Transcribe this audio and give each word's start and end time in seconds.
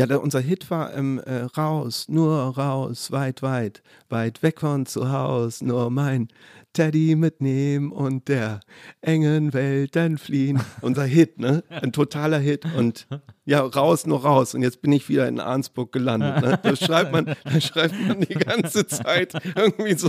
Ja, 0.00 0.06
der, 0.06 0.22
unser 0.22 0.40
Hit 0.40 0.70
war 0.70 0.94
ähm, 0.94 1.18
äh, 1.26 1.42
raus, 1.58 2.06
nur 2.08 2.56
raus, 2.56 3.12
weit, 3.12 3.42
weit, 3.42 3.82
weit 4.08 4.42
weg 4.42 4.60
von 4.60 4.86
zu 4.86 5.12
Haus, 5.12 5.60
nur 5.60 5.90
mein 5.90 6.28
Teddy 6.72 7.16
mitnehmen 7.16 7.92
und 7.92 8.28
der 8.28 8.60
engen 9.02 9.52
Welt 9.52 9.96
dann 9.96 10.16
fliehen. 10.16 10.58
Unser 10.80 11.04
Hit, 11.04 11.38
ne? 11.38 11.64
Ein 11.68 11.92
totaler 11.92 12.38
Hit 12.38 12.64
und 12.78 13.08
ja, 13.44 13.60
raus, 13.60 14.06
nur 14.06 14.22
raus. 14.22 14.54
Und 14.54 14.62
jetzt 14.62 14.80
bin 14.80 14.90
ich 14.90 15.06
wieder 15.10 15.28
in 15.28 15.38
Arnsburg 15.38 15.92
gelandet. 15.92 16.40
Ne? 16.40 16.58
Da 16.62 16.76
schreibt 16.76 17.12
man, 17.12 17.36
da 17.44 17.60
schreibt 17.60 18.00
man 18.00 18.22
die 18.22 18.36
ganze 18.36 18.86
Zeit 18.86 19.34
irgendwie 19.54 19.98
so, 19.98 20.08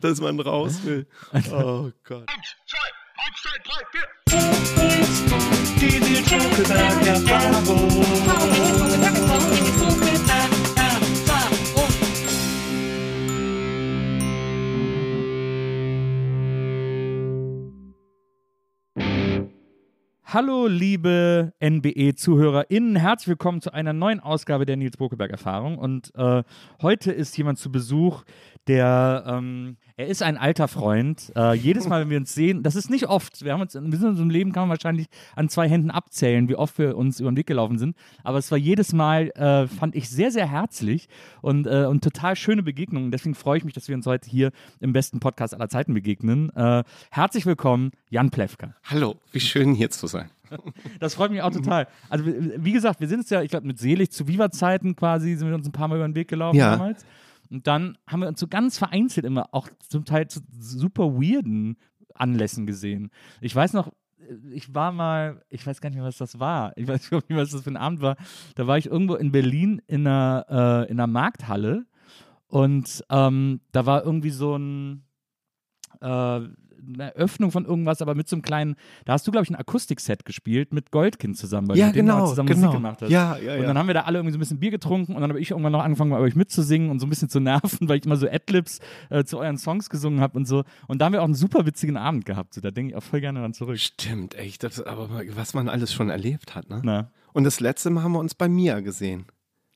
dass 0.00 0.20
man 0.20 0.38
raus 0.38 0.84
will. 0.84 1.08
Oh 1.50 1.90
Gott. 2.04 2.28
Eins, 2.28 2.54
zwei, 2.64 2.78
eins, 3.26 3.42
zwei, 3.42 3.58
drei, 3.64 3.82
vier. 5.48 5.57
Hallo, 20.30 20.66
liebe 20.66 21.52
NBE-ZuhörerInnen, 21.60 22.96
herzlich 22.96 23.28
willkommen 23.28 23.60
zu 23.60 23.72
einer 23.72 23.92
neuen 23.92 24.18
Ausgabe 24.18 24.66
der 24.66 24.76
Nils 24.76 24.96
Bokeberg-Erfahrung. 24.96 25.78
Und 25.78 26.12
äh, 26.16 26.42
heute 26.82 27.12
ist 27.12 27.38
jemand 27.38 27.58
zu 27.58 27.70
Besuch, 27.70 28.24
der, 28.66 29.24
ähm, 29.26 29.76
er 29.96 30.06
ist 30.08 30.22
ein 30.22 30.36
alter 30.36 30.68
Freund. 30.68 31.32
Äh, 31.36 31.54
jedes 31.54 31.88
Mal, 31.88 32.02
wenn 32.02 32.10
wir 32.10 32.18
uns 32.18 32.34
sehen, 32.34 32.62
das 32.62 32.76
ist 32.76 32.90
nicht 32.90 33.06
oft. 33.08 33.44
Wir 33.44 33.52
haben 33.52 33.60
uns, 33.60 33.74
wir 33.74 33.80
sind 33.80 33.94
in 34.02 34.06
unserem 34.08 34.30
Leben, 34.30 34.52
kann 34.52 34.62
man 34.64 34.70
wahrscheinlich 34.70 35.06
an 35.36 35.48
zwei 35.48 35.68
Händen 35.68 35.90
abzählen, 35.90 36.48
wie 36.48 36.54
oft 36.56 36.78
wir 36.78 36.96
uns 36.96 37.20
über 37.20 37.30
den 37.30 37.36
Weg 37.36 37.46
gelaufen 37.46 37.78
sind. 37.78 37.96
Aber 38.24 38.38
es 38.38 38.50
war 38.50 38.58
jedes 38.58 38.92
Mal, 38.92 39.28
äh, 39.30 39.66
fand 39.66 39.94
ich 39.94 40.08
sehr, 40.08 40.30
sehr 40.30 40.50
herzlich 40.50 41.08
und, 41.40 41.66
äh, 41.66 41.84
und 41.86 42.02
total 42.04 42.36
schöne 42.36 42.62
Begegnungen. 42.62 43.10
Deswegen 43.10 43.34
freue 43.34 43.58
ich 43.58 43.64
mich, 43.64 43.74
dass 43.74 43.88
wir 43.88 43.94
uns 43.94 44.06
heute 44.06 44.28
hier 44.28 44.50
im 44.80 44.92
besten 44.92 45.20
Podcast 45.20 45.54
aller 45.54 45.68
Zeiten 45.68 45.94
begegnen. 45.94 46.50
Äh, 46.54 46.84
herzlich 47.10 47.46
willkommen, 47.46 47.90
Jan 48.10 48.30
Plewka. 48.30 48.74
Hallo, 48.84 49.16
wie 49.32 49.40
schön 49.40 49.74
hier 49.74 49.90
zu 49.90 50.06
sein. 50.06 50.30
Das 50.98 51.14
freut 51.14 51.30
mich 51.30 51.42
auch 51.42 51.50
total. 51.50 51.86
Also, 52.08 52.24
wie 52.26 52.72
gesagt, 52.72 53.00
wir 53.00 53.08
sind 53.08 53.20
es 53.20 53.28
ja, 53.30 53.42
ich 53.42 53.50
glaube, 53.50 53.66
mit 53.66 53.78
Selig 53.78 54.10
zu 54.10 54.26
Viva-Zeiten 54.28 54.96
quasi, 54.96 55.34
sind 55.34 55.46
wir 55.48 55.54
uns 55.54 55.66
ein 55.68 55.72
paar 55.72 55.88
Mal 55.88 55.96
über 55.96 56.08
den 56.08 56.14
Weg 56.14 56.28
gelaufen 56.28 56.56
Ja. 56.56 56.72
damals. 56.72 57.04
Und 57.50 57.66
dann 57.66 57.98
haben 58.06 58.20
wir 58.20 58.28
uns 58.28 58.40
so 58.40 58.46
ganz 58.46 58.78
vereinzelt 58.78 59.26
immer 59.26 59.54
auch 59.54 59.68
zum 59.88 60.04
Teil 60.04 60.28
zu 60.28 60.40
super 60.58 61.14
weirden 61.14 61.76
Anlässen 62.14 62.66
gesehen. 62.66 63.10
Ich 63.40 63.54
weiß 63.54 63.72
noch, 63.72 63.92
ich 64.52 64.74
war 64.74 64.92
mal, 64.92 65.42
ich 65.48 65.66
weiß 65.66 65.80
gar 65.80 65.90
nicht 65.90 65.96
mehr, 65.96 66.06
was 66.06 66.18
das 66.18 66.38
war. 66.38 66.72
Ich 66.76 66.86
weiß 66.86 67.10
nicht, 67.10 67.24
was 67.30 67.50
das 67.50 67.62
für 67.62 67.70
ein 67.70 67.76
Abend 67.76 68.00
war. 68.00 68.16
Da 68.54 68.66
war 68.66 68.78
ich 68.78 68.86
irgendwo 68.86 69.14
in 69.14 69.32
Berlin 69.32 69.80
in 69.86 70.06
einer, 70.06 70.46
äh, 70.48 70.90
in 70.90 70.98
einer 70.98 71.06
Markthalle 71.06 71.86
und 72.48 73.04
ähm, 73.10 73.60
da 73.72 73.86
war 73.86 74.04
irgendwie 74.04 74.30
so 74.30 74.56
ein, 74.56 75.04
äh, 76.00 76.40
eine 76.94 77.14
Öffnung 77.16 77.50
von 77.50 77.64
irgendwas, 77.64 78.02
aber 78.02 78.14
mit 78.14 78.28
so 78.28 78.36
einem 78.36 78.42
kleinen, 78.42 78.76
da 79.04 79.14
hast 79.14 79.26
du, 79.26 79.30
glaube 79.30 79.44
ich, 79.44 79.50
ein 79.50 79.56
Akustikset 79.56 80.24
gespielt 80.24 80.72
mit 80.72 80.90
Goldkind 80.90 81.36
zusammen, 81.36 81.68
weil 81.68 81.76
Ja, 81.76 81.86
du 81.86 81.88
mit 81.88 81.96
dem 81.96 82.06
genau, 82.06 82.18
mal 82.20 82.26
zusammen 82.28 82.48
genau. 82.48 82.66
Musik 82.66 82.72
gemacht 82.76 83.02
hast. 83.02 83.10
Ja, 83.10 83.36
ja, 83.38 83.56
Und 83.56 83.62
dann 83.62 83.78
haben 83.78 83.86
wir 83.86 83.94
da 83.94 84.02
alle 84.02 84.18
irgendwie 84.18 84.32
so 84.32 84.38
ein 84.38 84.40
bisschen 84.40 84.60
Bier 84.60 84.70
getrunken 84.70 85.14
und 85.14 85.20
dann 85.20 85.30
habe 85.30 85.40
ich 85.40 85.50
irgendwann 85.50 85.72
noch 85.72 85.82
angefangen, 85.82 86.10
bei 86.10 86.18
euch 86.18 86.36
mitzusingen 86.36 86.90
und 86.90 87.00
so 87.00 87.06
ein 87.06 87.10
bisschen 87.10 87.28
zu 87.28 87.40
nerven, 87.40 87.88
weil 87.88 87.98
ich 87.98 88.06
immer 88.06 88.16
so 88.16 88.28
Adlibs 88.28 88.80
äh, 89.10 89.24
zu 89.24 89.38
euren 89.38 89.58
Songs 89.58 89.90
gesungen 89.90 90.20
habe 90.20 90.36
und 90.36 90.46
so. 90.46 90.64
Und 90.86 91.00
da 91.00 91.06
haben 91.06 91.12
wir 91.12 91.20
auch 91.20 91.26
einen 91.26 91.34
super 91.34 91.66
witzigen 91.66 91.96
Abend 91.96 92.24
gehabt. 92.24 92.54
So, 92.54 92.60
da 92.60 92.70
denke 92.70 92.90
ich 92.92 92.96
auch 92.96 93.02
voll 93.02 93.20
gerne 93.20 93.40
dran 93.40 93.54
zurück. 93.54 93.78
Stimmt, 93.78 94.34
echt. 94.36 94.62
Das, 94.62 94.80
aber 94.82 95.08
was 95.34 95.54
man 95.54 95.68
alles 95.68 95.92
schon 95.92 96.10
erlebt 96.10 96.54
hat, 96.54 96.68
ne? 96.70 96.80
Na. 96.84 97.10
Und 97.32 97.44
das 97.44 97.60
letzte 97.60 97.90
Mal 97.90 98.02
haben 98.02 98.12
wir 98.12 98.20
uns 98.20 98.34
bei 98.34 98.48
Mia 98.48 98.80
gesehen. 98.80 99.26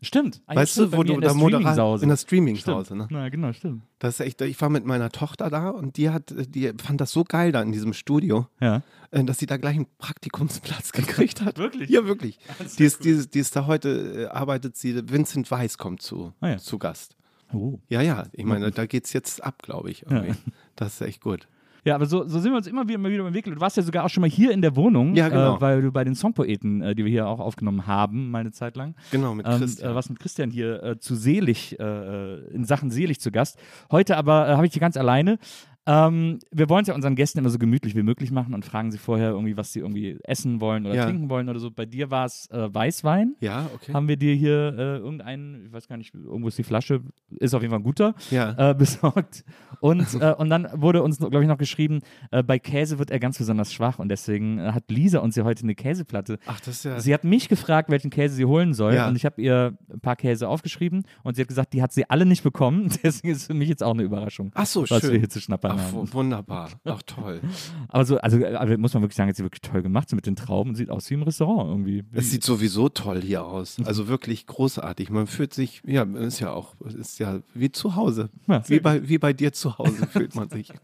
Stimmt. 0.05 0.43
Ja, 0.49 0.57
weißt 0.57 0.79
du, 0.79 0.93
wo 0.93 1.05
du 1.05 1.15
in 1.15 1.21
der 1.21 1.31
da 1.31 1.35
Moderator 1.37 2.03
in 2.03 2.09
der 2.09 2.17
Streaming-Sause, 2.17 2.97
ne? 2.97 3.07
Na, 3.11 3.29
genau, 3.29 3.53
stimmt. 3.53 3.83
Das 4.01 4.15
ist 4.19 4.27
echt, 4.27 4.41
ich 4.43 4.61
war 4.61 4.69
mit 4.69 4.85
meiner 4.85 5.11
Tochter 5.11 5.49
da 5.49 5.71
und 5.71 5.97
die 5.97 6.11
hat, 6.11 6.35
die 6.37 6.73
fand 6.83 7.01
das 7.01 7.13
so 7.13 7.23
geil 7.23 7.53
da 7.53 7.63
in 7.63 7.71
diesem 7.71 7.93
Studio, 7.93 8.49
Ja. 8.61 8.83
äh, 9.13 9.23
dass 9.23 9.39
sie 9.39 9.47
da 9.47 9.57
gleich 9.59 9.77
einen 9.77 9.87
Praktikumsplatz 9.99 10.91
gekriegt 10.93 11.41
hat. 11.43 11.59
Wirklich? 11.59 11.89
Ja, 11.89 12.05
wirklich. 12.05 12.39
Die 12.79 12.85
ist, 12.85 13.05
die, 13.05 13.11
ist, 13.11 13.35
die 13.35 13.39
ist 13.39 13.55
da 13.55 13.67
heute, 13.67 14.25
äh, 14.25 14.27
arbeitet 14.27 14.77
sie, 14.77 15.09
Vincent 15.09 15.51
Weiss 15.51 15.79
kommt 15.79 16.03
zu, 16.03 16.33
Ah 16.41 16.49
ja. 16.49 16.59
zu 16.59 16.79
Gast. 16.79 17.17
Oh. 17.53 17.79
Ja, 17.89 18.01
ja, 18.01 18.25
ich 18.33 18.45
meine, 18.45 18.71
da 18.71 18.87
geht's 18.87 19.13
jetzt 19.13 19.45
ab, 19.45 19.63
glaube 19.63 19.91
ich. 19.91 20.03
Irgendwie. 20.09 20.35
Das 20.75 20.95
ist 20.95 21.01
echt 21.03 21.21
gut. 21.21 21.47
Ja, 21.85 21.97
aber 21.97 22.07
so, 22.07 22.27
so 22.29 22.39
sind 22.39 22.53
wir 22.53 22.57
uns 22.59 22.67
immer 22.69 22.85
wieder, 22.85 22.95
immer 22.95 23.11
wieder 23.11 23.27
entwickelt. 23.27 23.57
Du 23.57 23.61
warst 23.61 23.77
ja 23.77 23.83
sogar 23.83 24.05
auch 24.05 24.09
schon 24.09 24.21
mal 24.21 24.31
hier 24.31 24.53
in 24.53 24.63
der 24.63 24.77
Wohnung, 24.77 25.15
Ja, 25.17 25.29
genau. 25.29 25.57
äh, 25.57 25.61
weil 25.61 25.83
du 25.83 25.91
bei 25.91 26.05
den 26.05 26.15
Songpoeten, 26.15 26.81
äh, 26.81 26.95
die 26.95 27.05
wir 27.05 27.11
hier 27.11 27.27
auch 27.27 27.41
aufgenommen 27.41 27.87
haben, 27.89 28.31
mal 28.31 28.39
eine 28.39 28.53
Zeit 28.53 28.77
lang, 28.77 28.95
Genau, 29.11 29.35
mit 29.35 29.47
ähm, 29.49 29.59
Christian. 29.59 29.91
äh, 29.91 29.95
was 29.95 30.09
mit 30.09 30.21
Christian 30.21 30.51
hier 30.51 30.83
äh, 30.83 30.99
zu 30.99 31.17
selig, 31.17 31.79
äh, 31.81 32.37
in 32.55 32.65
Sachen 32.65 32.91
selig 32.91 33.21
zu 33.21 33.33
Gast. 33.33 33.59
Heute 33.91 34.17
aber 34.17 34.49
äh, 34.49 34.53
habe 34.55 34.67
ich 34.67 34.73
die 34.73 34.79
ganz 34.81 34.97
alleine. 34.97 35.39
Ähm, 35.85 36.39
wir 36.53 36.69
wollen 36.69 36.83
es 36.83 36.89
ja 36.89 36.95
unseren 36.95 37.17
Gästen 37.17 37.41
immer 37.41 37.51
so 37.51 37.59
gemütlich 37.59 37.97
wie 37.97 38.05
möglich 38.05 38.31
machen 38.31 38.55
und 38.55 38.65
fragen 38.65 38.93
sie 38.93 38.99
vorher 38.99 39.31
irgendwie, 39.31 39.57
was 39.57 39.73
sie 39.73 39.81
irgendwie 39.81 40.17
essen 40.23 40.61
wollen 40.61 40.87
oder 40.87 40.95
Ja. 40.95 41.05
trinken 41.07 41.29
wollen 41.29 41.49
oder 41.49 41.59
so. 41.59 41.73
Bei 41.73 41.87
dir 41.87 42.11
war 42.13 42.25
es 42.25 42.49
äh, 42.51 42.73
Weißwein. 42.73 43.35
ja, 43.41 43.69
okay. 43.75 43.93
Haben 43.93 44.07
wir 44.07 44.17
dir 44.17 44.33
hier 44.35 44.75
äh, 44.79 44.97
irgendeinen, 44.99 45.67
ich 45.67 45.73
weiß 45.73 45.89
gar 45.89 45.97
nicht, 45.97 46.15
irgendwo 46.15 46.47
ist 46.47 46.57
die 46.57 46.63
Flasche, 46.63 47.01
ist 47.41 47.53
auf 47.55 47.63
jeden 47.63 47.71
Fall 47.73 47.81
ein 47.81 47.85
guter, 47.85 48.15
Ja. 48.31 48.71
äh, 48.71 48.75
besorgt. 48.79 49.45
Und, 49.81 50.07
äh, 50.21 50.33
und 50.39 50.51
dann 50.51 50.69
wurde 50.75 51.03
uns, 51.03 51.19
glaube 51.19 51.41
ich, 51.43 51.49
noch 51.49 51.59
geschrieben, 51.59 51.99
äh, 52.31 52.45
bei 52.45 52.61
Käse 52.61 53.01
wird 53.01 53.11
er 53.11 53.19
ganz 53.19 53.39
besonders 53.39 53.73
schwach 53.73 53.99
und 53.99 54.09
deswegen 54.09 54.59
äh, 54.59 54.71
hat 54.73 54.85
Lisa 54.89 55.19
uns 55.19 55.35
ja 55.35 55.43
heute 55.43 55.65
eine 55.65 55.75
Käseplatte. 55.75 56.39
Ach, 56.47 56.61
das 56.61 56.77
ist 56.77 56.85
ja. 56.85 57.01
Sie 57.01 57.13
hat 57.13 57.25
mich 57.25 57.49
gefragt, 57.49 57.91
welchen 57.91 58.11
Käse 58.11 58.37
sie 58.37 58.45
holen 58.45 58.73
soll 58.73 58.95
Ja. 58.95 59.09
und 59.09 59.17
ich 59.17 59.25
habe 59.25 59.43
ihr 59.43 59.77
ein 59.93 59.99
paar 60.01 60.15
Käse 60.15 60.49
aufgeschrieben 60.49 61.03
und 61.25 61.35
sie 61.35 61.41
hat 61.43 61.49
gesagt, 61.49 61.73
die 61.73 61.83
hat 61.83 61.93
sie 61.93 62.09
alle 62.09 62.25
nicht 62.25 62.45
bekommen. 62.45 62.89
Deswegen 63.03 63.33
ist 63.35 63.49
für 63.49 63.55
mich 63.55 63.69
jetzt 63.69 63.83
auch 63.83 63.95
eine 63.95 64.05
Überraschung, 64.05 64.53
Ach 64.55 64.67
so, 64.67 64.83
was 64.89 65.01
schön. 65.01 65.11
wir 65.13 65.19
hier 65.19 65.29
zu 65.29 65.41
schnappern 65.41 65.72
Ach, 65.79 65.93
wunderbar. 66.15 66.71
Ach, 66.85 67.03
toll. 67.03 67.41
Aber 67.89 68.05
so, 68.05 68.19
also, 68.19 68.45
also 68.45 68.79
muss 68.79 68.95
man 68.95 69.03
wirklich 69.03 69.17
sagen, 69.17 69.29
hat 69.29 69.37
sie 69.37 69.43
wirklich 69.45 69.61
toll 69.61 69.83
gemacht, 69.83 70.09
so 70.09 70.17
mit 70.17 70.27
den 70.27 70.37
Trauben, 70.37 70.75
sieht 70.75 70.91
aus 70.91 71.09
wie 71.11 71.15
im 71.15 71.23
Restaurant 71.23 71.69
irgendwie. 71.71 72.05
Es 72.13 72.31
sieht 72.31 72.45
sowieso 72.45 72.89
toll 72.89 73.21
hier 73.23 73.45
aus. 73.45 73.77
Also 73.85 74.09
wirklich 74.09 74.47
großartig. 74.47 75.11
Man 75.11 75.27
fühlt 75.27 75.55
sich, 75.55 75.83
ja, 75.87 76.03
ist 76.03 76.41
ja 76.41 76.51
auch, 76.53 76.75
ist 76.81 77.19
ja 77.19 77.41
wie 77.55 77.71
zu 77.73 77.97
Hause. 77.97 78.31
Ja, 78.47 78.63
wie, 78.69 78.81
bei, 78.81 79.09
wie 79.09 79.19
bei 79.19 79.33
dir 79.33 79.53
zu 79.53 79.79
Hause 79.79 80.07
fühlt 80.09 80.35
man 80.35 80.49
sich. 80.49 80.73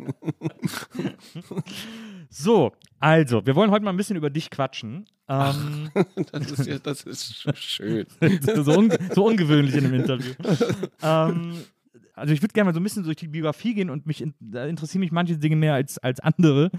So, 2.31 2.73
also, 3.01 3.45
wir 3.47 3.55
wollen 3.57 3.71
heute 3.71 3.85
mal 3.87 3.91
ein 3.91 3.97
bisschen 3.97 4.17
über 4.17 4.29
dich 4.29 4.51
quatschen. 4.51 5.07
Ähm, 5.29 5.91
Das 6.33 6.51
ist 6.51 6.67
ja, 6.67 6.79
das 6.79 7.03
ist 7.05 7.33
sch- 7.33 7.57
schön. 7.57 8.07
so, 8.65 8.73
unge 8.77 8.99
so 9.15 9.25
ungewöhnlich 9.27 9.75
in 9.75 9.87
einem 9.87 9.95
Interview. 9.95 10.35
ähm, 11.03 11.55
also 12.19 12.35
ich 12.35 12.43
würde 12.43 12.53
gerne 12.53 12.69
mal 12.69 12.75
so 12.75 12.81
ein 12.81 12.83
bisschen 12.83 13.05
durch 13.05 13.17
die 13.17 13.29
Biografie 13.29 13.75
gehen 13.75 13.91
und 13.91 14.07
mich 14.07 14.21
in, 14.21 14.35
da 14.41 14.67
interessieren 14.67 15.01
mich 15.01 15.13
manche 15.13 15.39
Dinge 15.39 15.57
mehr 15.57 15.75
als, 15.75 15.99
als 15.99 16.21
andere. 16.21 16.71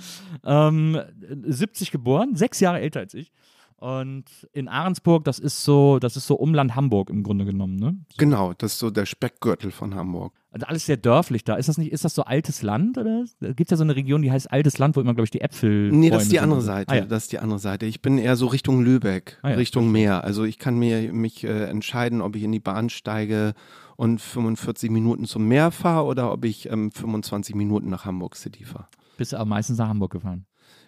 Ähm, 0.44 1.00
70 1.46 1.92
geboren, 1.92 2.36
sechs 2.36 2.60
Jahre 2.60 2.80
älter 2.80 3.00
als 3.00 3.14
ich. 3.14 3.32
Und 3.80 4.26
in 4.52 4.68
Ahrensburg, 4.68 5.24
das 5.24 5.40
ist 5.40 5.64
so, 5.64 6.00
das 6.00 6.18
ist 6.18 6.28
so 6.28 6.36
Umland 6.36 6.76
Hamburg 6.76 7.10
im 7.10 7.24
Grunde 7.24 7.46
genommen, 7.46 7.78
ne? 7.78 7.96
Genau, 8.18 8.52
das 8.54 8.74
ist 8.74 8.80
so 8.80 8.90
der 8.90 9.06
Speckgürtel 9.06 9.72
von 9.72 9.96
Hamburg. 9.96 10.34
Also 10.52 10.66
alles 10.66 10.86
sehr 10.86 10.98
dörflich 10.98 11.46
da. 11.46 11.56
Ist 11.56 11.70
das 11.70 11.78
nicht, 11.78 11.94
ist 11.94 12.04
das 12.04 12.14
so 12.14 12.24
altes 12.24 12.62
Land 12.62 12.98
oder? 12.98 13.24
Da 13.40 13.54
gibt 13.54 13.68
es 13.68 13.72
ja 13.72 13.78
so 13.78 13.84
eine 13.84 13.96
Region, 13.96 14.22
die 14.22 14.34
heißt 14.34 14.52
altes 14.52 14.80
Land, 14.80 14.98
wo 14.98 15.02
immer, 15.02 15.14
glaube 15.14 15.26
ich, 15.26 15.32
die 15.32 15.40
Äpfel. 15.40 15.92
Nee, 15.94 16.10
das 16.10 16.24
ist 16.24 16.32
die 16.34 16.42
andere 16.42 16.62
Seite. 16.62 16.92
Ah, 16.92 16.96
ja. 16.98 17.06
Das 17.06 17.24
ist 17.24 17.32
die 17.32 17.40
andere 17.40 17.60
Seite. 17.60 17.86
Ich 17.86 18.02
bin 18.02 18.18
eher 18.18 18.36
so 18.36 18.48
Richtung 18.48 18.84
Lübeck, 18.84 19.38
Ah 19.44 19.52
ja, 19.52 19.56
Richtung 19.56 19.90
Meer. 19.92 20.26
Also 20.26 20.44
ich 20.44 20.60
kann 20.60 20.78
mir 20.78 21.14
mich 21.14 21.46
äh, 21.46 21.66
entscheiden, 21.66 22.22
ob 22.22 22.36
ich 22.36 22.44
in 22.44 22.52
die 22.52 22.60
Bahn 22.60 22.90
steige 22.90 23.54
und 24.00 24.22
45 24.22 24.92
Minuten 24.92 25.26
zum 25.26 25.46
Meer 25.46 25.72
fahre 25.72 26.06
oder 26.06 26.32
ob 26.32 26.46
ich 26.46 26.72
ähm, 26.72 26.90
25 26.90 27.54
Minuten 27.54 27.90
nach 27.90 28.06
Hamburg 28.06 28.38
City 28.38 28.64
fahre. 28.64 28.88
Bist 29.18 29.34
du 29.34 29.36
aber 29.36 29.46
meistens 29.46 29.78
nach 29.78 29.90
Hamburg 29.90 30.14
gefahren. 30.14 30.46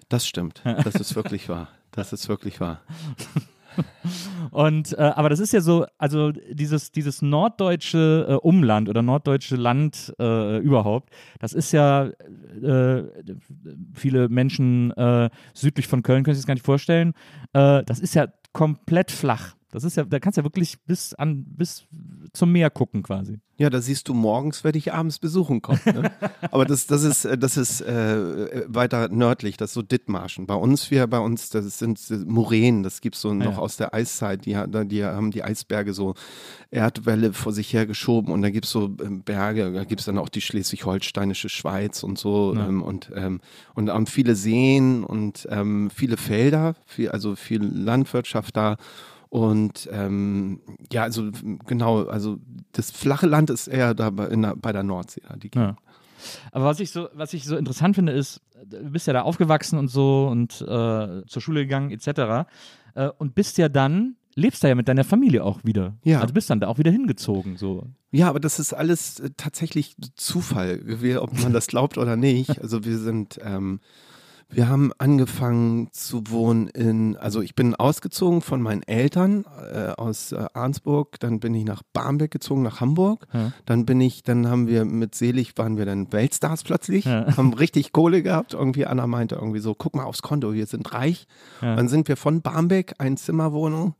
Das 0.07 0.25
stimmt. 0.25 0.63
Das 0.85 0.95
ist 0.95 1.13
wirklich 1.13 1.49
wahr. 1.49 1.67
Das 1.91 2.13
ist 2.13 2.29
wirklich 2.29 2.61
wahr. 2.61 2.79
Und 4.51 4.97
äh, 4.97 5.01
aber 5.01 5.27
das 5.27 5.41
ist 5.41 5.51
ja 5.51 5.59
so, 5.59 5.85
also 5.97 6.31
dieses, 6.31 6.93
dieses 6.93 7.21
norddeutsche 7.21 8.27
äh, 8.29 8.33
Umland 8.35 8.87
oder 8.87 9.01
norddeutsche 9.01 9.57
Land 9.57 10.13
äh, 10.17 10.59
überhaupt, 10.59 11.09
das 11.39 11.51
ist 11.51 11.73
ja 11.73 12.11
äh, 12.61 13.03
viele 13.93 14.29
Menschen 14.29 14.91
äh, 14.91 15.29
südlich 15.53 15.87
von 15.87 16.01
Köln 16.01 16.23
können 16.23 16.35
sich 16.35 16.43
das 16.43 16.47
gar 16.47 16.53
nicht 16.53 16.65
vorstellen. 16.65 17.13
Äh, 17.51 17.83
das 17.83 17.99
ist 17.99 18.15
ja 18.15 18.27
komplett 18.53 19.11
flach. 19.11 19.55
Das 19.71 19.83
ist 19.83 19.95
ja, 19.95 20.03
da 20.03 20.19
kannst 20.19 20.37
du 20.37 20.41
ja 20.41 20.45
wirklich 20.45 20.81
bis 20.83 21.13
an, 21.13 21.45
bis 21.45 21.87
zum 22.33 22.51
Meer 22.51 22.69
gucken 22.69 23.03
quasi. 23.03 23.39
Ja, 23.57 23.69
da 23.69 23.79
siehst 23.79 24.09
du 24.09 24.13
morgens, 24.15 24.63
werde 24.63 24.79
ich 24.79 24.91
abends 24.91 25.19
besuchen 25.19 25.61
kommen. 25.61 25.81
Ne? 25.85 26.11
Aber 26.51 26.65
das, 26.65 26.87
das 26.87 27.03
ist, 27.03 27.25
äh, 27.25 27.37
das 27.37 27.57
ist 27.57 27.81
äh, 27.81 28.65
weiter 28.67 29.09
nördlich, 29.09 29.55
das 29.55 29.69
ist 29.69 29.73
so 29.75 29.81
Dithmarschen. 29.81 30.47
Bei 30.47 30.55
uns, 30.55 30.89
wir 30.89 31.05
bei 31.07 31.19
uns, 31.19 31.49
das 31.51 31.77
sind 31.77 31.99
Moränen, 32.27 32.83
das 32.83 33.01
gibt 33.01 33.15
es 33.15 33.21
so 33.21 33.33
noch 33.33 33.53
ja. 33.53 33.57
aus 33.57 33.77
der 33.77 33.93
Eiszeit. 33.93 34.45
Die, 34.45 34.57
die 34.87 35.05
haben 35.05 35.31
die 35.31 35.43
Eisberge 35.43 35.93
so 35.93 36.15
Erdwelle 36.71 37.33
vor 37.33 37.53
sich 37.53 37.71
hergeschoben 37.71 38.33
und 38.33 38.41
da 38.41 38.49
gibt 38.49 38.65
es 38.65 38.71
so 38.71 38.95
ähm, 39.03 39.23
Berge, 39.23 39.71
da 39.71 39.83
gibt 39.83 40.01
es 40.01 40.05
dann 40.05 40.17
auch 40.17 40.29
die 40.29 40.41
schleswig-holsteinische 40.41 41.49
Schweiz 41.49 42.03
und 42.03 42.17
so 42.17 42.53
Ja. 42.55 42.67
ähm, 42.67 42.81
und, 42.81 43.11
ähm, 43.15 43.41
und 43.75 43.89
haben 43.89 44.07
viele 44.07 44.35
Seen 44.35 45.03
und 45.03 45.47
ähm, 45.51 45.91
viele 45.93 46.17
Felder, 46.17 46.75
viel, 46.87 47.09
also 47.09 47.35
viel 47.35 47.63
Landwirtschaft 47.63 48.57
da. 48.57 48.77
Und 49.31 49.87
ähm, 49.93 50.59
ja, 50.91 51.03
also 51.03 51.31
genau, 51.65 52.03
also 52.03 52.37
das 52.73 52.91
flache 52.91 53.27
Land 53.27 53.49
ist 53.49 53.67
eher 53.67 53.93
da 53.93 54.09
bei, 54.09 54.25
in 54.27 54.41
der, 54.41 54.57
bei 54.57 54.73
der 54.73 54.83
Nordsee. 54.83 55.21
Die 55.37 55.49
Ja. 55.55 55.77
Aber 56.51 56.65
was 56.65 56.81
ich 56.81 56.91
so, 56.91 57.07
was 57.13 57.33
ich 57.33 57.45
so 57.45 57.55
interessant 57.55 57.95
finde, 57.95 58.11
ist, 58.11 58.41
du 58.65 58.91
bist 58.91 59.07
ja 59.07 59.13
da 59.13 59.21
aufgewachsen 59.21 59.79
und 59.79 59.87
so 59.87 60.27
und 60.27 60.59
äh, 60.59 61.25
zur 61.25 61.41
Schule 61.41 61.61
gegangen, 61.61 61.91
etc. 61.91 62.45
Äh, 62.93 63.07
und 63.19 63.33
bist 63.33 63.57
ja 63.57 63.69
dann, 63.69 64.17
lebst 64.35 64.65
da 64.65 64.67
ja 64.67 64.75
mit 64.75 64.89
deiner 64.89 65.05
Familie 65.05 65.45
auch 65.45 65.63
wieder. 65.63 65.95
Ja. 66.03 66.19
Also 66.19 66.33
bist 66.33 66.49
dann 66.49 66.59
da 66.59 66.67
auch 66.67 66.77
wieder 66.77 66.91
hingezogen. 66.91 67.55
So. 67.55 67.87
Ja, 68.11 68.27
aber 68.27 68.41
das 68.41 68.59
ist 68.59 68.73
alles 68.73 69.21
äh, 69.21 69.29
tatsächlich 69.37 69.95
Zufall, 70.15 70.83
ob 71.19 71.41
man 71.41 71.53
das 71.53 71.67
glaubt 71.67 71.97
oder 71.97 72.17
nicht. 72.17 72.61
Also 72.61 72.83
wir 72.83 72.97
sind, 72.97 73.39
ähm, 73.41 73.79
wir 74.51 74.67
haben 74.69 74.91
angefangen 74.97 75.89
zu 75.91 76.23
wohnen 76.29 76.67
in, 76.67 77.15
also 77.17 77.41
ich 77.41 77.55
bin 77.55 77.73
ausgezogen 77.75 78.41
von 78.41 78.61
meinen 78.61 78.83
Eltern 78.83 79.45
äh, 79.73 79.87
aus 79.97 80.31
äh, 80.33 80.45
Arnsburg, 80.53 81.19
dann 81.19 81.39
bin 81.39 81.53
ich 81.55 81.63
nach 81.65 81.81
Barmbek 81.93 82.31
gezogen, 82.31 82.61
nach 82.61 82.81
Hamburg. 82.81 83.27
Ja. 83.33 83.51
Dann 83.65 83.85
bin 83.85 84.01
ich, 84.01 84.23
dann 84.23 84.47
haben 84.47 84.67
wir 84.67 84.83
mit 84.85 85.15
Selig, 85.15 85.57
waren 85.57 85.77
wir 85.77 85.85
dann 85.85 86.11
Weltstars 86.11 86.63
plötzlich, 86.63 87.05
Ja. 87.05 87.35
haben 87.37 87.53
richtig 87.53 87.93
Kohle 87.93 88.21
gehabt. 88.23 88.53
Irgendwie 88.53 88.85
Anna 88.85 89.07
meinte 89.07 89.35
irgendwie 89.35 89.59
so, 89.59 89.73
guck 89.73 89.95
mal 89.95 90.03
aufs 90.03 90.21
Konto, 90.21 90.53
wir 90.53 90.65
sind 90.65 90.93
reich. 90.93 91.27
Ja. 91.61 91.75
Dann 91.75 91.87
sind 91.87 92.07
wir 92.07 92.17
von 92.17 92.41
Barmbek, 92.41 92.95
Einzimmerwohnung, 92.97 93.95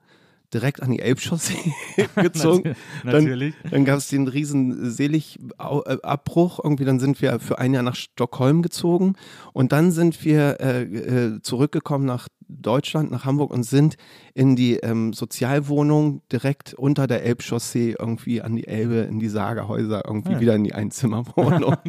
direkt 0.54 0.82
an 0.84 0.92
die 0.92 1.00
Elbchaussee 1.00 1.74
gezogen. 2.16 2.76
Dann- 3.04 3.24
Natürlich. 3.24 3.56
Dann 3.70 3.86
gab 3.86 3.98
es 3.98 4.08
den 4.10 4.28
riesen 4.28 4.90
Selig-Abbruch. 4.92 6.60
Irgendwie, 6.64 6.86
dann 6.86 7.00
sind 7.00 7.22
wir 7.22 7.40
für 7.40 7.60
ein 7.60 7.74
Jahr 7.74 7.84
nach 7.84 7.96
Stockholm 7.96 8.62
gezogen. 8.62 9.14
Und 9.54 9.72
dann 9.72 9.92
sind 9.92 10.24
wir 10.26 10.58
äh, 10.60 10.82
äh, 10.84 11.42
zurückgekommen 11.42 12.06
nach 12.06 12.28
Deutschland, 12.48 13.12
nach 13.12 13.24
Hamburg 13.26 13.52
und 13.52 13.64
sind 13.64 13.96
in 14.34 14.56
die 14.58 14.76
ähm, 14.78 15.14
Sozialwohnung 15.14 16.22
direkt 16.32 16.74
unter 16.74 17.08
der 17.08 17.24
Elbchaussee 17.24 17.96
irgendwie 17.98 18.42
an 18.42 18.56
die 18.58 18.68
Elbe, 18.68 18.96
in 19.10 19.20
die 19.20 19.30
Sagerhäuser, 19.30 20.04
irgendwie 20.06 20.34
Ja. 20.34 20.40
wieder 20.42 20.56
in 20.56 20.64
die 20.66 20.74
Einzimmerwohnung. 20.74 21.78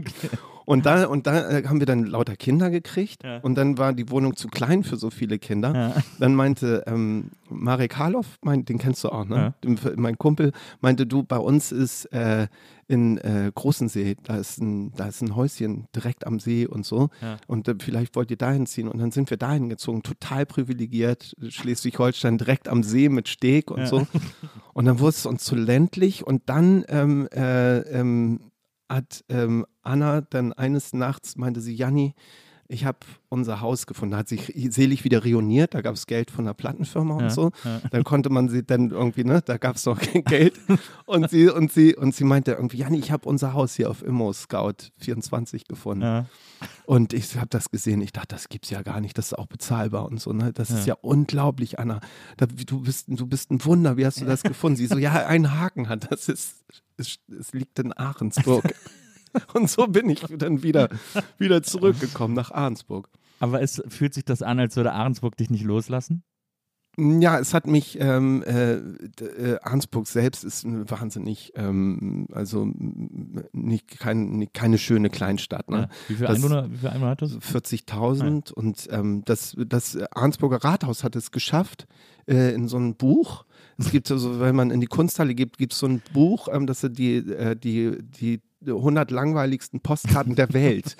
Und 0.64 0.86
da, 0.86 1.06
und 1.06 1.26
da 1.26 1.48
äh, 1.50 1.64
haben 1.66 1.80
wir 1.80 1.86
dann 1.86 2.04
lauter 2.04 2.36
Kinder 2.36 2.70
gekriegt 2.70 3.24
Ja. 3.24 3.38
und 3.38 3.56
dann 3.56 3.78
war 3.78 3.92
die 3.92 4.08
Wohnung 4.10 4.36
zu 4.36 4.48
klein 4.48 4.84
für 4.84 4.96
so 4.96 5.10
viele 5.10 5.38
Kinder. 5.38 5.74
Ja. 5.74 6.02
Dann 6.18 6.34
meinte 6.34 6.84
ähm, 6.86 7.30
Marek 7.48 7.96
Harloff, 7.98 8.38
mein, 8.42 8.64
den 8.64 8.78
kennst 8.78 9.02
du 9.04 9.08
auch, 9.10 9.24
ne? 9.24 9.54
Ja. 9.64 9.92
Mein 9.96 10.18
Kumpel, 10.18 10.52
meinte, 10.80 11.06
du, 11.06 11.22
bei 11.22 11.38
uns 11.38 11.72
ist 11.72 12.06
äh, 12.12 12.46
in 12.88 13.16
äh, 13.18 13.50
Großensee, 13.54 14.16
da 14.22 14.36
ist, 14.36 14.60
ein, 14.60 14.92
da 14.94 15.06
ist 15.06 15.22
ein 15.22 15.34
Häuschen 15.34 15.86
direkt 15.96 16.26
am 16.26 16.38
See 16.40 16.66
und 16.66 16.84
so. 16.84 17.08
Und 17.46 17.66
äh, 17.68 17.74
vielleicht 17.80 18.14
wollt 18.16 18.30
ihr 18.30 18.36
dahin 18.36 18.66
ziehen. 18.66 18.88
Und 18.88 18.98
dann 18.98 19.10
sind 19.10 19.30
wir 19.30 19.36
dahin 19.38 19.68
gezogen, 19.68 20.02
total 20.02 20.44
privilegiert, 20.46 21.34
Schleswig-Holstein 21.48 22.38
direkt 22.38 22.68
am 22.68 22.82
See 22.82 23.08
mit 23.08 23.28
Steg 23.28 23.70
und 23.70 23.86
so. 23.86 24.06
Und 24.74 24.84
dann 24.86 24.98
wurde 25.00 25.10
es 25.10 25.26
uns 25.26 25.44
zu 25.44 25.54
ländlich 25.54 26.26
und 26.26 26.42
dann 26.46 26.84
ähm, 26.88 27.28
äh, 27.34 27.78
ähm, 27.80 28.40
hat 28.88 29.22
ähm, 29.28 29.66
Anna 29.82 30.20
dann 30.22 30.52
eines 30.52 30.92
Nachts 30.92 31.36
meinte 31.36 31.60
sie, 31.60 31.74
Janni, 31.74 32.14
ich 32.68 32.86
habe 32.86 32.98
unser 33.28 33.60
Haus 33.60 33.86
gefunden. 33.86 34.12
Da 34.12 34.18
hat 34.18 34.28
sich 34.28 34.50
selig 34.70 35.04
wieder 35.04 35.22
reuniert, 35.24 35.74
da 35.74 35.82
gab 35.82 35.94
es 35.94 36.06
Geld 36.06 36.30
von 36.30 36.46
der 36.46 36.54
Plattenfirma 36.54 37.16
und 37.16 37.24
Ja, 37.24 37.30
so. 37.30 37.50
ja. 37.64 37.82
Dann 37.90 38.02
konnte 38.02 38.30
man 38.30 38.48
sie 38.48 38.62
dann 38.64 38.90
irgendwie, 38.90 39.24
ne, 39.24 39.42
da 39.44 39.58
gab 39.58 39.76
es 39.76 39.84
noch 39.84 40.00
kein 40.00 40.24
Geld. 40.24 40.54
Und 41.04 41.28
sie, 41.28 41.50
und 41.50 41.70
sie, 41.70 41.94
und 41.94 42.14
sie 42.14 42.24
meinte 42.24 42.52
irgendwie, 42.52 42.78
Janni, 42.78 42.98
ich 42.98 43.10
habe 43.12 43.28
unser 43.28 43.52
Haus 43.52 43.74
hier 43.74 43.90
auf 43.90 44.02
Immo 44.02 44.32
Scout 44.32 44.90
24 44.98 45.66
gefunden. 45.68 46.02
Ja. 46.02 46.26
Und 46.86 47.12
ich 47.12 47.36
habe 47.36 47.48
das 47.48 47.70
gesehen, 47.70 48.00
ich 48.00 48.12
dachte, 48.12 48.28
das 48.28 48.48
gibt's 48.48 48.70
ja 48.70 48.80
gar 48.80 49.00
nicht, 49.02 49.18
das 49.18 49.26
ist 49.26 49.34
auch 49.38 49.46
bezahlbar 49.48 50.06
und 50.06 50.18
so, 50.18 50.32
ne? 50.32 50.52
Das 50.54 50.70
ist 50.70 50.86
Ja. 50.86 50.94
ja 50.94 50.98
unglaublich, 51.02 51.78
Anna. 51.78 52.00
Da, 52.38 52.46
du, 52.46 52.80
bist, 52.80 53.04
du 53.08 53.26
bist 53.26 53.50
ein 53.50 53.62
Wunder, 53.66 53.98
wie 53.98 54.06
hast 54.06 54.20
du 54.20 54.24
das 54.24 54.42
gefunden? 54.44 54.76
Sie 54.76 54.86
so, 54.86 54.96
ja, 54.96 55.12
ein 55.26 55.58
Haken 55.58 55.90
hat, 55.90 56.10
das 56.10 56.28
ist, 56.30 56.64
es, 56.96 57.18
es 57.38 57.52
liegt 57.52 57.78
in 57.80 57.92
Ahrensburg. 57.92 58.64
und 59.54 59.70
so 59.70 59.86
bin 59.86 60.10
ich 60.10 60.20
dann 60.20 60.62
wieder, 60.62 60.88
wieder 61.38 61.62
zurückgekommen 61.62 62.34
nach 62.34 62.50
Ahrensburg. 62.50 63.08
Aber 63.40 63.60
es 63.60 63.82
fühlt 63.88 64.14
sich 64.14 64.24
das 64.24 64.42
an, 64.42 64.60
als 64.60 64.76
würde 64.76 64.92
Ahrensburg 64.92 65.36
dich 65.36 65.50
nicht 65.50 65.64
loslassen? 65.64 66.22
Ja, 66.98 67.38
es 67.38 67.54
hat 67.54 67.66
mich, 67.66 67.98
ähm, 68.00 68.42
äh, 68.42 68.74
äh, 68.74 69.58
Arnsburg 69.62 70.06
selbst 70.06 70.44
ist 70.44 70.66
wahnsinnig, 70.66 71.52
ähm, 71.56 72.26
also 72.32 72.68
nicht, 73.52 73.98
kein, 73.98 74.32
nicht, 74.32 74.52
keine 74.52 74.76
schöne 74.76 75.08
Kleinstadt. 75.08 75.70
Ne? 75.70 75.78
Ja. 75.78 75.88
Wie 76.08 76.14
viele 76.16 76.28
Einwohner, 76.28 76.70
wie 76.70 76.76
viele 76.76 76.92
Einwohner 76.92 77.12
hat 77.12 77.22
das? 77.22 77.38
40.000 77.38 78.52
und 78.52 78.88
ähm, 78.90 79.22
das, 79.24 79.56
das 79.66 79.96
Arnsburger 80.12 80.62
Rathaus 80.62 81.02
hat 81.02 81.16
es 81.16 81.30
geschafft 81.30 81.86
äh, 82.26 82.54
in 82.54 82.68
so 82.68 82.76
einem 82.76 82.94
Buch. 82.94 83.46
Es 83.78 83.90
gibt 83.90 84.10
also, 84.10 84.40
wenn 84.40 84.54
man 84.54 84.70
in 84.70 84.80
die 84.80 84.86
Kunsthalle 84.86 85.34
geht, 85.34 85.58
gibt 85.58 85.72
es 85.72 85.78
so 85.78 85.86
ein 85.86 86.02
Buch, 86.12 86.48
ähm, 86.52 86.66
das 86.66 86.80
sind 86.80 86.98
die, 86.98 87.16
äh, 87.16 87.56
die, 87.56 87.98
die 88.20 88.40
100 88.66 89.10
langweiligsten 89.10 89.80
Postkarten 89.80 90.34
der 90.36 90.52
Welt. 90.52 90.96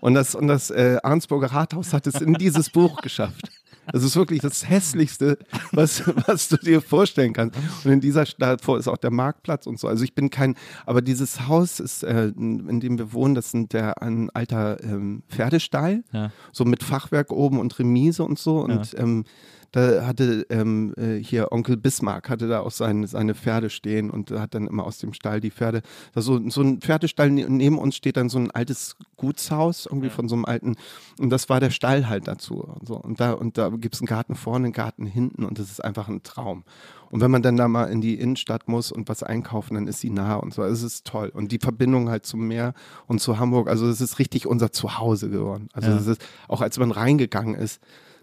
Und 0.00 0.14
das, 0.14 0.34
und 0.34 0.46
das 0.46 0.70
äh, 0.70 0.98
Arnsburger 1.02 1.48
Rathaus 1.48 1.92
hat 1.92 2.06
es 2.06 2.20
in 2.20 2.34
dieses 2.34 2.70
Buch 2.70 3.00
geschafft. 3.02 3.50
Das 3.92 4.04
ist 4.04 4.14
wirklich 4.14 4.40
das 4.40 4.68
Hässlichste, 4.68 5.36
was, 5.72 6.06
was 6.28 6.48
du 6.48 6.56
dir 6.58 6.80
vorstellen 6.80 7.32
kannst. 7.32 7.58
Und 7.84 7.90
in 7.90 8.00
dieser 8.00 8.24
Stadt 8.26 8.62
vor 8.62 8.78
ist 8.78 8.86
auch 8.86 8.98
der 8.98 9.10
Marktplatz 9.10 9.66
und 9.66 9.80
so. 9.80 9.88
Also 9.88 10.04
ich 10.04 10.14
bin 10.14 10.30
kein, 10.30 10.54
aber 10.86 11.02
dieses 11.02 11.48
Haus 11.48 11.80
ist, 11.80 12.04
äh, 12.04 12.26
in 12.28 12.78
dem 12.78 12.98
wir 12.98 13.12
wohnen, 13.12 13.34
das 13.34 13.50
sind 13.50 13.72
der 13.72 14.00
ein 14.00 14.30
alter 14.30 14.80
ähm, 14.84 15.24
Pferdestall, 15.28 16.04
Ja. 16.12 16.30
so 16.52 16.64
mit 16.64 16.84
Fachwerk 16.84 17.32
oben 17.32 17.58
und 17.58 17.76
Remise 17.80 18.22
und 18.22 18.38
so. 18.38 18.60
Und 18.60 18.94
ähm, 18.96 19.24
da 19.72 20.06
hatte 20.06 20.46
ähm, 20.50 20.92
äh, 20.96 21.16
hier 21.22 21.52
Onkel 21.52 21.76
Bismarck 21.76 22.28
hatte 22.28 22.48
da 22.48 22.60
auch 22.60 22.70
seine, 22.70 23.06
seine 23.06 23.34
Pferde 23.34 23.70
stehen 23.70 24.10
und 24.10 24.30
hat 24.32 24.54
dann 24.54 24.66
immer 24.66 24.84
aus 24.84 24.98
dem 24.98 25.12
Stall 25.12 25.40
die 25.40 25.50
Pferde. 25.50 25.82
Da 26.12 26.22
so, 26.22 26.40
so 26.50 26.62
ein 26.62 26.80
Pferdestall 26.80 27.30
ne- 27.30 27.46
neben 27.48 27.78
uns 27.78 27.96
steht 27.96 28.16
dann 28.16 28.28
so 28.28 28.38
ein 28.38 28.50
altes 28.50 28.96
Gutshaus, 29.16 29.86
irgendwie 29.86 30.10
von 30.10 30.28
so 30.28 30.34
einem 30.34 30.44
alten, 30.44 30.76
und 31.18 31.30
das 31.30 31.48
war 31.48 31.60
der 31.60 31.70
Stall 31.70 32.08
halt 32.08 32.26
dazu. 32.26 32.56
Und, 32.62 32.88
so. 32.88 32.96
und 32.96 33.20
da, 33.20 33.32
und 33.32 33.58
da 33.58 33.68
gibt 33.68 33.94
es 33.94 34.00
einen 34.00 34.06
Garten 34.06 34.34
vorne, 34.34 34.64
einen 34.66 34.72
Garten 34.72 35.06
hinten 35.06 35.44
und 35.44 35.58
das 35.58 35.70
ist 35.70 35.84
einfach 35.84 36.08
ein 36.08 36.22
Traum. 36.22 36.64
Und 37.10 37.20
wenn 37.20 37.30
man 37.30 37.42
dann 37.42 37.56
da 37.56 37.66
mal 37.66 37.86
in 37.86 38.00
die 38.00 38.14
Innenstadt 38.20 38.68
muss 38.68 38.92
und 38.92 39.08
was 39.08 39.22
einkaufen, 39.24 39.74
dann 39.74 39.88
ist 39.88 39.98
sie 40.00 40.10
nah 40.10 40.36
und 40.36 40.54
so. 40.54 40.62
Also 40.62 40.86
es 40.86 40.92
ist 40.94 41.06
toll. 41.06 41.30
Und 41.34 41.50
die 41.50 41.58
Verbindung 41.58 42.08
halt 42.08 42.24
zum 42.24 42.46
Meer 42.46 42.72
und 43.08 43.20
zu 43.20 43.38
Hamburg, 43.40 43.68
also 43.68 43.88
es 43.88 44.00
ist 44.00 44.20
richtig 44.20 44.46
unser 44.46 44.70
Zuhause 44.72 45.28
geworden. 45.28 45.68
Also 45.72 45.90
Ja. 45.90 45.96
es 45.96 46.06
ist, 46.06 46.22
auch 46.46 46.60
als 46.60 46.78
man 46.78 46.92
reingegangen 46.92 47.56
ist, 47.56 47.80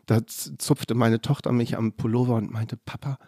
da 0.07 0.25
zupfte 0.25 0.95
meine 0.95 1.21
Tochter 1.21 1.51
mich 1.51 1.77
am 1.77 1.91
Pullover 1.91 2.35
und 2.35 2.51
meinte, 2.51 2.77
Papa, 2.77 3.19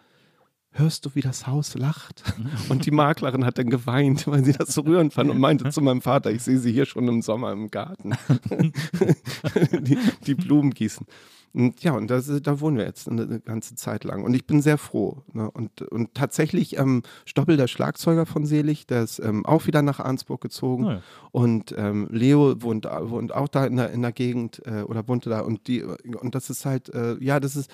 hörst 0.72 1.04
du, 1.04 1.14
wie 1.14 1.20
das 1.20 1.46
Haus 1.46 1.74
lacht? 1.74 2.22
Und 2.68 2.86
die 2.86 2.90
Maklerin 2.90 3.44
hat 3.44 3.58
dann 3.58 3.70
geweint, 3.70 4.26
weil 4.26 4.44
sie 4.44 4.52
das 4.52 4.72
so 4.74 4.82
rührend 4.82 5.12
fand 5.12 5.30
und 5.30 5.38
meinte 5.38 5.68
zu 5.70 5.80
meinem 5.80 6.00
Vater, 6.00 6.30
ich 6.30 6.42
sehe 6.42 6.58
sie 6.58 6.72
hier 6.72 6.86
schon 6.86 7.06
im 7.08 7.22
Sommer 7.22 7.52
im 7.52 7.70
Garten, 7.70 8.12
die, 9.80 9.98
die 10.26 10.34
Blumen 10.34 10.70
gießen. 10.70 11.06
Und 11.52 11.82
ja, 11.82 11.92
und 11.92 12.08
das, 12.08 12.30
da 12.42 12.60
wohnen 12.60 12.76
wir 12.76 12.84
jetzt 12.84 13.08
eine 13.08 13.40
ganze 13.40 13.74
Zeit 13.74 14.04
lang. 14.04 14.22
Und 14.22 14.34
ich 14.34 14.46
bin 14.46 14.62
sehr 14.62 14.78
froh. 14.78 15.22
Ne? 15.32 15.50
Und, 15.50 15.82
und 15.82 16.14
tatsächlich, 16.14 16.78
ähm, 16.78 17.02
Stoppel, 17.24 17.56
der 17.56 17.66
Schlagzeuger 17.66 18.24
von 18.24 18.46
Selig, 18.46 18.86
der 18.86 19.02
ist 19.02 19.18
ähm, 19.18 19.44
auch 19.44 19.66
wieder 19.66 19.82
nach 19.82 19.98
Arnsburg 19.98 20.40
gezogen. 20.40 20.86
Ah, 20.86 20.92
ja. 20.92 21.02
Und 21.32 21.74
ähm, 21.76 22.08
Leo 22.10 22.62
wohnt, 22.62 22.84
wohnt 22.84 23.34
auch 23.34 23.48
da 23.48 23.66
in 23.66 23.76
der, 23.76 23.90
in 23.90 24.02
der 24.02 24.12
Gegend 24.12 24.62
äh, 24.64 24.82
oder 24.82 25.08
wohnte 25.08 25.28
da. 25.28 25.40
Und, 25.40 25.66
die, 25.66 25.82
und 25.82 26.34
das 26.34 26.50
ist 26.50 26.64
halt, 26.64 26.88
äh, 26.94 27.16
ja, 27.18 27.40
das 27.40 27.56
ist, 27.56 27.70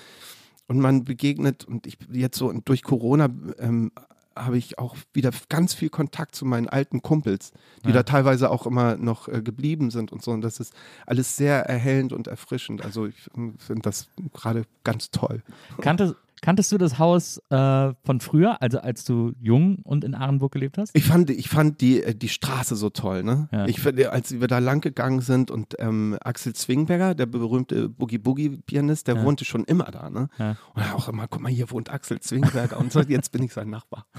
und 0.69 0.81
man 0.81 1.05
begegnet, 1.05 1.65
und 1.65 1.87
ich 1.87 1.99
jetzt 2.11 2.39
so 2.39 2.53
durch 2.53 2.83
Corona 2.83 3.29
ähm, 3.59 3.93
habe 4.37 4.59
ich 4.59 4.79
auch 4.79 4.97
wieder 5.13 5.31
ganz 5.49 5.75
viel 5.75 5.89
Kontakt 5.89 6.35
zu 6.35 6.45
meinen 6.45 6.69
alten 6.69 7.03
Kumpels, 7.03 7.53
die 7.85 7.89
Ja. 7.89 7.95
da 7.95 8.03
teilweise 8.03 8.51
auch 8.51 8.67
immer 8.67 8.97
noch 8.97 9.29
äh, 9.29 9.41
geblieben 9.43 9.91
sind 9.91 10.13
und 10.13 10.23
so. 10.23 10.31
Und 10.33 10.43
das 10.43 10.61
ist 10.61 10.75
alles 11.07 11.37
sehr 11.37 11.65
erhellend 11.67 12.13
und 12.13 12.27
erfrischend. 12.29 12.85
Also 12.85 13.07
ich 13.07 13.31
ähm, 13.37 13.55
finde 13.59 13.83
das 13.83 14.09
gerade 14.35 14.65
ganz 14.85 15.11
toll. 15.11 15.43
Kannte, 15.81 16.17
Kanntest 16.43 16.71
du 16.71 16.79
das 16.79 16.99
Haus 16.99 17.39
äh, 17.51 17.93
von 18.05 18.21
früher, 18.21 18.61
also 18.61 18.79
als 18.79 19.05
du 19.05 19.33
jung 19.41 19.79
und 19.85 20.05
in 20.05 20.15
Arenburg 20.15 20.53
gelebt 20.53 20.77
hast? 20.79 20.91
Ich 20.95 21.05
fand, 21.05 21.31
ich 21.31 21.49
fand 21.49 21.81
die, 21.81 22.03
äh, 22.03 22.15
die 22.15 22.29
Straße 22.29 22.77
so 22.77 22.91
toll, 22.91 23.23
ne? 23.23 23.49
Ja. 23.53 23.67
Ich 23.67 23.85
als 24.11 24.39
wir 24.39 24.47
da 24.47 24.59
lang 24.59 24.81
gegangen 24.83 25.21
sind 25.23 25.51
und 25.51 25.75
ähm, 25.79 26.17
Axel 26.23 26.55
Zwingberger, 26.55 27.15
der 27.15 27.27
berühmte 27.27 27.89
Boogie-Boogie-Pianist, 27.89 29.07
der 29.09 29.17
Ja. 29.17 29.25
wohnte 29.25 29.45
schon 29.45 29.65
immer 29.65 29.85
da, 29.85 30.11
ne? 30.11 30.29
Ja. 30.39 30.57
Und 30.75 30.83
auch 30.95 31.09
immer, 31.09 31.27
guck 31.27 31.41
mal, 31.41 31.51
hier 31.51 31.71
wohnt 31.71 31.91
Axel 31.91 32.21
Zwingberger 32.21 32.79
und 32.79 32.93
so, 32.93 33.01
jetzt 33.01 33.33
bin 33.33 33.43
ich 33.43 33.53
sein 33.53 33.71
Nachbar. 33.71 34.07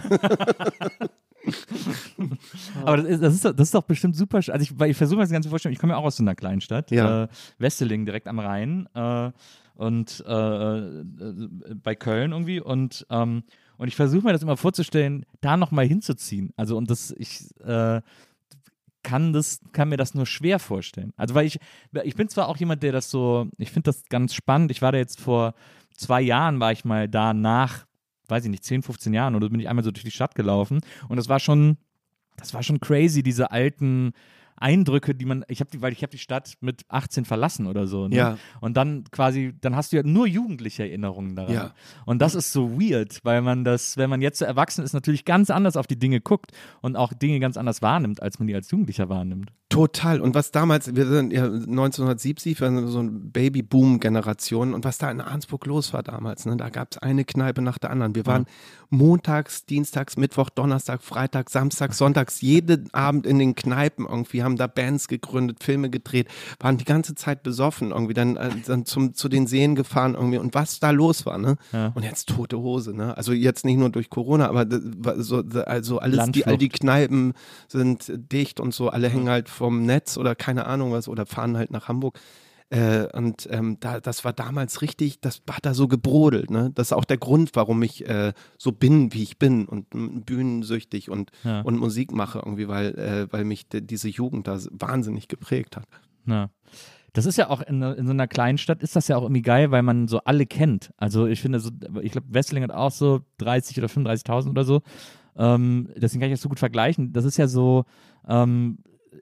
Aber 2.84 2.98
das 2.98 3.06
ist, 3.08 3.22
das 3.24 3.34
ist, 3.36 3.46
doch- 3.46 3.54
das 3.54 3.68
ist 3.68 3.74
doch 3.76 3.84
bestimmt 3.84 4.16
super. 4.16 4.38
Also 4.38 4.54
ich, 4.60 4.72
ich 4.82 4.98
versuche 4.98 5.18
mir 5.18 5.24
das 5.24 5.32
Ganze 5.32 5.50
vorzustellen. 5.50 5.74
Ich 5.74 5.80
komme 5.80 5.94
ja 5.94 5.98
auch 6.00 6.04
aus 6.06 6.18
so 6.18 6.24
einer 6.24 6.36
Kleinstadt, 6.36 6.92
Ja. 6.92 7.24
äh, 7.24 7.28
Wesseling, 7.58 8.06
direkt 8.06 8.28
am 8.28 8.40
Rhein 8.40 8.88
äh, 8.94 9.32
und 9.78 10.24
äh, 10.28 10.78
äh, 10.78 11.76
bei 11.76 11.96
Köln 11.96 12.32
irgendwie. 12.32 12.60
Und, 12.60 13.06
ähm, 13.10 13.44
und 13.78 13.88
ich 13.88 13.96
versuche 13.96 14.26
mir 14.26 14.34
das 14.34 14.42
immer 14.42 14.58
vorzustellen, 14.58 15.26
da 15.40 15.56
nochmal 15.56 15.86
hinzuziehen. 15.86 16.52
Also 16.58 16.78
und 16.78 16.90
das, 16.90 17.14
ich 17.18 17.50
äh, 17.62 18.02
kann 19.04 19.34
das, 19.34 19.62
kann 19.72 19.90
mir 19.90 19.98
das 19.98 20.16
nur 20.16 20.26
schwer 20.26 20.60
vorstellen. 20.60 21.14
Also 21.16 21.36
weil 21.36 21.46
ich, 21.46 21.60
ich 22.04 22.16
bin 22.16 22.28
zwar 22.28 22.50
auch 22.50 22.58
jemand, 22.58 22.84
der 22.84 22.92
das 22.92 23.10
so, 23.10 23.48
ich 23.58 23.72
finde 23.72 23.90
das 23.90 24.04
ganz 24.10 24.34
spannend. 24.34 24.72
Ich 24.72 24.82
war 24.82 24.92
da 24.92 24.98
jetzt 24.98 25.22
vor 25.22 25.54
zwei 25.96 26.22
Jahren, 26.22 26.60
war 26.60 26.72
ich 26.72 26.84
mal 26.84 27.08
da 27.08 27.34
nach, 27.34 27.86
weiß 28.28 28.46
ich 28.46 28.52
nicht, 28.52 28.64
10, 28.64 28.82
15 28.82 29.14
Jahren 29.14 29.36
oder 29.36 29.50
bin 29.50 29.60
ich 29.60 29.70
einmal 29.70 29.86
so 29.86 29.92
durch 29.92 30.04
die 30.04 30.12
Stadt 30.12 30.36
gelaufen 30.36 30.82
und 31.08 31.18
das 31.18 31.30
war 31.30 31.40
schon, 31.40 31.78
das 32.36 32.54
war 32.54 32.64
schon 32.64 32.80
crazy, 32.80 33.24
diese 33.24 33.52
alten 33.52 34.14
Eindrücke, 34.58 35.16
die 35.16 35.26
man, 35.26 35.46
ich 35.48 35.60
habe 35.60 35.70
die, 35.72 35.82
weil 35.82 35.94
ich 35.94 36.02
habe 36.02 36.12
die 36.12 36.18
Stadt 36.18 36.54
mit 36.62 36.86
18 36.90 37.26
verlassen 37.26 37.68
oder 37.68 37.88
so. 37.88 38.08
Ne? 38.08 38.16
Ja. 38.16 38.38
Und 38.60 38.76
dann 38.76 39.06
quasi, 39.12 39.54
dann 39.62 39.76
hast 39.76 39.92
du 39.92 39.98
ja 39.98 40.04
nur 40.04 40.28
jugendliche 40.28 40.84
Erinnerungen 40.84 41.36
daran. 41.36 41.54
Ja. 41.54 41.74
Und 42.06 42.20
das 42.20 42.36
ist 42.36 42.52
so 42.52 42.80
weird, 42.80 43.20
weil 43.24 43.42
man 43.42 43.64
das, 43.64 43.98
wenn 43.98 44.10
man 44.10 44.22
jetzt 44.22 44.40
so 44.40 44.46
erwachsen 44.46 44.84
ist, 44.84 44.94
natürlich 44.94 45.26
ganz 45.26 45.50
anders 45.50 45.78
auf 45.78 45.88
die 45.88 46.00
Dinge 46.00 46.22
guckt 46.22 46.52
und 46.82 46.96
auch 46.96 47.14
Dinge 47.14 47.40
ganz 47.40 47.58
anders 47.58 47.82
wahrnimmt, 47.82 48.22
als 48.22 48.40
man 48.40 48.48
die 48.48 48.56
als 48.56 48.72
Jugendlicher 48.72 49.10
wahrnimmt. 49.10 49.52
Total. 49.70 50.22
Und 50.22 50.34
was 50.34 50.52
damals, 50.52 50.96
wir 50.96 51.06
sind 51.06 51.34
ja 51.34 51.44
1970, 51.44 52.62
wir 52.62 52.68
sind 52.68 52.88
so 52.88 53.00
eine 53.00 53.10
Baby-Boom-Generation 53.12 54.74
und 54.74 54.86
was 54.86 54.98
da 54.98 55.12
in 55.12 55.20
Arnsburg 55.20 55.66
los 55.66 55.92
war 55.92 56.04
damals, 56.04 56.46
ne, 56.46 56.56
da 56.56 56.70
gab 56.70 56.94
es 56.94 56.98
eine 57.00 57.26
Kneipe 57.26 57.62
nach 57.62 57.78
der 57.78 57.90
anderen. 57.90 58.16
Wir 58.16 58.26
waren 58.26 58.46
montags, 58.90 59.66
dienstags, 59.66 60.16
Mittwoch, 60.16 60.50
Donnerstag, 60.50 61.04
Freitag, 61.04 61.50
Samstag, 61.50 61.94
sonntags, 61.94 62.40
jeden 62.40 62.94
Abend 62.94 63.26
in 63.26 63.40
den 63.40 63.56
Kneipen 63.56 64.06
irgendwie, 64.06 64.42
haben 64.42 64.56
da 64.56 64.68
Bands 64.68 65.10
gegründet, 65.10 65.62
Filme 65.62 65.90
gedreht, 65.90 66.30
waren 66.62 66.78
die 66.78 66.86
ganze 66.86 67.16
Zeit 67.16 67.44
besoffen 67.44 67.92
irgendwie, 67.92 68.14
dann, 68.14 68.38
äh, 68.38 68.50
dann 68.66 68.86
zum, 68.86 69.16
zu 69.16 69.28
den 69.28 69.48
Seen 69.48 69.76
gefahren 69.76 70.14
irgendwie 70.14 70.38
und 70.38 70.54
was 70.54 70.80
da 70.80 70.92
los 70.92 71.26
war, 71.26 71.38
ne? 71.38 71.58
Ja. 71.74 71.92
Und 71.94 72.04
jetzt 72.04 72.30
tote 72.30 72.58
Hose, 72.58 72.96
ne? 72.96 73.18
Also 73.18 73.34
jetzt 73.34 73.66
nicht 73.66 73.78
nur 73.78 73.90
durch 73.90 74.10
Corona, 74.10 74.48
aber 74.48 74.66
so, 75.18 75.44
also 75.66 76.00
alles, 76.00 76.32
die, 76.32 76.46
all 76.46 76.58
die 76.58 76.70
Kneipen 76.70 77.34
sind 77.68 78.14
dicht 78.32 78.62
und 78.62 78.74
so, 78.74 78.90
alle 78.90 79.10
hängen 79.10 79.28
halt 79.28 79.50
vom 79.58 79.86
Netz 79.86 80.18
oder 80.18 80.36
keine 80.36 80.66
Ahnung 80.66 80.92
was 80.92 81.08
oder 81.08 81.26
fahren 81.26 81.58
halt 81.58 81.72
nach 81.72 81.88
Hamburg. 81.88 82.20
Äh, 82.70 83.08
und 83.16 83.48
ähm, 83.50 83.78
da, 83.80 84.02
das 84.02 84.26
war 84.26 84.34
damals 84.34 84.82
richtig, 84.82 85.22
das 85.22 85.42
hat 85.50 85.66
da 85.66 85.74
so 85.74 85.88
gebrodelt. 85.88 86.52
Ne? 86.52 86.72
Das 86.76 86.88
ist 86.88 86.94
auch 86.94 87.06
der 87.06 87.18
Grund, 87.18 87.52
warum 87.54 87.82
ich 87.82 88.06
äh, 88.10 88.34
so 88.58 88.74
bin, 88.74 89.14
wie 89.14 89.24
ich 89.24 89.38
bin 89.40 89.66
und 89.66 89.94
m, 89.94 90.24
bühnensüchtig 90.24 91.10
und, 91.10 91.32
Ja. 91.46 91.62
und 91.62 91.78
Musik 91.78 92.12
mache 92.12 92.40
irgendwie, 92.40 92.68
weil, 92.68 92.88
äh, 93.00 93.32
weil 93.32 93.46
mich 93.46 93.68
diese 93.70 94.10
Jugend 94.10 94.48
da 94.50 94.60
wahnsinnig 94.72 95.30
geprägt 95.30 95.78
hat. 95.78 95.86
Ja. 96.26 96.50
Das 97.14 97.26
ist 97.26 97.38
ja 97.38 97.50
auch 97.50 97.62
in, 97.62 97.82
in 97.82 98.06
so 98.06 98.12
einer 98.12 98.28
kleinen 98.28 98.58
Stadt 98.58 98.84
ist 98.84 98.98
das 98.98 99.08
ja 99.08 99.16
auch 99.16 99.24
irgendwie 99.24 99.42
geil, 99.44 99.72
weil 99.72 99.82
man 99.82 100.10
so 100.10 100.20
alle 100.26 100.46
kennt. 100.46 100.92
Also 100.98 101.26
ich 101.26 101.42
finde 101.42 101.62
so, 101.62 101.72
ich 102.02 102.12
glaube, 102.12 102.28
Wesseling 102.32 102.64
hat 102.64 102.72
auch 102.72 102.92
so 102.92 103.22
30 103.38 103.78
oder 103.78 103.88
35.000 103.88 104.50
oder 104.50 104.66
so. 104.66 104.82
Ähm, 105.38 105.88
deswegen 105.96 106.20
kann 106.20 106.30
ich 106.30 106.34
das 106.34 106.42
so 106.42 106.50
gut 106.50 106.60
vergleichen. 106.60 107.14
Das 107.14 107.24
ist 107.24 107.38
ja 107.38 107.48
so, 107.48 107.86
ähm, 108.28 108.80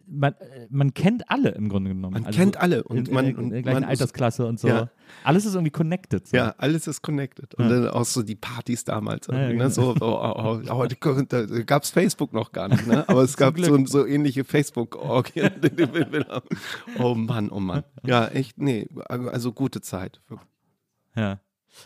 man, 0.08 0.34
äh, 0.34 0.68
man 0.70 0.94
kennt 0.94 1.30
alle 1.30 1.50
im 1.50 1.70
Grunde 1.70 1.92
genommen. 1.92 2.14
Man 2.14 2.26
Also 2.26 2.38
kennt 2.38 2.58
alle 2.58 2.84
und 2.84 3.08
in, 3.08 3.14
man, 3.14 3.26
in, 3.26 3.32
der, 3.32 3.40
in 3.40 3.44
und 3.46 3.50
der 3.52 3.62
gleichen 3.62 3.82
man 3.82 3.90
Altersklasse 3.90 4.46
und 4.46 4.60
so. 4.60 4.68
Ja. 4.68 4.90
Alles 5.24 5.46
ist 5.46 5.54
irgendwie 5.54 5.72
connected. 5.72 6.28
So. 6.28 6.38
Ja, 6.38 6.56
alles 6.58 6.88
ist 6.88 7.02
connected. 7.02 7.56
Und 7.56 7.66
Ja. 7.66 7.70
dann 7.70 7.88
auch 7.90 8.06
so 8.06 8.24
die 8.24 8.36
Partys 8.36 8.84
damals. 8.84 9.28
Ja, 9.28 9.34
irgendwie, 9.34 9.54
genau. 9.54 9.64
ne? 9.66 9.72
so, 9.72 9.96
oh, 10.00 10.34
oh, 10.36 10.62
oh, 10.68 10.74
heute 10.76 10.96
gab 10.96 11.84
es 11.84 11.90
Facebook 11.90 12.34
noch 12.34 12.52
gar 12.52 12.68
nicht, 12.68 12.88
ne? 12.88 13.04
aber 13.10 13.24
es 13.24 13.38
gab 13.38 13.60
so, 13.60 13.86
so 13.86 14.06
ähnliche 14.06 14.44
Facebook-Orgien. 14.44 15.52
oh 17.00 17.16
Mann, 17.16 17.50
oh 17.50 17.60
Mann. 17.60 17.84
Ja, 18.04 18.28
echt, 18.28 18.58
nee, 18.58 18.88
also 19.08 19.52
gute 19.54 19.82
Zeit. 19.82 20.22
Ja. 21.16 21.40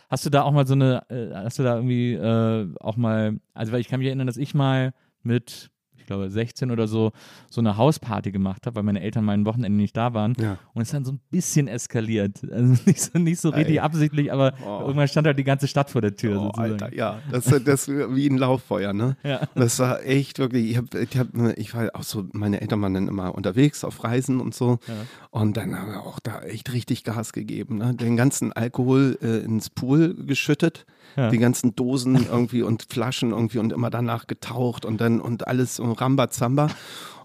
Hast 0.10 0.25
du 0.25 0.29
da 0.29 0.44
auch 0.44 0.51
mal 0.51 0.68
so 0.68 0.74
eine, 0.74 1.10
äh, 1.10 1.34
hast 1.34 1.60
du 1.60 1.63
da 1.63 1.75
irgendwie 1.75 2.13
äh, 2.13 2.68
auch 2.79 2.96
mal, 2.98 3.39
also 3.53 3.72
weil 3.72 3.82
ich 3.82 3.88
kann 3.88 4.00
mich 4.00 4.08
erinnern, 4.08 4.27
dass 4.27 4.38
ich 4.38 4.53
mal 4.53 4.94
mit, 5.24 5.72
glaube 6.09 6.29
16 6.29 6.71
oder 6.71 6.87
so, 6.87 7.11
so 7.49 7.61
eine 7.61 7.77
Hausparty 7.77 8.31
gemacht 8.31 8.65
habe, 8.65 8.75
weil 8.75 8.83
meine 8.83 9.01
Eltern 9.01 9.29
ein 9.29 9.45
Wochenende 9.45 9.77
nicht 9.77 9.95
da 9.95 10.13
waren. 10.13 10.35
Ja. 10.39 10.57
Und 10.73 10.81
es 10.81 10.89
ist 10.89 10.93
dann 10.93 11.05
so 11.05 11.13
ein 11.13 11.19
bisschen 11.31 11.67
eskaliert. 11.67 12.41
Also 12.51 12.75
nicht 12.85 12.99
so, 13.01 13.17
nicht 13.19 13.39
so 13.39 13.49
richtig 13.49 13.81
absichtlich, 13.81 14.31
aber 14.33 14.53
Oh. 14.65 14.81
irgendwann 14.81 15.07
stand 15.07 15.25
halt 15.27 15.37
die 15.39 15.43
ganze 15.43 15.67
Stadt 15.67 15.89
vor 15.89 16.01
der 16.01 16.15
Tür 16.15 16.39
Oh, 16.39 16.43
sozusagen. 16.45 16.71
Alter, 16.73 16.93
ja, 16.95 17.19
das, 17.31 17.45
das 17.63 17.87
wie 17.87 18.27
ein 18.27 18.37
Lauffeuer, 18.37 18.91
ne? 18.93 19.15
Ja. 19.23 19.41
Das 19.55 19.79
war 19.79 20.03
echt 20.03 20.39
wirklich, 20.39 20.71
ich, 20.71 20.77
hab, 20.77 20.93
ich, 20.95 21.17
hab, 21.17 21.27
ich 21.57 21.73
war 21.73 21.89
auch 21.93 22.03
so, 22.03 22.25
meine 22.33 22.59
Eltern 22.61 22.81
waren 22.81 22.93
dann 22.93 23.07
immer 23.07 23.33
unterwegs 23.35 23.83
auf 23.83 24.03
Reisen 24.03 24.41
und 24.41 24.53
so. 24.53 24.79
Ja. 24.87 24.93
Und 25.29 25.55
dann 25.57 25.77
haben 25.77 25.91
wir 25.91 26.01
auch 26.01 26.19
da 26.19 26.41
echt 26.41 26.73
richtig 26.73 27.03
Gas 27.03 27.31
gegeben. 27.31 27.77
Ne? 27.77 27.93
Den 27.93 28.17
ganzen 28.17 28.51
Alkohol 28.51 29.17
äh, 29.21 29.37
ins 29.45 29.69
Pool 29.69 30.15
geschüttet, 30.25 30.85
Ja. 31.15 31.29
die 31.29 31.37
ganzen 31.39 31.75
Dosen 31.75 32.15
irgendwie 32.31 32.61
und 32.63 32.85
Flaschen 32.89 33.31
irgendwie 33.31 33.57
und 33.59 33.73
immer 33.73 33.89
danach 33.89 34.27
getaucht 34.27 34.85
und 34.85 35.01
dann 35.01 35.19
und 35.21 35.47
alles 35.47 35.75
so 35.77 35.91
Rambazamba. 35.91 36.67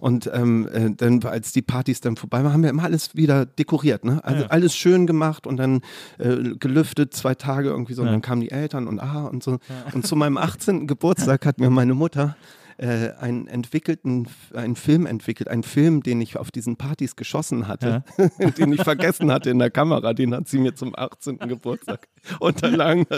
Und 0.01 0.29
ähm, 0.35 0.69
äh, 0.73 0.91
dann, 0.95 1.23
als 1.25 1.53
die 1.53 1.63
Partys 1.63 2.01
dann 2.01 2.17
vorbei 2.17 2.45
waren, 2.45 2.53
haben 2.53 2.63
wir 2.63 2.69
immer 2.71 2.83
alles 2.85 3.15
wieder 3.17 3.47
dekoriert, 3.47 4.05
ne? 4.05 4.23
Also 4.23 4.43
Ja. 4.43 4.49
alles 4.51 4.77
schön 4.77 5.07
gemacht 5.07 5.47
und 5.47 5.57
dann 5.57 5.81
äh, 6.19 6.57
gelüftet, 6.59 7.15
zwei 7.15 7.35
Tage 7.35 7.69
irgendwie 7.71 7.95
so. 7.95 8.03
Und 8.03 8.09
Ja. 8.09 8.13
dann 8.13 8.21
kamen 8.23 8.41
die 8.43 8.51
Eltern 8.51 8.87
und 8.87 9.01
ah 9.01 9.25
und 9.27 9.43
so. 9.43 9.59
Und 9.95 10.07
zu 10.07 10.15
meinem 10.17 10.37
18. 10.39 10.87
Geburtstag 10.87 11.47
hat 11.47 11.59
mir 11.59 11.71
meine 11.71 11.95
Mutter 11.95 12.37
äh, 12.79 13.11
einen 13.21 13.47
entwickelten, 13.47 14.27
einen 14.55 14.77
Film 14.77 15.07
entwickelt, 15.07 15.49
einen 15.49 15.63
Film, 15.63 16.03
den 16.03 16.21
ich 16.21 16.37
auf 16.37 16.51
diesen 16.51 16.77
Partys 16.77 17.17
geschossen 17.17 17.69
hatte, 17.69 18.05
den 18.59 18.73
ich 18.73 18.83
vergessen 18.83 19.31
hatte 19.33 19.51
in 19.51 19.59
der 19.59 19.71
Kamera, 19.71 20.13
den 20.15 20.35
hat 20.35 20.49
sie 20.49 20.59
mir 20.59 20.75
zum 20.75 20.95
18. 20.97 21.39
Geburtstag. 21.39 22.09
Und 22.41 22.63
da 22.63 22.71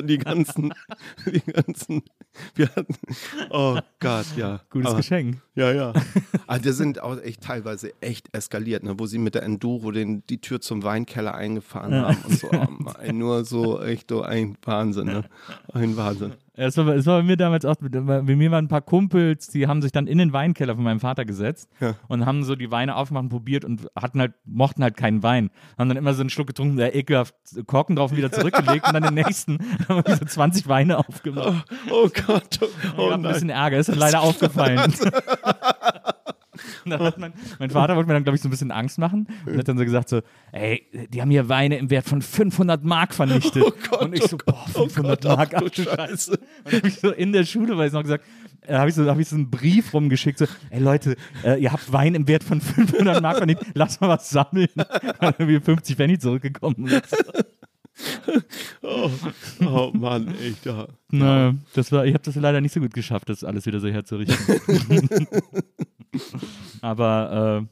die 0.03 0.19
ganzen, 0.19 0.73
die 1.27 1.41
ganzen, 1.41 2.03
wir 2.55 2.69
hatten, 2.75 2.95
oh 3.51 3.79
Gott, 4.01 4.27
ja. 4.37 4.61
Gutes 4.71 4.89
Aber- 4.89 4.97
Geschenk. 4.99 5.41
ja, 5.55 5.73
ja. 5.73 5.93
Aber 6.47 6.59
die 6.61 6.73
sind 6.73 7.01
auch 7.01 7.21
echt 7.21 7.43
teilweise 7.43 7.93
echt 8.01 8.29
eskaliert, 8.35 8.83
ne? 8.83 8.99
wo 8.99 9.07
sie 9.07 9.19
mit 9.19 9.35
der 9.35 9.43
Enduro 9.45 9.91
den, 9.93 10.25
die 10.27 10.41
Tür 10.41 10.61
zum 10.61 10.83
Weinkeller 10.83 11.35
eingefahren 11.35 11.93
Ja. 11.93 12.09
haben 12.09 12.19
und 12.27 12.39
so. 12.39 12.49
Oh 12.53 13.13
nur 13.13 13.45
so 13.45 13.81
echt 13.81 14.11
so 14.11 14.23
ein 14.23 14.57
Wahnsinn, 14.65 15.07
ne? 15.07 15.25
Ein 15.73 15.97
Wahnsinn. 15.97 16.35
Es 16.59 16.77
war, 16.79 16.89
es 16.89 17.05
war 17.05 17.19
bei 17.19 17.23
mir 17.23 17.37
damals 17.37 17.67
auch, 17.67 17.77
bei 17.79 18.23
mir 18.23 18.51
waren 18.51 18.65
ein 18.65 18.69
paar 18.69 18.81
Kumpels, 18.81 19.49
die 19.49 19.67
haben 19.67 19.83
sich 19.83 19.93
dann 19.93 20.07
in 20.07 20.17
den 20.17 20.33
Weinkeller 20.33 20.75
von 20.75 20.85
meinem 20.85 21.01
Vater 21.01 21.27
gesetzt 21.27 21.69
Ja. 21.81 21.95
und 22.09 22.25
haben 22.25 22.45
so 22.45 22.57
die 22.57 22.71
Weine 22.71 22.97
aufgemacht 22.97 23.25
und 23.25 23.29
probiert 23.29 23.65
und 23.67 23.87
hatten 23.95 24.21
halt, 24.21 24.33
mochten 24.47 24.83
halt 24.83 24.97
keinen 24.97 25.23
Wein. 25.23 25.51
Haben 25.79 25.89
dann 25.91 25.99
immer 25.99 26.15
so 26.15 26.23
einen 26.23 26.31
Schluck 26.31 26.47
getrunken, 26.47 26.79
der 26.79 26.95
ekelhaft 26.97 27.35
Korken 27.67 27.97
drauf 27.97 28.11
und 28.11 28.17
wieder 28.17 28.33
zurückgelegt 28.33 28.87
und 28.89 28.95
dann 28.95 29.03
den 29.03 29.15
nächsten 29.15 29.59
haben 29.89 30.03
wir 30.07 30.17
so 30.17 30.25
20 30.25 30.67
Weine 30.67 30.99
aufgemacht. 30.99 31.65
Oh 31.91 32.09
Gott, 32.27 32.59
oh, 32.63 32.67
Ich 32.83 32.99
oh 32.99 33.07
hab 33.11 33.15
ein 33.17 33.21
nein. 33.21 33.33
bisschen 33.35 33.51
Ärger, 33.51 33.77
ist 33.79 33.91
dann 33.91 33.99
leider 33.99 34.21
aufgefallen. 34.23 34.95
Und 36.85 36.91
dann 36.91 37.01
hat 37.01 37.19
mein, 37.19 37.33
mein 37.59 37.71
Vater 37.71 37.97
wollte 37.97 38.09
mir 38.09 38.15
dann, 38.15 38.25
glaube 38.25 38.37
ich, 38.37 38.43
so 38.43 38.49
ein 38.49 38.51
bisschen 38.51 38.71
Angst 38.71 38.99
machen 38.99 39.27
und 39.45 39.59
hat 39.59 39.69
dann 39.69 39.79
so 39.79 39.85
gesagt 39.85 40.09
so, 40.09 40.21
ey, 40.53 40.87
die 41.13 41.21
haben 41.21 41.31
hier 41.31 41.49
Weine 41.49 41.79
im 41.79 41.91
Wert 41.91 42.09
von 42.09 42.23
500 42.23 42.85
Mark 42.85 43.15
vernichtet. 43.15 43.65
und 44.01 44.15
ich 44.15 44.25
so, 44.25 44.37
boah, 44.37 44.67
500 44.69 45.25
Oh 45.25 45.29
Gott, 45.29 45.37
Mark, 45.37 45.55
ach 45.55 45.71
du 45.71 45.83
Scheiße. 45.83 46.39
Und 46.65 46.73
habe 46.73 46.89
ich 46.89 47.01
so 47.01 47.11
in 47.11 47.33
der 47.33 47.45
Schule, 47.45 47.77
weil 47.77 47.89
ich 47.89 47.93
noch 47.93 48.03
gesagt, 48.03 48.25
äh, 48.67 48.75
habe 48.75 48.89
ich, 48.89 48.95
so, 48.95 49.07
hab 49.07 49.19
ich 49.19 49.29
so 49.29 49.37
einen 49.37 49.51
Brief 49.51 49.95
rumgeschickt, 49.95 50.39
so, 50.39 50.47
ey 50.71 50.81
Leute, 50.81 51.17
äh, 51.45 51.61
ihr 51.61 51.73
habt 51.73 51.93
Wein 51.93 52.15
im 52.15 52.27
Wert 52.29 52.45
von 52.45 52.61
500 52.61 53.23
Mark 53.23 53.39
vernichtet, 53.39 53.69
lass 53.75 54.01
mal 54.01 54.09
was 54.09 54.31
sammeln. 54.31 54.69
Dann 54.75 54.87
haben 55.21 55.49
wir 55.49 55.61
50 55.61 55.97
Penny 55.97 56.19
zurückgekommen. 56.19 56.91
Oh, 58.83 59.11
oh 59.65 59.91
Mann, 59.95 60.35
echt, 60.39 60.67
ja. 60.67 60.87
Nö, 61.11 61.55
das 61.75 61.91
war, 61.93 62.05
ich 62.05 62.13
habe 62.13 62.25
das 62.25 62.35
leider 62.35 62.61
nicht 62.61 62.75
so 62.75 62.81
gut 62.81 62.93
geschafft, 62.93 63.29
das 63.29 63.43
alles 63.43 63.65
wieder 63.65 63.81
so 63.81 63.89
herzurichten. 63.89 65.27
Aber 66.83 67.67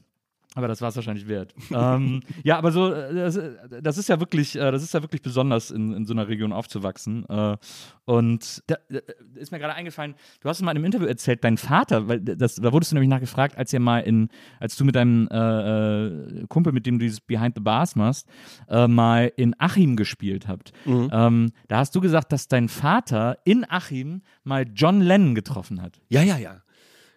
Aber 0.57 0.69
das 0.69 0.81
war 0.81 0.87
es 0.87 0.95
wahrscheinlich 0.95 1.27
wert. 1.27 1.53
ähm, 1.71 2.21
ja, 2.43 2.57
aber 2.57 2.71
so, 2.71 2.91
äh, 2.91 3.13
das, 3.13 3.39
das, 3.81 3.97
ist 3.97 4.07
ja 4.07 4.21
wirklich, 4.21 4.55
äh, 4.55 4.71
das 4.71 4.83
ist 4.83 4.93
ja 4.93 5.01
wirklich 5.01 5.21
besonders, 5.21 5.69
in, 5.69 5.91
in 5.93 6.05
so 6.05 6.13
einer 6.13 6.29
Region 6.29 6.53
aufzuwachsen. 6.53 7.25
Äh, 7.27 7.57
und 8.05 8.63
da, 8.67 8.77
da, 8.89 8.99
ist 9.35 9.51
mir 9.51 9.59
gerade 9.59 9.73
eingefallen, 9.73 10.15
du 10.39 10.47
hast 10.47 10.61
mal 10.61 10.71
in 10.71 10.77
einem 10.77 10.85
Interview 10.85 11.07
erzählt, 11.07 11.43
dein 11.43 11.57
Vater, 11.57 12.07
weil 12.07 12.21
das, 12.21 12.55
da 12.55 12.71
wurdest 12.71 12.93
du 12.93 12.95
nämlich 12.95 13.09
nachgefragt, 13.09 13.57
als 13.57 13.73
ihr 13.73 13.81
mal 13.81 13.99
in, 13.99 14.29
als 14.61 14.77
du 14.77 14.85
mit 14.85 14.95
deinem 14.95 15.27
äh, 15.27 16.45
Kumpel, 16.47 16.71
mit 16.71 16.85
dem 16.85 16.99
du 16.99 17.03
dieses 17.03 17.19
Behind 17.19 17.53
the 17.55 17.61
Bars 17.61 17.97
machst, 17.97 18.25
äh, 18.69 18.87
mal 18.87 19.33
in 19.35 19.55
Achim 19.59 19.97
gespielt 19.97 20.47
habt. 20.47 20.71
Mhm. 20.85 21.09
Ähm, 21.11 21.51
da 21.67 21.79
hast 21.79 21.93
du 21.95 21.99
gesagt, 21.99 22.31
dass 22.31 22.47
dein 22.47 22.69
Vater 22.69 23.39
in 23.43 23.69
Achim 23.69 24.21
mal 24.45 24.65
John 24.73 25.01
Lennon 25.01 25.35
getroffen 25.35 25.81
hat. 25.81 25.99
Ja, 26.07 26.23
ja, 26.23 26.37
ja. 26.37 26.61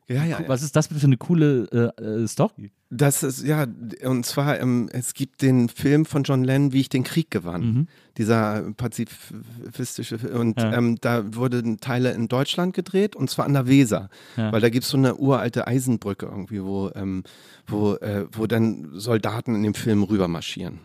Ja, 0.08 0.24
ja, 0.24 0.40
Was 0.46 0.62
ist 0.62 0.74
das 0.74 0.86
für 0.86 0.94
eine 1.04 1.18
coole 1.18 1.92
äh, 1.98 2.02
äh, 2.02 2.26
Story? 2.26 2.70
Das 2.88 3.22
ist, 3.22 3.44
ja, 3.44 3.66
und 4.04 4.24
zwar, 4.24 4.58
ähm, 4.58 4.88
es 4.90 5.12
gibt 5.12 5.42
den 5.42 5.68
Film 5.68 6.06
von 6.06 6.22
John 6.22 6.42
Lennon, 6.42 6.72
wie 6.72 6.80
ich 6.80 6.88
den 6.88 7.04
Krieg 7.04 7.30
gewann. 7.30 7.60
Mhm. 7.60 7.86
Dieser 8.16 8.72
pazifistische, 8.72 10.16
und 10.32 10.58
ja. 10.58 10.72
ähm, 10.72 10.96
da 11.02 11.34
wurden 11.34 11.80
Teile 11.80 12.12
in 12.12 12.28
Deutschland 12.28 12.74
gedreht, 12.74 13.16
und 13.16 13.28
zwar 13.28 13.44
an 13.44 13.52
der 13.52 13.66
Weser. 13.66 14.08
Ja. 14.38 14.50
Weil 14.50 14.62
da 14.62 14.70
gibt 14.70 14.84
es 14.84 14.90
so 14.90 14.96
eine 14.96 15.16
uralte 15.16 15.66
Eisenbrücke 15.66 16.24
irgendwie, 16.24 16.64
wo, 16.64 16.90
ähm, 16.94 17.24
wo, 17.66 17.94
äh, 17.96 18.26
wo 18.32 18.46
dann 18.46 18.88
Soldaten 18.94 19.54
in 19.54 19.62
dem 19.62 19.74
Film 19.74 20.02
rübermarschieren. 20.02 20.80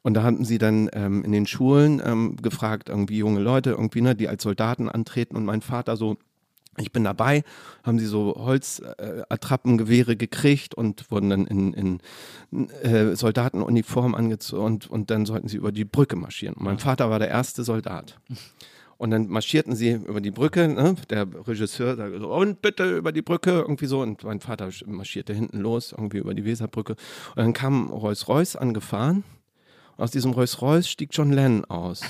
Und 0.00 0.14
da 0.14 0.22
hatten 0.22 0.44
sie 0.44 0.58
dann 0.58 0.88
ähm, 0.94 1.22
in 1.22 1.32
den 1.32 1.46
Schulen 1.46 2.00
ähm, 2.04 2.36
gefragt, 2.36 2.88
irgendwie 2.88 3.18
junge 3.18 3.40
Leute, 3.40 3.70
irgendwie, 3.70 4.00
ne, 4.00 4.14
die 4.14 4.28
als 4.28 4.42
Soldaten 4.42 4.88
antreten. 4.88 5.36
Und 5.36 5.44
mein 5.44 5.60
Vater 5.60 5.96
so, 5.96 6.16
ich 6.78 6.92
bin 6.92 7.04
dabei, 7.04 7.44
haben 7.82 7.98
sie 7.98 8.06
so 8.06 8.34
Holzattrappengewehre 8.36 10.12
äh, 10.12 10.16
gekriegt 10.16 10.74
und 10.74 11.10
wurden 11.10 11.30
dann 11.30 11.46
in, 11.46 11.72
in 11.72 12.00
äh, 12.82 13.14
Soldatenuniform 13.14 14.14
angezogen 14.14 14.64
und, 14.64 14.90
und 14.90 15.10
dann 15.10 15.26
sollten 15.26 15.48
sie 15.48 15.56
über 15.56 15.72
die 15.72 15.84
Brücke 15.84 16.16
marschieren. 16.16 16.54
Und 16.56 16.64
mein 16.64 16.78
Vater 16.78 17.10
war 17.10 17.18
der 17.18 17.28
erste 17.28 17.64
Soldat. 17.64 18.18
Und 18.96 19.10
dann 19.10 19.28
marschierten 19.28 19.74
sie 19.74 19.92
über 19.92 20.20
die 20.20 20.30
Brücke, 20.30 20.68
ne? 20.68 20.94
der 21.10 21.26
Regisseur 21.46 21.96
sagte 21.96 22.20
so, 22.20 22.32
und 22.32 22.62
bitte 22.62 22.96
über 22.96 23.12
die 23.12 23.22
Brücke, 23.22 23.50
irgendwie 23.50 23.86
so. 23.86 24.00
Und 24.00 24.22
mein 24.22 24.40
Vater 24.40 24.70
marschierte 24.86 25.34
hinten 25.34 25.58
los, 25.58 25.92
irgendwie 25.92 26.18
über 26.18 26.32
die 26.32 26.44
Weserbrücke. 26.44 26.92
Und 26.92 27.36
dann 27.36 27.52
kam 27.52 27.90
Rolls-Royce 27.90 28.56
angefahren. 28.56 29.24
Und 29.96 30.04
aus 30.04 30.10
diesem 30.12 30.30
Rolls-Royce 30.30 30.88
stieg 30.88 31.10
John 31.12 31.32
Lennon 31.32 31.64
aus. 31.64 32.02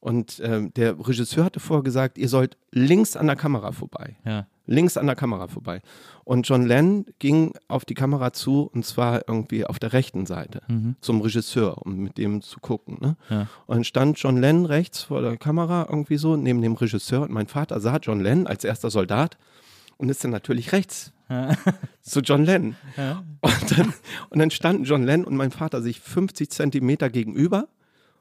Und 0.00 0.38
äh, 0.40 0.68
der 0.70 0.98
Regisseur 0.98 1.44
hatte 1.44 1.60
vorgesagt, 1.60 2.18
ihr 2.18 2.28
sollt 2.28 2.56
links 2.70 3.16
an 3.16 3.26
der 3.26 3.36
Kamera 3.36 3.72
vorbei. 3.72 4.16
Ja. 4.24 4.46
Links 4.66 4.96
an 4.96 5.06
der 5.06 5.16
Kamera 5.16 5.48
vorbei. 5.48 5.80
Und 6.24 6.48
John 6.48 6.66
Lennon 6.66 7.06
ging 7.18 7.54
auf 7.68 7.84
die 7.84 7.94
Kamera 7.94 8.32
zu 8.32 8.68
und 8.72 8.84
zwar 8.84 9.28
irgendwie 9.28 9.64
auf 9.64 9.78
der 9.78 9.92
rechten 9.92 10.26
Seite 10.26 10.62
mhm. 10.68 10.96
zum 11.00 11.20
Regisseur, 11.20 11.84
um 11.84 11.96
mit 11.96 12.18
dem 12.18 12.42
zu 12.42 12.60
gucken. 12.60 12.98
Ne? 13.00 13.16
Ja. 13.30 13.48
Und 13.66 13.76
dann 13.76 13.84
stand 13.84 14.18
John 14.18 14.36
Lennon 14.36 14.66
rechts 14.66 15.02
vor 15.02 15.22
der 15.22 15.36
Kamera 15.36 15.86
irgendwie 15.88 16.16
so 16.16 16.36
neben 16.36 16.62
dem 16.62 16.74
Regisseur 16.74 17.22
und 17.22 17.30
mein 17.30 17.46
Vater 17.46 17.80
sah 17.80 17.98
John 17.98 18.20
Lennon 18.20 18.46
als 18.46 18.64
erster 18.64 18.90
Soldat 18.90 19.38
und 19.98 20.08
ist 20.08 20.24
dann 20.24 20.32
natürlich 20.32 20.72
rechts 20.72 21.12
zu 22.02 22.20
John 22.20 22.44
Lennon. 22.44 22.76
Ja. 22.96 23.24
Und, 23.40 23.78
dann, 23.78 23.94
und 24.30 24.38
dann 24.38 24.50
standen 24.50 24.84
John 24.84 25.04
Lennon 25.04 25.26
und 25.26 25.36
mein 25.36 25.50
Vater 25.50 25.80
sich 25.82 26.00
50 26.00 26.50
Zentimeter 26.50 27.08
gegenüber 27.08 27.68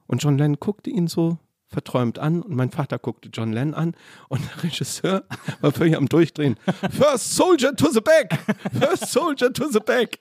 und 0.08 0.24
John 0.24 0.38
Lennon 0.38 0.60
guckte 0.60 0.90
ihn 0.90 1.08
so 1.08 1.40
verträumt 1.68 2.20
an 2.20 2.42
und 2.42 2.56
mein 2.56 2.72
Vater 2.72 3.00
guckte 3.00 3.30
John 3.32 3.52
Lennon 3.52 3.74
an 3.74 3.96
und 4.30 4.42
der 4.42 4.64
Regisseur 4.64 5.24
war 5.62 5.72
völlig 5.72 5.96
am 5.96 6.08
Durchdrehen. 6.08 6.58
First 6.92 7.36
Soldier 7.36 7.76
to 7.76 7.90
the 7.92 8.02
back! 8.02 8.38
First 8.72 9.12
Soldier 9.12 9.52
to 9.52 9.70
the 9.70 9.80
back! 9.80 10.20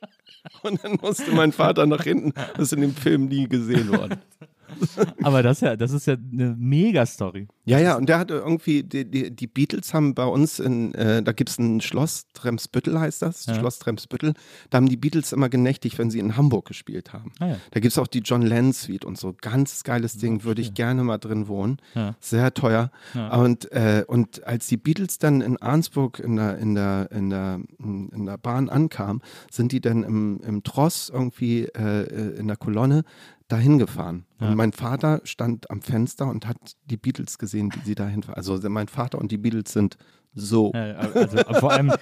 Und 0.62 0.84
dann 0.84 0.98
musste 1.00 1.30
mein 1.32 1.52
Vater 1.52 1.86
nach 1.86 2.04
hinten. 2.04 2.32
Das 2.34 2.66
ist 2.66 2.72
in 2.72 2.80
dem 2.82 2.94
Film 2.94 3.26
nie 3.26 3.48
gesehen 3.48 3.90
worden. 3.96 4.20
Aber 5.22 5.42
das, 5.42 5.60
ja, 5.60 5.76
das 5.76 5.92
ist 5.92 6.06
ja 6.06 6.14
eine 6.14 6.54
Mega-Story. 6.58 7.48
Ja, 7.64 7.78
ja, 7.78 7.96
und 7.96 8.08
der 8.08 8.18
hatte 8.18 8.34
irgendwie, 8.34 8.82
die, 8.82 9.04
die, 9.10 9.30
die 9.30 9.46
Beatles 9.46 9.94
haben 9.94 10.14
bei 10.14 10.24
uns 10.24 10.58
in, 10.58 10.94
äh, 10.94 11.22
da 11.22 11.32
gibt 11.32 11.50
es 11.50 11.58
ein 11.58 11.80
Schloss, 11.80 12.26
Tremsbüttel 12.34 12.98
heißt 12.98 13.22
das, 13.22 13.46
ja. 13.46 13.54
Schloss 13.54 13.78
Tremsbüttel. 13.78 14.34
Da 14.70 14.76
haben 14.76 14.88
die 14.88 14.96
Beatles 14.96 15.32
immer 15.32 15.48
genächtigt, 15.48 15.98
wenn 15.98 16.10
sie 16.10 16.18
in 16.18 16.36
Hamburg 16.36 16.66
gespielt 16.66 17.12
haben. 17.12 17.32
Ah, 17.40 17.46
ja. 17.46 17.56
Da 17.70 17.80
gibt 17.80 17.92
es 17.92 17.98
auch 17.98 18.06
die 18.06 18.20
John 18.20 18.42
Lennon 18.42 18.72
Suite 18.72 19.04
und 19.04 19.18
so. 19.18 19.34
Ganz 19.40 19.82
geiles 19.84 20.18
Ding, 20.18 20.44
würde 20.44 20.60
ich 20.60 20.74
gerne 20.74 21.04
mal 21.04 21.18
drin 21.18 21.48
wohnen. 21.48 21.78
Sehr 22.20 22.52
teuer. 22.54 22.90
Und, 23.32 23.70
äh, 23.72 24.04
und 24.06 24.46
als 24.46 24.66
die 24.66 24.76
Beatles 24.76 25.18
dann 25.18 25.40
in 25.40 25.56
Arnsburg 25.56 26.18
in 26.18 26.36
der, 26.36 26.58
in 26.58 26.74
der, 26.74 27.10
in 27.10 27.30
der, 27.30 27.60
in 27.78 28.26
der 28.26 28.38
Bahn 28.38 28.68
ankamen, 28.68 29.22
sind 29.50 29.72
die 29.72 29.80
dann 29.80 30.02
im, 30.02 30.40
im 30.46 30.62
Tross 30.62 31.10
irgendwie 31.12 31.64
äh, 31.64 32.02
äh 32.02 32.38
in 32.38 32.48
der 32.48 32.56
Kolonne 32.56 33.04
dahin 33.48 33.78
gefahren. 33.78 34.26
Ja. 34.40 34.48
Und 34.48 34.56
mein 34.56 34.72
Vater 34.72 35.20
stand 35.24 35.70
am 35.70 35.82
Fenster 35.82 36.26
und 36.26 36.46
hat 36.46 36.76
die 36.84 36.96
Beatles 36.96 37.38
gesehen, 37.38 37.70
wie 37.74 37.84
sie 37.84 37.94
dahin 37.94 38.22
fahren. 38.22 38.36
Also 38.36 38.58
mein 38.68 38.88
Vater 38.88 39.18
und 39.18 39.30
die 39.30 39.38
Beatles 39.38 39.72
sind 39.72 39.96
so. 40.34 40.72
Ja, 40.74 40.96
also, 40.96 41.38
vor 41.60 41.72
allem, 41.72 41.92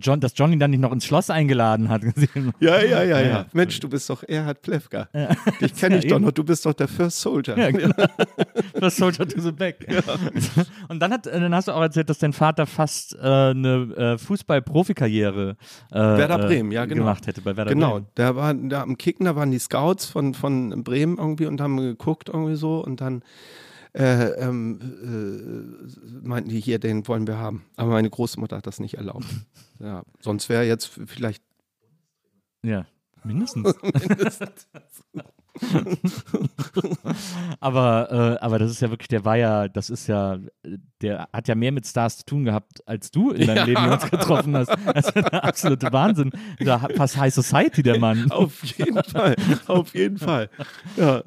John, 0.00 0.20
dass 0.20 0.32
Johnny 0.36 0.58
dann 0.58 0.70
nicht 0.70 0.80
noch 0.80 0.92
ins 0.92 1.04
Schloss 1.04 1.30
eingeladen 1.30 1.88
hat. 1.88 2.02
ja, 2.60 2.82
ja, 2.82 3.02
ja, 3.02 3.20
ja. 3.20 3.46
Mensch, 3.52 3.80
du 3.80 3.88
bist 3.88 4.08
doch 4.08 4.22
Erhard 4.22 4.62
Plewka. 4.62 5.08
Ja. 5.12 5.30
Dich 5.60 5.74
kenne 5.74 5.98
ich 5.98 6.06
doch 6.08 6.18
noch. 6.18 6.32
Du 6.32 6.44
bist 6.44 6.64
doch 6.66 6.72
der 6.72 6.88
First 6.88 7.20
Soldier. 7.20 7.58
Ja, 7.58 7.70
genau. 7.70 7.94
First 8.78 8.98
Soldier 8.98 9.28
to 9.28 9.40
the 9.40 9.52
back. 9.52 9.86
Und 10.88 11.00
dann, 11.00 11.12
hat, 11.12 11.26
dann 11.26 11.54
hast 11.54 11.68
du 11.68 11.72
auch 11.72 11.82
erzählt, 11.82 12.08
dass 12.08 12.18
dein 12.18 12.32
Vater 12.32 12.66
fast 12.66 13.14
äh, 13.14 13.18
eine 13.18 14.14
äh, 14.14 14.18
Fußball-Profikarriere 14.18 15.56
äh, 15.90 15.98
Werder 15.98 16.38
Bremen, 16.38 16.72
ja, 16.72 16.84
genau. 16.84 17.02
gemacht 17.02 17.26
hätte 17.26 17.40
bei 17.40 17.56
Werder 17.56 17.74
genau. 17.74 17.90
Bremen. 17.94 18.06
Genau, 18.14 18.30
da 18.30 18.36
war 18.36 18.54
da 18.54 18.82
am 18.82 18.96
Kicken, 18.96 19.26
da 19.26 19.36
waren 19.36 19.50
die 19.50 19.58
Scouts 19.58 20.06
von, 20.06 20.34
von 20.34 20.84
Bremen 20.84 21.18
irgendwie 21.18 21.46
und 21.46 21.60
haben 21.60 21.76
geguckt 21.76 22.28
irgendwie 22.28 22.56
so 22.56 22.84
und 22.84 23.00
dann 23.00 23.22
äh, 23.92 24.30
ähm, 24.40 24.78
äh, 26.22 26.26
meinten 26.26 26.50
die 26.50 26.60
hier, 26.60 26.78
den 26.78 27.06
wollen 27.08 27.26
wir 27.26 27.38
haben. 27.38 27.64
Aber 27.76 27.90
meine 27.90 28.10
Großmutter 28.10 28.56
hat 28.56 28.66
das 28.66 28.80
nicht 28.80 28.94
erlaubt. 28.94 29.26
Ja, 29.82 30.02
sonst 30.20 30.50
wäre 30.50 30.64
jetzt 30.64 30.90
vielleicht. 31.06 31.42
Ja, 32.62 32.84
mindestens. 33.24 33.74
mindestens. 33.82 34.66
aber, 37.60 38.38
äh, 38.40 38.44
aber 38.44 38.58
das 38.58 38.70
ist 38.70 38.80
ja 38.80 38.90
wirklich, 38.90 39.08
der 39.08 39.24
war 39.24 39.36
ja, 39.36 39.68
das 39.68 39.90
ist 39.90 40.06
ja, 40.06 40.38
der 41.00 41.28
hat 41.32 41.48
ja 41.48 41.54
mehr 41.54 41.72
mit 41.72 41.86
Stars 41.86 42.18
zu 42.18 42.24
tun 42.24 42.44
gehabt, 42.44 42.86
als 42.86 43.10
du 43.10 43.30
in 43.30 43.46
deinem 43.46 43.56
ja. 43.56 43.64
Leben 43.64 43.92
uns 43.92 44.10
getroffen 44.10 44.56
hast. 44.56 44.70
Das 44.70 45.06
ist 45.06 45.14
der 45.14 45.44
absolute 45.44 45.92
Wahnsinn. 45.92 46.30
Da 46.58 46.78
fast 46.78 47.16
High 47.16 47.32
Society, 47.32 47.82
der 47.82 47.98
Mann. 47.98 48.30
Auf 48.30 48.62
jeden 48.64 49.02
Fall, 49.02 49.36
auf 49.66 49.94
jeden 49.94 50.18
Fall. 50.18 50.50
Ja. 50.96 51.22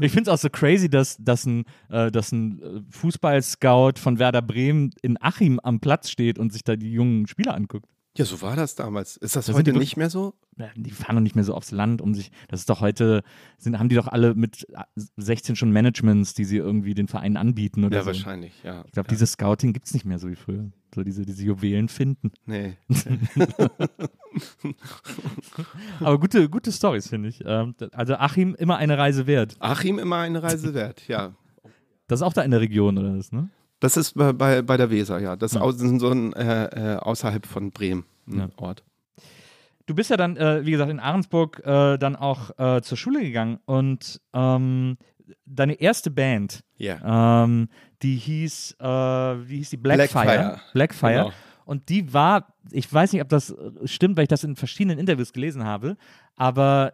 Ich 0.00 0.12
finde 0.12 0.22
es 0.22 0.28
auch 0.28 0.38
so 0.38 0.48
crazy, 0.50 0.88
dass, 0.88 1.16
dass 1.18 1.46
ein, 1.46 1.64
äh, 1.90 2.10
dass 2.10 2.32
ein 2.32 2.86
Fußballscout 2.90 3.98
von 3.98 4.18
Werder 4.18 4.42
Bremen 4.42 4.90
in 5.02 5.20
Achim 5.20 5.60
am 5.62 5.80
Platz 5.80 6.10
steht 6.10 6.38
und 6.38 6.52
sich 6.52 6.64
da 6.64 6.76
die 6.76 6.92
jungen 6.92 7.26
Spieler 7.26 7.54
anguckt. 7.54 7.88
Ja, 8.16 8.24
so 8.24 8.40
war 8.42 8.54
das 8.54 8.76
damals. 8.76 9.16
Ist 9.16 9.34
das, 9.34 9.46
das 9.46 9.56
heute 9.56 9.72
nicht 9.72 9.96
mehr 9.96 10.08
so? 10.08 10.34
Die 10.76 10.90
fahren 10.90 11.16
doch 11.16 11.22
nicht 11.22 11.34
mehr 11.34 11.44
so 11.44 11.54
aufs 11.54 11.70
Land, 11.70 12.00
um 12.00 12.14
sich. 12.14 12.30
Das 12.48 12.60
ist 12.60 12.70
doch 12.70 12.80
heute, 12.80 13.22
sind, 13.58 13.78
haben 13.78 13.88
die 13.88 13.96
doch 13.96 14.08
alle 14.08 14.34
mit 14.34 14.66
16 15.16 15.56
schon 15.56 15.72
Managements, 15.72 16.34
die 16.34 16.44
sie 16.44 16.58
irgendwie 16.58 16.94
den 16.94 17.08
Vereinen 17.08 17.36
anbieten 17.36 17.84
oder 17.84 17.96
Ja, 17.96 18.02
so. 18.02 18.08
wahrscheinlich, 18.08 18.52
ja. 18.62 18.84
Ich 18.86 18.92
glaube, 18.92 19.08
ja. 19.08 19.10
dieses 19.10 19.32
Scouting 19.32 19.72
gibt 19.72 19.86
es 19.86 19.94
nicht 19.94 20.04
mehr 20.04 20.18
so 20.18 20.28
wie 20.28 20.36
früher. 20.36 20.70
So 20.94 21.02
diese, 21.02 21.26
diese 21.26 21.44
Juwelen 21.44 21.88
finden. 21.88 22.30
Nee. 22.46 22.76
Aber 26.00 26.20
gute, 26.20 26.48
gute 26.48 26.70
Stories, 26.70 27.08
finde 27.08 27.30
ich. 27.30 27.42
Ähm, 27.44 27.74
also 27.92 28.14
Achim 28.14 28.54
immer 28.54 28.76
eine 28.76 28.96
Reise 28.96 29.26
wert. 29.26 29.56
Achim 29.58 29.98
immer 29.98 30.18
eine 30.18 30.42
Reise 30.42 30.72
wert, 30.72 31.08
ja. 31.08 31.34
Das 32.06 32.20
ist 32.20 32.22
auch 32.22 32.32
da 32.32 32.42
in 32.42 32.52
der 32.52 32.60
Region, 32.60 32.96
oder 32.98 33.16
was, 33.16 33.32
ne? 33.32 33.50
Das 33.80 33.96
ist 33.96 34.14
bei, 34.14 34.32
bei, 34.32 34.62
bei 34.62 34.76
der 34.76 34.90
Weser, 34.90 35.18
ja. 35.18 35.34
Das 35.34 35.54
ja. 35.54 35.68
ist 35.68 35.80
so 35.80 36.10
ein 36.10 36.32
äh, 36.34 36.94
äh, 36.94 36.96
außerhalb 36.98 37.44
von 37.44 37.72
Bremen 37.72 38.04
ein 38.28 38.38
ja. 38.38 38.48
Ort. 38.56 38.84
Du 39.86 39.94
bist 39.94 40.10
ja 40.10 40.16
dann, 40.16 40.36
äh, 40.36 40.64
wie 40.64 40.70
gesagt, 40.70 40.90
in 40.90 41.00
Ahrensburg 41.00 41.60
äh, 41.64 41.98
dann 41.98 42.16
auch 42.16 42.58
äh, 42.58 42.80
zur 42.82 42.96
Schule 42.96 43.20
gegangen 43.20 43.58
und 43.66 44.20
ähm, 44.32 44.96
deine 45.44 45.74
erste 45.74 46.10
Band, 46.10 46.64
yeah. 46.80 47.44
ähm, 47.44 47.68
die 48.02 48.16
hieß, 48.16 48.76
äh, 48.80 48.84
wie 48.84 49.58
hieß 49.58 49.70
die? 49.70 49.76
Blackfire. 49.76 50.24
Blackfire. 50.24 50.60
Blackfire. 50.72 51.12
Genau. 51.12 51.32
Und 51.66 51.88
die 51.88 52.12
war, 52.12 52.54
ich 52.70 52.92
weiß 52.92 53.12
nicht, 53.12 53.22
ob 53.22 53.28
das 53.28 53.54
stimmt, 53.84 54.16
weil 54.16 54.24
ich 54.24 54.28
das 54.28 54.44
in 54.44 54.56
verschiedenen 54.56 54.98
Interviews 54.98 55.32
gelesen 55.32 55.64
habe, 55.64 55.96
aber 56.36 56.92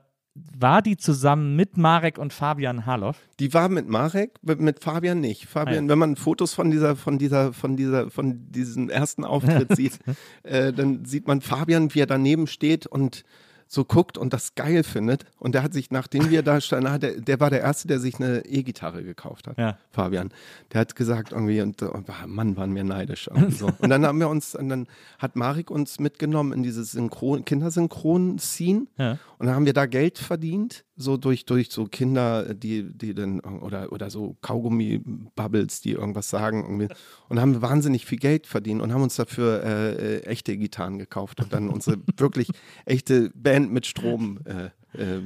war 0.59 0.83
die 0.83 0.97
zusammen 0.97 1.57
mit 1.57 1.77
Marek 1.77 2.19
und 2.19 2.33
Fabian 2.33 2.87
Harloff? 2.87 3.17
Die 3.39 3.53
war 3.55 3.69
mit 3.69 3.89
Marek, 3.89 4.33
mit 4.43 4.83
Fabian 4.83 5.21
nicht. 5.21 5.47
Fabian, 5.47 5.79
ah, 5.79 5.83
ja. 5.83 5.89
wenn 5.89 5.99
man 5.99 6.17
Fotos 6.17 6.55
von 6.55 6.71
dieser, 6.71 6.97
von 6.97 7.19
dieser, 7.19 7.53
von 7.53 7.77
dieser, 7.77 8.11
von 8.11 8.51
diesem 8.51 8.89
ersten 8.89 9.25
Auftritt 9.25 9.77
sieht, 9.77 9.99
äh, 10.43 10.73
dann 10.73 11.05
sieht 11.05 11.27
man 11.27 11.41
Fabian, 11.41 11.95
wie 11.95 12.01
er 12.01 12.07
daneben 12.07 12.47
steht 12.47 12.87
und 12.87 13.25
so 13.73 13.85
guckt 13.85 14.19
und 14.19 14.33
das 14.33 14.57
geil 14.57 14.83
findet. 14.83 15.25
Und 15.39 15.55
der 15.55 15.63
hat 15.63 15.73
sich, 15.73 15.93
nachdem 15.93 16.29
wir 16.29 16.43
da 16.43 16.61
standen, 16.61 16.91
hat 16.91 17.05
der, 17.05 17.21
der 17.21 17.39
war 17.39 17.51
der 17.51 17.61
Erste, 17.61 17.87
der 17.87 18.01
sich 18.01 18.17
eine 18.17 18.45
E-Gitarre 18.45 19.05
gekauft 19.05 19.47
hat. 19.47 19.59
Ja. 19.59 19.79
Fabian. 19.93 20.31
Der 20.73 20.81
hat 20.81 20.97
gesagt 20.97 21.31
irgendwie, 21.31 21.61
und 21.61 21.81
oh, 21.81 22.03
Mann, 22.27 22.57
waren 22.57 22.75
wir 22.75 22.83
neidisch. 22.83 23.31
So. 23.51 23.71
Und 23.79 23.89
dann 23.91 24.05
haben 24.05 24.19
wir 24.19 24.29
uns, 24.29 24.57
und 24.57 24.71
dann 24.71 24.89
hat 25.21 25.37
Marik 25.37 25.71
uns 25.71 26.01
mitgenommen 26.01 26.53
in 26.53 26.65
dieses 26.65 26.91
Synchron, 26.91 27.45
Kindersynchron-Scene. 27.45 28.89
Ja. 28.99 29.19
Und 29.39 29.47
dann 29.47 29.55
haben 29.55 29.67
wir 29.67 29.73
da 29.73 29.87
Geld 29.87 30.19
verdient, 30.19 30.85
so 31.01 31.17
durch, 31.17 31.45
durch 31.45 31.71
so 31.71 31.87
Kinder, 31.87 32.55
die, 32.55 32.85
die 32.93 33.15
dann, 33.15 33.41
oder, 33.41 33.93
oder 33.93 34.11
so 34.11 34.37
Kaugummi-Bubbles, 34.43 35.81
die 35.81 35.93
irgendwas 35.93 36.31
sagen. 36.31 36.63
Irgendwie. 36.63 36.95
Und 37.29 37.41
haben 37.41 37.63
wahnsinnig 37.63 38.07
viel 38.07 38.19
Geld 38.19 38.47
verdient 38.47 38.83
und 38.83 38.93
haben 38.93 39.03
uns 39.03 39.17
dafür 39.17 39.63
äh, 39.65 39.93
äh, 39.93 40.23
echte 40.25 40.57
Gitarren 40.57 40.99
gekauft 40.99 41.41
und 41.41 41.53
dann 41.53 41.69
unsere 41.69 41.99
wirklich 42.17 42.49
echte 42.85 43.31
Band 43.35 43.73
mit 43.73 43.87
Strom 43.87 44.41
äh, 44.45 44.71
äh, 45.01 45.21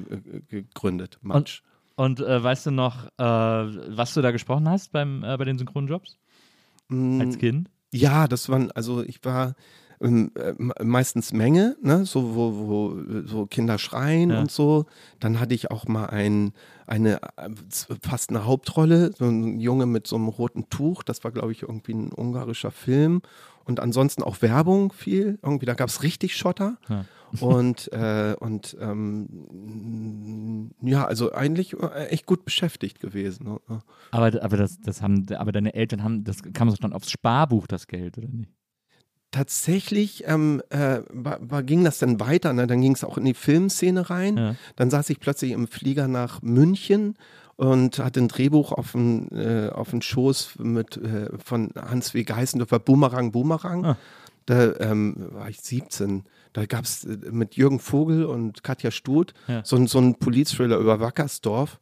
gegründet. 0.49 1.19
Matsch. 1.23 1.63
Und 1.97 2.21
äh, 2.21 2.43
weißt 2.43 2.67
du 2.67 2.71
noch, 2.73 3.07
äh, 3.19 3.23
was 3.23 4.15
du 4.15 4.23
da 4.23 4.33
gesprochen 4.33 4.69
hast 4.69 4.91
beim, 4.91 5.23
äh, 5.23 5.37
bei 5.37 5.45
den 5.45 5.59
Synchronjobs 5.59 6.19
Mm, 6.89 7.21
als 7.21 7.39
Kind? 7.39 7.71
Ja, 7.93 8.27
das 8.27 8.49
waren, 8.49 8.71
also 8.73 9.03
ich 9.03 9.25
war 9.25 9.51
äh, 9.51 9.55
meistens 10.83 11.33
Menge, 11.33 11.77
ne, 11.83 12.05
so 12.05 12.35
wo, 12.35 12.53
wo 12.69 13.27
so 13.27 13.47
Kinder 13.47 13.79
schreien 13.79 14.31
Ja. 14.31 14.41
und 14.41 14.51
so. 14.51 14.87
Dann 15.21 15.41
hatte 15.41 15.55
ich 15.55 15.71
auch 15.71 15.87
mal 15.87 16.07
ein, 16.07 16.53
eine 16.87 17.23
äh, 17.37 17.51
fast 18.03 18.31
eine 18.31 18.45
Hauptrolle, 18.45 19.13
so 19.17 19.25
ein 19.25 19.61
Junge 19.61 19.87
mit 19.87 20.07
so 20.07 20.17
einem 20.17 20.29
roten 20.29 20.69
Tuch. 20.69 21.03
Das 21.03 21.25
war, 21.25 21.31
glaube 21.33 21.53
ich, 21.53 21.63
irgendwie 21.63 21.93
ein 21.95 22.13
ungarischer 22.13 22.71
Film. 22.71 23.23
Und 23.65 23.81
ansonsten 23.81 24.23
auch 24.23 24.43
Werbung 24.43 24.93
viel. 24.93 25.39
Irgendwie, 25.43 25.65
da 25.67 25.73
gab 25.75 25.89
es 25.89 26.03
richtig 26.03 26.37
Schotter. 26.37 26.77
Ja. 26.89 27.07
Und, 27.41 27.91
äh, 27.93 28.37
und 28.39 28.77
ähm, 28.81 30.71
ja, 30.83 31.05
also 31.05 31.33
eigentlich 31.33 31.73
äh, 31.73 32.07
echt 32.09 32.27
gut 32.27 32.45
beschäftigt 32.45 33.01
gewesen. 33.01 33.45
ne? 33.45 33.59
Aber, 34.11 34.43
aber, 34.43 34.57
das, 34.57 34.79
das 34.81 35.03
haben, 35.03 35.27
aber 35.35 35.51
deine 35.51 35.75
Eltern 35.75 36.05
haben, 36.05 36.25
das 36.25 36.43
kam 36.53 36.69
doch 36.69 36.77
dann 36.79 36.93
aufs 36.93 37.11
Sparbuch, 37.11 37.67
das 37.67 37.87
Geld, 37.87 38.19
oder 38.19 38.29
nicht? 38.29 38.51
Tatsächlich 39.35 40.25
ähm, 40.29 40.63
äh, 40.71 41.01
war, 41.13 41.39
war, 41.41 41.63
ging 41.65 41.83
das 41.83 41.99
dann 41.99 42.21
weiter. 42.21 42.53
Ne? 42.53 42.67
Dann 42.69 42.81
ging 42.81 42.93
es 42.95 43.03
auch 43.03 43.19
in 43.19 43.25
die 43.25 43.35
Filmszene 43.35 44.09
rein. 44.09 44.37
Ja. 44.37 44.55
Dann 44.77 44.91
saß 44.91 45.11
ich 45.11 45.19
plötzlich 45.19 45.51
im 45.51 45.67
Flieger 45.67 46.07
nach 46.07 46.41
München 46.41 47.17
und 47.57 47.99
hatte 47.99 48.21
ein 48.21 48.29
Drehbuch 48.29 48.71
auf 48.73 48.93
den, 48.93 49.29
äh, 49.33 49.71
auf 49.73 49.91
den 49.91 50.03
Schoß 50.03 50.55
mit, 50.61 50.97
äh, 50.99 51.31
von 51.45 51.71
Hans 51.77 52.15
W. 52.15 52.23
Geißendorfer, 52.23 52.79
Boomerang, 52.79 53.33
Boomerang. 53.33 53.85
Ah. 53.85 53.97
Da 54.47 54.75
ähm, 54.79 55.17
war 55.33 55.49
ich 55.49 55.61
17. 55.61 56.23
Da 56.53 56.67
gab 56.67 56.85
es 56.85 57.05
mit 57.31 57.57
Jürgen 57.57 57.81
Vogel 57.81 58.25
und 58.27 58.63
Katja 58.63 58.91
Stut 58.93 59.35
Ja. 59.49 59.63
so, 59.65 59.85
so 59.87 59.99
einen 59.99 60.15
Police-Thriller 60.15 60.79
über 60.79 61.01
Wackersdorf. 61.01 61.81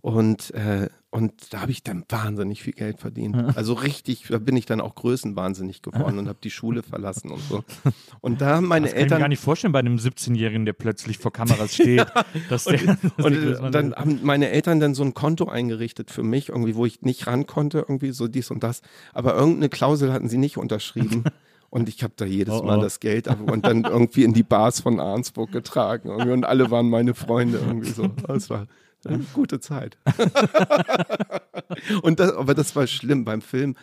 Und, 0.00 0.52
äh, 0.54 0.88
und 1.10 1.54
da 1.54 1.62
habe 1.62 1.70
ich 1.70 1.82
dann 1.82 2.04
wahnsinnig 2.10 2.62
viel 2.62 2.74
Geld 2.74 3.00
verdient. 3.00 3.34
Also 3.56 3.72
richtig, 3.72 4.26
da 4.28 4.38
bin 4.38 4.56
ich 4.56 4.66
dann 4.66 4.82
auch 4.82 4.94
größenwahnsinnig 4.94 5.80
geworden 5.80 6.18
und 6.18 6.28
habe 6.28 6.38
die 6.44 6.50
Schule 6.50 6.82
verlassen 6.82 7.30
und 7.30 7.40
so. 7.48 7.64
Und 8.20 8.42
da 8.42 8.56
haben 8.56 8.66
meine 8.66 8.86
Das 8.86 8.92
kann 8.92 8.98
ich 8.98 9.00
mir 9.00 9.04
Eltern. 9.04 9.20
gar 9.20 9.28
nicht 9.28 9.40
vorstellen 9.42 9.72
bei 9.72 9.78
einem 9.78 9.96
17-Jährigen, 9.96 10.66
der 10.66 10.74
plötzlich 10.74 11.16
vor 11.16 11.32
Kameras 11.32 11.74
steht. 11.74 12.06
dass 12.50 12.64
der, 12.64 12.78
dass 12.86 13.00
der 13.16 13.24
Und 13.24 13.32
Größenwahn 13.32 13.68
äh, 13.68 13.70
dann 13.70 13.94
haben 13.94 14.20
meine 14.22 14.50
Eltern 14.50 14.80
dann 14.80 14.94
so 14.94 15.02
ein 15.02 15.14
Konto 15.14 15.48
eingerichtet 15.48 16.10
für 16.10 16.22
mich, 16.22 16.50
irgendwie, 16.50 16.74
wo 16.74 16.84
ich 16.84 17.00
nicht 17.00 17.26
ran 17.26 17.46
konnte, 17.46 17.78
irgendwie 17.78 18.10
so 18.10 18.28
dies 18.28 18.50
und 18.50 18.62
das. 18.62 18.82
Aber 19.14 19.34
irgendeine 19.34 19.70
Klausel 19.70 20.12
hatten 20.12 20.28
sie 20.28 20.38
nicht 20.38 20.58
unterschrieben. 20.58 21.24
Und 21.70 21.88
ich 21.88 22.02
habe 22.02 22.14
da 22.16 22.24
jedes 22.26 22.54
Oh, 22.54 22.62
Mal 22.62 22.78
oh. 22.78 22.82
das 22.82 23.00
Geld 23.00 23.28
ab 23.28 23.38
und 23.50 23.64
dann 23.66 23.84
irgendwie 23.84 24.24
in 24.24 24.32
die 24.34 24.42
Bars 24.42 24.80
von 24.80 25.00
Arnsburg 25.00 25.52
getragen. 25.52 26.10
Und 26.10 26.44
alle 26.44 26.70
waren 26.70 26.88
meine 26.90 27.14
Freunde 27.14 27.58
irgendwie 27.58 27.90
so. 27.90 28.08
Das 28.26 28.50
war 28.50 28.66
gute 29.34 29.60
Zeit. 29.60 29.98
und 32.02 32.20
das, 32.20 32.32
aber 32.32 32.54
das 32.54 32.74
war 32.76 32.86
schlimm 32.86 33.24
beim 33.24 33.40
Film. 33.40 33.76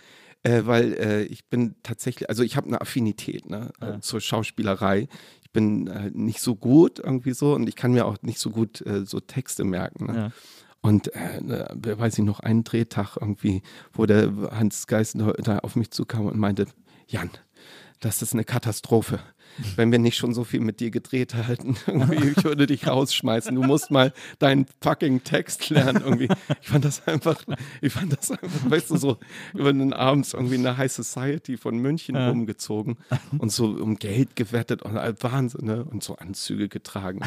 Äh, 0.43 0.67
weil 0.67 0.93
äh, 0.93 1.23
ich 1.23 1.45
bin 1.45 1.75
tatsächlich, 1.81 2.29
also 2.29 2.43
ich 2.43 2.55
habe 2.55 2.67
eine 2.67 2.79
Affinität 2.79 3.49
ne, 3.49 3.71
äh, 3.81 3.99
zur 3.99 4.21
Schauspielerei. 4.21 5.07
Ich 5.41 5.51
bin 5.51 5.87
äh, 5.87 6.11
nicht 6.13 6.39
so 6.39 6.55
gut 6.55 6.99
irgendwie 6.99 7.33
so 7.33 7.55
und 7.55 7.67
ich 7.67 7.75
kann 7.75 7.93
mir 7.93 8.05
auch 8.05 8.17
nicht 8.21 8.37
so 8.37 8.51
gut 8.51 8.85
äh, 8.85 9.07
so 9.07 9.19
Texte 9.19 9.63
merken. 9.63 10.05
Ne? 10.05 10.15
Ja. 10.15 10.31
Und 10.81 11.11
äh, 11.15 11.41
ne, 11.41 11.67
wer 11.73 11.97
weiß 11.97 12.19
ich 12.19 12.23
noch, 12.23 12.41
einen 12.41 12.63
Drehtag 12.63 13.17
irgendwie, 13.19 13.63
wo 13.91 14.05
der 14.05 14.31
Hans 14.51 14.85
Geist 14.85 15.17
da 15.39 15.59
auf 15.59 15.75
mich 15.75 15.89
zukam 15.89 16.27
und 16.27 16.37
meinte, 16.37 16.67
Jan, 17.07 17.31
das 17.99 18.21
ist 18.21 18.33
eine 18.33 18.43
Katastrophe. 18.43 19.19
Wenn 19.75 19.91
wir 19.91 19.99
nicht 19.99 20.17
schon 20.17 20.33
so 20.33 20.43
viel 20.43 20.59
mit 20.59 20.79
dir 20.79 20.91
gedreht 20.91 21.33
hätten, 21.33 21.77
irgendwie, 21.87 22.29
ich 22.29 22.43
würde 22.43 22.67
dich 22.67 22.87
rausschmeißen. 22.87 23.55
Du 23.55 23.63
musst 23.63 23.91
mal 23.91 24.13
deinen 24.39 24.65
fucking 24.81 25.23
Text 25.23 25.69
lernen. 25.69 26.01
Irgendwie. 26.03 26.29
Ich 26.61 26.67
fand 26.67 26.85
das 26.85 27.07
einfach, 27.07 27.43
ich 27.81 27.93
fand 27.93 28.13
das 28.17 28.31
einfach, 28.31 28.69
weißt 28.69 28.91
du, 28.91 28.97
so 28.97 29.17
über 29.53 29.71
den 29.71 29.93
abends 29.93 30.33
irgendwie 30.33 30.55
in 30.55 30.63
der 30.63 30.77
High 30.77 30.91
Society 30.91 31.57
von 31.57 31.77
München 31.77 32.15
rumgezogen 32.15 32.97
und 33.37 33.51
so 33.51 33.65
um 33.65 33.95
Geld 33.95 34.35
gewettet 34.35 34.81
und 34.81 34.95
Wahnsinn, 34.95 35.65
ne? 35.65 35.83
Und 35.83 36.03
so 36.03 36.15
Anzüge 36.15 36.69
getragen. 36.69 37.21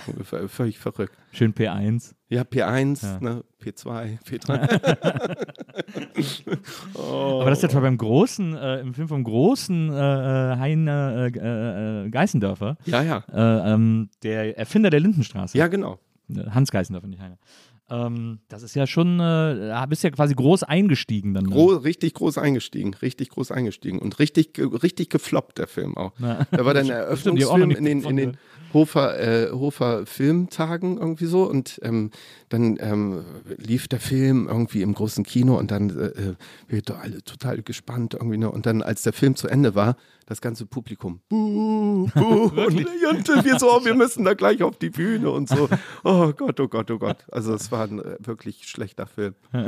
Völlig 0.48 0.78
verrückt. 0.78 1.16
Schön 1.32 1.54
P1. 1.54 2.14
Ja, 2.30 2.42
P1, 2.42 3.02
Ja. 3.04 3.18
Ne, 3.20 3.44
P2, 3.62 4.18
P3. 4.22 5.46
oh. 6.94 7.40
Aber 7.40 7.50
das 7.50 7.58
ist 7.58 7.62
ja 7.62 7.68
zwar 7.70 7.82
beim 7.82 7.96
großen, 7.96 8.54
äh, 8.54 8.80
im 8.80 8.94
Film 8.94 9.08
vom 9.08 9.24
großen 9.24 9.90
äh, 9.90 9.94
äh, 10.52 10.56
Heine 10.58 11.30
äh, 11.34 11.38
äh, 11.38 12.06
äh, 12.06 12.10
Geißendörfer, 12.10 12.76
Ja, 12.84 13.02
ja. 13.02 13.24
äh, 13.32 13.72
ähm, 13.72 14.10
der 14.22 14.58
Erfinder 14.58 14.90
der 14.90 15.00
Lindenstraße. 15.00 15.56
Ja, 15.56 15.68
genau. 15.68 15.98
Hans 16.50 16.70
Geißendörfer, 16.70 17.08
nicht 17.08 17.22
Heine. 17.22 17.38
Ähm, 17.90 18.40
das 18.48 18.62
ist 18.62 18.74
ja 18.74 18.86
schon, 18.86 19.18
äh, 19.18 19.86
bist 19.88 20.04
ja 20.04 20.10
quasi 20.10 20.34
groß 20.34 20.62
eingestiegen 20.64 21.32
dann. 21.32 21.44
ne? 21.44 21.50
Gro 21.50 21.68
richtig 21.76 22.12
groß 22.14 22.36
eingestiegen, 22.36 22.92
richtig 22.92 23.30
groß 23.30 23.50
eingestiegen 23.50 23.98
und 23.98 24.18
richtig, 24.18 24.52
richtig 24.58 25.08
gefloppt, 25.08 25.56
der 25.56 25.66
Film 25.68 25.96
auch. 25.96 26.12
Ja. 26.18 26.46
Da 26.50 26.66
war 26.66 26.74
dann 26.74 26.86
der 26.88 26.98
Eröffnungsfilm 26.98 27.70
in 27.70 27.84
den, 27.86 28.02
in 28.02 28.16
den 28.16 28.36
Hofer, 28.72 29.18
äh, 29.18 29.50
Hofer 29.50 30.07
Filmtagen 30.07 30.98
irgendwie 30.98 31.26
so 31.26 31.48
und 31.48 31.81
ähm, 31.83 32.11
dann 32.48 32.78
ähm, 32.81 33.24
lief 33.57 33.88
der 33.88 34.00
Film 34.00 34.46
irgendwie 34.48 34.83
im 34.83 34.94
großen 34.94 35.24
Kino 35.24 35.59
und 35.59 35.70
dann 35.70 35.90
äh, 35.90 36.07
äh, 36.07 36.35
wir 36.66 36.83
da 36.83 36.98
alle 36.98 37.22
total 37.22 37.62
gespannt 37.62 38.14
irgendwie 38.14 38.38
ne? 38.38 38.50
und 38.50 38.66
dann 38.66 38.83
als 38.83 39.02
der 39.02 39.12
Film 39.12 39.37
zu 39.37 39.48
Ende 39.48 39.74
war, 39.74 39.96
das 40.26 40.40
ganze 40.40 40.66
Publikum 40.66 41.20
buh, 41.28 42.09
buh, 42.09 42.42
und, 42.66 43.28
und 43.28 43.44
wir 43.44 43.59
so, 43.59 43.66
wir 43.85 43.94
müssen 43.94 44.24
da 44.24 44.35
gleich 44.35 44.62
auf 44.62 44.76
die 44.76 44.90
Bühne 44.90 45.31
und 45.31 45.48
so. 45.48 45.68
Oh 46.04 46.33
Gott, 46.33 46.61
oh 46.61 46.68
Gott, 46.68 46.90
oh 46.90 46.98
Gott. 46.98 47.24
Also 47.31 47.54
es 47.54 47.72
war 47.72 47.85
ein 47.85 47.98
äh, 47.98 48.16
wirklich 48.20 48.68
schlechter 48.68 49.07
Film. 49.07 49.35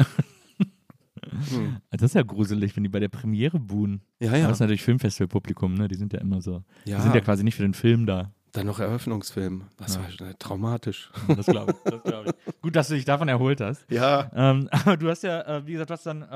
Das 1.91 2.03
ist 2.03 2.15
ja 2.15 2.23
gruselig, 2.23 2.77
wenn 2.77 2.83
die 2.83 2.89
bei 2.89 2.99
der 2.99 3.09
Premiere 3.09 3.61
buhen. 3.61 4.01
Ja, 4.21 4.35
ja. 4.37 4.45
Das 4.45 4.57
ist 4.57 4.61
natürlich 4.61 4.83
Filmfestivalpublikum, 4.83 5.75
ne? 5.75 5.87
Die 5.87 5.97
sind 5.97 6.13
ja 6.13 6.19
immer 6.19 6.41
so. 6.41 6.63
Ja. 6.85 6.97
Die 6.97 7.03
sind 7.03 7.15
ja 7.15 7.21
quasi 7.21 7.45
nicht 7.45 7.57
für 7.57 7.63
den 7.63 7.75
Film 7.75 8.07
da. 8.07 8.33
Dann 8.53 8.67
noch 8.67 8.81
Eröffnungsfilm. 8.81 9.65
Das 9.77 9.99
war 9.99 10.11
schon, 10.11 10.27
äh, 10.29 10.35
traumatisch. 10.39 11.11
Das 11.29 11.47
glaube 11.47 11.73
ich. 11.85 11.91
Das 11.93 12.03
glaub 12.03 12.27
ich. 12.27 12.33
Gut, 12.63 12.75
dass 12.77 12.89
du 12.89 12.95
dich 12.95 13.05
davon 13.05 13.29
erholt 13.29 13.61
hast. 13.61 13.85
Ja. 13.91 14.31
Ähm, 14.35 14.69
aber 14.73 14.97
du 14.97 15.09
hast 15.09 15.23
ja, 15.23 15.41
äh, 15.43 15.67
wie 15.67 15.73
gesagt, 15.73 15.91
du 15.91 15.95
hast 15.95 16.07
dann, 16.07 16.23
äh, 16.23 16.27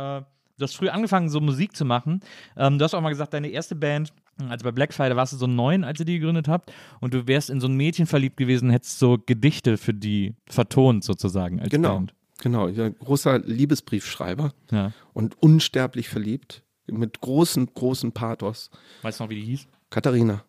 du 0.56 0.62
hast 0.62 0.76
früh 0.76 0.88
angefangen, 0.88 1.28
so 1.28 1.40
Musik 1.40 1.74
zu 1.76 1.84
machen. 1.84 2.20
Ähm, 2.56 2.78
du 2.78 2.84
hast 2.84 2.94
auch 2.94 3.00
mal 3.00 3.10
gesagt, 3.10 3.34
deine 3.34 3.48
erste 3.48 3.74
Band, 3.74 4.12
also 4.48 4.64
bei 4.64 4.70
Blackfire, 4.72 5.08
da 5.10 5.16
warst 5.16 5.32
du 5.32 5.36
so 5.36 5.46
neun, 5.48 5.82
als 5.84 5.98
ihr 6.00 6.06
die 6.06 6.18
gegründet 6.18 6.46
habt. 6.48 6.72
Und 7.00 7.14
du 7.14 7.26
wärst 7.26 7.50
in 7.50 7.60
so 7.60 7.66
ein 7.66 7.76
Mädchen 7.76 8.06
verliebt 8.06 8.36
gewesen, 8.36 8.70
hättest 8.70 8.98
so 9.00 9.18
Gedichte 9.26 9.76
für 9.76 9.94
die 9.94 10.34
vertont 10.46 11.02
sozusagen 11.04 11.60
als 11.60 11.70
Genau. 11.70 11.94
Band. 11.96 12.14
Genau. 12.42 12.68
Ja, 12.68 12.88
großer 12.88 13.38
Liebesbriefschreiber 13.40 14.52
Ja. 14.70 14.92
und 15.12 15.40
unsterblich 15.42 16.08
verliebt. 16.08 16.62
Mit 16.86 17.20
großem, 17.20 17.72
großem 17.74 18.12
Pathos. 18.12 18.70
Weißt 19.02 19.18
du 19.18 19.24
noch, 19.24 19.30
wie 19.30 19.36
die 19.36 19.46
hieß? 19.46 19.66
Katharina. 19.90 20.44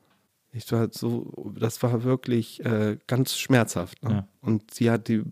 Ich 0.55 0.71
war 0.71 0.87
so, 0.91 1.53
das 1.59 1.83
war 1.83 2.03
wirklich 2.03 2.63
äh, 2.65 2.97
ganz 3.07 3.35
schmerzhaft. 3.37 4.01
Ne? 4.03 4.09
Ja. 4.09 4.27
Und 4.41 4.73
sie 4.73 4.89
hat 4.89 5.07
die 5.09 5.23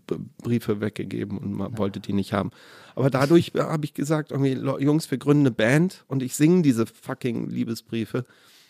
Briefe 0.42 0.80
weggegeben 0.80 1.38
und 1.38 1.52
man 1.54 1.78
wollte 1.78 1.98
die 2.00 2.12
nicht 2.12 2.32
haben. 2.32 2.50
Aber 2.94 3.08
dadurch 3.10 3.52
äh, 3.54 3.60
habe 3.60 3.84
ich 3.86 3.94
gesagt, 3.94 4.32
irgendwie, 4.32 4.54
"Lo- 4.54 4.78
Jungs, 4.78 5.10
wir 5.10 5.18
gründen 5.18 5.42
eine 5.46 5.50
Band 5.50 6.04
und 6.08 6.22
ich 6.22 6.34
singe 6.34 6.62
diese 6.62 6.84
fucking 6.86 7.48
Liebesbriefe. 7.48 8.24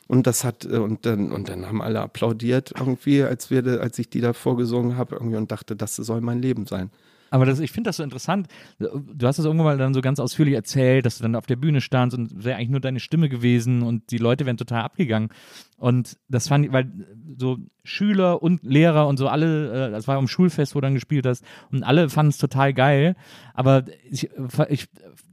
Und 0.06 0.26
das 0.26 0.44
hat, 0.44 0.64
äh, 0.64 0.76
und 0.76 1.06
dann, 1.06 1.32
und 1.32 1.48
dann 1.48 1.66
haben 1.66 1.82
alle 1.82 2.00
applaudiert 2.00 2.72
irgendwie, 2.78 3.22
als 3.22 3.50
wir, 3.50 3.80
als 3.80 3.98
ich 3.98 4.08
die 4.10 4.20
da 4.20 4.32
vorgesungen 4.32 4.96
habe, 4.96 5.16
irgendwie 5.16 5.36
und 5.36 5.50
dachte, 5.50 5.74
das 5.76 5.96
soll 5.96 6.20
mein 6.20 6.40
Leben 6.42 6.66
sein. 6.66 6.90
Aber 7.34 7.46
das, 7.46 7.58
ich 7.58 7.72
finde 7.72 7.88
das 7.88 7.96
so 7.96 8.04
interessant. 8.04 8.46
Du 8.78 9.26
hast 9.26 9.40
das 9.40 9.44
irgendwann 9.44 9.66
mal 9.66 9.76
dann 9.76 9.92
so 9.92 10.00
ganz 10.00 10.20
ausführlich 10.20 10.54
erzählt, 10.54 11.04
dass 11.04 11.18
du 11.18 11.24
dann 11.24 11.34
auf 11.34 11.46
der 11.46 11.56
Bühne 11.56 11.80
standst 11.80 12.16
und 12.16 12.44
wäre 12.44 12.56
eigentlich 12.56 12.70
nur 12.70 12.78
deine 12.78 13.00
Stimme 13.00 13.28
gewesen 13.28 13.82
und 13.82 14.12
die 14.12 14.18
Leute 14.18 14.46
wären 14.46 14.56
total 14.56 14.82
abgegangen. 14.82 15.30
Und 15.76 16.16
das 16.28 16.46
fand 16.46 16.66
ich, 16.66 16.72
weil 16.72 16.92
so 17.36 17.58
Schüler 17.82 18.40
und 18.40 18.62
Lehrer 18.62 19.08
und 19.08 19.16
so 19.16 19.26
alle, 19.26 19.88
äh, 19.88 19.90
das 19.90 20.06
war 20.06 20.16
am 20.16 20.28
Schulfest, 20.28 20.76
wo 20.76 20.78
du 20.78 20.86
dann 20.86 20.94
gespielt 20.94 21.26
hast, 21.26 21.44
und 21.72 21.82
alle 21.82 22.08
fanden 22.08 22.30
es 22.30 22.38
total 22.38 22.72
geil. 22.72 23.16
Aber 23.52 23.82
ich, 24.08 24.30
ich 24.68 24.86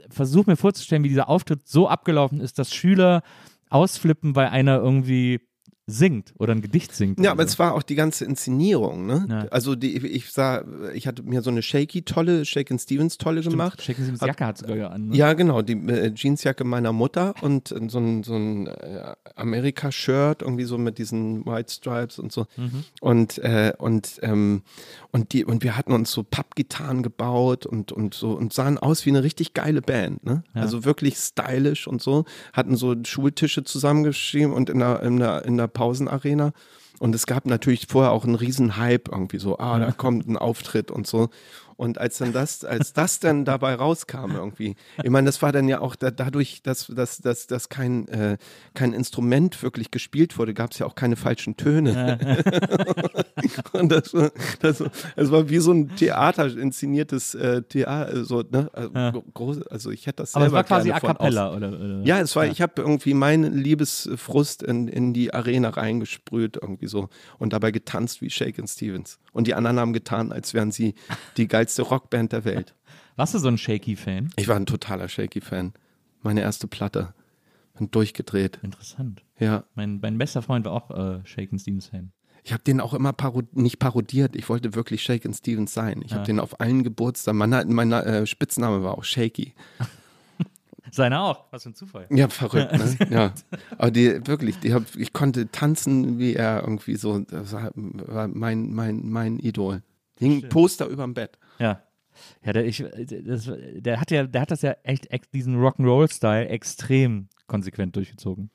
versuche 0.09 0.49
mir 0.49 0.57
vorzustellen, 0.57 1.03
wie 1.03 1.09
dieser 1.09 1.29
Auftritt 1.29 1.67
so 1.67 1.87
abgelaufen 1.87 2.41
ist, 2.41 2.57
dass 2.57 2.73
Schüler 2.73 3.21
ausflippen, 3.69 4.35
weil 4.35 4.47
einer 4.47 4.77
irgendwie 4.77 5.39
singt 5.91 6.33
oder 6.37 6.53
ein 6.53 6.61
Gedicht 6.61 6.95
singt. 6.95 7.19
Ja, 7.19 7.31
aber 7.31 7.43
so. 7.43 7.47
es 7.47 7.59
war 7.59 7.73
auch 7.73 7.83
die 7.83 7.95
ganze 7.95 8.25
Inszenierung, 8.25 9.05
ne? 9.05 9.25
Ja. 9.29 9.45
Also 9.51 9.75
die, 9.75 9.97
ich 9.97 10.31
sah, 10.31 10.63
ich 10.93 11.07
hatte 11.07 11.23
mir 11.23 11.41
so 11.41 11.49
eine 11.49 11.61
Shaky 11.61 12.03
tolle, 12.03 12.45
Shaken 12.45 12.79
Stevens 12.79 13.17
tolle 13.17 13.41
gemacht. 13.41 13.81
Shakin' 13.81 14.03
Stevens 14.03 14.21
Jacke 14.21 14.45
hat 14.45 14.57
sogar 14.57 14.91
an. 14.91 15.09
Ne? 15.09 15.15
Ja, 15.15 15.33
genau, 15.33 15.61
die 15.61 15.73
äh, 15.73 16.13
Jeansjacke 16.13 16.63
meiner 16.63 16.93
Mutter 16.93 17.33
und 17.41 17.71
äh, 17.71 17.89
so 17.89 17.99
ein, 17.99 18.23
so 18.23 18.35
ein 18.35 18.67
äh, 18.67 19.13
Amerika-Shirt, 19.35 20.41
irgendwie 20.41 20.63
so 20.63 20.77
mit 20.77 20.97
diesen 20.97 21.45
White 21.45 21.71
Stripes 21.71 22.19
und 22.19 22.31
so. 22.31 22.47
Mhm. 22.57 22.83
Und, 23.01 23.37
äh, 23.39 23.73
und, 23.77 24.19
ähm, 24.21 24.63
und, 25.11 25.33
die, 25.33 25.45
und 25.45 25.63
wir 25.63 25.77
hatten 25.77 25.91
uns 25.91 26.11
so 26.11 26.23
Pappgitarren 26.23 27.03
gebaut 27.03 27.65
und, 27.65 27.91
und 27.91 28.13
so 28.13 28.31
und 28.31 28.53
sahen 28.53 28.77
aus 28.77 29.05
wie 29.05 29.09
eine 29.09 29.23
richtig 29.23 29.53
geile 29.53 29.81
Band. 29.81 30.25
Ne? 30.25 30.43
Ja. 30.55 30.61
Also 30.61 30.85
wirklich 30.85 31.17
stylisch 31.17 31.87
und 31.87 32.01
so. 32.01 32.25
Hatten 32.53 32.75
so 32.75 32.95
Schultische 33.03 33.63
zusammengeschrieben 33.63 34.53
und 34.53 34.69
in 34.69 34.79
der, 34.79 35.01
in 35.03 35.17
der, 35.17 35.45
in 35.45 35.57
der 35.57 35.67
Pausenarena. 35.81 36.53
Und 36.99 37.15
es 37.15 37.25
gab 37.25 37.47
natürlich 37.47 37.87
vorher 37.89 38.11
auch 38.11 38.23
einen 38.23 38.35
riesen 38.35 38.77
Hype 38.77 39.07
irgendwie 39.11 39.39
so, 39.39 39.57
ah, 39.57 39.79
da 39.79 39.91
kommt 39.91 40.27
ein 40.27 40.37
Auftritt 40.37 40.91
und 40.91 41.07
so. 41.07 41.29
Und 41.81 41.97
als 41.97 42.19
dann 42.19 42.31
das, 42.31 42.63
als 42.63 42.93
das 42.93 43.19
dann 43.19 43.43
dabei 43.43 43.73
rauskam 43.73 44.33
irgendwie, 44.35 44.75
ich 45.01 45.09
meine, 45.09 45.25
das 45.25 45.41
war 45.41 45.51
dann 45.51 45.67
ja 45.67 45.79
auch 45.81 45.95
da, 45.95 46.11
dadurch, 46.11 46.61
dass, 46.61 46.85
dass, 46.85 47.17
dass, 47.17 47.47
dass 47.47 47.69
kein, 47.69 48.07
äh, 48.09 48.37
kein 48.75 48.93
Instrument 48.93 49.63
wirklich 49.63 49.89
gespielt 49.89 50.37
wurde, 50.37 50.53
gab 50.53 50.73
es 50.73 50.77
ja 50.77 50.85
auch 50.85 50.93
keine 50.93 51.15
falschen 51.15 51.57
Töne. 51.57 52.19
Und 53.73 53.91
das, 53.91 54.13
war- 54.13 54.31
das, 54.59 54.83
das 55.15 55.31
war 55.31 55.49
wie 55.49 55.57
so 55.57 55.71
ein 55.71 55.95
Theater, 55.95 56.45
inszeniertes 56.55 57.33
äh, 57.33 57.63
Theater, 57.63 58.25
so, 58.25 58.43
ne? 58.47 58.69
Also, 58.73 58.91
Ja. 58.93 59.13
groß, 59.33 59.63
also 59.67 59.89
ich 59.89 60.05
hätte 60.05 60.17
das 60.17 60.35
aber 60.35 60.45
es 60.45 60.51
selber 60.51 60.57
war 60.57 60.63
quasi 60.65 60.89
gerne 60.89 61.03
a 61.03 61.07
cappella, 61.13 61.55
oder, 61.55 61.69
oder? 61.69 62.01
ja, 62.03 62.19
es 62.19 62.35
war, 62.35 62.45
ich 62.45 62.61
habe 62.61 62.73
irgendwie 62.77 63.15
meinen 63.15 63.53
Liebesfrust 63.57 64.61
in, 64.61 64.87
in 64.87 65.13
die 65.13 65.33
Arena 65.33 65.69
reingesprüht, 65.69 66.59
irgendwie 66.61 66.87
so. 66.87 67.09
Und 67.39 67.53
dabei 67.53 67.71
getanzt 67.71 68.21
wie 68.21 68.29
Shaken 68.29 68.67
Stevens. 68.67 69.17
Und 69.33 69.47
die 69.47 69.55
anderen 69.55 69.79
haben 69.79 69.93
getan, 69.93 70.31
als 70.31 70.53
wären 70.53 70.71
sie 70.71 70.93
die 71.37 71.47
geilste 71.71 71.81
Rockband 71.83 72.31
der 72.33 72.43
Welt. 72.45 72.75
Warst 73.15 73.33
du 73.33 73.39
so 73.39 73.47
ein 73.47 73.57
Shaky-Fan? 73.57 74.29
Ich 74.35 74.47
war 74.47 74.55
ein 74.55 74.65
totaler 74.65 75.07
Shaky-Fan. 75.07 75.73
Meine 76.21 76.41
erste 76.41 76.67
Platte. 76.67 77.13
Bin 77.77 77.89
durchgedreht. 77.91 78.59
Interessant. 78.61 79.23
Ja. 79.39 79.63
Mein, 79.75 79.99
mein 80.01 80.17
bester 80.17 80.41
Freund 80.41 80.65
war 80.65 80.73
auch 80.73 80.91
äh, 80.91 81.25
Shakin' 81.25 81.59
Stevens-Fan. 81.59 82.11
Ich 82.43 82.53
habe 82.53 82.63
den 82.63 82.81
auch 82.81 82.93
immer 82.93 83.13
paro 83.13 83.43
nicht 83.53 83.79
parodiert. 83.79 84.35
Ich 84.35 84.49
wollte 84.49 84.73
wirklich 84.73 85.03
Shaken 85.03 85.33
Stevens 85.33 85.73
sein. 85.73 86.01
Ich 86.03 86.11
Ja. 86.11 86.17
habe 86.17 86.25
den 86.25 86.39
auf 86.39 86.59
allen 86.59 86.83
Geburtstagen. 86.83 87.37
Mein, 87.37 87.71
mein 87.71 87.91
äh, 87.91 88.25
Spitzname 88.25 88.83
war 88.83 88.97
auch 88.97 89.03
Shaky. 89.03 89.53
Seiner 90.91 91.23
auch. 91.23 91.45
Was 91.51 91.63
für 91.63 91.69
ein 91.69 91.75
Zufall. 91.75 92.07
Ja, 92.09 92.27
verrückt, 92.27 92.73
ne? 92.73 92.97
Ja. 93.11 93.33
Aber 93.77 93.91
die, 93.91 94.27
wirklich, 94.27 94.59
die 94.59 94.73
hab, 94.73 94.83
ich 94.97 95.13
konnte 95.13 95.49
tanzen, 95.51 96.17
wie 96.19 96.33
er 96.33 96.61
irgendwie 96.61 96.95
so, 96.95 97.19
das 97.19 97.53
war, 97.53 97.71
mein, 97.75 98.71
mein, 98.73 99.07
mein 99.09 99.39
Idol. 99.39 99.83
Hing 100.19 100.43
ein 100.43 100.49
Poster 100.49 100.87
überm 100.87 101.13
Bett. 101.13 101.37
Ja. 101.61 101.81
Ja, 102.43 102.53
der, 102.53 102.65
ich, 102.65 102.83
das, 103.25 103.49
der 103.75 104.01
hat 104.01 104.11
ja, 104.11 104.27
der 104.27 104.41
hat 104.41 104.51
das 104.51 104.61
ja 104.61 104.75
echt, 104.83 105.07
diesen 105.33 105.55
Rock'n'Roll-Style 105.55 106.49
extrem 106.49 107.29
konsequent 107.47 107.95
durchgezogen. 107.95 108.49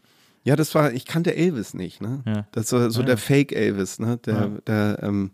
Ja, 0.45 0.57
das 0.57 0.75
war, 0.75 0.93
ich 0.93 1.07
kannte 1.07 1.35
Elvis 1.35 1.73
nicht, 1.75 2.01
ne? 2.03 2.23
Ja. 2.27 2.47
Das 2.53 2.71
war 2.73 2.91
so 2.91 3.01
Ja. 3.01 3.07
der 3.07 3.17
Fake 3.17 3.53
Elvis, 3.53 3.99
ne? 3.99 4.19
Der, 4.19 4.35
Ja. 4.35 4.49
der, 4.67 4.99
ähm, 5.03 5.31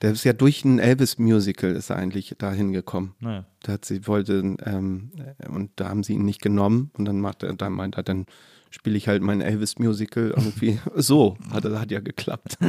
der 0.00 0.12
ist 0.12 0.24
ja 0.24 0.32
durch 0.32 0.64
ein 0.64 0.78
Elvis-Musical 0.80 1.72
ist 1.72 1.90
er 1.90 1.96
eigentlich 1.96 2.34
dahin 2.38 2.72
gekommen. 2.72 3.14
Naja. 3.20 3.44
Da 3.62 3.72
hat 3.72 3.84
sie 3.84 4.06
wollte, 4.08 4.56
ähm, 4.64 5.12
und 5.48 5.70
da 5.76 5.90
haben 5.90 6.02
sie 6.02 6.14
ihn 6.14 6.24
nicht 6.24 6.42
genommen 6.42 6.90
und 6.96 7.04
dann 7.04 7.20
macht 7.20 7.42
er, 7.44 7.52
dann 7.54 7.72
meint 7.74 7.96
er, 7.96 8.02
dann 8.02 8.26
spiele 8.70 8.96
ich 8.96 9.06
halt 9.06 9.22
mein 9.22 9.40
Elvis-Musical 9.42 10.30
irgendwie 10.36 10.80
so. 10.96 11.36
Hat, 11.52 11.64
hat 11.64 11.90
ja 11.90 12.00
geklappt. 12.00 12.56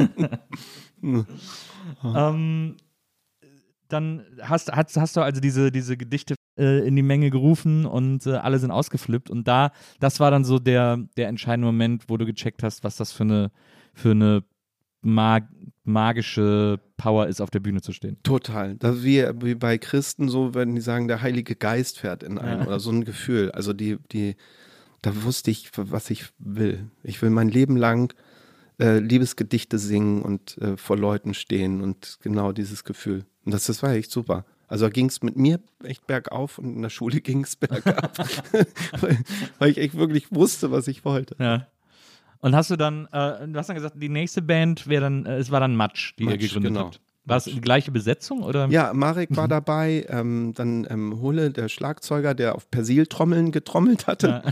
Ähm, 2.04 2.76
dann 3.88 4.24
hast, 4.42 4.72
hast, 4.72 4.96
hast 4.96 5.16
du 5.16 5.20
also 5.20 5.40
diese, 5.40 5.70
diese 5.70 5.96
Gedichte 5.96 6.34
äh, 6.58 6.86
in 6.86 6.96
die 6.96 7.02
Menge 7.02 7.30
gerufen 7.30 7.86
und 7.86 8.26
äh, 8.26 8.32
alle 8.32 8.58
sind 8.58 8.70
ausgeflippt. 8.70 9.30
Und 9.30 9.46
da, 9.48 9.72
das 10.00 10.20
war 10.20 10.30
dann 10.30 10.44
so 10.44 10.58
der, 10.58 10.98
der 11.16 11.28
entscheidende 11.28 11.66
Moment, 11.66 12.04
wo 12.08 12.16
du 12.16 12.26
gecheckt 12.26 12.62
hast, 12.62 12.84
was 12.84 12.96
das 12.96 13.12
für 13.12 13.24
eine, 13.24 13.50
für 13.92 14.12
eine 14.12 14.44
mag 15.02 15.44
magische 15.86 16.80
Power 16.96 17.26
ist, 17.26 17.42
auf 17.42 17.50
der 17.50 17.60
Bühne 17.60 17.82
zu 17.82 17.92
stehen. 17.92 18.16
Total. 18.22 18.74
Das 18.76 18.96
ist 18.96 19.04
wie, 19.04 19.22
wie 19.42 19.54
bei 19.54 19.76
Christen 19.76 20.30
so, 20.30 20.54
wenn 20.54 20.74
die 20.74 20.80
sagen, 20.80 21.08
der 21.08 21.20
Heilige 21.20 21.56
Geist 21.56 21.98
fährt 21.98 22.22
in 22.22 22.38
einen 22.38 22.60
Ja. 22.60 22.66
oder 22.66 22.80
so 22.80 22.90
ein 22.90 23.04
Gefühl. 23.04 23.50
Also 23.50 23.74
die, 23.74 23.98
die, 24.12 24.36
da 25.02 25.24
wusste 25.24 25.50
ich, 25.50 25.70
was 25.76 26.08
ich 26.08 26.24
will. 26.38 26.90
Ich 27.02 27.20
will 27.20 27.28
mein 27.28 27.50
Leben 27.50 27.76
lang 27.76 28.14
äh, 28.80 28.98
Liebesgedichte 28.98 29.78
singen 29.78 30.22
und 30.22 30.56
äh, 30.58 30.78
vor 30.78 30.96
Leuten 30.96 31.34
stehen 31.34 31.82
und 31.82 32.16
genau 32.22 32.52
dieses 32.52 32.84
Gefühl. 32.84 33.26
Und 33.44 33.52
das, 33.52 33.66
das 33.66 33.82
war 33.82 33.92
echt 33.92 34.10
super. 34.10 34.44
Also 34.68 34.88
ging 34.88 35.06
es 35.06 35.22
mit 35.22 35.36
mir 35.36 35.60
echt 35.82 36.06
bergauf 36.06 36.58
und 36.58 36.76
in 36.76 36.82
der 36.82 36.90
Schule 36.90 37.20
ging 37.22 37.44
es 37.44 37.56
bergab. 37.56 38.18
weil, 39.00 39.18
weil 39.58 39.70
ich 39.70 39.78
echt 39.78 39.94
wirklich 39.94 40.26
wusste, 40.30 40.70
was 40.70 40.88
ich 40.88 41.04
wollte. 41.04 41.36
Ja. 41.38 41.66
Und 42.40 42.54
hast 42.54 42.70
du 42.70 42.76
dann, 42.76 43.06
äh, 43.06 43.46
du 43.46 43.54
hast 43.54 43.68
dann 43.68 43.76
gesagt, 43.76 43.94
die 44.02 44.08
nächste 44.08 44.42
Band 44.42 44.86
wäre 44.86 45.04
dann, 45.04 45.26
äh, 45.26 45.38
es 45.38 45.50
war 45.50 45.60
dann 45.60 45.76
Matsch, 45.76 46.14
die 46.18 46.24
ihr 46.24 46.30
Matsch, 46.30 46.40
gegründet 46.40 46.72
genau. 46.72 46.86
habt. 46.86 47.00
War 47.26 47.38
es 47.38 47.44
die 47.44 47.60
gleiche 47.60 47.90
Besetzung 47.90 48.42
oder? 48.42 48.66
Ja, 48.68 48.92
Marek 48.92 49.34
war 49.34 49.48
dabei, 49.48 50.04
ähm, 50.10 50.52
dann 50.54 50.86
ähm, 50.90 51.22
Hulle, 51.22 51.50
der 51.50 51.70
Schlagzeuger, 51.70 52.34
der 52.34 52.54
auf 52.54 52.70
Persiltrommeln 52.70 53.50
getrommelt 53.50 54.06
hatte. 54.06 54.42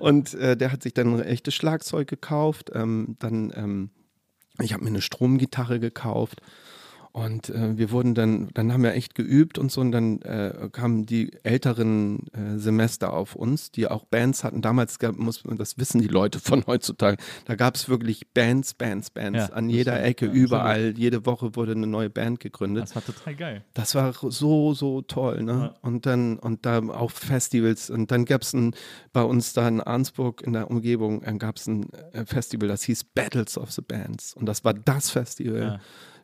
Und 0.00 0.32
äh, 0.34 0.56
der 0.56 0.72
hat 0.72 0.82
sich 0.82 0.94
dann 0.94 1.14
ein 1.14 1.22
echtes 1.22 1.54
Schlagzeug 1.54 2.08
gekauft. 2.08 2.70
Ähm, 2.74 3.16
dann, 3.18 3.52
ähm, 3.54 3.90
ich 4.58 4.72
habe 4.72 4.82
mir 4.82 4.90
eine 4.90 5.02
Stromgitarre 5.02 5.78
gekauft. 5.78 6.40
Und 7.12 7.50
äh, 7.50 7.76
wir 7.76 7.90
wurden 7.90 8.14
dann, 8.14 8.48
dann 8.54 8.72
haben 8.72 8.82
wir 8.82 8.94
echt 8.94 9.14
geübt 9.14 9.58
und 9.58 9.70
so. 9.70 9.82
Und 9.82 9.92
dann 9.92 10.22
äh, 10.22 10.70
kamen 10.72 11.04
die 11.04 11.30
älteren 11.42 12.26
äh, 12.32 12.56
Semester 12.58 13.12
auf 13.12 13.36
uns, 13.36 13.70
die 13.70 13.86
auch 13.86 14.04
Bands 14.06 14.44
hatten. 14.44 14.62
Damals 14.62 14.98
gab, 14.98 15.16
muss 15.16 15.44
man, 15.44 15.58
das 15.58 15.76
wissen 15.76 16.00
die 16.00 16.08
Leute 16.08 16.40
von 16.40 16.64
heutzutage. 16.66 17.18
Da 17.44 17.54
gab 17.54 17.74
es 17.74 17.90
wirklich 17.90 18.28
Bands, 18.32 18.72
Bands, 18.72 19.10
Bands 19.10 19.38
Ja, 19.38 19.46
an 19.54 19.68
jeder 19.68 19.92
stimmt. 19.92 20.06
Ecke, 20.06 20.26
Ja, 20.26 20.32
überall. 20.32 20.94
Jede 20.96 21.26
Woche 21.26 21.54
wurde 21.54 21.72
eine 21.72 21.86
neue 21.86 22.08
Band 22.08 22.40
gegründet. 22.40 22.84
Das 22.84 22.94
war 22.94 23.04
total 23.04 23.34
geil. 23.34 23.64
Das 23.74 23.94
war 23.94 24.14
so, 24.30 24.72
so 24.72 25.02
toll, 25.02 25.42
ne? 25.42 25.52
Ja. 25.52 25.74
Und 25.82 26.06
dann, 26.06 26.38
und 26.38 26.64
da 26.64 26.78
auch 26.82 27.10
Festivals. 27.10 27.90
Und 27.90 28.10
dann 28.10 28.24
gab 28.24 28.40
es 28.40 28.54
ein, 28.54 28.74
bei 29.12 29.22
uns 29.22 29.52
da 29.52 29.68
in 29.68 29.82
Arnsburg 29.82 30.40
in 30.40 30.54
der 30.54 30.70
Umgebung, 30.70 31.20
gab 31.38 31.56
es 31.56 31.66
ein 31.66 31.92
äh, 32.12 32.24
Festival, 32.24 32.68
das 32.68 32.84
hieß 32.84 33.04
Battles 33.04 33.58
of 33.58 33.70
the 33.70 33.82
Bands. 33.82 34.32
Und 34.32 34.46
das 34.46 34.64
war 34.64 34.72
das 34.72 35.10
Festival, 35.10 35.62
Ja. 35.62 35.80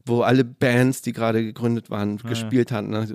Wo 0.08 0.22
alle 0.22 0.44
Bands, 0.44 1.02
die 1.02 1.12
gerade 1.12 1.42
gegründet 1.44 1.90
waren, 1.90 2.18
Ja, 2.22 2.28
gespielt 2.28 2.72
hatten. 2.72 2.90
Ne? 2.90 3.06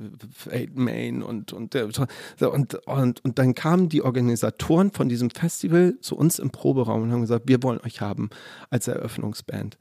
Eight 0.50 0.76
Main 0.76 1.24
und, 1.24 1.52
und, 1.54 1.76
und, 1.76 2.76
und, 2.86 3.26
und 3.26 3.40
dann 3.40 3.56
kamen 3.56 3.90
die 3.90 4.02
Organisatoren 4.02 4.92
von 4.92 5.10
diesem 5.10 5.30
Festival 5.30 5.96
zu 6.02 6.16
uns 6.16 6.40
im 6.40 6.52
Proberaum 6.52 7.04
und 7.04 7.12
haben 7.12 7.22
gesagt, 7.22 7.48
wir 7.48 7.62
wollen 7.64 7.80
euch 7.86 8.02
haben 8.02 8.30
als 8.70 8.88
Eröffnungsband. 8.88 9.78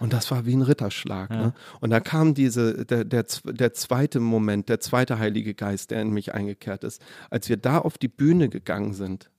Und 0.00 0.12
das 0.12 0.30
war 0.30 0.46
wie 0.46 0.54
ein 0.56 0.62
Ritterschlag. 0.62 1.30
Ja. 1.30 1.36
Ne? 1.36 1.54
Und 1.80 1.90
da 1.90 2.00
kam 2.00 2.34
diese, 2.34 2.84
der, 2.84 3.04
der, 3.04 3.24
der 3.44 3.72
zweite 3.72 4.18
Moment, 4.18 4.68
der 4.68 4.80
zweite 4.80 5.18
Heilige 5.18 5.54
Geist, 5.54 5.92
der 5.92 6.02
in 6.02 6.10
mich 6.10 6.34
eingekehrt 6.34 6.82
ist. 6.84 7.00
Als 7.30 7.48
wir 7.48 7.56
da 7.56 7.78
auf 7.78 7.96
die 7.96 8.08
Bühne 8.08 8.48
gegangen 8.48 8.94
sind, 8.94 9.30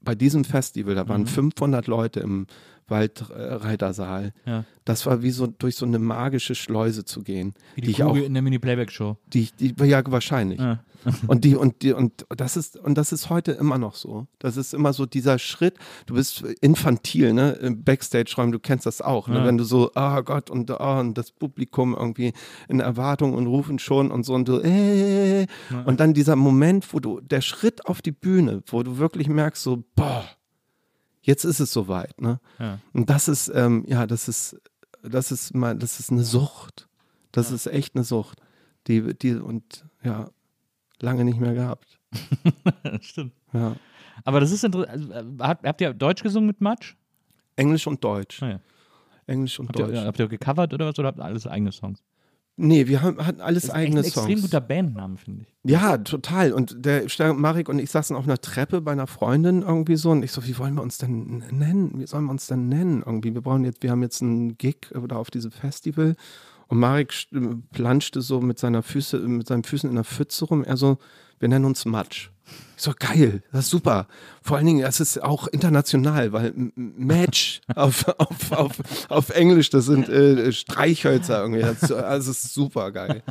bei 0.00 0.14
diesem 0.14 0.44
Festival, 0.44 0.94
da 0.94 1.08
waren 1.08 1.22
Mhm. 1.22 1.26
500 1.26 1.86
Leute 1.86 2.20
im 2.20 2.46
Waldreitersaal. 2.92 4.32
Ja. 4.46 4.64
Das 4.84 5.06
war 5.06 5.22
wie 5.22 5.30
so 5.30 5.46
durch 5.46 5.76
so 5.76 5.86
eine 5.86 5.98
magische 5.98 6.54
Schleuse 6.54 7.04
zu 7.04 7.22
gehen. 7.22 7.54
Wie 7.74 7.80
die 7.80 7.86
die 7.86 7.92
ich 7.92 8.02
auch, 8.02 8.08
Kugel 8.08 8.24
in 8.24 8.34
der 8.34 8.42
Mini-Playback-Show. 8.42 9.16
die, 9.32 9.48
die, 9.58 9.74
ja, 9.84 10.02
wahrscheinlich. 10.06 10.60
Ja. 10.60 10.84
Und 11.26 11.42
die, 11.44 11.56
und 11.56 11.82
die, 11.82 11.92
und 11.92 12.26
das 12.28 12.56
ist, 12.56 12.76
und 12.76 12.96
das 12.96 13.10
ist 13.10 13.28
heute 13.28 13.50
immer 13.50 13.76
noch 13.76 13.96
so. 13.96 14.28
Das 14.38 14.56
ist 14.56 14.72
immer 14.72 14.92
so 14.92 15.04
dieser 15.04 15.40
Schritt, 15.40 15.74
du 16.06 16.14
bist 16.14 16.44
infantil, 16.60 17.32
ne? 17.32 17.52
Im 17.54 17.82
Backstage-Räumen, 17.82 18.52
du 18.52 18.60
kennst 18.60 18.86
das 18.86 19.00
auch, 19.00 19.26
ne? 19.26 19.38
Ja. 19.38 19.44
Wenn 19.44 19.58
du 19.58 19.64
so, 19.64 19.90
oh 19.96 20.22
Gott, 20.22 20.48
und, 20.48 20.70
oh, 20.70 20.98
und 21.00 21.18
das 21.18 21.32
Publikum 21.32 21.96
irgendwie 21.98 22.32
in 22.68 22.78
Erwartung 22.78 23.34
und 23.34 23.48
rufen 23.48 23.80
schon 23.80 24.12
und 24.12 24.24
so 24.24 24.34
und 24.34 24.46
du, 24.46 24.60
äh, 24.60 25.48
und 25.84 25.98
dann 25.98 26.14
dieser 26.14 26.36
Moment, 26.36 26.94
wo 26.94 27.00
du, 27.00 27.20
der 27.20 27.40
Schritt 27.40 27.86
auf 27.86 28.00
die 28.00 28.12
Bühne, 28.12 28.62
wo 28.66 28.84
du 28.84 28.98
wirklich 28.98 29.28
merkst, 29.28 29.60
so, 29.60 29.82
boah, 29.96 30.24
jetzt 31.22 31.44
ist 31.44 31.60
es 31.60 31.72
soweit, 31.72 32.20
ne? 32.20 32.40
Ja. 32.58 32.78
Und 32.92 33.08
das 33.08 33.28
ist, 33.28 33.50
ähm, 33.54 33.84
ja, 33.86 34.06
das 34.06 34.28
ist, 34.28 34.60
das 35.02 35.32
ist 35.32 35.54
mal, 35.54 35.76
das 35.76 35.98
ist 35.98 36.10
eine 36.10 36.24
Sucht. 36.24 36.88
Das 37.32 37.50
ist 37.50 37.66
echt 37.66 37.94
eine 37.94 38.04
Sucht. 38.04 38.40
Die, 38.86 39.16
die, 39.16 39.34
und 39.36 39.84
ja, 40.02 40.28
lange 41.00 41.24
nicht 41.24 41.40
mehr 41.40 41.54
gehabt. 41.54 41.98
Stimmt. 43.00 43.32
Ja. 43.52 43.76
Aber 44.24 44.40
das 44.40 44.50
ist 44.50 44.64
interessant. 44.64 45.12
Also, 45.12 45.12
äh, 45.12 45.38
habt, 45.40 45.80
ihr 45.80 45.94
Deutsch 45.94 46.22
gesungen 46.22 46.46
mit 46.46 46.60
Matsch? 46.60 46.94
Englisch 47.56 47.86
und 47.86 48.02
Deutsch. 48.02 48.42
Ah, 48.42 48.50
ja. 48.50 48.60
Englisch 49.26 49.58
und 49.58 49.68
Habt 49.68 49.78
Deutsch. 49.78 49.92
ihr, 49.92 50.04
habt 50.04 50.18
ihr 50.18 50.28
gecovert 50.28 50.74
oder 50.74 50.86
was? 50.86 50.98
Oder 50.98 51.08
habt 51.08 51.18
ihr 51.18 51.24
alles 51.24 51.46
eigene 51.46 51.72
Songs? 51.72 52.02
Nee, 52.64 52.86
wir 52.86 53.02
haben, 53.02 53.26
hatten 53.26 53.40
alles 53.40 53.62
Das 53.64 53.70
ist 53.70 53.74
eigene 53.74 54.00
echt 54.00 54.16
ein 54.16 54.20
extrem 54.20 54.38
Songs. 54.38 54.42
guter 54.42 54.60
Bandname, 54.60 55.16
finde 55.16 55.42
ich. 55.42 55.70
Ja, 55.70 55.98
total. 55.98 56.52
Und 56.52 56.84
der 56.86 57.04
Marek 57.34 57.68
und 57.68 57.80
ich 57.80 57.90
saßen 57.90 58.14
auf 58.14 58.22
einer 58.24 58.40
Treppe 58.40 58.80
bei 58.80 58.92
einer 58.92 59.08
Freundin 59.08 59.62
irgendwie 59.62 59.96
so 59.96 60.10
und 60.10 60.22
ich 60.22 60.30
so, 60.30 60.46
wie 60.46 60.56
wollen 60.58 60.74
wir 60.74 60.82
uns 60.82 60.96
denn 60.98 61.42
nennen? 61.50 61.98
Wie 61.98 62.06
sollen 62.06 62.26
wir 62.26 62.30
uns 62.30 62.46
denn 62.46 62.68
nennen? 62.68 63.02
Irgendwie, 63.04 63.34
wir 63.34 63.40
brauchen 63.40 63.64
jetzt, 63.64 63.82
wir 63.82 63.90
haben 63.90 64.02
jetzt 64.02 64.22
einen 64.22 64.56
Gig 64.58 64.76
da 65.08 65.16
auf 65.16 65.32
diesem 65.32 65.50
Festival 65.50 66.14
und 66.68 66.78
Marek 66.78 67.12
planschte 67.72 68.20
so 68.22 68.40
mit 68.40 68.60
seiner 68.60 68.84
Füße, 68.84 69.18
mit 69.18 69.48
seinen 69.48 69.64
Füßen 69.64 69.90
in 69.90 69.96
der 69.96 70.04
Pfütze 70.04 70.44
rum. 70.44 70.62
Er 70.62 70.76
so, 70.76 70.98
wir 71.42 71.48
nennen 71.48 71.64
uns 71.66 71.84
Matsch. 71.84 72.30
Ich 72.76 72.82
so, 72.84 72.92
geil, 72.98 73.42
das 73.52 73.66
ist 73.66 73.70
super. 73.70 74.06
Vor 74.42 74.56
allen 74.56 74.66
Dingen, 74.66 74.80
das 74.82 74.98
ist 75.00 75.22
auch 75.22 75.46
international, 75.48 76.32
weil 76.32 76.52
Match 76.74 77.60
auf, 77.76 78.08
auf, 78.18 78.52
auf, 78.52 78.76
auf 79.10 79.30
Englisch, 79.30 79.70
das 79.70 79.84
sind 79.86 80.08
äh, 80.08 80.50
Streichhölzer 80.52 81.40
irgendwie. 81.40 81.60
Das, 81.62 81.82
ist- 81.82 81.92
also, 81.92 82.30
es 82.30 82.44
ist 82.44 82.54
super 82.54 82.90
geil. 82.90 83.22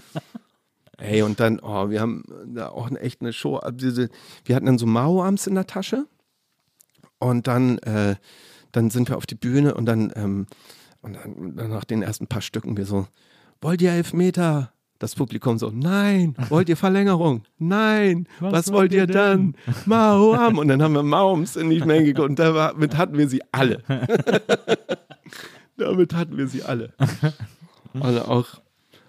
Ey, 0.98 1.24
und 1.24 1.40
dann, 1.40 1.60
oh, 1.60 1.90
wir 1.90 2.00
haben 2.00 2.24
da 2.54 2.70
auch 2.70 2.88
eine- 2.88 3.00
echt 3.00 3.22
eine 3.22 3.34
Show. 3.34 3.58
also 3.58 4.06
wir 4.46 4.56
hatten 4.56 4.68
dann 4.68 4.78
so 4.78 4.86
Mao-Arms 4.86 5.48
in 5.48 5.56
der 5.56 5.66
Tasche. 5.68 6.06
Und 7.20 7.48
dann, 7.48 7.78
äh, 7.80 8.16
dann 8.72 8.90
sind 8.90 9.10
wir 9.10 9.18
auf 9.18 9.26
die 9.26 9.36
Bühne 9.36 9.74
und 9.76 9.86
dann, 9.86 10.12
ähm, 10.16 10.48
und 11.02 11.14
dann, 11.14 11.56
dann 11.56 11.70
nach 11.72 11.84
den 11.86 12.02
ersten 12.04 12.28
paar 12.28 12.42
Stücken 12.42 12.78
wir 12.78 12.86
so, 12.86 13.08
wollt 13.62 13.82
ihr 13.82 13.92
Elfmeter? 13.92 14.72
Das 15.02 15.16
Publikum 15.16 15.58
so, 15.58 15.72
nein. 15.74 16.36
Wollt 16.50 16.70
ihr 16.70 16.78
Verlängerung? 16.78 17.42
Nein. 17.58 18.28
Was, 18.40 18.72
wollt 18.72 18.94
ihr 18.94 19.08
dann? 19.08 19.56
Mao-Arm. 19.88 20.60
Und 20.60 20.68
dann 20.68 20.84
haben 20.84 20.94
wir 20.94 21.02
Mao-Arms 21.02 21.56
in 21.56 21.72
die 21.72 21.80
Menge 21.80 22.06
geguckt 22.06 22.30
und 22.30 22.38
damit 22.38 22.96
hatten 22.96 23.18
wir 23.18 23.28
sie 23.28 23.42
alle. 23.52 23.82
damit 25.78 26.14
hatten 26.14 26.38
wir 26.38 26.48
sie 26.48 26.62
alle. 26.64 26.94
Und 27.94 28.04
auch, 28.20 28.46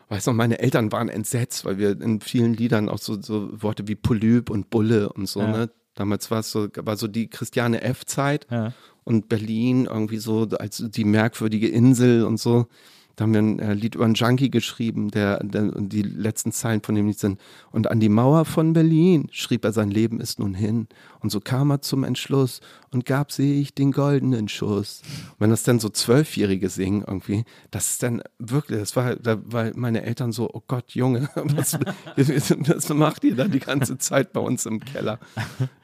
Weißt 0.08 0.26
du, 0.26 0.32
meine 0.32 0.58
Eltern 0.58 0.92
waren 0.92 1.08
entsetzt, 1.08 1.64
weil 1.64 1.78
wir 1.78 1.98
in 2.00 2.20
vielen 2.20 2.52
Liedern 2.54 2.88
auch 2.90 2.98
so, 2.98 3.20
so 3.20 3.48
Worte 3.62 3.88
wie 3.88 3.94
Polyp 3.94 4.50
und 4.50 4.68
Bulle 4.68 5.10
und 5.12 5.26
so, 5.26 5.40
Ja. 5.40 5.46
ne? 5.48 5.70
Damals 5.94 6.30
war 6.30 6.40
es 6.40 6.50
so, 6.50 6.68
war 6.74 6.96
so 6.96 7.06
die 7.06 7.28
Christiane 7.28 7.82
F-Zeit 7.82 8.46
Ja. 8.50 8.72
und 9.04 9.28
Berlin 9.28 9.86
irgendwie 9.86 10.18
so 10.18 10.48
als 10.58 10.82
die 10.88 11.04
merkwürdige 11.04 11.68
Insel 11.68 12.24
und 12.24 12.38
so. 12.38 12.66
Da 13.22 13.26
haben 13.26 13.34
wir 13.34 13.40
ein 13.40 13.58
äh, 13.60 13.74
Lied 13.74 13.94
über 13.94 14.04
einen 14.04 14.14
Junkie 14.14 14.50
geschrieben, 14.50 15.12
der, 15.12 15.38
der 15.44 15.70
die 15.78 16.02
letzten 16.02 16.50
Zeilen 16.50 16.82
von 16.82 16.96
dem 16.96 17.06
Lied 17.06 17.20
sind. 17.20 17.40
Und 17.70 17.88
an 17.88 18.00
die 18.00 18.08
Mauer 18.08 18.44
von 18.44 18.72
Berlin 18.72 19.28
schrieb 19.30 19.64
er, 19.64 19.72
sein 19.72 19.92
Leben 19.92 20.20
ist 20.20 20.40
nun 20.40 20.54
hin. 20.54 20.88
Und 21.20 21.30
so 21.30 21.38
kam 21.38 21.70
er 21.70 21.82
zum 21.82 22.02
Entschluss 22.02 22.60
und 22.90 23.06
gab 23.06 23.30
sich 23.30 23.76
den 23.76 23.92
goldenen 23.92 24.48
Schuss. 24.48 25.02
Und 25.34 25.36
wenn 25.38 25.50
das 25.50 25.62
dann 25.62 25.78
so 25.78 25.88
Zwölfjährige 25.88 26.68
singen 26.68 27.04
irgendwie, 27.06 27.44
das 27.70 27.90
ist 27.90 28.02
dann 28.02 28.24
wirklich, 28.40 28.80
das 28.80 28.96
war, 28.96 29.14
da 29.14 29.38
war 29.44 29.70
meine 29.76 30.02
Eltern 30.02 30.32
so, 30.32 30.50
oh 30.52 30.62
Gott, 30.66 30.90
Junge, 30.90 31.28
was, 31.36 31.74
was 32.16 32.88
macht 32.88 33.22
ihr 33.22 33.36
da 33.36 33.46
die 33.46 33.60
ganze 33.60 33.98
Zeit 33.98 34.32
bei 34.32 34.40
uns 34.40 34.66
im 34.66 34.80
Keller, 34.80 35.20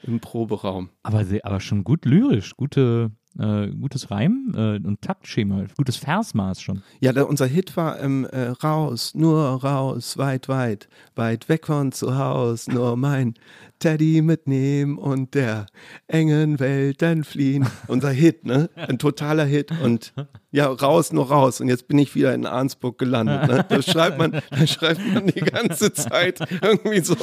im 0.02 0.18
Proberaum? 0.18 0.88
Aber, 1.04 1.24
aber 1.44 1.60
schon 1.60 1.84
gut 1.84 2.04
lyrisch, 2.04 2.56
gute, 2.56 3.12
äh, 3.38 3.68
gutes 3.68 4.10
Reim 4.10 4.52
äh, 4.54 4.86
und 4.86 5.00
Taktschema, 5.00 5.64
gutes 5.76 5.96
Versmaß 5.96 6.60
schon. 6.60 6.82
Ja, 7.00 7.12
da, 7.12 7.22
unser 7.22 7.46
Hit 7.46 7.76
war 7.76 8.00
ähm, 8.00 8.26
äh, 8.30 8.48
raus, 8.48 9.14
nur 9.14 9.40
raus, 9.62 10.18
weit, 10.18 10.48
weit, 10.48 10.88
weit 11.14 11.48
weg 11.48 11.66
von 11.66 11.92
zu 11.92 12.16
Haus, 12.16 12.66
nur 12.66 12.96
mein 12.96 13.34
Teddy 13.78 14.22
mitnehmen 14.22 14.98
und 14.98 15.34
der 15.34 15.66
engen 16.06 16.58
Welt 16.60 17.00
dann 17.02 17.24
fliehen. 17.24 17.66
Unser 17.86 18.10
Hit, 18.10 18.44
ne? 18.44 18.70
Ein 18.76 18.98
totaler 18.98 19.44
Hit 19.44 19.70
und 19.82 20.12
ja, 20.50 20.66
raus, 20.66 21.12
nur 21.12 21.28
raus. 21.28 21.60
Und 21.60 21.68
jetzt 21.68 21.88
bin 21.88 21.98
ich 21.98 22.14
wieder 22.14 22.32
in 22.34 22.46
Arnsburg 22.46 22.98
gelandet. 22.98 23.46
Ne? 23.48 23.64
Da 23.68 23.82
schreibt 23.82 24.18
man, 24.18 24.32
da 24.50 24.66
schreibt 24.66 25.00
man 25.12 25.26
die 25.26 25.40
ganze 25.40 25.92
Zeit 25.92 26.40
irgendwie 26.62 27.00
so, 27.00 27.14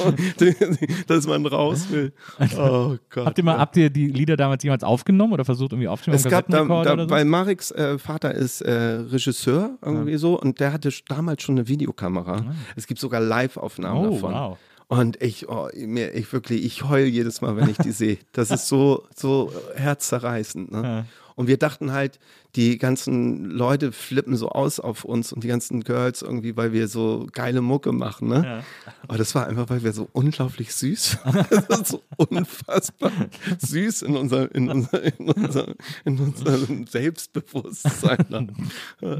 dass 1.06 1.26
man 1.26 1.44
raus 1.46 1.88
will. 1.90 2.12
Oh 2.58 2.96
Gott. 3.10 3.26
Habt 3.26 3.38
ihr 3.38 3.44
mal, 3.44 3.58
habt 3.58 3.76
ihr 3.76 3.90
die 3.90 4.06
Lieder 4.06 4.36
damals 4.36 4.62
jemals 4.62 4.84
aufgenommen 4.84 5.32
oder 5.32 5.44
versucht 5.44 5.72
irgendwie 5.72 5.88
aufzunehmen? 5.88 6.22
Es 6.24 6.30
gab 6.30 6.48
da, 6.48 6.64
da 6.64 6.96
so? 6.98 7.10
weil 7.10 7.24
Mareks 7.24 7.70
äh, 7.72 7.98
Vater 7.98 8.34
ist 8.34 8.60
äh, 8.60 8.72
Regisseur 8.72 9.76
irgendwie 9.82 10.16
so 10.16 10.38
und 10.40 10.60
der 10.60 10.72
hatte 10.72 10.90
damals 11.08 11.42
schon 11.42 11.56
eine 11.58 11.68
Videokamera. 11.68 12.44
Es 12.76 12.86
gibt 12.86 13.00
sogar 13.00 13.20
Live-Aufnahmen 13.20 13.86
Ah. 13.96 14.08
Oh, 14.08 14.10
davon. 14.14 14.32
wow. 14.34 14.58
Und 14.88 15.20
ich, 15.20 15.48
oh, 15.48 15.68
mir, 15.74 16.14
ich 16.14 16.32
wirklich, 16.32 16.64
ich 16.64 16.84
heul 16.84 17.06
jedes 17.06 17.40
Mal, 17.40 17.56
wenn 17.56 17.68
ich 17.68 17.76
die 17.78 17.90
sehe. 17.90 18.18
Das 18.32 18.50
ist 18.50 18.68
so, 18.68 19.04
so 19.14 19.52
herzzerreißend. 19.74 20.70
Ne? 20.72 20.82
Ja. 20.82 21.06
Und 21.34 21.48
wir 21.48 21.58
dachten 21.58 21.92
halt, 21.92 22.18
die 22.56 22.78
ganzen 22.78 23.44
Leute 23.44 23.92
flippen 23.92 24.34
so 24.36 24.48
aus 24.48 24.80
auf 24.80 25.04
uns 25.04 25.32
und 25.32 25.44
die 25.44 25.48
ganzen 25.48 25.84
Girls 25.84 26.22
irgendwie, 26.22 26.56
weil 26.56 26.72
wir 26.72 26.88
so 26.88 27.26
geile 27.32 27.60
Mucke 27.60 27.92
machen. 27.92 28.28
Ne? 28.28 28.42
Ja. 28.44 28.64
Aber 29.06 29.18
das 29.18 29.34
war 29.34 29.46
einfach, 29.46 29.68
weil 29.68 29.84
wir 29.84 29.92
so 29.92 30.08
unglaublich 30.12 30.74
süß 30.74 31.18
waren. 31.24 31.84
So 31.84 32.02
unfassbar 32.16 33.12
süß 33.58 34.02
in, 34.02 34.16
unser, 34.16 34.54
in, 34.54 34.70
unser, 34.70 35.02
in, 35.02 35.30
unser, 35.30 35.74
in 36.04 36.18
unserem 36.18 36.86
Selbstbewusstsein. 36.86 38.26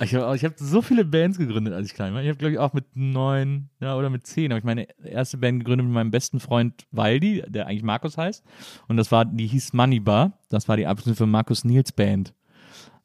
Ich 0.00 0.14
habe 0.14 0.38
hab 0.38 0.58
so 0.58 0.82
viele 0.82 1.04
Bands 1.04 1.38
gegründet, 1.38 1.72
als 1.72 1.86
ich 1.86 1.94
klein 1.94 2.14
war. 2.14 2.22
Ich 2.22 2.28
habe, 2.28 2.38
glaube 2.38 2.52
ich, 2.52 2.58
auch 2.58 2.72
mit 2.72 2.84
neun 2.94 3.70
ja, 3.80 3.96
oder 3.96 4.10
mit 4.10 4.26
zehn 4.26 4.50
habe 4.50 4.58
ich 4.58 4.64
meine 4.64 4.88
erste 5.04 5.36
Band 5.36 5.60
gegründet 5.60 5.86
mit 5.86 5.94
meinem 5.94 6.10
besten 6.10 6.40
Freund 6.40 6.86
Waldi, 6.90 7.42
der 7.46 7.66
eigentlich 7.66 7.82
Markus 7.82 8.16
heißt. 8.16 8.42
Und 8.88 8.96
das 8.96 9.12
war, 9.12 9.24
die 9.24 9.46
hieß 9.46 9.72
Money 9.72 10.00
Bar. 10.00 10.38
Das 10.48 10.68
war 10.68 10.76
die 10.76 10.86
Abschnitt 11.14 11.18
für 11.18 11.26
Markus 11.26 11.64
Nils 11.64 11.92
Band. 11.92 12.34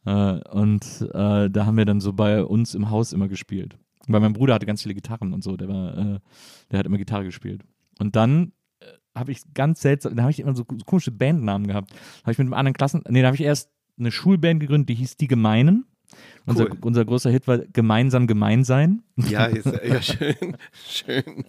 Äh, 0.06 0.39
und 0.50 1.02
äh, 1.13 1.50
da 1.50 1.65
haben 1.65 1.78
wir 1.78 1.86
dann 1.86 2.02
so 2.02 2.13
bei 2.13 2.43
uns 2.43 2.76
im 2.76 2.89
Haus 2.89 3.13
immer 3.13 3.28
gespielt. 3.28 3.78
Weil 4.08 4.22
mein 4.22 4.34
Bruder 4.34 4.56
hatte 4.56 4.65
ganz 4.65 4.82
viele 4.82 4.95
Gitarren 4.95 5.34
und 5.34 5.43
so. 5.43 5.56
Der 5.56 5.67
war, 5.67 5.98
äh, 5.98 6.19
der 6.72 6.80
hat 6.80 6.86
immer 6.86 6.98
Gitarre 6.98 7.26
gespielt. 7.26 7.63
Und 8.00 8.15
dann 8.15 8.54
äh, 8.80 8.86
habe 9.15 9.32
ich 9.32 9.54
ganz 9.54 9.82
seltsam, 9.82 10.15
da 10.15 10.24
habe 10.24 10.32
ich 10.32 10.39
immer 10.39 10.56
so 10.56 10.65
komische 10.65 11.12
Bandnamen 11.12 11.67
gehabt. 11.67 11.91
Habe 12.24 12.32
ich 12.32 12.38
mit 12.38 12.45
einem 12.45 12.54
anderen 12.54 12.74
Klassen, 12.74 13.04
nee, 13.10 13.22
da 13.22 13.28
habe 13.28 13.36
ich 13.36 13.43
erst 13.43 13.69
eine 13.98 14.12
Schulband 14.12 14.62
gegründet, 14.62 14.89
die 14.89 14.95
hieß 14.95 15.17
Die 15.17 15.28
Gemeinen. 15.28 15.86
Unser, 16.45 16.65
Cool. 16.65 16.78
unser 16.82 17.06
großer 17.06 17.30
Hit 17.30 17.48
war 17.48 17.60
Gemeinsam 17.60 18.26
gemein 18.26 18.63
sein. 18.63 19.04
Ja, 19.17 19.45
ist, 19.45 19.65
ja, 19.65 20.02
schön, 20.02 20.58
schön. 20.88 21.45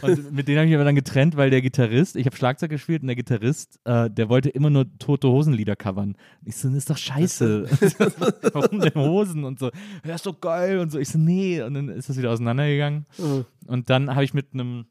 Und 0.00 0.32
mit 0.32 0.48
denen 0.48 0.58
habe 0.58 0.66
ich 0.66 0.70
mich 0.70 0.74
aber 0.76 0.84
dann 0.84 0.94
getrennt, 0.94 1.36
weil 1.36 1.50
der 1.50 1.60
Gitarrist, 1.60 2.16
ich 2.16 2.24
habe 2.24 2.34
Schlagzeug 2.36 2.70
gespielt 2.70 3.02
und 3.02 3.08
der 3.08 3.16
Gitarrist, 3.16 3.78
äh, 3.84 4.08
der 4.10 4.28
wollte 4.28 4.48
immer 4.48 4.70
nur 4.70 4.86
tote 4.98 5.28
Hosenlieder 5.28 5.76
covern. 5.76 6.16
Ich 6.44 6.56
so, 6.56 6.68
das 6.68 6.78
ist 6.78 6.90
doch 6.90 6.96
scheiße. 6.96 7.64
Warum 8.52 8.80
denn 8.80 8.94
Hosen 8.94 9.44
und 9.44 9.58
so? 9.58 9.70
Ja, 10.06 10.14
ist 10.14 10.26
doch 10.26 10.40
geil 10.40 10.78
und 10.78 10.90
so. 10.90 10.98
Ich 10.98 11.08
so, 11.10 11.18
nee. 11.18 11.60
Und 11.60 11.74
dann 11.74 11.88
ist 11.90 12.08
das 12.08 12.16
wieder 12.16 12.30
auseinandergegangen. 12.30 13.06
Und 13.66 13.90
dann 13.90 14.14
habe 14.14 14.24
ich 14.24 14.32
mit 14.32 14.54
einem 14.54 14.86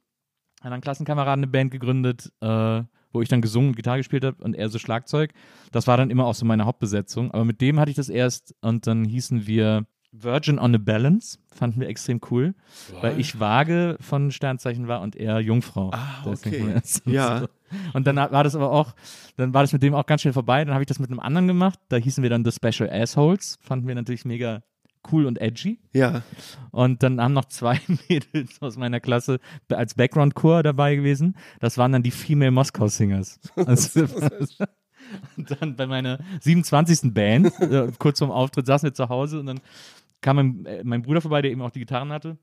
anderen 0.61 0.81
Klassenkameraden 0.81 1.43
eine 1.43 1.51
Band 1.51 1.71
gegründet, 1.71 2.31
äh, 2.41 2.83
wo 3.13 3.21
ich 3.21 3.29
dann 3.29 3.41
gesungen 3.41 3.69
und 3.69 3.75
Gitarre 3.75 3.97
gespielt 3.97 4.25
habe 4.25 4.43
und 4.43 4.55
er 4.55 4.69
so 4.69 4.79
Schlagzeug. 4.79 5.31
Das 5.71 5.87
war 5.87 5.97
dann 5.97 6.09
immer 6.09 6.25
auch 6.25 6.35
so 6.35 6.45
meine 6.45 6.65
Hauptbesetzung. 6.65 7.31
Aber 7.31 7.45
mit 7.45 7.61
dem 7.61 7.79
hatte 7.79 7.91
ich 7.91 7.95
das 7.95 8.09
erst 8.09 8.55
und 8.61 8.87
dann 8.87 9.05
hießen 9.05 9.47
wir 9.47 9.85
Virgin 10.11 10.59
on 10.59 10.75
a 10.75 10.77
Balance. 10.77 11.39
Fanden 11.51 11.79
wir 11.79 11.87
extrem 11.87 12.21
cool, 12.29 12.53
weil 13.01 13.19
ich 13.19 13.39
vage 13.39 13.97
von 13.99 14.31
Sternzeichen 14.31 14.87
war 14.87 15.01
und 15.01 15.15
er 15.15 15.39
Jungfrau. 15.39 15.91
Ah, 15.93 16.23
okay. 16.25 16.81
Ja. 17.05 17.39
so. 17.39 17.47
Und 17.93 18.05
dann 18.05 18.17
war 18.17 18.43
das 18.43 18.55
aber 18.55 18.71
auch, 18.71 18.93
dann 19.35 19.51
war 19.55 19.63
das 19.63 19.73
mit 19.73 19.81
dem 19.81 19.95
auch 19.95 20.05
ganz 20.05 20.21
schnell 20.21 20.33
vorbei. 20.33 20.63
Dann 20.63 20.75
habe 20.75 20.83
ich 20.83 20.87
das 20.87 20.99
mit 20.99 21.09
einem 21.09 21.19
anderen 21.19 21.47
gemacht. 21.47 21.79
Da 21.89 21.97
hießen 21.97 22.21
wir 22.21 22.29
dann 22.29 22.45
The 22.45 22.51
Special 22.51 22.87
Assholes. 22.87 23.57
Fanden 23.61 23.87
wir 23.87 23.95
natürlich 23.95 24.25
mega 24.25 24.61
cool 25.11 25.25
und 25.25 25.39
edgy. 25.41 25.79
Ja, 25.93 26.23
Und 26.71 27.03
dann 27.03 27.21
haben 27.21 27.33
noch 27.33 27.45
zwei 27.45 27.79
Mädels 28.09 28.61
aus 28.61 28.77
meiner 28.77 28.99
Klasse 28.99 29.39
als 29.69 29.95
Background-Chor 29.95 30.63
dabei 30.63 30.95
gewesen. 30.95 31.35
Das 31.59 31.77
waren 31.77 31.91
dann 31.91 32.03
die 32.03 32.11
Female 32.11 32.51
Moskau 32.51 32.87
Singers. 32.87 33.39
Also, 33.55 34.05
und 35.37 35.61
dann 35.61 35.75
bei 35.75 35.85
meiner 35.85 36.19
27. 36.41 37.13
Band, 37.13 37.47
äh, 37.59 37.91
kurz 37.99 38.19
vorm 38.19 38.31
Auftritt, 38.31 38.65
saßen 38.65 38.87
wir 38.87 38.93
zu 38.93 39.09
Hause 39.09 39.39
und 39.39 39.45
dann 39.47 39.59
kam 40.21 40.37
mein, 40.37 40.65
äh, 40.65 40.83
mein 40.83 41.01
Bruder 41.01 41.21
vorbei, 41.21 41.41
der 41.41 41.51
eben 41.51 41.61
auch 41.61 41.71
die 41.71 41.79
Gitarren 41.79 42.11
hatte. 42.11 42.37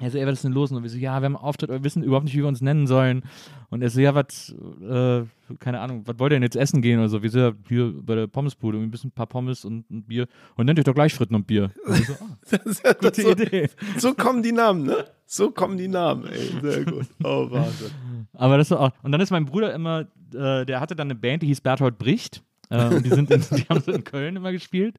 Er 0.00 0.10
so, 0.10 0.18
ey, 0.18 0.26
was 0.26 0.34
ist 0.34 0.44
denn 0.44 0.52
los? 0.52 0.72
Und 0.72 0.82
wir 0.82 0.90
so, 0.90 0.96
ja, 0.96 1.20
wir 1.20 1.26
haben 1.26 1.36
einen 1.36 1.44
Auftritt, 1.44 1.70
wir 1.70 1.84
wissen 1.84 2.02
überhaupt 2.02 2.24
nicht, 2.24 2.34
wie 2.34 2.40
wir 2.40 2.48
uns 2.48 2.60
nennen 2.60 2.86
sollen. 2.86 3.22
Und 3.70 3.82
er 3.82 3.90
so, 3.90 4.00
ja, 4.00 4.14
was, 4.14 4.52
äh, 4.80 5.22
keine 5.58 5.80
Ahnung, 5.80 6.02
was 6.06 6.18
wollt 6.18 6.32
ihr 6.32 6.36
denn 6.36 6.42
jetzt 6.42 6.56
essen 6.56 6.82
gehen 6.82 6.98
oder 6.98 7.08
so? 7.08 7.22
Wir 7.22 7.30
sind 7.30 7.40
ja 7.40 7.52
hier 7.68 7.92
bei 7.94 8.14
der 8.14 8.26
Pommesbude, 8.26 8.78
ein 8.78 8.90
bisschen 8.90 9.08
ein 9.08 9.14
paar 9.14 9.26
Pommes 9.26 9.64
und 9.64 9.88
ein 9.90 10.02
Bier. 10.02 10.26
Und 10.56 10.66
nennt 10.66 10.78
euch 10.78 10.84
doch 10.84 10.94
gleich 10.94 11.14
Fritten 11.14 11.34
und 11.34 11.46
Bier. 11.46 11.70
Und 11.86 12.04
so, 12.04 12.12
ah, 12.14 12.36
das 12.50 12.66
ist 12.66 12.84
ja 12.84 12.92
gute 12.94 13.22
so, 13.22 13.30
Idee. 13.30 13.70
so 13.98 14.14
kommen 14.14 14.42
die 14.42 14.52
Namen, 14.52 14.84
ne? 14.84 15.04
So 15.26 15.50
kommen 15.50 15.76
die 15.76 15.88
Namen, 15.88 16.26
ey. 16.26 16.60
Sehr 16.60 16.84
gut. 16.84 17.06
Oh, 17.22 17.50
Wahnsinn. 17.50 17.90
Aber 18.32 18.58
das 18.58 18.70
war 18.70 18.80
auch. 18.80 18.90
Und 19.02 19.12
dann 19.12 19.20
ist 19.20 19.30
mein 19.30 19.44
Bruder 19.44 19.72
immer, 19.72 20.08
äh, 20.34 20.66
der 20.66 20.80
hatte 20.80 20.96
dann 20.96 21.06
eine 21.08 21.14
Band, 21.14 21.42
die 21.42 21.46
hieß 21.46 21.60
Berthold 21.60 21.98
Bricht. 21.98 22.42
Äh, 22.70 22.94
und 22.94 23.04
die, 23.04 23.10
sind 23.10 23.30
in, 23.30 23.40
die 23.56 23.62
haben 23.68 23.80
so 23.82 23.92
in 23.92 24.04
Köln 24.04 24.36
immer 24.36 24.52
gespielt. 24.52 24.96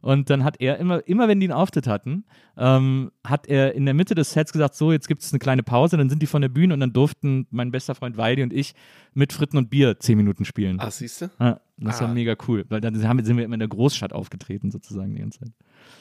Und 0.00 0.30
dann 0.30 0.44
hat 0.44 0.60
er 0.60 0.78
immer, 0.78 1.06
immer 1.08 1.26
wenn 1.28 1.40
die 1.40 1.46
einen 1.46 1.58
Auftritt 1.58 1.86
hatten, 1.86 2.24
ähm, 2.56 3.10
hat 3.24 3.46
er 3.48 3.74
in 3.74 3.84
der 3.84 3.94
Mitte 3.94 4.14
des 4.14 4.30
Sets 4.32 4.52
gesagt: 4.52 4.74
So, 4.74 4.92
jetzt 4.92 5.08
gibt 5.08 5.22
es 5.22 5.32
eine 5.32 5.38
kleine 5.38 5.62
Pause. 5.62 5.96
Dann 5.96 6.08
sind 6.10 6.22
die 6.22 6.26
von 6.26 6.42
der 6.42 6.48
Bühne 6.48 6.74
und 6.74 6.80
dann 6.80 6.92
durften 6.92 7.46
mein 7.50 7.70
bester 7.72 7.94
Freund 7.94 8.16
Weidi 8.16 8.42
und 8.42 8.52
ich 8.52 8.74
mit 9.14 9.32
Fritten 9.32 9.56
und 9.56 9.70
Bier 9.70 9.98
zehn 9.98 10.16
Minuten 10.16 10.44
spielen. 10.44 10.76
Ach, 10.80 10.90
siehst 10.92 11.22
du? 11.22 11.30
Ja, 11.40 11.60
das 11.78 12.00
war 12.00 12.08
Ah. 12.08 12.12
mega 12.14 12.36
cool, 12.48 12.64
weil 12.68 12.80
dann 12.80 12.94
sind 12.94 13.36
wir 13.36 13.44
immer 13.44 13.54
in 13.54 13.60
der 13.60 13.68
Großstadt 13.68 14.12
aufgetreten, 14.12 14.70
sozusagen 14.70 15.14
die 15.14 15.20
ganze 15.20 15.40
Zeit. 15.40 15.52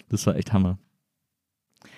Das 0.09 0.25
war 0.27 0.35
echt 0.35 0.53
Hammer. 0.53 0.77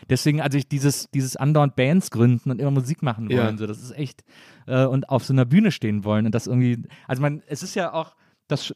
deswegen, 0.10 0.42
also 0.42 0.58
ich 0.58 0.68
dieses, 0.68 1.10
dieses 1.12 1.36
andauernd 1.36 1.76
Bands 1.76 2.12
gründen 2.12 2.52
und 2.52 2.60
immer 2.60 2.72
Musik 2.72 3.02
machen 3.04 3.30
wollen, 3.30 3.38
Ja. 3.38 3.58
so, 3.58 3.68
das 3.68 3.82
ist 3.82 3.92
echt, 3.98 4.24
äh, 4.68 4.86
und 4.86 5.10
auf 5.10 5.24
so 5.26 5.34
einer 5.34 5.46
Bühne 5.46 5.72
stehen 5.72 6.04
wollen 6.04 6.26
und 6.26 6.36
das 6.36 6.48
irgendwie, 6.48 6.84
also 7.08 7.22
man, 7.22 7.42
es 7.48 7.64
ist 7.64 7.76
ja 7.76 7.94
auch, 7.94 8.16
das, 8.48 8.74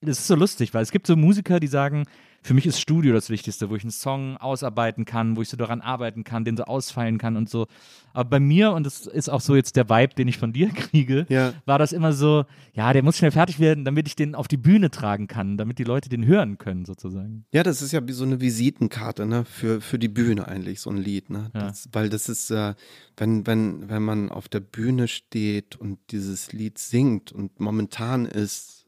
das 0.00 0.18
ist 0.20 0.26
so 0.26 0.34
lustig, 0.34 0.74
weil 0.74 0.82
es 0.82 0.92
gibt 0.92 1.06
so 1.06 1.16
Musiker, 1.16 1.60
die 1.60 1.66
sagen, 1.66 2.04
für 2.40 2.54
mich 2.54 2.66
ist 2.66 2.80
Studio 2.80 3.12
das 3.14 3.30
Wichtigste, 3.30 3.68
wo 3.68 3.74
ich 3.74 3.82
einen 3.82 3.90
Song 3.90 4.36
ausarbeiten 4.36 5.04
kann, 5.04 5.36
wo 5.36 5.42
ich 5.42 5.48
so 5.48 5.56
daran 5.56 5.80
arbeiten 5.80 6.22
kann, 6.22 6.44
den 6.44 6.56
so 6.56 6.62
ausfeilen 6.64 7.18
kann 7.18 7.36
und 7.36 7.50
so. 7.50 7.66
Aber 8.12 8.30
bei 8.30 8.40
mir, 8.40 8.70
und 8.72 8.84
das 8.86 9.06
ist 9.08 9.28
auch 9.28 9.40
so 9.40 9.56
jetzt 9.56 9.74
der 9.74 9.88
Vibe, 9.90 10.14
den 10.14 10.28
ich 10.28 10.38
von 10.38 10.52
dir 10.52 10.68
kriege, 10.74 11.26
Ja. 11.28 11.52
war 11.66 11.80
das 11.80 11.92
immer 11.92 12.12
so, 12.12 12.44
ja, 12.74 12.92
der 12.92 13.02
muss 13.02 13.18
schnell 13.18 13.32
fertig 13.32 13.58
werden, 13.58 13.84
damit 13.84 14.06
ich 14.06 14.14
den 14.14 14.36
auf 14.36 14.46
die 14.46 14.56
Bühne 14.56 14.90
tragen 14.92 15.26
kann, 15.26 15.56
damit 15.56 15.80
die 15.80 15.84
Leute 15.84 16.08
den 16.08 16.24
hören 16.26 16.58
können, 16.58 16.84
sozusagen. 16.84 17.44
Ja, 17.52 17.64
das 17.64 17.82
ist 17.82 17.90
ja 17.90 18.06
wie 18.06 18.12
so 18.12 18.24
eine 18.24 18.40
Visitenkarte, 18.40 19.26
ne, 19.26 19.44
für, 19.44 19.80
für 19.80 19.98
die 19.98 20.08
Bühne 20.08 20.46
eigentlich, 20.46 20.80
so 20.80 20.90
ein 20.90 20.96
Lied, 20.96 21.30
ne? 21.30 21.50
Ja. 21.54 21.62
Das, 21.68 21.88
weil 21.92 22.08
das 22.08 22.28
ist, 22.28 22.50
äh, 22.52 22.74
wenn, 23.16 23.48
wenn, 23.48 23.88
wenn 23.88 24.04
man 24.04 24.30
auf 24.30 24.48
der 24.48 24.60
Bühne 24.60 25.08
steht 25.08 25.74
und 25.74 25.98
dieses 26.12 26.52
Lied 26.52 26.78
singt 26.78 27.32
und 27.32 27.58
momentan 27.58 28.26
ist 28.26 28.86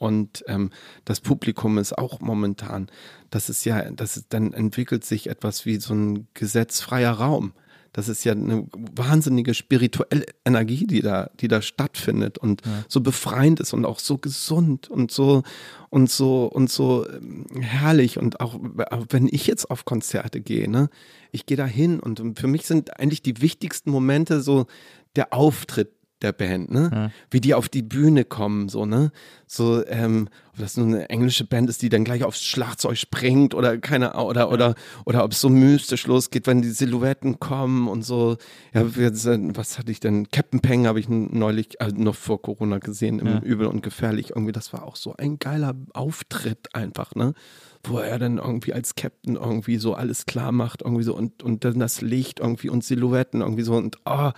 und 0.00 0.44
ähm, 0.46 0.70
das 1.04 1.20
Publikum 1.20 1.76
ist 1.76 1.96
auch 1.96 2.20
momentan, 2.20 2.88
das 3.28 3.50
ist 3.50 3.66
ja, 3.66 3.90
das 3.90 4.16
ist, 4.16 4.26
dann 4.30 4.54
entwickelt 4.54 5.04
sich 5.04 5.28
etwas 5.28 5.66
wie 5.66 5.76
so 5.76 5.92
ein 5.92 6.26
gesetzfreier 6.32 7.12
Raum. 7.12 7.52
Das 7.92 8.08
ist 8.08 8.24
ja 8.24 8.32
eine 8.32 8.66
wahnsinnige 8.72 9.52
spirituelle 9.52 10.24
Energie, 10.46 10.86
die 10.86 11.02
da, 11.02 11.28
die 11.40 11.48
da 11.48 11.60
stattfindet 11.60 12.38
und 12.38 12.62
so 12.88 13.02
befreiend 13.02 13.60
ist 13.60 13.74
und 13.74 13.84
auch 13.84 13.98
so 13.98 14.16
gesund 14.16 14.88
und 14.88 15.10
so 15.10 15.42
und 15.90 16.08
so 16.08 16.46
und 16.46 16.70
so 16.70 17.06
ähm, 17.06 17.44
herrlich 17.60 18.16
und 18.16 18.40
auch, 18.40 18.58
auch 18.90 19.04
wenn 19.10 19.28
ich 19.30 19.46
jetzt 19.46 19.70
auf 19.70 19.84
Konzerte 19.84 20.40
gehe, 20.40 20.70
ne, 20.70 20.88
ich 21.30 21.44
gehe 21.44 21.58
da 21.58 21.66
hin 21.66 22.00
und 22.00 22.38
für 22.38 22.46
mich 22.46 22.64
sind 22.64 22.98
eigentlich 22.98 23.20
die 23.20 23.42
wichtigsten 23.42 23.90
Momente 23.90 24.40
so 24.40 24.66
der 25.14 25.34
Auftritt 25.34 25.90
der 26.22 26.32
Band, 26.32 26.70
ne? 26.70 26.90
Ja. 26.92 27.10
Wie 27.30 27.40
die 27.40 27.54
auf 27.54 27.68
die 27.68 27.82
Bühne 27.82 28.24
kommen, 28.24 28.68
so, 28.68 28.86
ne? 28.86 29.12
So, 29.46 29.84
ähm, 29.86 30.28
ob 30.52 30.58
das 30.58 30.76
nur 30.76 30.86
eine 30.86 31.08
englische 31.10 31.44
Band 31.44 31.68
ist, 31.70 31.82
die 31.82 31.88
dann 31.88 32.04
gleich 32.04 32.22
aufs 32.24 32.42
Schlagzeug 32.42 32.96
springt 32.96 33.54
oder 33.54 33.78
keine 33.78 34.14
oder 34.14 34.50
oder 34.52 34.74
oder 35.06 35.24
ob 35.24 35.32
es 35.32 35.40
so 35.40 35.48
mystisch 35.48 36.06
losgeht, 36.06 36.46
wenn 36.46 36.62
die 36.62 36.70
Silhouetten 36.70 37.40
kommen 37.40 37.88
und 37.88 38.02
so. 38.04 38.36
Ja, 38.74 38.82
was 38.84 39.78
hatte 39.78 39.90
ich 39.90 40.00
denn? 40.00 40.28
Captain 40.30 40.60
Peng 40.60 40.86
habe 40.86 41.00
ich 41.00 41.08
neulich, 41.08 41.80
also 41.80 41.96
noch 41.96 42.14
vor 42.14 42.40
Corona 42.42 42.78
gesehen, 42.78 43.18
im 43.18 43.26
Ja. 43.26 43.38
Übel 43.40 43.66
und 43.66 43.82
Gefährlich. 43.82 44.30
Irgendwie, 44.30 44.52
das 44.52 44.72
war 44.72 44.84
auch 44.84 44.96
so 44.96 45.14
ein 45.16 45.38
geiler 45.38 45.74
Auftritt 45.94 46.74
einfach, 46.74 47.14
ne? 47.14 47.34
Wo 47.82 47.98
er 47.98 48.18
dann 48.18 48.36
irgendwie 48.38 48.74
als 48.74 48.94
Captain 48.94 49.36
irgendwie 49.36 49.78
so 49.78 49.94
alles 49.94 50.26
klar 50.26 50.52
macht, 50.52 50.82
irgendwie 50.82 51.02
so 51.02 51.14
und, 51.16 51.42
und 51.42 51.64
dann 51.64 51.78
das 51.80 52.02
Licht 52.02 52.38
irgendwie 52.40 52.68
und 52.68 52.84
Silhouetten 52.84 53.40
irgendwie 53.40 53.62
so 53.62 53.74
und 53.74 53.96
ah, 54.06 54.32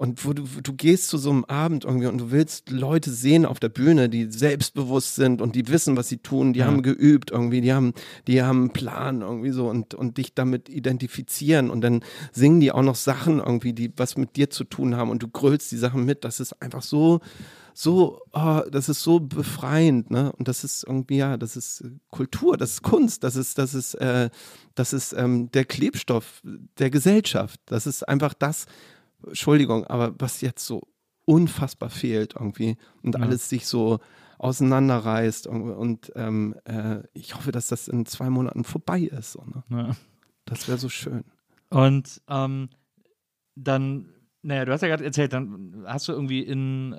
und 0.00 0.24
wo 0.24 0.32
du, 0.32 0.44
du 0.62 0.72
gehst 0.72 1.08
zu 1.08 1.18
so 1.18 1.28
einem 1.28 1.44
Abend 1.44 1.84
irgendwie 1.84 2.06
und 2.06 2.16
du 2.16 2.30
willst 2.30 2.70
Leute 2.70 3.10
sehen 3.10 3.44
auf 3.44 3.60
der 3.60 3.68
Bühne, 3.68 4.08
die 4.08 4.30
selbstbewusst 4.30 5.14
sind 5.14 5.42
und 5.42 5.54
die 5.54 5.68
wissen, 5.68 5.94
was 5.94 6.08
sie 6.08 6.16
tun, 6.16 6.54
die 6.54 6.60
Ja. 6.60 6.66
haben 6.68 6.80
geübt 6.80 7.30
irgendwie, 7.30 7.60
die 7.60 7.74
haben, 7.74 7.92
die 8.26 8.42
haben 8.42 8.60
einen 8.60 8.72
Plan 8.72 9.20
irgendwie 9.20 9.50
so 9.50 9.68
und, 9.68 9.92
und 9.92 10.16
dich 10.16 10.32
damit 10.34 10.70
identifizieren 10.70 11.68
und 11.68 11.82
dann 11.82 12.02
singen 12.32 12.60
die 12.60 12.72
auch 12.72 12.80
noch 12.82 12.94
Sachen 12.94 13.40
irgendwie, 13.40 13.74
die 13.74 13.92
was 13.98 14.16
mit 14.16 14.36
dir 14.36 14.48
zu 14.48 14.64
tun 14.64 14.96
haben 14.96 15.10
und 15.10 15.22
du 15.22 15.28
grölst 15.28 15.70
die 15.70 15.76
Sachen 15.76 16.06
mit. 16.06 16.24
Das 16.24 16.40
ist 16.40 16.54
einfach 16.62 16.80
so, 16.82 17.20
so, 17.74 18.22
oh, 18.32 18.62
das 18.70 18.88
ist 18.88 19.02
so 19.02 19.20
befreiend, 19.20 20.10
ne? 20.10 20.32
Und 20.32 20.48
das 20.48 20.64
ist 20.64 20.82
irgendwie, 20.86 21.18
ja, 21.18 21.36
das 21.36 21.56
ist 21.56 21.84
Kultur, 22.08 22.56
das 22.56 22.70
ist 22.72 22.82
Kunst, 22.82 23.22
das 23.22 23.36
ist, 23.36 23.58
das 23.58 23.74
ist, 23.74 23.92
äh, 23.96 24.30
das 24.74 24.94
ist 24.94 25.12
ähm, 25.12 25.50
der 25.52 25.66
Klebstoff 25.66 26.40
der 26.78 26.88
Gesellschaft. 26.88 27.60
Das 27.66 27.86
ist 27.86 28.08
einfach 28.08 28.32
das, 28.32 28.64
Entschuldigung, 29.26 29.86
aber 29.86 30.14
was 30.18 30.40
jetzt 30.40 30.64
so 30.66 30.82
unfassbar 31.24 31.90
fehlt 31.90 32.34
irgendwie 32.34 32.76
und 33.02 33.16
Ja. 33.16 33.22
alles 33.22 33.48
sich 33.48 33.66
so 33.66 33.98
auseinanderreißt 34.38 35.46
und, 35.46 35.70
und 35.70 36.12
ähm, 36.16 36.54
äh, 36.64 37.02
ich 37.12 37.34
hoffe, 37.34 37.52
dass 37.52 37.68
das 37.68 37.88
in 37.88 38.06
zwei 38.06 38.30
Monaten 38.30 38.64
vorbei 38.64 39.00
ist. 39.00 39.32
So, 39.32 39.44
ne? 39.44 39.62
Ja. 39.68 39.96
Das 40.46 40.66
wäre 40.66 40.78
so 40.78 40.88
schön. 40.88 41.24
Und 41.68 42.20
ähm, 42.28 42.70
dann, 43.54 44.08
naja, 44.42 44.64
du 44.64 44.72
hast 44.72 44.80
ja 44.80 44.88
gerade 44.88 45.04
erzählt, 45.04 45.32
dann 45.34 45.84
hast 45.86 46.08
du 46.08 46.12
irgendwie 46.12 46.40
in, 46.40 46.92
äh, 46.94 46.98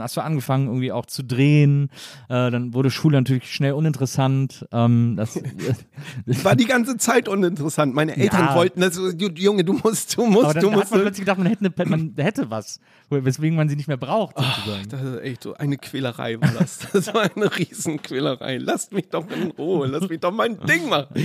hast 0.00 0.16
du 0.16 0.22
angefangen 0.22 0.66
irgendwie 0.66 0.92
auch 0.92 1.04
zu 1.06 1.22
drehen, 1.22 1.90
äh, 2.30 2.50
dann 2.50 2.72
wurde 2.72 2.90
Schule 2.90 3.18
natürlich 3.18 3.52
schnell 3.52 3.72
uninteressant. 3.74 4.66
Ähm, 4.72 5.14
das, 5.16 5.38
War 6.44 6.56
die 6.56 6.64
ganze 6.64 6.96
Zeit 6.96 7.28
uninteressant. 7.28 7.94
Meine 7.94 8.16
Eltern 8.16 8.46
Ja. 8.46 8.54
wollten 8.54 8.80
das, 8.80 8.94
so, 8.94 9.12
du- 9.12 9.26
Junge, 9.28 9.62
du 9.64 9.74
musst, 9.74 10.16
du 10.16 10.24
musst, 10.24 10.44
aber 10.44 10.54
dann 10.54 10.62
du 10.62 10.70
hat 10.70 10.76
musst. 10.78 10.90
man 10.92 11.00
plötzlich 11.02 11.20
gedacht, 11.26 11.38
man 11.38 11.46
hätte, 11.48 11.70
eine, 11.76 11.88
man 11.90 12.14
hätte 12.16 12.50
was, 12.50 12.80
weswegen 13.10 13.56
man 13.56 13.68
sie 13.68 13.76
nicht 13.76 13.88
mehr 13.88 13.96
braucht, 13.98 14.36
Ach, 14.38 14.64
sozusagen. 14.64 14.88
das 14.88 15.02
ist 15.02 15.20
echt 15.20 15.42
so 15.42 15.54
eine 15.54 15.76
Quälerei 15.76 16.40
war 16.40 16.50
das. 16.58 16.78
Das 16.92 17.12
war 17.12 17.30
eine 17.36 17.56
Riesenquälerei. 17.58 18.56
Lasst 18.58 18.92
mich 18.92 19.08
doch 19.10 19.28
in 19.30 19.50
Ruhe, 19.52 19.86
lasst 19.86 20.08
mich 20.08 20.20
doch 20.20 20.32
mein 20.32 20.58
Ding 20.60 20.88
machen. 20.88 21.14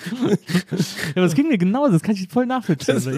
Ja, 0.00 0.36
aber 1.16 1.24
es 1.26 1.34
ging 1.34 1.48
mir 1.48 1.58
genauso, 1.58 1.92
das 1.92 2.02
kann 2.02 2.14
ich 2.14 2.28
voll 2.28 2.46
nachvollziehen. 2.46 2.94
Also, 2.94 3.10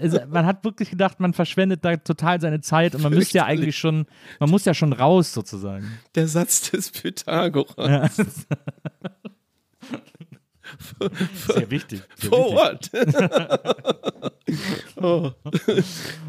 also, 0.00 0.18
man 0.28 0.46
hat 0.46 0.64
wirklich 0.64 0.90
gedacht, 0.90 1.20
man 1.20 1.32
verschwendet 1.34 1.84
da 1.84 1.96
total 1.96 2.40
seine 2.40 2.60
Zeit 2.60 2.94
und 2.94 3.02
man 3.02 3.12
müsste 3.12 3.38
ja 3.38 3.44
eigentlich 3.44 3.76
schon, 3.78 4.06
man 4.38 4.50
muss 4.50 4.64
ja 4.64 4.74
schon 4.74 4.92
raus 4.92 5.32
sozusagen. 5.32 5.86
Der 6.14 6.28
Satz 6.28 6.70
des 6.70 6.90
Pythagoras. 6.90 7.76
Ja. 7.78 8.08
Sehr 11.54 11.70
wichtig. 11.70 12.02
Sehr 12.16 12.30
For 12.30 12.80
wichtig. 12.82 12.92
what? 12.92 14.29
oh. 14.96 15.30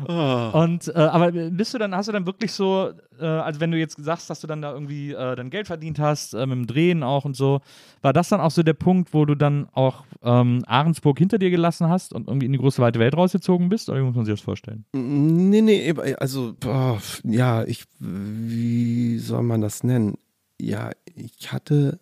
Oh. 0.08 0.52
Und 0.54 0.88
äh, 0.88 0.98
aber 0.98 1.32
bist 1.32 1.74
du 1.74 1.78
dann, 1.78 1.96
hast 1.96 2.08
du 2.08 2.12
dann 2.12 2.26
wirklich 2.26 2.52
so, 2.52 2.92
äh, 3.20 3.26
also 3.26 3.60
wenn 3.60 3.72
du 3.72 3.78
jetzt 3.78 4.04
sagst, 4.04 4.30
dass 4.30 4.42
du 4.42 4.48
dann 4.48 4.62
da 4.62 4.74
irgendwie 4.74 5.12
äh, 5.12 5.36
dann 5.36 5.50
Geld 5.50 5.68
verdient 5.68 6.00
hast, 6.00 6.34
äh, 6.34 6.46
mit 6.46 6.58
dem 6.58 6.68
Drehen 6.68 7.04
auch 7.04 7.24
und 7.24 7.36
so, 7.36 7.62
war 8.02 8.12
das 8.14 8.30
dann 8.30 8.42
auch 8.42 8.52
so 8.52 8.64
der 8.64 8.74
Punkt, 8.74 9.14
wo 9.14 9.26
du 9.26 9.36
dann 9.36 9.68
auch 9.74 10.04
ähm, 10.24 10.64
Ahrensburg 10.66 11.20
hinter 11.20 11.38
dir 11.38 11.52
gelassen 11.52 11.88
hast 11.88 12.14
und 12.14 12.28
irgendwie 12.28 12.48
in 12.48 12.52
die 12.52 12.58
große 12.58 12.82
weite 12.82 13.00
Welt 13.00 13.16
rausgezogen 13.16 13.70
bist? 13.70 13.90
Oder 13.90 14.00
wie 14.00 14.06
muss 14.06 14.16
man 14.16 14.26
sich 14.26 14.34
das 14.34 14.42
vorstellen? 14.42 14.86
Nee, 14.94 15.62
nee, 15.62 15.94
also, 16.18 16.56
boah, 16.60 17.00
ja, 17.24 17.64
ich, 17.64 17.86
wie 18.00 19.20
soll 19.20 19.44
man 19.44 19.62
das 19.62 19.84
nennen? 19.84 20.18
Ja, 20.60 20.90
ich 21.16 21.54
hatte 21.54 22.00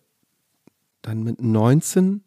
dann 1.02 1.22
mit 1.22 1.40
19 1.42 2.22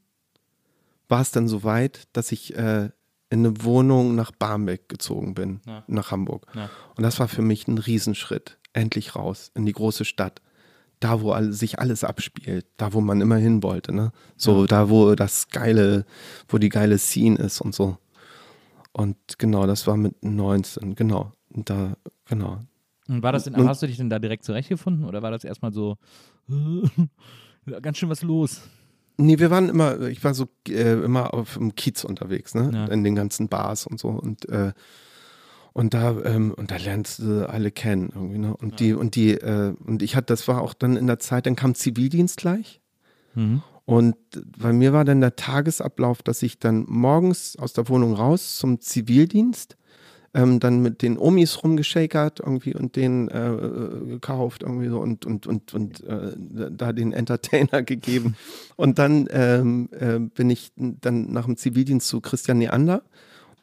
war 1.09 1.21
es 1.21 1.31
dann 1.31 1.47
so 1.47 1.63
weit, 1.63 2.07
dass 2.13 2.31
ich 2.31 2.55
äh, 2.55 2.89
in 3.33 3.39
eine 3.45 3.63
Wohnung 3.63 4.15
nach 4.15 4.31
Barmbek 4.31 4.87
gezogen 4.89 5.33
bin, 5.33 5.59
Ja. 5.65 5.83
nach 5.87 6.11
Hamburg. 6.11 6.45
Ja. 6.53 6.69
Und 6.95 7.03
das 7.03 7.19
war 7.19 7.27
für 7.27 7.41
mich 7.41 7.67
ein 7.67 7.77
Riesenschritt. 7.79 8.57
Endlich 8.73 9.15
raus 9.15 9.51
in 9.55 9.65
die 9.65 9.71
große 9.73 10.05
Stadt. 10.05 10.41
Da, 10.99 11.21
wo 11.21 11.35
sich 11.51 11.79
alles 11.79 12.03
abspielt, 12.03 12.65
da, 12.77 12.93
wo 12.93 13.01
man 13.01 13.19
immer 13.21 13.35
hin 13.37 13.61
wollte, 13.61 13.93
ne? 13.93 14.11
So, 14.37 14.65
da, 14.67 14.89
wo 14.89 15.15
das 15.15 15.49
geile, 15.49 16.05
wo 16.47 16.57
die 16.59 16.69
geile 16.69 16.97
Scene 16.97 17.37
ist 17.37 17.59
und 17.59 17.75
so. 17.75 17.97
Und 18.93 19.17
genau, 19.39 19.65
das 19.67 19.85
war 19.87 19.97
mit 19.97 20.23
19, 20.23 20.95
genau. 20.95 21.33
Und 21.49 21.69
da, 21.69 21.97
genau. 22.25 22.59
Und 23.09 23.21
war 23.23 23.31
das 23.33 23.43
denn, 23.45 23.55
Und- 23.55 23.67
hast 23.67 23.81
du 23.81 23.87
dich 23.87 23.97
denn 23.97 24.09
da 24.09 24.19
direkt 24.19 24.45
zurechtgefunden 24.45 25.03
oder 25.05 25.21
war 25.21 25.31
das 25.31 25.43
erstmal 25.43 25.73
so 25.73 25.97
ja, 27.65 27.79
ganz 27.81 27.97
schön 27.97 28.09
was 28.09 28.21
los? 28.21 28.61
Nee, 29.17 29.39
wir 29.39 29.51
waren 29.51 29.69
immer, 29.69 30.01
ich 30.01 30.23
war 30.23 30.33
so 30.33 30.47
äh, 30.67 30.93
immer 31.03 31.33
auf 31.33 31.55
dem 31.55 31.75
Kiez 31.75 32.03
unterwegs, 32.03 32.55
ne? 32.55 32.71
Ja. 32.73 32.85
In 32.85 33.03
den 33.03 33.15
ganzen 33.15 33.47
Bars 33.47 33.85
und 33.85 33.99
so. 33.99 34.09
Und, 34.09 34.49
äh, 34.49 34.73
und 35.73 35.93
da, 35.93 36.19
ähm, 36.23 36.53
und 36.55 36.71
da 36.71 36.77
lernst 36.77 37.19
du 37.19 37.47
alle 37.47 37.71
kennen 37.71 38.11
irgendwie, 38.13 38.39
ne? 38.39 38.55
Und 38.55 38.79
die, 38.79 38.93
und 38.93 39.15
die, 39.15 39.31
äh, 39.31 39.75
und 39.85 40.01
ich 40.01 40.15
hatte, 40.15 40.27
das 40.27 40.47
war 40.47 40.61
auch 40.61 40.73
dann 40.73 40.97
in 40.97 41.07
der 41.07 41.19
Zeit, 41.19 41.45
dann 41.45 41.55
kam 41.55 41.75
Zivildienst 41.75 42.37
gleich. 42.37 42.81
Mhm. 43.35 43.61
Und 43.85 44.15
bei 44.57 44.71
mir 44.71 44.93
war 44.93 45.03
dann 45.03 45.19
der 45.19 45.35
Tagesablauf, 45.35 46.23
dass 46.23 46.41
ich 46.41 46.57
dann 46.57 46.85
morgens 46.87 47.57
aus 47.57 47.73
der 47.73 47.89
Wohnung 47.89 48.13
raus 48.13 48.57
zum 48.57 48.79
Zivildienst, 48.79 49.75
ähm, 50.33 50.59
dann 50.59 50.81
mit 50.81 51.01
den 51.01 51.17
Omis 51.17 51.63
rumgeschakert 51.63 52.39
irgendwie 52.39 52.75
und 52.75 52.95
den 52.95 53.27
äh, 53.29 53.51
äh, 53.51 54.05
gekauft 54.07 54.63
irgendwie 54.63 54.89
so 54.89 54.99
und, 54.99 55.25
und, 55.25 55.45
und, 55.45 55.73
und 55.73 56.03
äh, 56.03 56.31
da 56.71 56.93
den 56.93 57.13
Entertainer 57.13 57.83
gegeben. 57.83 58.35
Und 58.75 58.99
dann 58.99 59.27
ähm, 59.31 59.89
äh, 59.91 60.19
bin 60.19 60.49
ich 60.49 60.71
dann 60.75 61.31
nach 61.31 61.45
dem 61.45 61.57
Zivildienst 61.57 62.07
zu 62.07 62.21
Christian 62.21 62.57
Neander. 62.57 63.03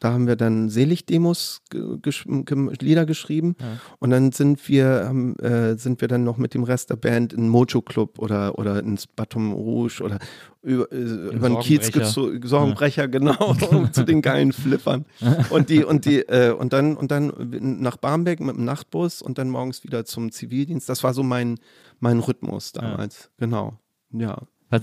Da 0.01 0.13
haben 0.13 0.25
wir 0.25 0.35
dann 0.35 0.67
Seligdemos 0.69 1.61
gesch 2.01 2.25
Lieder 2.25 3.05
geschrieben. 3.05 3.55
Ja. 3.59 3.79
Und 3.99 4.09
dann 4.09 4.31
sind 4.31 4.67
wir, 4.67 5.03
haben, 5.05 5.35
äh, 5.37 5.77
sind 5.77 6.01
wir 6.01 6.07
dann 6.07 6.23
noch 6.23 6.37
mit 6.37 6.55
dem 6.55 6.63
Rest 6.63 6.89
der 6.89 6.95
Band 6.95 7.33
in 7.33 7.47
Mojo 7.47 7.83
Club 7.83 8.17
oder, 8.17 8.57
oder 8.57 8.79
ins 8.79 9.05
Baton 9.05 9.51
Rouge 9.51 10.01
oder 10.01 10.17
über, 10.63 10.91
äh, 10.91 10.95
über 10.95 11.49
den 11.49 11.59
Kiez 11.59 11.85
Sorgenbrecher. 11.85 11.99
gezogen, 11.99 12.47
Sorgenbrecher, 12.47 13.07
genau, 13.09 13.53
zu 13.91 14.03
den 14.03 14.23
geilen 14.23 14.53
Flippern. 14.53 15.05
Und 15.51 15.69
die, 15.69 15.83
und 15.83 16.05
die, 16.05 16.21
äh, 16.21 16.51
und 16.51 16.73
dann, 16.73 16.97
und 16.97 17.11
dann 17.11 17.31
nach 17.79 17.97
Barmbek 17.97 18.39
mit 18.39 18.55
dem 18.55 18.65
Nachtbus 18.65 19.21
und 19.21 19.37
dann 19.37 19.49
morgens 19.49 19.83
wieder 19.83 20.03
zum 20.05 20.31
Zivildienst. 20.31 20.89
Das 20.89 21.03
war 21.03 21.13
so 21.13 21.21
mein, 21.21 21.59
mein 21.99 22.17
Rhythmus 22.17 22.71
damals. 22.71 23.29
Genau. 23.37 23.77
Ja. 24.09 24.39
Was, 24.71 24.81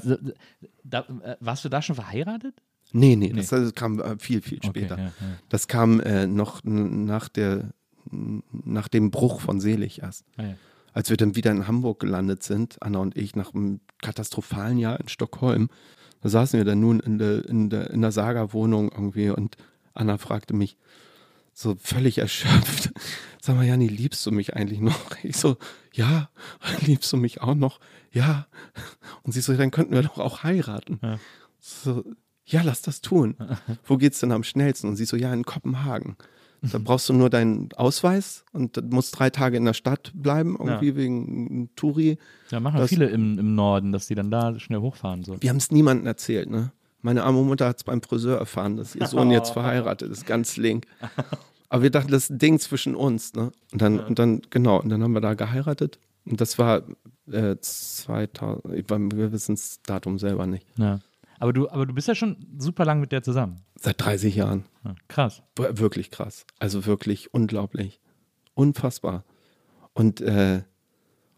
da, 0.84 1.00
äh, 1.00 1.36
warst 1.40 1.64
du 1.64 1.68
da 1.68 1.82
schon 1.82 1.96
verheiratet? 1.96 2.62
Nee, 2.92 3.16
nee, 3.16 3.32
das, 3.32 3.48
das 3.48 3.74
kam 3.74 4.00
äh, 4.00 4.16
viel, 4.18 4.40
viel 4.40 4.62
später. 4.62 4.94
Okay, 4.94 5.02
ja, 5.02 5.26
ja. 5.26 5.38
Das 5.48 5.68
kam 5.68 6.00
äh, 6.00 6.26
noch 6.26 6.62
nach, 6.64 7.28
der, 7.28 7.70
nach 8.10 8.88
dem 8.88 9.10
Bruch 9.10 9.40
von 9.40 9.60
Selig 9.60 10.02
erst. 10.02 10.24
Ah, 10.36 10.42
ja. 10.44 10.54
Als 10.92 11.10
wir 11.10 11.16
dann 11.16 11.36
wieder 11.36 11.50
in 11.50 11.68
Hamburg 11.68 12.00
gelandet 12.00 12.42
sind, 12.42 12.82
Anna 12.82 12.98
und 12.98 13.16
ich, 13.16 13.36
nach 13.36 13.54
einem 13.54 13.80
katastrophalen 14.02 14.78
Jahr 14.78 14.98
in 14.98 15.08
Stockholm, 15.08 15.68
da 16.22 16.28
saßen 16.28 16.58
wir 16.58 16.64
dann 16.64 16.80
nun 16.80 17.00
in 17.00 17.18
der, 17.18 17.44
in 17.48 17.70
der, 17.70 17.90
in 17.90 18.00
der 18.00 18.10
Saga-Wohnung 18.10 18.90
irgendwie 18.90 19.30
und 19.30 19.56
Anna 19.94 20.16
fragte 20.18 20.54
mich 20.54 20.76
so 21.52 21.76
völlig 21.80 22.18
erschöpft, 22.18 22.92
sag 23.40 23.56
mal, 23.56 23.66
Janni, 23.66 23.88
liebst 23.88 24.24
du 24.26 24.30
mich 24.30 24.54
eigentlich 24.54 24.80
noch? 24.80 24.98
Ich 25.22 25.36
so, 25.36 25.56
ja, 25.92 26.30
liebst 26.80 27.12
du 27.12 27.16
mich 27.16 27.40
auch 27.40 27.54
noch? 27.54 27.80
Ja. 28.12 28.46
Und 29.22 29.32
sie 29.32 29.40
so, 29.40 29.54
dann 29.54 29.70
könnten 29.70 29.92
wir 29.92 30.02
doch 30.02 30.18
auch 30.18 30.44
heiraten. 30.44 31.00
Ja. 31.02 31.18
So, 31.58 32.04
ja, 32.48 32.62
lass 32.62 32.82
das 32.82 33.00
tun. 33.00 33.36
Wo 33.86 33.96
geht's 33.96 34.20
denn 34.20 34.32
am 34.32 34.42
schnellsten? 34.44 34.88
Und 34.88 34.96
sie 34.96 35.04
so, 35.04 35.16
ja, 35.16 35.32
in 35.32 35.44
Kopenhagen. 35.44 36.16
Da 36.62 36.78
brauchst 36.82 37.08
du 37.08 37.12
nur 37.12 37.30
deinen 37.30 37.68
Ausweis 37.76 38.44
und 38.52 38.92
musst 38.92 39.18
drei 39.18 39.30
Tage 39.30 39.56
in 39.56 39.64
der 39.64 39.74
Stadt 39.74 40.10
bleiben, 40.14 40.56
irgendwie 40.58 40.88
Ja. 40.88 40.96
wegen 40.96 41.70
Touri. 41.76 42.18
Ja, 42.50 42.60
machen 42.60 42.78
Das- 42.80 42.88
viele 42.90 43.06
im, 43.06 43.38
im 43.38 43.54
Norden, 43.54 43.92
dass 43.92 44.06
die 44.08 44.14
dann 44.14 44.30
da 44.30 44.58
schnell 44.58 44.80
hochfahren. 44.80 45.22
So. 45.24 45.40
Wir 45.40 45.50
haben 45.50 45.58
es 45.58 45.70
niemandem 45.70 46.06
erzählt, 46.06 46.50
ne? 46.50 46.72
Meine 47.00 47.22
arme 47.22 47.42
Mutter 47.44 47.68
hat 47.68 47.76
es 47.76 47.84
beim 47.84 48.02
Friseur 48.02 48.38
erfahren, 48.38 48.76
dass 48.76 48.96
ihr 48.96 49.06
Sohn 49.06 49.30
jetzt 49.30 49.50
verheiratet 49.52 50.10
ist, 50.10 50.26
ganz 50.26 50.56
link. 50.56 50.84
Aber 51.68 51.84
wir 51.84 51.90
dachten, 51.90 52.10
das 52.10 52.24
ist 52.24 52.30
ein 52.30 52.38
Ding 52.38 52.58
zwischen 52.58 52.96
uns, 52.96 53.34
ne? 53.34 53.52
Und 53.72 53.80
dann, 53.80 54.00
und 54.00 54.18
dann, 54.18 54.42
genau, 54.50 54.80
und 54.80 54.88
dann 54.88 55.00
haben 55.04 55.12
wir 55.12 55.20
da 55.20 55.34
geheiratet. 55.34 56.00
Und 56.24 56.40
das 56.40 56.58
war 56.58 56.82
äh, 57.30 57.54
2000, 57.60 58.74
ich 58.74 58.90
war- 58.90 58.98
wir 58.98 59.30
wissen 59.32 59.54
das 59.54 59.80
Datum 59.86 60.18
selber 60.18 60.46
nicht. 60.48 60.66
Ja. 60.76 60.98
Aber, 61.38 61.52
du, 61.52 61.68
aber 61.68 61.86
du 61.86 61.94
bist 61.94 62.08
ja 62.08 62.14
schon 62.14 62.36
super 62.58 62.84
lang 62.84 63.00
mit 63.00 63.12
der 63.12 63.22
zusammen. 63.22 63.60
Seit 63.78 64.00
30 64.00 64.34
Jahren. 64.34 64.64
Ja, 64.84 64.94
krass. 65.08 65.42
Wir- 65.56 65.78
Wirklich 65.78 66.10
krass. 66.10 66.44
Also 66.58 66.86
wirklich 66.86 67.32
unglaublich. 67.32 68.00
Unfassbar. 68.54 69.24
Und 69.94 70.20
äh, 70.20 70.62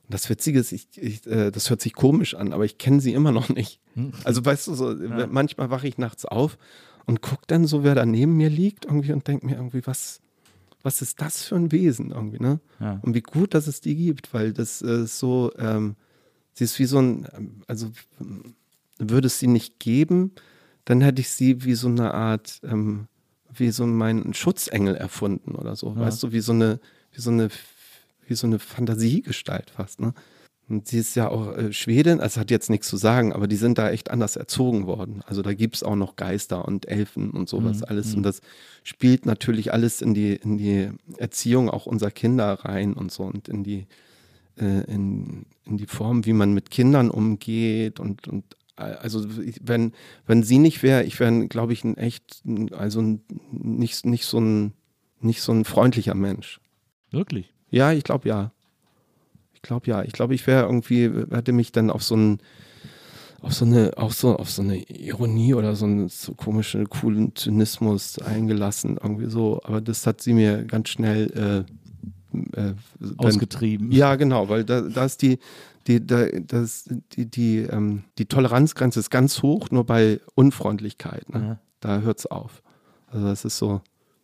das 0.08 0.28
Witzige 0.30 0.58
ist, 0.58 0.72
ich, 0.72 0.88
ich, 0.96 1.26
äh, 1.26 1.50
das 1.50 1.70
hört 1.70 1.80
sich 1.80 1.92
komisch 1.94 2.34
an, 2.34 2.52
aber 2.52 2.64
ich 2.64 2.78
kenne 2.78 3.00
sie 3.00 3.12
immer 3.12 3.32
noch 3.32 3.48
nicht. 3.48 3.80
Also 4.24 4.44
weißt 4.44 4.68
du, 4.68 4.74
so, 4.74 4.94
manchmal 5.28 5.70
wache 5.70 5.86
ich 5.88 5.98
nachts 5.98 6.24
auf 6.24 6.56
und 7.06 7.20
gucke 7.22 7.42
dann 7.48 7.66
so, 7.66 7.84
wer 7.84 7.94
da 7.94 8.06
neben 8.06 8.36
mir 8.36 8.48
liegt 8.48 8.84
irgendwie 8.86 9.12
und 9.12 9.26
denke 9.28 9.44
mir 9.46 9.56
irgendwie, 9.56 9.86
was, 9.86 10.20
was 10.82 11.02
ist 11.02 11.20
das 11.20 11.44
für 11.44 11.56
ein 11.56 11.70
Wesen 11.72 12.10
irgendwie, 12.10 12.38
ne? 12.40 12.60
Ja. 12.78 12.98
Und 13.02 13.14
wie 13.14 13.20
gut, 13.20 13.52
dass 13.54 13.66
es 13.66 13.80
die 13.80 13.96
gibt, 13.96 14.32
weil 14.32 14.52
das 14.52 14.80
äh, 14.82 15.06
so, 15.06 15.52
ähm, 15.58 15.96
sie 16.54 16.64
ist 16.64 16.78
wie 16.78 16.84
so 16.86 16.98
ein, 17.00 17.26
ähm, 17.36 17.62
also 17.66 17.90
würde 19.08 19.26
es 19.26 19.38
sie 19.38 19.46
nicht 19.46 19.78
geben, 19.78 20.32
dann 20.84 21.00
hätte 21.00 21.20
ich 21.20 21.30
sie 21.30 21.64
wie 21.64 21.74
so 21.74 21.88
eine 21.88 22.14
Art, 22.14 22.60
ähm, 22.64 23.06
wie 23.52 23.70
so 23.70 23.86
meinen 23.86 24.34
Schutzengel 24.34 24.94
erfunden 24.94 25.54
oder 25.54 25.74
so, 25.76 25.96
weißt 25.96 26.22
du, 26.22 26.32
wie 26.32 26.40
so 26.40 26.52
eine, 26.52 26.80
wie 27.12 27.20
so 27.20 27.30
eine, 27.30 27.48
wie 28.26 28.34
so 28.34 28.46
eine 28.46 28.58
Fantasiegestalt 28.58 29.70
fast, 29.70 30.00
ne? 30.00 30.14
Und 30.70 30.86
sie 30.86 30.98
ist 30.98 31.16
ja 31.16 31.28
auch 31.28 31.56
äh, 31.56 31.72
Schwedin, 31.72 32.20
also 32.20 32.40
hat 32.40 32.52
jetzt 32.52 32.70
nichts 32.70 32.86
zu 32.86 32.96
sagen, 32.96 33.32
aber 33.32 33.48
die 33.48 33.56
sind 33.56 33.76
da 33.76 33.90
echt 33.90 34.08
anders 34.08 34.36
erzogen 34.36 34.86
worden. 34.86 35.20
Also 35.26 35.42
da 35.42 35.52
gibt 35.52 35.74
es 35.74 35.82
auch 35.82 35.96
noch 35.96 36.14
Geister 36.14 36.64
und 36.64 36.86
Elfen 36.86 37.30
und 37.30 37.48
sowas 37.48 37.82
alles. 37.82 38.14
Und 38.14 38.22
das 38.22 38.40
spielt 38.84 39.26
natürlich 39.26 39.72
alles 39.72 40.00
in 40.00 40.14
die, 40.14 40.36
in 40.36 40.58
die 40.58 40.90
Erziehung 41.18 41.68
auch 41.68 41.86
unserer 41.86 42.12
Kinder 42.12 42.52
rein 42.52 42.92
und 42.92 43.10
so 43.10 43.24
und 43.24 43.48
in 43.48 43.64
die, 43.64 43.88
äh, 44.58 44.84
in, 44.84 45.44
in 45.64 45.76
die 45.76 45.86
Form, 45.86 46.24
wie 46.24 46.32
man 46.32 46.54
mit 46.54 46.70
Kindern 46.70 47.10
umgeht 47.10 47.98
und, 47.98 48.28
und 48.28 48.44
also 48.80 49.24
wenn, 49.60 49.92
wenn 50.26 50.42
sie 50.42 50.58
nicht 50.58 50.82
wäre, 50.82 51.04
ich 51.04 51.18
wäre, 51.20 51.46
glaube 51.48 51.72
ich, 51.72 51.84
ein 51.84 51.96
echt, 51.96 52.42
also 52.72 53.00
ein, 53.00 53.22
nicht, 53.50 54.06
nicht 54.06 54.24
so 54.24 54.40
ein, 54.40 54.72
nicht 55.20 55.42
so 55.42 55.52
ein 55.52 55.64
freundlicher 55.64 56.14
Mensch. 56.14 56.60
Wirklich. 57.10 57.52
Ja, 57.70 57.92
ich 57.92 58.04
glaube 58.04 58.28
ja. 58.28 58.52
Ich 59.52 59.62
glaube 59.62 59.86
ja. 59.88 60.02
Ich 60.02 60.12
glaube, 60.12 60.34
ich 60.34 60.46
wäre 60.46 60.64
irgendwie, 60.64 61.10
hätte 61.30 61.52
mich 61.52 61.72
dann 61.72 61.90
auf 61.90 62.02
so 62.02 62.16
ein, 62.16 62.38
auf 63.42 63.54
so 63.54 63.64
eine, 63.64 63.96
auch 63.96 64.12
so, 64.12 64.36
auf 64.36 64.50
so 64.50 64.62
eine 64.62 64.78
Ironie 64.78 65.54
oder 65.54 65.74
so 65.74 65.86
einen 65.86 66.08
so 66.08 66.34
komischen, 66.34 66.88
coolen 66.88 67.34
Zynismus 67.34 68.18
eingelassen, 68.18 68.98
irgendwie 69.02 69.30
so. 69.30 69.60
Aber 69.64 69.80
das 69.80 70.06
hat 70.06 70.20
sie 70.20 70.34
mir 70.34 70.64
ganz 70.64 70.90
schnell 70.90 71.66
äh, 71.66 71.72
äh, 72.54 72.74
wenn- 72.98 73.18
Ausgetrieben. 73.18 73.90
ja, 73.92 74.16
genau, 74.16 74.48
weil 74.48 74.64
da, 74.64 74.80
da 74.82 75.04
ist 75.04 75.22
die, 75.22 75.38
die, 75.86 76.04
da, 76.06 76.26
das, 76.26 76.84
die, 77.16 77.26
die, 77.26 77.58
ähm, 77.58 78.04
die 78.18 78.26
Toleranzgrenze 78.26 79.00
ist 79.00 79.10
ganz 79.10 79.42
hoch, 79.42 79.70
nur 79.70 79.84
bei 79.84 80.20
Unfreundlichkeit. 80.34 81.28
Ne? 81.32 81.40
Ja. 81.40 81.58
Da 81.80 82.00
hört 82.00 82.18
es 82.18 82.26
auf. 82.26 82.62
Also 83.08 83.26
das 83.26 83.44
ist 83.44 83.56
so, 83.58 83.80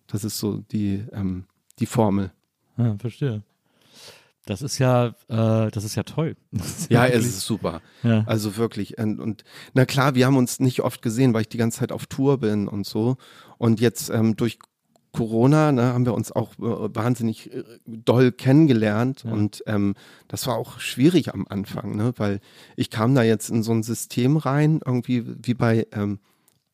das 0.07 0.23
ist 0.25 0.39
so 0.39 0.59
die, 0.71 1.05
ähm, 1.13 1.45
die 1.79 1.87
Formel. 1.87 2.31
Ja, 2.77 2.95
verstehe. 2.99 3.43
Das 4.45 4.63
ist 4.63 4.79
ja, 4.79 5.07
äh, 5.29 5.71
das 5.73 5.83
ist 5.83 5.97
ja 5.97 6.05
toll. 6.05 6.37
Ist 6.53 6.89
Ja, 6.89 7.05
es 7.07 7.25
ist 7.27 7.41
super. 7.41 7.81
Ja. 8.05 8.23
Also 8.29 8.57
wirklich. 8.57 8.97
Und, 8.97 9.19
und 9.19 9.43
na 9.75 9.85
klar, 9.87 10.15
wir 10.15 10.25
haben 10.27 10.37
uns 10.37 10.61
nicht 10.61 10.83
oft 10.83 11.03
gesehen, 11.03 11.35
weil 11.35 11.41
ich 11.41 11.49
die 11.49 11.59
ganze 11.59 11.81
Zeit 11.81 11.91
auf 11.91 12.07
Tour 12.07 12.39
bin 12.39 12.69
und 12.69 12.87
so. 12.87 13.17
Und 13.59 13.81
jetzt 13.81 14.09
ähm, 14.09 14.37
durch 14.37 14.61
Corona 15.17 15.73
ne, 15.73 15.95
haben 15.95 16.05
wir 16.05 16.15
uns 16.15 16.31
auch 16.31 16.53
äh, 16.59 16.95
wahnsinnig 16.95 17.53
äh, 17.53 17.65
doll 17.87 18.33
kennengelernt. 18.33 19.25
Und 19.25 19.65
ähm, 19.67 19.95
das 20.29 20.47
war 20.47 20.57
auch 20.57 20.79
schwierig 20.79 21.33
am 21.33 21.47
Anfang, 21.49 21.97
ne, 21.97 22.13
weil 22.17 22.41
ich 22.77 22.91
kam 22.91 23.15
da 23.15 23.23
jetzt 23.23 23.49
in 23.49 23.63
so 23.63 23.73
ein 23.73 23.83
System 23.83 24.37
rein, 24.37 24.81
irgendwie 24.85 25.25
wie 25.43 25.55
bei 25.55 25.87
ähm, 25.93 26.19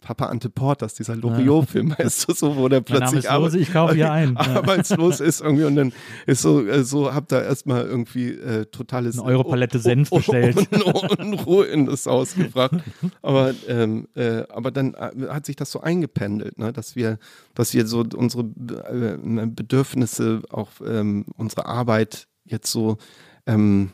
Papa 0.03 0.27
Ante 0.27 0.51
Portas, 0.51 0.95
dieser 0.95 1.17
Loriot-Film, 1.17 1.95
weißt 1.99 2.29
du, 2.29 2.35
so, 2.35 2.57
wo 2.57 2.69
der 2.69 2.81
plötzlich 2.81 3.25
ist 3.25 3.33
Lose, 3.33 3.59
ich 3.59 3.73
kaufe 3.73 3.95
hier 3.95 4.13
ein. 4.13 4.35
Ja. 4.35 4.57
arbeitslos 4.57 5.21
ist 5.21 5.41
irgendwie 5.41 5.65
und 5.65 5.77
dann 5.77 5.93
ist 6.27 6.43
so, 6.43 6.67
äh, 6.67 6.85
so 6.85 7.15
hab 7.15 7.29
da 7.29 7.41
erstmal 7.41 7.85
irgendwie 7.87 8.31
äh, 8.31 8.67
totales 8.67 9.19
Eine 9.19 9.29
Europalette 9.29 9.79
Senf 9.79 10.11
bestellt. 10.11 10.57
und, 10.57 11.19
und 11.19 11.47
Ruhe 11.47 11.67
in 11.67 11.87
das 11.87 12.07
Haus 12.07 12.35
gebracht. 12.35 12.75
Aber, 13.23 13.55
ähm, 13.69 14.09
äh, 14.15 14.43
aber 14.51 14.71
dann 14.71 14.95
äh, 14.95 15.29
hat 15.29 15.47
sich 15.47 15.57
das 15.57 15.71
so 15.71 15.81
eingependelt, 15.81 16.59
ne? 16.59 16.73
dass 16.73 16.97
wir, 16.97 17.19
dass 17.55 17.73
wir 17.73 17.87
so 17.87 18.05
unsere 18.15 18.43
äh, 18.43 19.47
Bedürfnisse, 19.47 20.43
auch 20.51 20.69
ähm, 20.85 21.25
unsere 21.37 21.67
Arbeit 21.67 22.27
jetzt 22.45 22.71
so 22.71 22.99
ähm, 23.47 23.93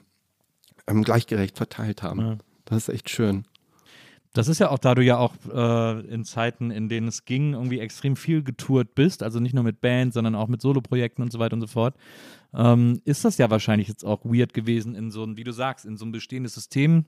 ähm, 0.87 1.05
gleichgerecht 1.05 1.57
verteilt 1.57 2.03
haben. 2.03 2.21
Ja. 2.21 2.39
Das 2.65 2.89
ist 2.89 2.95
echt 2.95 3.11
schön. 3.11 3.45
Das 4.39 4.47
ist 4.47 4.61
ja 4.61 4.71
auch, 4.71 4.79
da 4.79 4.95
du 4.95 5.03
ja 5.03 5.17
auch 5.17 5.35
äh, 5.53 6.01
in 6.07 6.25
Zeiten, 6.25 6.71
in 6.71 6.89
denen 6.89 7.09
es 7.09 7.25
ging, 7.25 7.55
irgendwie 7.55 7.81
extrem 7.81 8.15
viel 8.15 8.45
getourt 8.45 8.95
bist, 8.95 9.25
also 9.25 9.41
nicht 9.41 9.53
nur 9.53 9.65
mit 9.65 9.81
Bands, 9.81 10.15
sondern 10.15 10.37
auch 10.37 10.47
mit 10.47 10.63
Soloprojekten 10.63 11.25
und 11.25 11.33
so 11.33 11.41
weiter 11.41 11.55
und 11.55 11.61
so 11.61 11.67
fort, 11.67 11.97
ähm, 12.55 13.01
ist 13.05 13.25
das 13.25 13.37
ja 13.39 13.51
wahrscheinlich 13.51 13.89
jetzt 13.89 14.05
auch 14.05 14.25
weird 14.25 14.55
gewesen, 14.55 14.95
in 14.95 15.11
so 15.11 15.25
ein, 15.25 15.37
wie 15.37 15.43
du 15.43 15.51
sagst, 15.51 15.85
in 15.85 15.97
so 15.97 16.05
ein 16.05 16.13
bestehendes 16.13 16.55
System 16.55 17.07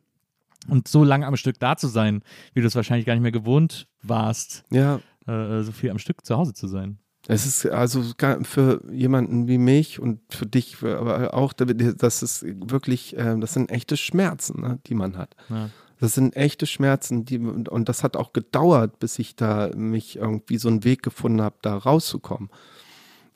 und 0.66 0.88
so 0.88 1.04
lange 1.04 1.24
am 1.24 1.36
Stück 1.36 1.60
da 1.60 1.76
zu 1.76 1.86
sein, 1.86 2.24
wie 2.52 2.62
du 2.62 2.66
es 2.66 2.74
wahrscheinlich 2.74 3.06
gar 3.06 3.14
nicht 3.14 3.22
mehr 3.22 3.30
gewohnt 3.30 3.86
warst, 4.02 4.64
Ja, 4.72 4.98
äh, 5.28 5.62
so 5.62 5.70
viel 5.70 5.90
am 5.90 6.00
Stück 6.00 6.26
zu 6.26 6.36
Hause 6.36 6.52
zu 6.52 6.66
sein. 6.66 6.98
Es 7.28 7.46
ist 7.46 7.64
also 7.64 8.02
für 8.42 8.82
jemanden 8.90 9.46
wie 9.46 9.58
mich 9.58 10.00
und 10.00 10.18
für 10.30 10.46
dich 10.46 10.82
aber 10.82 11.32
auch, 11.32 11.52
das 11.52 12.22
ist 12.24 12.44
wirklich, 12.44 13.16
äh, 13.16 13.38
das 13.38 13.54
sind 13.54 13.70
echte 13.70 13.96
Schmerzen, 13.96 14.62
ne, 14.62 14.80
die 14.88 14.94
man 14.94 15.16
hat. 15.16 15.36
Ja. 15.48 15.70
Das 16.00 16.14
sind 16.14 16.34
echte 16.34 16.66
Schmerzen, 16.66 17.26
die 17.26 17.38
und 17.38 17.88
das 17.88 18.02
hat 18.02 18.16
auch 18.16 18.32
gedauert, 18.32 18.98
bis 18.98 19.18
ich 19.18 19.36
da 19.36 19.70
mich 19.76 20.16
irgendwie 20.16 20.56
so 20.56 20.68
einen 20.68 20.82
Weg 20.82 21.02
gefunden 21.02 21.42
habe, 21.42 21.56
da 21.60 21.76
rauszukommen. 21.76 22.48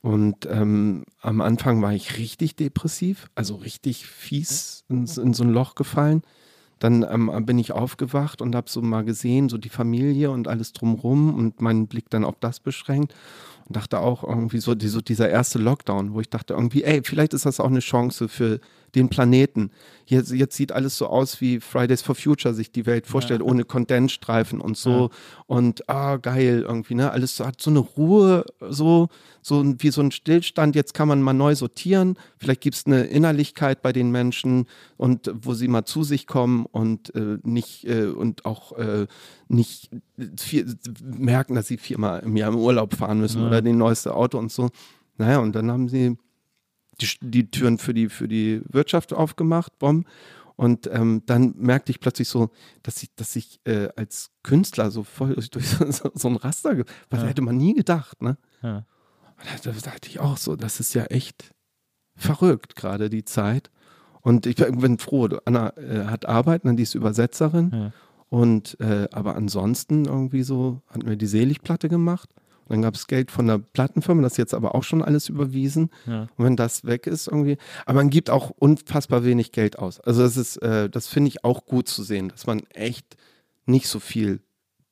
Und 0.00 0.46
ähm, 0.50 1.04
am 1.20 1.40
Anfang 1.40 1.80
war 1.80 1.92
ich 1.92 2.18
richtig 2.18 2.56
depressiv, 2.56 3.30
also 3.34 3.54
richtig 3.56 4.06
fies 4.06 4.84
in, 4.88 5.06
in 5.06 5.34
so 5.34 5.44
ein 5.44 5.50
Loch 5.50 5.74
gefallen. 5.74 6.22
Dann 6.78 7.06
ähm, 7.08 7.30
bin 7.46 7.58
ich 7.58 7.72
aufgewacht 7.72 8.42
und 8.42 8.54
habe 8.54 8.68
so 8.68 8.82
mal 8.82 9.04
gesehen, 9.04 9.48
so 9.48 9.56
die 9.56 9.68
Familie 9.70 10.30
und 10.30 10.48
alles 10.48 10.72
drumrum 10.72 11.34
und 11.34 11.60
meinen 11.60 11.86
Blick 11.86 12.10
dann 12.10 12.24
auf 12.24 12.36
das 12.40 12.60
beschränkt 12.60 13.14
und 13.66 13.76
dachte 13.76 13.98
auch 14.00 14.24
irgendwie 14.24 14.58
so, 14.58 14.74
die, 14.74 14.88
so 14.88 15.00
dieser 15.00 15.30
erste 15.30 15.58
Lockdown, 15.58 16.12
wo 16.12 16.20
ich 16.20 16.28
dachte 16.28 16.54
irgendwie, 16.54 16.84
ey, 16.84 17.00
vielleicht 17.02 17.32
ist 17.32 17.46
das 17.46 17.60
auch 17.60 17.68
eine 17.68 17.80
Chance 17.80 18.28
für 18.28 18.60
den 18.94 19.08
Planeten. 19.08 19.70
Jetzt, 20.06 20.32
jetzt 20.32 20.56
sieht 20.56 20.72
alles 20.72 20.98
so 20.98 21.06
aus, 21.06 21.40
wie 21.40 21.60
Fridays 21.60 22.02
for 22.02 22.14
Future 22.14 22.54
sich 22.54 22.70
die 22.70 22.84
Welt 22.86 23.06
vorstellt, 23.06 23.42
ohne 23.42 23.64
Kondensstreifen 23.64 24.60
und 24.60 24.76
so. 24.76 25.10
Und 25.46 25.88
ah, 25.88 26.16
geil, 26.16 26.64
irgendwie, 26.66 26.94
ne? 26.94 27.10
Alles 27.10 27.36
so- 27.36 27.46
hat 27.46 27.60
so 27.60 27.70
eine 27.70 27.78
Ruhe, 27.78 28.44
so, 28.60 29.08
so 29.42 29.64
wie 29.78 29.90
so 29.90 30.02
ein 30.02 30.10
Stillstand. 30.10 30.74
Jetzt 30.76 30.94
kann 30.94 31.08
man 31.08 31.22
mal 31.22 31.32
neu 31.32 31.54
sortieren. 31.54 32.16
Vielleicht 32.38 32.60
gibt 32.60 32.76
es 32.76 32.86
eine 32.86 33.04
Innerlichkeit 33.04 33.80
bei 33.82 33.92
den 33.92 34.10
Menschen 34.10 34.66
und 34.96 35.30
wo 35.34 35.54
sie 35.54 35.68
mal 35.68 35.84
zu 35.84 36.02
sich 36.02 36.26
kommen 36.26 36.66
und 36.66 37.14
äh, 37.14 37.38
nicht 37.42 37.84
äh, 37.86 38.06
und 38.06 38.44
auch 38.44 38.72
äh, 38.78 39.06
nicht 39.48 39.90
vier, 40.38 40.66
merken, 41.02 41.54
dass 41.54 41.66
sie 41.66 41.76
viermal 41.78 42.20
im 42.20 42.36
Jahr 42.36 42.52
im 42.52 42.58
Urlaub 42.58 42.94
fahren 42.94 43.20
müssen 43.20 43.44
oder 43.46 43.62
den 43.62 43.78
neueste 43.78 44.14
Auto 44.14 44.38
und 44.38 44.52
so. 44.52 44.70
Naja, 45.16 45.38
und 45.38 45.54
dann 45.54 45.70
haben 45.70 45.88
sie 45.88 46.16
die, 47.00 47.08
die 47.20 47.50
Türen 47.50 47.78
für 47.78 47.94
die, 47.94 48.08
für 48.08 48.28
die 48.28 48.62
Wirtschaft 48.68 49.12
aufgemacht, 49.12 49.78
Bom. 49.78 50.04
Und 50.56 50.88
ähm, 50.92 51.22
dann 51.26 51.54
merkte 51.56 51.90
ich 51.90 51.98
plötzlich 51.98 52.28
so, 52.28 52.50
dass 52.84 53.02
ich, 53.02 53.12
dass 53.16 53.34
ich 53.34 53.60
äh, 53.64 53.88
als 53.96 54.30
Künstler 54.44 54.90
so 54.92 55.02
voll 55.02 55.34
durch 55.50 55.68
so, 55.68 55.90
so, 55.90 56.10
so 56.14 56.28
ein 56.28 56.36
Raster, 56.36 56.78
was 57.10 57.22
Ja. 57.22 57.26
hätte 57.26 57.42
man 57.42 57.56
nie 57.56 57.74
gedacht, 57.74 58.22
ne? 58.22 58.36
Ja. 58.62 58.86
Und 59.36 59.66
da 59.66 59.72
dachte 59.72 60.08
ich 60.08 60.20
auch 60.20 60.36
so, 60.36 60.54
das 60.54 60.78
ist 60.78 60.94
ja 60.94 61.04
echt 61.06 61.52
verrückt, 62.14 62.76
gerade 62.76 63.10
die 63.10 63.24
Zeit. 63.24 63.70
Und 64.20 64.46
ich 64.46 64.56
bin 64.56 64.98
froh, 64.98 65.28
Anna 65.44 65.76
äh, 65.76 66.04
hat 66.06 66.26
Arbeit, 66.26 66.64
ne, 66.64 66.74
die 66.76 66.84
ist 66.84 66.94
Übersetzerin. 66.94 67.70
Ja. 67.72 67.92
Und 68.28 68.78
äh, 68.80 69.08
aber 69.12 69.34
ansonsten 69.36 70.04
irgendwie 70.06 70.44
so 70.44 70.80
hatten 70.88 71.06
wir 71.08 71.16
die 71.16 71.26
Seligplatte 71.26 71.88
gemacht. 71.88 72.30
Und 72.64 72.70
dann 72.76 72.82
gab 72.82 72.94
es 72.94 73.06
Geld 73.06 73.30
von 73.30 73.46
der 73.46 73.58
Plattenfirma, 73.58 74.22
das 74.22 74.32
ist 74.32 74.38
jetzt 74.38 74.54
aber 74.54 74.74
auch 74.74 74.82
schon 74.84 75.02
alles 75.02 75.28
überwiesen. 75.28 75.90
Ja. 76.06 76.22
Und 76.36 76.44
wenn 76.44 76.56
das 76.56 76.84
weg 76.84 77.06
ist 77.06 77.26
irgendwie, 77.28 77.58
aber 77.86 77.96
man 77.96 78.10
gibt 78.10 78.30
auch 78.30 78.50
unfassbar 78.50 79.24
wenig 79.24 79.52
Geld 79.52 79.78
aus. 79.78 80.00
Also 80.00 80.22
das 80.22 80.36
ist, 80.36 80.56
äh, 80.58 80.88
das 80.88 81.06
finde 81.08 81.28
ich 81.28 81.44
auch 81.44 81.66
gut 81.66 81.88
zu 81.88 82.02
sehen, 82.02 82.28
dass 82.28 82.46
man 82.46 82.60
echt 82.70 83.16
nicht 83.66 83.88
so 83.88 84.00
viel 84.00 84.40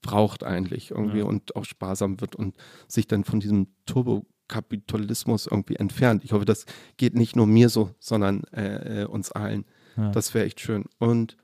braucht 0.03 0.43
eigentlich 0.45 0.91
irgendwie 0.91 1.19
Ja. 1.21 1.25
und 1.25 1.55
auch 1.57 1.65
sparsam 1.65 2.21
wird 2.21 2.35
und 2.37 2.57
sich 2.89 3.07
dann 3.07 3.25
von 3.25 3.41
diesem 3.41 3.69
Turbokapitalismus 3.87 5.47
irgendwie 5.47 5.77
entfernt. 5.77 6.25
Ich 6.25 6.33
hoffe, 6.33 6.45
das 6.45 6.67
geht 6.97 7.15
nicht 7.15 7.37
nur 7.37 7.47
mir 7.47 7.69
so, 7.69 7.91
sondern 8.01 8.45
äh, 8.53 9.03
äh, 9.03 9.05
uns 9.07 9.33
allen. 9.33 9.65
Ja. 9.97 10.11
Das 10.11 10.35
wäre 10.35 10.45
echt 10.47 10.61
schön. 10.61 10.85
Und 10.99 11.37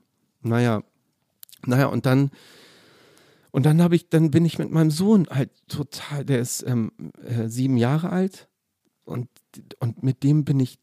naja, 0.43 0.83
naja, 1.67 1.87
und 1.87 2.07
dann, 2.07 2.31
und 3.59 3.67
dann 3.67 3.83
habe 3.83 3.97
ich, 3.97 4.09
dann 4.09 4.31
bin 4.31 4.45
ich 4.45 4.61
mit 4.61 4.71
meinem 4.71 4.93
Sohn 4.93 5.27
halt 5.29 5.51
total, 5.67 6.25
der 6.25 6.39
ist 6.39 6.65
ähm, 6.65 6.93
äh, 7.27 7.49
sieben 7.49 7.77
Jahre 7.77 8.11
alt 8.11 8.49
und, 9.05 9.29
und 9.81 10.01
mit 10.05 10.23
dem 10.23 10.45
bin 10.45 10.61
ich 10.61 10.79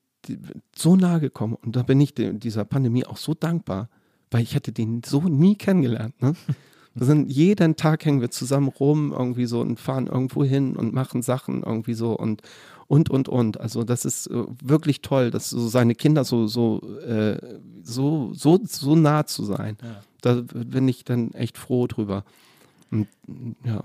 so 0.76 0.98
nahe 0.98 1.22
gekommen 1.22 1.56
und 1.56 1.78
da 1.78 1.84
bin 1.84 2.02
ich 2.02 2.14
de- 2.14 2.34
dieser 2.34 2.66
Pandemie 2.66 3.06
auch 3.06 3.16
so 3.16 3.34
dankbar, 3.34 3.88
weil 4.30 4.44
ich 4.44 4.56
hätte 4.56 4.74
den 4.74 5.04
so 5.06 5.22
nie 5.22 5.56
kennengelernt. 5.56 6.22
Ne? 6.22 6.34
Wir 6.96 7.06
sind 7.06 7.32
jeden 7.32 7.78
Tag 7.78 8.04
hängen 8.04 8.20
wir 8.20 8.30
zusammen 8.30 8.68
rum 8.68 9.14
irgendwie 9.18 9.46
so 9.46 9.62
und 9.62 9.80
fahren 9.80 10.08
irgendwo 10.08 10.44
hin 10.44 10.76
und 10.76 10.94
machen 10.94 11.22
Sachen 11.22 11.64
irgendwie 11.64 11.94
so 11.94 12.12
und 12.18 12.42
und 12.88 13.10
und 13.10 13.30
und. 13.30 13.58
Also 13.60 13.86
das 13.86 14.04
ist 14.04 14.28
äh, 14.28 14.44
wirklich 14.62 15.02
toll, 15.02 15.32
dass 15.32 15.50
so 15.50 15.66
seine 15.70 15.96
Kinder 15.96 16.26
so 16.26 16.48
so 16.48 16.82
äh, 17.00 17.38
so 17.84 18.34
so 18.34 18.60
so 18.68 18.96
nah 18.98 19.26
zu 19.26 19.46
sein. 19.46 19.78
Ja. 19.82 20.02
Da 20.22 20.42
bin 20.42 20.90
ich 20.90 21.06
dann 21.06 21.32
echt 21.32 21.58
froh 21.58 21.88
drüber. 21.88 22.26
Und, 23.28 23.56
ja, 23.66 23.84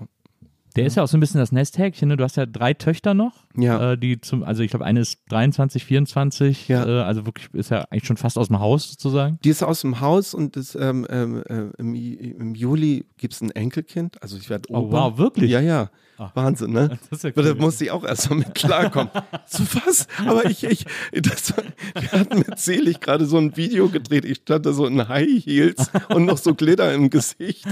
Der 0.77 0.85
ist 0.85 0.95
ja 0.95 1.03
auch 1.03 1.07
so 1.07 1.17
ein 1.17 1.19
bisschen 1.19 1.39
das 1.39 1.51
Nesthäkchen. 1.51 2.07
Ne? 2.07 2.15
Du 2.17 2.23
hast 2.23 2.37
ja 2.37 2.45
drei 2.45 2.73
Töchter 2.73 3.13
noch, 3.13 3.33
ja, 3.57 3.91
äh, 3.91 3.97
die 3.97 4.21
zum, 4.21 4.43
also 4.43 4.63
ich 4.63 4.69
glaube, 4.69 4.85
eine 4.85 5.01
ist 5.01 5.19
23, 5.29 5.83
24, 5.83 6.67
Ja. 6.69 6.85
äh, 6.85 7.01
also 7.03 7.25
wirklich 7.25 7.49
ist 7.53 7.71
ja 7.71 7.81
eigentlich 7.89 8.05
schon 8.05 8.15
fast 8.17 8.37
aus 8.37 8.47
dem 8.47 8.59
Haus 8.59 8.89
sozusagen. 8.91 9.37
die 9.43 9.49
ist 9.49 9.63
aus 9.63 9.81
dem 9.81 9.99
Haus 9.99 10.33
und 10.33 10.55
ist, 10.55 10.75
ähm, 10.75 11.05
ähm, 11.09 11.43
äh, 11.49 11.69
im, 11.77 11.93
im 11.93 12.55
Juli 12.55 13.05
gibt 13.17 13.33
es 13.33 13.41
ein 13.41 13.51
Enkelkind. 13.51 14.21
Also 14.23 14.37
ich 14.37 14.49
werde 14.49 14.69
Oh, 14.71 14.77
Opa. 14.87 14.91
wow, 15.11 15.17
wirklich? 15.17 15.51
Ja, 15.51 15.59
ja. 15.59 15.89
Ah. 16.17 16.31
Wahnsinn, 16.35 16.71
ne? 16.71 16.99
Das 17.09 17.19
ist 17.19 17.23
ja 17.23 17.31
Da 17.31 17.41
cool. 17.41 17.55
musste 17.55 17.85
ich 17.85 17.91
auch 17.91 18.03
erstmal 18.03 18.39
mit 18.39 18.53
klarkommen. 18.55 19.09
so 19.47 19.63
was? 19.85 20.07
Aber 20.25 20.45
ich, 20.45 20.63
ich, 20.63 20.85
das, 21.13 21.53
wir 21.99 22.11
hatten 22.11 22.39
mit 22.39 22.59
Selig 22.59 22.99
gerade 23.01 23.25
so 23.25 23.37
ein 23.37 23.57
Video 23.57 23.89
gedreht. 23.89 24.25
Ich 24.25 24.37
stand 24.37 24.65
da 24.65 24.73
so 24.73 24.85
in 24.85 25.07
High 25.07 25.43
Heels 25.45 25.89
und 26.09 26.25
noch 26.25 26.37
so 26.37 26.53
Glitter 26.53 26.93
im 26.93 27.09
Gesicht. 27.09 27.65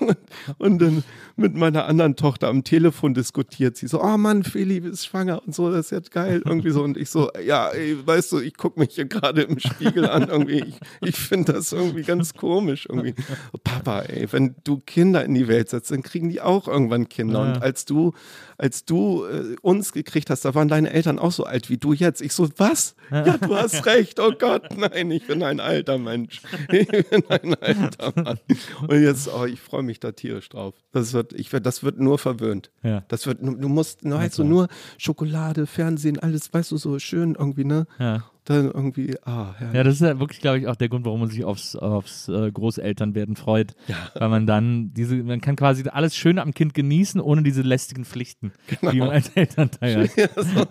Und, 0.00 0.16
und 0.58 0.78
dann 0.80 1.04
mit 1.36 1.54
meiner 1.54 1.86
anderen 1.86 2.16
Tochter 2.16 2.48
am 2.48 2.64
Telefon 2.64 3.14
diskutiert. 3.14 3.76
Sie 3.76 3.86
so, 3.86 4.02
oh 4.02 4.16
Mann, 4.16 4.44
Feli 4.44 4.78
ist 4.78 5.06
schwanger 5.06 5.42
und 5.44 5.54
so, 5.54 5.70
das 5.70 5.86
ist 5.86 5.90
jetzt 5.90 6.10
geil. 6.10 6.42
Irgendwie 6.44 6.70
so. 6.70 6.82
Und 6.82 6.96
ich 6.96 7.10
so, 7.10 7.30
ja, 7.44 7.68
ey, 7.68 7.96
weißt 8.04 8.32
du, 8.32 8.40
ich 8.40 8.56
gucke 8.56 8.78
mich 8.80 8.94
hier 8.94 9.06
gerade 9.06 9.42
im 9.42 9.58
Spiegel 9.58 10.08
an. 10.08 10.28
Irgendwie, 10.28 10.64
ich, 10.64 10.80
ich 11.00 11.16
finde 11.16 11.52
das 11.52 11.72
irgendwie 11.72 12.02
ganz 12.02 12.34
komisch. 12.34 12.86
Irgendwie. 12.88 13.14
Papa, 13.62 14.02
ey, 14.02 14.28
wenn 14.32 14.54
du 14.64 14.78
Kinder 14.78 15.24
in 15.24 15.34
die 15.34 15.48
Welt 15.48 15.70
setzt, 15.70 15.90
dann 15.90 16.02
kriegen 16.02 16.28
die 16.28 16.40
auch 16.40 16.68
irgendwann 16.68 17.08
Kinder. 17.08 17.44
Ja. 17.44 17.52
Und 17.54 17.62
als 17.62 17.73
du, 17.84 18.12
als 18.58 18.84
du 18.84 19.24
äh, 19.24 19.56
uns 19.62 19.92
gekriegt 19.92 20.30
hast, 20.30 20.44
da 20.44 20.54
waren 20.54 20.68
deine 20.68 20.90
Eltern 20.90 21.18
auch 21.18 21.32
so 21.32 21.44
alt 21.44 21.70
wie 21.70 21.76
du 21.76 21.92
jetzt. 21.92 22.22
Ich 22.22 22.32
so, 22.32 22.48
was? 22.56 22.94
Ja, 23.10 23.36
du 23.36 23.56
hast 23.56 23.86
recht. 23.86 24.20
Oh 24.20 24.32
Gott, 24.38 24.76
nein, 24.76 25.10
ich 25.10 25.26
bin 25.26 25.42
ein 25.42 25.60
alter 25.60 25.98
Mensch. 25.98 26.42
Ich 26.70 26.86
bin 26.88 27.24
ein 27.28 27.54
alter 27.54 28.12
Mann. 28.14 28.38
Und 28.86 29.02
jetzt, 29.02 29.28
oh, 29.28 29.44
ich 29.44 29.60
freue 29.60 29.82
mich 29.82 29.98
da 29.98 30.12
tierisch 30.12 30.48
drauf. 30.48 30.74
Das 30.92 31.12
wird, 31.12 31.32
ich 31.32 31.50
das 31.50 31.82
wird 31.82 31.98
nur 31.98 32.18
verwöhnt. 32.18 32.70
Ja. 32.82 33.04
Das 33.08 33.26
wird, 33.26 33.38
du 33.42 33.68
musst, 33.68 34.04
nur, 34.04 34.18
weißt 34.18 34.38
du, 34.38 34.42
klar. 34.42 34.48
nur 34.48 34.68
Schokolade, 34.98 35.66
Fernsehen, 35.66 36.18
alles, 36.18 36.52
weißt 36.52 36.70
du, 36.70 36.76
so 36.76 36.98
schön 36.98 37.34
irgendwie, 37.34 37.64
ne? 37.64 37.86
Ja. 37.98 38.24
Dann 38.44 38.70
irgendwie, 38.70 39.16
ah, 39.24 39.54
herrlich. 39.56 39.74
Ja, 39.74 39.84
das 39.84 39.94
ist 39.94 40.00
ja 40.02 40.20
wirklich, 40.20 40.40
glaube 40.40 40.58
ich, 40.58 40.68
auch 40.68 40.76
der 40.76 40.90
Grund, 40.90 41.06
warum 41.06 41.20
man 41.20 41.30
sich 41.30 41.44
aufs, 41.44 41.76
aufs 41.76 42.28
äh, 42.28 42.52
Großelternwerden 42.52 43.36
freut. 43.36 43.74
Ja. 43.88 43.96
Weil 44.14 44.28
man 44.28 44.46
dann 44.46 44.92
diese, 44.92 45.16
man 45.16 45.40
kann 45.40 45.56
quasi 45.56 45.88
alles 45.88 46.14
Schöne 46.14 46.42
am 46.42 46.52
Kind 46.52 46.74
genießen, 46.74 47.22
ohne 47.22 47.42
diese 47.42 47.62
lästigen 47.62 48.04
Pflichten, 48.04 48.52
die 48.92 48.98
man 48.98 49.10
als 49.10 49.30
Elternteil 49.30 50.08
hat. 50.08 50.10
Ja, 50.16 50.28
so. 50.36 50.66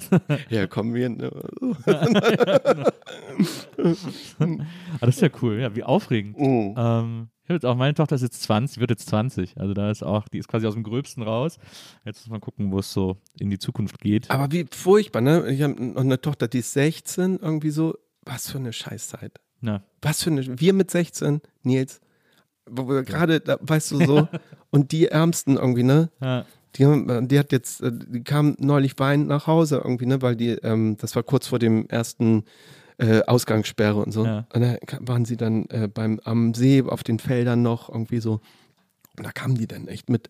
ja, 0.49 0.67
komm, 0.67 0.93
wir, 0.93 1.09
ne? 1.09 1.31
Aber 1.85 2.91
das 5.01 5.15
ist 5.15 5.21
ja 5.21 5.29
cool, 5.41 5.59
ja, 5.59 5.75
wie 5.75 5.83
aufregend. 5.83 6.35
Oh. 6.37 6.75
Ähm, 6.77 7.29
ich 7.43 7.49
habe 7.49 7.55
jetzt 7.55 7.65
auch, 7.65 7.75
meine 7.75 7.93
Tochter 7.93 8.15
ist 8.15 8.21
jetzt 8.21 8.41
20, 8.43 8.79
wird 8.79 8.89
jetzt 8.89 9.09
20. 9.09 9.57
Also 9.57 9.73
da 9.73 9.91
ist 9.91 10.01
auch, 10.01 10.29
die 10.29 10.37
ist 10.37 10.47
quasi 10.47 10.65
aus 10.65 10.75
dem 10.75 10.83
Gröbsten 10.83 11.23
raus. 11.23 11.57
Jetzt 12.05 12.21
muss 12.21 12.31
man 12.31 12.39
gucken, 12.39 12.71
wo 12.71 12.79
es 12.79 12.93
so 12.93 13.17
in 13.37 13.49
die 13.49 13.59
Zukunft 13.59 13.99
geht. 13.99 14.31
Aber 14.31 14.49
wie 14.53 14.65
furchtbar, 14.71 15.19
ne? 15.21 15.51
Ich 15.51 15.61
habe 15.61 15.73
noch 15.73 16.01
eine 16.01 16.21
Tochter, 16.21 16.47
die 16.47 16.59
ist 16.59 16.71
16, 16.71 17.39
irgendwie 17.41 17.69
so. 17.69 17.97
Was 18.25 18.49
für 18.49 18.59
eine 18.59 18.71
Scheißzeit. 18.71 19.41
Na, 19.59 19.83
Was 20.01 20.23
für 20.23 20.29
eine. 20.29 20.59
Wir 20.59 20.71
mit 20.71 20.89
16, 20.89 21.41
Nils, 21.63 21.99
wo 22.65 22.87
wir 22.87 23.03
gerade, 23.03 23.41
weißt 23.59 23.91
du 23.91 24.05
so, 24.05 24.27
und 24.69 24.93
die 24.93 25.07
Ärmsten 25.07 25.57
irgendwie, 25.57 25.83
ne? 25.83 26.09
ja, 26.21 26.45
Die, 26.75 26.85
haben, 26.85 27.27
die 27.27 27.39
hat 27.39 27.51
jetzt, 27.51 27.81
äh, 27.81 27.91
die 27.93 28.23
kam 28.23 28.55
neulich 28.59 28.97
weinend 28.99 29.27
nach 29.27 29.47
Hause 29.47 29.81
irgendwie, 29.83 30.05
ne? 30.05 30.21
Weil 30.21 30.37
die, 30.37 30.51
ähm, 30.51 30.95
das 30.97 31.13
war 31.17 31.23
kurz 31.23 31.47
vor 31.47 31.59
dem 31.59 31.87
ersten 31.89 32.45
äh, 33.03 33.21
Ausgangssperre 33.27 33.97
und 34.01 34.11
so. 34.11 34.25
Ja. 34.25 34.45
Und 34.53 34.61
da 34.61 34.77
waren 35.01 35.25
sie 35.25 35.37
dann 35.37 35.65
äh, 35.65 35.87
beim, 35.93 36.19
am 36.23 36.53
See 36.53 36.81
auf 36.81 37.03
den 37.03 37.19
Feldern 37.19 37.61
noch 37.61 37.89
irgendwie 37.89 38.19
so. 38.19 38.39
Und 39.17 39.25
da 39.25 39.31
kamen 39.31 39.55
die 39.55 39.67
dann 39.67 39.87
echt 39.87 40.09
mit 40.09 40.29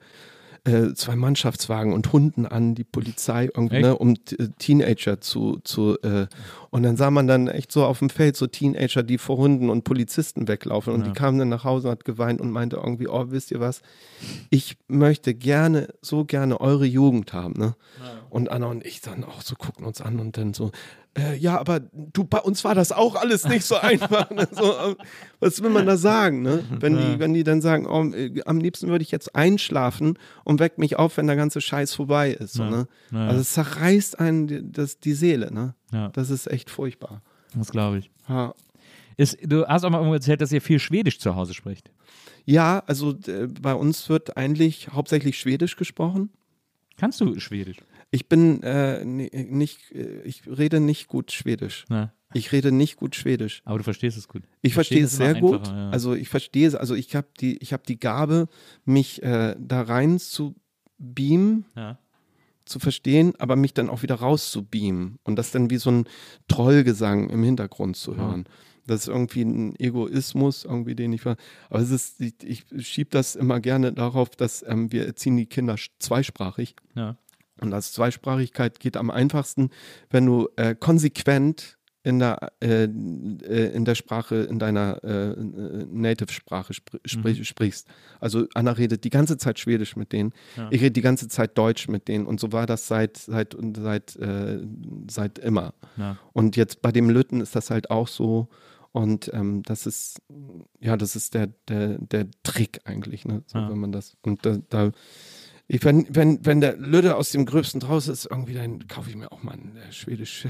äh, 0.66 0.94
zwei 0.94 1.18
Mannschaftswagen 1.18 1.92
und 1.92 2.14
Hunden 2.14 2.46
an, 2.46 2.74
die 2.74 2.86
Polizei 2.86 3.50
irgendwie, 3.54 3.82
ne, 3.82 3.98
um 3.98 4.14
äh, 4.14 4.48
Teenager 4.60 5.20
zu, 5.20 5.60
zu 5.66 5.98
äh, 6.04 6.28
und 6.70 6.84
dann 6.84 6.96
sah 6.96 7.12
man 7.12 7.28
dann 7.28 7.50
echt 7.50 7.70
so 7.70 7.84
auf 7.84 8.00
dem 8.00 8.10
Feld 8.10 8.38
so 8.38 8.48
Teenager, 8.48 9.04
die 9.04 9.18
vor 9.18 9.36
Hunden 9.38 9.70
und 9.70 9.84
Polizisten 9.84 10.48
weglaufen 10.48 10.94
und 10.94 11.02
Ja. 11.02 11.08
die 11.08 11.14
kamen 11.14 11.38
dann 11.38 11.50
nach 11.50 11.66
Hause 11.66 11.90
und 11.90 11.92
hat 11.92 12.06
geweint 12.06 12.40
und 12.40 12.50
meinte 12.52 12.78
irgendwie, 12.78 13.10
oh, 13.10 13.26
wisst 13.28 13.52
ihr 13.52 13.60
was, 13.60 13.82
ich 14.52 14.78
möchte 14.88 15.34
gerne, 15.34 15.90
so 16.02 16.24
gerne 16.24 16.62
eure 16.62 16.86
Jugend 16.86 17.34
haben, 17.34 17.56
ne? 17.60 17.76
Und 18.30 18.50
Anna 18.50 18.68
und 18.68 18.86
ich 18.86 19.02
dann 19.02 19.26
auch 19.26 19.42
so 19.42 19.56
gucken 19.56 19.86
uns 19.86 20.00
an 20.02 20.20
und 20.20 20.38
dann 20.38 20.54
so, 20.54 20.72
äh, 21.18 21.36
ja, 21.38 21.59
aber 21.59 21.80
du, 21.93 22.24
bei 22.24 22.39
uns 22.39 22.64
war 22.64 22.74
das 22.76 22.91
auch 22.91 23.16
alles 23.16 23.47
nicht 23.47 23.66
so 23.66 23.76
einfach. 23.82 24.30
Ne? 24.32 24.47
So, 24.51 24.72
äh, 24.72 24.95
was 25.39 25.61
will 25.61 25.70
man 25.70 25.86
da 25.86 25.95
sagen, 25.97 26.41
ne? 26.41 26.64
Wenn 26.80 26.97
die, 26.97 27.20
wenn 27.20 27.34
die 27.34 27.43
dann 27.43 27.61
sagen, 27.61 27.86
oh, 27.86 28.03
äh, 28.16 28.41
am 28.45 28.59
liebsten 28.59 28.88
würde 28.88 29.03
ich 29.03 29.11
jetzt 29.11 29.36
einschlafen 29.36 30.18
und 30.43 30.59
weck 30.59 30.78
mich 30.78 30.97
auf, 30.97 31.18
wenn 31.18 31.28
der 31.28 31.36
ganze 31.36 31.61
Scheiß 31.61 31.93
vorbei 31.93 32.32
ist. 32.32 32.53
So, 32.53 32.64
Ja. 32.64 32.70
ne? 32.70 32.88
Ja. 33.11 33.28
Also 33.28 33.41
es 33.41 33.53
zerreißt 33.53 34.20
einen 34.20 34.47
die, 34.47 34.72
das, 34.72 34.99
die 34.99 35.14
Seele, 35.14 35.53
ne? 35.53 35.76
ja, 35.91 36.09
Das 36.09 36.30
ist 36.30 36.47
echt 36.47 36.70
furchtbar. 36.70 37.22
das 37.55 37.70
glaube 37.72 37.99
ich. 37.99 38.09
Ja. 38.28 38.53
Ist, 39.16 39.38
du 39.45 39.68
hast 39.68 39.84
auch 39.84 39.91
mal 39.91 39.97
irgendwo 39.99 40.16
erzählt, 40.16 40.41
dass 40.41 40.51
ihr 40.51 40.61
viel 40.61 40.80
Schwedisch 40.80 41.20
zu 41.20 41.36
Hause 41.36 41.53
spricht. 41.53 41.91
Ja, 42.45 42.82
also 42.88 43.11
äh, 43.28 43.47
bei 43.61 43.76
uns 43.76 44.09
wird 44.09 44.36
eigentlich 44.38 44.89
hauptsächlich 44.89 45.38
Schwedisch 45.39 45.76
gesprochen. 45.76 46.32
Kannst 46.97 47.22
du 47.22 47.39
Schwedisch? 47.39 47.78
Ich 48.16 48.30
bin 48.30 48.61
äh, 48.61 49.03
ni- 49.03 49.32
nicht, 49.34 49.91
äh, 49.91 50.22
ich 50.22 50.43
rede 50.47 50.80
nicht 50.80 51.07
gut 51.07 51.32
Schwedisch. 51.32 51.86
Na, 51.89 52.14
Ich 52.34 52.51
rede 52.51 52.72
nicht 52.72 52.95
gut 52.97 53.16
Schwedisch. 53.16 53.61
aber 53.66 53.80
du 53.80 53.84
verstehst 53.84 54.18
es 54.18 54.28
gut. 54.28 54.43
Ich 54.61 54.76
verstehe 54.76 55.03
es 55.03 55.18
sehr 55.18 55.34
gut. 55.34 55.68
ja. 55.68 55.89
Also 55.89 56.14
ich 56.14 56.30
verstehe 56.30 56.68
es, 56.68 56.76
also 56.76 56.93
ich 56.93 57.16
habe 57.16 57.28
die, 57.39 57.57
ich 57.57 57.74
habe 57.74 57.82
die 57.88 57.99
Gabe, 57.99 58.47
mich 58.86 59.24
äh, 59.24 59.55
da 59.59 59.82
rein 59.82 60.20
zu 60.20 60.53
beamen, 60.99 61.66
Ja. 61.76 61.97
zu 62.66 62.78
verstehen, 62.80 63.34
aber 63.39 63.55
mich 63.55 63.74
dann 63.74 63.89
auch 63.89 64.03
wieder 64.03 64.16
raus 64.16 64.51
zu 64.51 64.64
beamen 64.64 65.18
und 65.24 65.36
das 65.36 65.49
dann 65.51 65.70
wie 65.72 65.78
so 65.78 65.89
ein 65.89 66.05
Trollgesang 66.47 67.30
im 67.32 67.43
Hintergrund 67.43 67.97
zu 67.97 68.16
hören. 68.16 68.45
Das 68.86 69.01
ist 69.01 69.07
irgendwie 69.07 69.41
ein 69.43 69.76
Egoismus, 69.80 70.66
irgendwie 70.66 70.93
den 70.95 71.14
ich 71.14 71.26
war. 71.26 71.38
Aber 71.70 71.80
es 71.80 71.89
ist, 71.89 72.22
ich, 72.22 72.36
ich 72.43 72.66
schiebe 72.88 73.09
das 73.09 73.36
immer 73.36 73.59
gerne 73.59 73.91
darauf, 73.93 74.30
dass 74.36 74.64
ähm, 74.68 74.91
wir 74.91 75.05
erziehen 75.07 75.36
die 75.38 75.45
Kinder 75.45 75.78
zweisprachig. 75.99 76.76
Ja. 76.93 77.16
Und 77.64 77.72
das 77.72 77.93
Zweisprachigkeit 77.93 78.80
geht 78.82 78.97
am 78.97 79.09
einfachsten, 79.09 79.70
wenn 80.09 80.26
du 80.26 80.49
äh, 80.57 80.76
konsequent 80.76 81.78
in 82.05 82.20
der, 82.20 82.51
äh, 82.61 82.84
äh, 82.84 83.74
in 83.74 83.86
der 83.86 83.95
Sprache, 83.95 84.36
in 84.36 84.59
deiner 84.59 85.01
äh, 85.05 85.32
äh, 85.32 85.86
Native-Sprache 85.89 86.74
spr 86.74 86.97
sprich, 87.05 87.47
sprichst. 87.47 87.88
Also 88.20 88.45
Anna 88.53 88.74
redet 88.74 89.05
die 89.05 89.09
ganze 89.09 89.38
Zeit 89.38 89.57
Schwedisch 89.59 89.95
mit 89.95 90.11
denen. 90.11 90.34
Ja. 90.57 90.68
Ich 90.70 90.82
rede 90.82 90.91
die 90.91 91.01
ganze 91.01 91.30
Zeit 91.30 91.57
Deutsch 91.57 91.88
mit 91.88 92.09
denen. 92.09 92.26
Und 92.26 92.41
so 92.41 92.51
war 92.51 92.66
das 92.66 92.89
seit, 92.89 93.16
seit, 93.16 93.55
seit, 93.78 94.18
äh, 94.18 94.59
seit 95.09 95.39
immer. 95.39 95.74
Ja. 95.95 96.18
Und 96.34 96.57
jetzt 96.57 96.82
bei 96.82 96.91
dem 96.91 97.09
Lütten 97.09 97.39
ist 97.39 97.55
das 97.55 97.70
halt 97.70 97.89
auch 97.89 98.09
so. 98.09 98.49
Und 98.91 99.32
ähm, 99.34 99.64
das 99.64 99.88
ist, 99.88 100.22
ja, 100.82 100.97
das 100.97 101.16
ist 101.16 101.34
der, 101.34 101.47
der, 101.70 101.97
der 101.99 102.28
Trick 102.43 102.82
eigentlich, 102.84 103.24
ne? 103.26 103.43
So, 103.47 103.57
Ja. 103.59 103.70
wenn 103.70 103.80
man 103.80 103.91
das. 103.93 104.18
Und 104.22 104.45
da, 104.45 104.57
da 104.70 104.91
ich, 105.68 105.84
wenn, 105.86 106.05
wenn, 106.09 106.45
wenn 106.45 106.61
der 106.61 106.76
Lüde 106.78 107.16
aus 107.16 107.32
dem 107.32 107.45
Gröbsten 107.45 107.80
draus 107.80 108.07
ist, 108.07 108.26
irgendwie, 108.30 108.53
dann 108.53 108.88
kaufe 108.88 109.09
ich 109.09 109.16
mir 109.16 109.32
auch 109.32 109.43
mal 109.43 109.53
ein 109.53 109.78
äh, 109.78 109.91
Schwedisch 109.91 110.45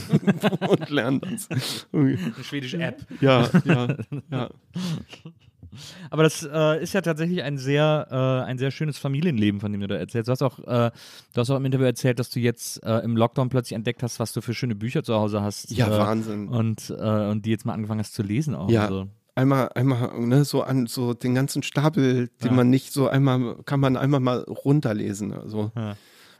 und 0.68 0.90
lerne 0.90 1.20
das. 1.20 1.48
Irgendwie. 1.92 2.24
Eine 2.24 2.44
schwedische 2.44 2.78
App. 2.78 3.04
Ja, 3.20 3.50
ja, 3.64 3.96
ja. 4.30 4.50
Aber 6.10 6.22
das 6.22 6.48
äh, 6.50 6.82
ist 6.82 6.94
ja 6.94 7.00
tatsächlich 7.00 7.42
ein 7.42 7.58
sehr, 7.58 8.06
äh, 8.10 8.48
ein 8.48 8.58
sehr 8.58 8.70
schönes 8.70 8.96
Familienleben, 8.96 9.60
von 9.60 9.72
dem 9.72 9.80
du 9.80 9.88
da 9.88 9.96
erzählst. 9.96 10.28
Du 10.28 10.32
hast 10.32 10.42
auch, 10.42 10.60
äh, 10.60 10.90
du 11.32 11.40
hast 11.40 11.50
auch 11.50 11.56
im 11.56 11.64
Interview 11.64 11.86
erzählt, 11.86 12.18
dass 12.20 12.30
du 12.30 12.38
jetzt 12.38 12.82
äh, 12.84 12.98
im 12.98 13.16
Lockdown 13.16 13.48
plötzlich 13.48 13.74
entdeckt 13.74 14.02
hast, 14.04 14.20
was 14.20 14.32
du 14.32 14.40
für 14.40 14.54
schöne 14.54 14.76
Bücher 14.76 15.02
zu 15.02 15.14
Hause 15.14 15.42
hast. 15.42 15.72
Ja, 15.72 15.88
äh, 15.88 15.98
Wahnsinn. 15.98 16.48
Und, 16.48 16.90
äh, 16.96 17.26
und 17.28 17.44
die 17.44 17.50
jetzt 17.50 17.66
mal 17.66 17.72
angefangen 17.72 18.00
hast 18.00 18.14
zu 18.14 18.22
lesen 18.22 18.54
auch. 18.54 18.70
Ja. 18.70 18.84
Also. 18.84 19.08
Einmal, 19.36 19.70
einmal, 19.74 20.18
ne, 20.20 20.44
so 20.44 20.62
an 20.62 20.86
so 20.86 21.12
den 21.12 21.34
ganzen 21.34 21.62
Stapel, 21.64 22.28
den 22.42 22.48
Ja. 22.50 22.52
man 22.52 22.70
nicht 22.70 22.92
so 22.92 23.08
einmal, 23.08 23.56
kann 23.64 23.80
man 23.80 23.96
einmal 23.96 24.20
mal 24.20 24.40
runterlesen. 24.42 25.32
Also. 25.32 25.72
Ja. 25.76 25.96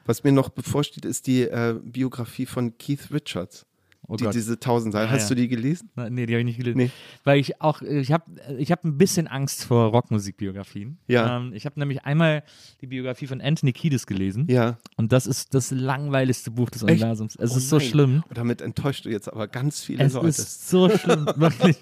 Was 0.07 0.23
mir 0.23 0.33
noch 0.33 0.51
bevorsteht, 0.51 1.05
ist 1.05 1.27
die 1.27 1.43
äh, 1.43 1.79
Biografie 1.83 2.47
von 2.47 2.77
Keith 2.79 3.11
Richards. 3.13 3.67
Oh 4.07 4.17
die, 4.17 4.29
diese 4.29 4.61
tausend 4.61 4.93
Seiten. 4.93 5.07
Ja, 5.07 5.13
Hast 5.17 5.31
ja. 5.31 5.35
du 5.35 5.41
die 5.41 5.49
gelesen? 5.49 5.89
Na, 5.97 6.11
nee, 6.11 6.27
die 6.27 6.35
habe 6.35 6.41
ich 6.41 6.45
nicht 6.45 6.59
gelesen. 6.59 6.77
Nee. 6.77 6.91
Weil 7.25 7.39
ich 7.41 7.63
auch, 7.63 7.81
ich 7.81 8.13
habe 8.13 8.25
ich 8.59 8.71
hab 8.71 8.85
ein 8.85 8.99
bisschen 8.99 9.27
Angst 9.29 9.65
vor 9.65 9.87
Rockmusikbiografien. 9.93 10.99
Ja. 11.07 11.39
Ähm, 11.39 11.55
ich 11.55 11.65
habe 11.65 11.81
nämlich 11.81 12.05
einmal 12.05 12.43
die 12.83 12.87
Biografie 12.87 13.27
von 13.27 13.41
Anthony 13.41 13.73
Kiedis 13.73 14.07
gelesen. 14.07 14.47
Ja. 14.51 14.77
Und 14.99 15.13
das 15.13 15.27
ist 15.27 15.55
das 15.55 15.71
langweiligste 15.71 16.51
Buch 16.51 16.69
des 16.69 16.83
Echt? 16.83 16.91
Universums. 17.01 17.35
Es 17.37 17.53
Oh 17.55 17.57
ist 17.57 17.71
so 17.71 17.79
nein. 17.79 17.87
schlimm. 17.89 18.25
Damit 18.35 18.61
enttäuscht 18.61 19.07
du 19.07 19.09
jetzt 19.09 19.33
aber 19.33 19.49
ganz 19.49 19.83
viele 19.83 20.05
Es 20.05 20.13
Leute. 20.13 20.27
ist 20.29 20.69
so 20.69 20.91
schlimm, 20.91 21.25
wirklich. 21.37 21.79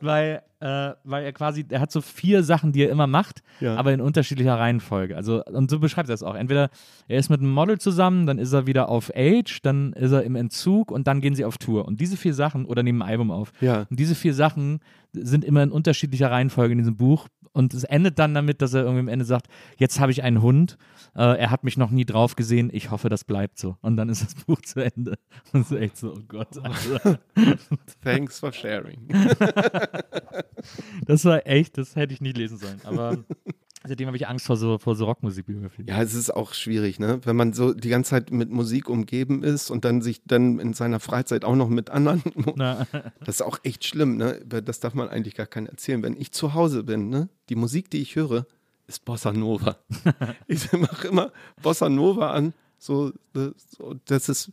Weil, 0.00 0.42
äh, 0.64 0.94
weil 1.04 1.24
er 1.24 1.32
quasi, 1.34 1.62
er 1.68 1.80
hat 1.80 1.92
so 1.92 2.00
vier 2.00 2.42
Sachen, 2.42 2.72
die 2.72 2.82
er 2.84 2.90
immer 2.90 3.06
macht, 3.06 3.42
Ja. 3.60 3.76
aber 3.76 3.92
in 3.92 4.00
unterschiedlicher 4.00 4.58
Reihenfolge. 4.58 5.14
Also, 5.14 5.44
und 5.44 5.70
so 5.70 5.78
beschreibt 5.78 6.08
er 6.08 6.14
es 6.14 6.22
auch. 6.22 6.34
Entweder 6.34 6.70
er 7.06 7.18
ist 7.18 7.28
mit 7.28 7.40
einem 7.40 7.50
Model 7.52 7.78
zusammen, 7.78 8.24
dann 8.26 8.38
ist 8.38 8.54
er 8.54 8.66
wieder 8.66 8.88
auf 8.88 9.12
Age, 9.14 9.60
dann 9.62 9.92
ist 9.92 10.12
er 10.12 10.22
im 10.22 10.36
Entzug 10.36 10.90
und 10.90 11.06
dann 11.06 11.20
gehen 11.20 11.34
sie 11.34 11.44
auf 11.44 11.58
Tour. 11.58 11.84
Und 11.84 12.00
diese 12.00 12.16
vier 12.16 12.32
Sachen, 12.32 12.64
oder 12.64 12.82
nehmen 12.82 13.02
ein 13.02 13.08
Album 13.10 13.30
auf. 13.30 13.52
Ja. 13.60 13.86
Und 13.90 13.98
diese 14.00 14.14
vier 14.14 14.32
Sachen 14.32 14.80
sind 15.12 15.44
immer 15.44 15.62
in 15.62 15.70
unterschiedlicher 15.70 16.30
Reihenfolge 16.30 16.72
in 16.72 16.78
diesem 16.78 16.96
Buch. 16.96 17.28
Und 17.54 17.72
es 17.72 17.84
endet 17.84 18.18
dann 18.18 18.34
damit, 18.34 18.60
dass 18.62 18.74
er 18.74 18.82
irgendwie 18.82 19.00
am 19.00 19.08
Ende 19.08 19.24
sagt, 19.24 19.46
jetzt 19.78 20.00
habe 20.00 20.10
ich 20.10 20.24
einen 20.24 20.42
Hund, 20.42 20.76
äh, 21.14 21.38
er 21.38 21.50
hat 21.52 21.62
mich 21.62 21.76
noch 21.76 21.90
nie 21.90 22.04
drauf 22.04 22.34
gesehen, 22.34 22.68
ich 22.72 22.90
hoffe, 22.90 23.08
das 23.08 23.22
bleibt 23.22 23.58
so. 23.58 23.76
Und 23.80 23.96
dann 23.96 24.08
ist 24.08 24.24
das 24.24 24.34
Buch 24.44 24.60
zu 24.60 24.80
Ende. 24.80 25.16
Und 25.52 25.60
es 25.60 25.70
ist 25.70 25.78
echt 25.78 25.96
so, 25.96 26.14
oh 26.14 26.22
Gott. 26.26 26.58
Alter. 26.58 27.20
Thanks 28.02 28.40
for 28.40 28.52
sharing. 28.52 29.08
Das 31.06 31.26
war 31.26 31.46
echt, 31.46 31.76
das 31.76 31.94
hätte 31.94 32.14
ich 32.14 32.22
nie 32.22 32.32
lesen 32.32 32.56
sollen. 32.56 32.80
Aber 32.84 33.18
seitdem 33.86 34.06
habe 34.06 34.16
ich 34.16 34.26
Angst 34.28 34.46
vor 34.46 34.56
so, 34.56 34.78
vor 34.78 34.94
so 34.96 35.04
Rockmusikbiografien. 35.04 35.86
Ja, 35.88 36.02
es 36.02 36.14
ist 36.14 36.34
auch 36.34 36.54
schwierig, 36.54 36.98
ne? 36.98 37.20
Wenn 37.24 37.36
man 37.36 37.52
so 37.52 37.72
die 37.74 37.88
ganze 37.88 38.10
Zeit 38.10 38.30
mit 38.30 38.50
Musik 38.50 38.88
umgeben 38.88 39.42
ist 39.42 39.70
und 39.70 39.84
dann 39.84 40.02
sich 40.02 40.22
dann 40.24 40.58
in 40.58 40.72
seiner 40.72 41.00
Freizeit 41.00 41.44
auch 41.44 41.56
noch 41.56 41.68
mit 41.68 41.90
anderen. 41.90 42.22
Na, 42.56 42.86
Das 43.20 43.36
ist 43.36 43.42
auch 43.42 43.58
echt 43.62 43.84
schlimm, 43.84 44.16
ne? 44.16 44.40
Das 44.46 44.80
darf 44.80 44.94
man 44.94 45.08
eigentlich 45.08 45.34
gar 45.34 45.46
keinen 45.46 45.66
erzählen. 45.66 46.02
Wenn 46.02 46.16
ich 46.20 46.32
zu 46.32 46.54
Hause 46.54 46.82
bin, 46.84 47.08
ne? 47.10 47.28
Die 47.48 47.56
Musik, 47.56 47.90
die 47.90 48.00
ich 48.02 48.16
höre, 48.16 48.46
ist 48.86 49.04
Bossa 49.04 49.32
Nova. 49.32 49.76
ich 50.46 50.70
mache 50.72 51.08
immer 51.08 51.32
Bossa 51.62 51.88
Nova 51.88 52.32
an. 52.32 52.52
So, 52.78 53.12
das, 53.32 53.52
so, 53.76 53.94
das 54.06 54.28
ist. 54.28 54.52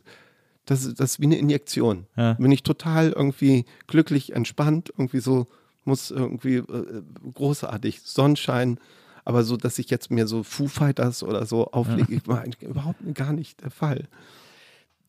Das, 0.64 0.84
ist- 0.84 1.00
das 1.00 1.10
ist 1.14 1.20
wie 1.20 1.24
eine 1.24 1.38
Injektion. 1.38 2.06
Ja. 2.16 2.34
Bin 2.34 2.52
ich 2.52 2.62
total 2.62 3.10
irgendwie 3.10 3.64
glücklich, 3.88 4.32
entspannt, 4.32 4.90
irgendwie 4.96 5.18
so, 5.18 5.48
muss 5.84 6.12
irgendwie 6.12 6.58
äh, 6.58 7.02
großartig, 7.34 8.00
Sonnenschein, 8.02 8.78
aber 9.24 9.44
so, 9.44 9.56
dass 9.56 9.78
ich 9.78 9.88
jetzt 9.90 10.10
mir 10.10 10.26
so 10.26 10.42
Foo 10.42 10.68
Fighters 10.68 11.22
oder 11.22 11.46
so 11.46 11.66
auflege, 11.68 12.20
war 12.26 12.40
eigentlich 12.42 12.62
überhaupt 12.68 12.98
gar 13.14 13.32
nicht 13.32 13.62
der 13.62 13.70
Fall. 13.70 14.08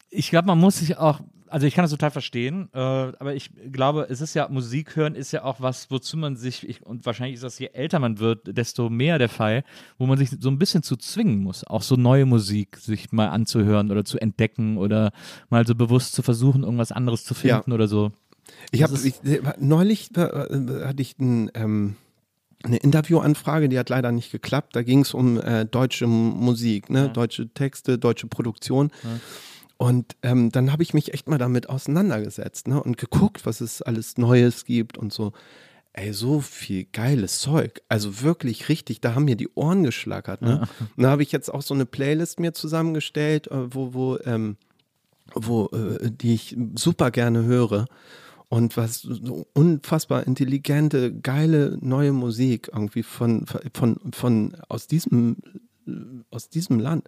ich 0.09 0.29
glaube, 0.29 0.47
man 0.47 0.59
muss 0.59 0.77
sich 0.77 0.97
auch, 0.97 1.21
also 1.47 1.65
ich 1.67 1.73
kann 1.75 1.83
das 1.83 1.91
total 1.91 2.11
verstehen, 2.11 2.69
äh, 2.73 2.77
aber 2.79 3.33
ich 3.35 3.49
glaube, 3.71 4.07
es 4.09 4.21
ist 4.21 4.33
ja, 4.35 4.47
Musik 4.49 4.95
hören 4.95 5.15
ist 5.15 5.31
ja 5.31 5.43
auch 5.43 5.59
was, 5.61 5.89
wozu 5.91 6.17
man 6.17 6.35
sich, 6.35 6.67
ich, 6.67 6.85
und 6.85 7.05
wahrscheinlich 7.05 7.35
ist 7.35 7.43
das, 7.43 7.57
je 7.59 7.69
älter 7.73 7.99
man 7.99 8.19
wird, 8.19 8.55
desto 8.57 8.89
mehr 8.89 9.17
der 9.19 9.29
Fall, 9.29 9.63
wo 9.97 10.05
man 10.05 10.17
sich 10.17 10.29
so 10.39 10.49
ein 10.49 10.59
bisschen 10.59 10.83
zu 10.83 10.95
zwingen 10.97 11.39
muss, 11.39 11.63
auch 11.65 11.81
so 11.81 11.95
neue 11.95 12.25
Musik 12.25 12.77
sich 12.77 13.11
mal 13.11 13.29
anzuhören 13.29 13.89
oder 13.91 14.05
zu 14.05 14.19
entdecken 14.19 14.77
oder 14.77 15.11
mal 15.49 15.65
so 15.65 15.73
bewusst 15.75 16.13
zu 16.13 16.21
versuchen, 16.21 16.63
irgendwas 16.63 16.91
anderes 16.91 17.23
zu 17.23 17.33
Ja. 17.33 17.55
finden 17.57 17.71
oder 17.71 17.87
so. 17.87 18.11
Ich 18.71 18.83
habe 18.83 18.93
ist- 18.93 19.21
neulich 19.59 20.09
äh, 20.17 20.21
äh, 20.21 20.85
hatte 20.85 21.01
ich 21.01 21.17
ein, 21.19 21.49
ähm, 21.55 21.95
eine 22.63 22.77
Interviewanfrage, 22.77 23.69
die 23.69 23.77
hat 23.77 23.89
leider 23.89 24.11
nicht 24.11 24.31
geklappt. 24.31 24.75
Da 24.75 24.83
ging 24.83 25.01
es 25.01 25.13
um 25.13 25.39
äh, 25.39 25.65
deutsche 25.65 26.07
Musik, 26.07 26.89
ne? 26.89 27.09
deutsche 27.09 27.49
Texte, 27.53 27.97
deutsche 27.97 28.27
Produktion. 28.27 28.91
Und 29.77 30.15
ähm, 30.21 30.49
dann 30.49 30.71
habe 30.71 30.81
ich 30.81 30.93
mich 30.93 31.13
echt 31.13 31.27
mal 31.27 31.37
damit 31.37 31.69
auseinandergesetzt 31.69 32.67
ne? 32.67 32.81
und 32.81 32.97
geguckt, 32.97 33.45
was 33.45 33.59
es 33.59 33.81
alles 33.81 34.17
Neues 34.17 34.65
gibt 34.65 34.97
und 34.97 35.11
so. 35.11 35.33
Ey, 35.91 36.11
so 36.11 36.39
viel 36.39 36.85
geiles 36.91 37.39
Zeug. 37.39 37.81
Also 37.87 38.21
wirklich 38.21 38.69
richtig, 38.69 39.01
da 39.01 39.13
haben 39.13 39.25
mir 39.25 39.35
die 39.35 39.49
Ohren 39.53 39.83
geschlackert. 39.83 40.41
Ne? 40.41 40.67
Und 40.95 41.03
da 41.03 41.11
habe 41.11 41.21
ich 41.21 41.31
jetzt 41.31 41.53
auch 41.53 41.61
so 41.61 41.73
eine 41.73 41.85
Playlist 41.85 42.39
mir 42.39 42.53
zusammengestellt, 42.53 43.47
äh, 43.47 43.75
wo, 43.75 43.93
wo, 43.93 44.17
ähm, 44.25 44.57
wo 45.35 45.67
äh, 45.67 46.09
die 46.09 46.33
ich 46.33 46.55
super 46.75 47.11
gerne 47.11 47.43
höre. 47.43 47.85
Und 48.53 48.77
was 48.77 49.01
so 49.01 49.47
unfassbar 49.53 50.27
intelligente, 50.27 51.11
geile 51.11 51.75
neue 51.81 52.13
Musik 52.13 52.69
irgendwie 52.71 53.01
von, 53.01 53.47
von, 53.73 53.97
von 54.13 54.55
aus 54.69 54.85
diesem 54.85 55.37
aus 56.29 56.49
diesem 56.49 56.79
Land. 56.79 57.07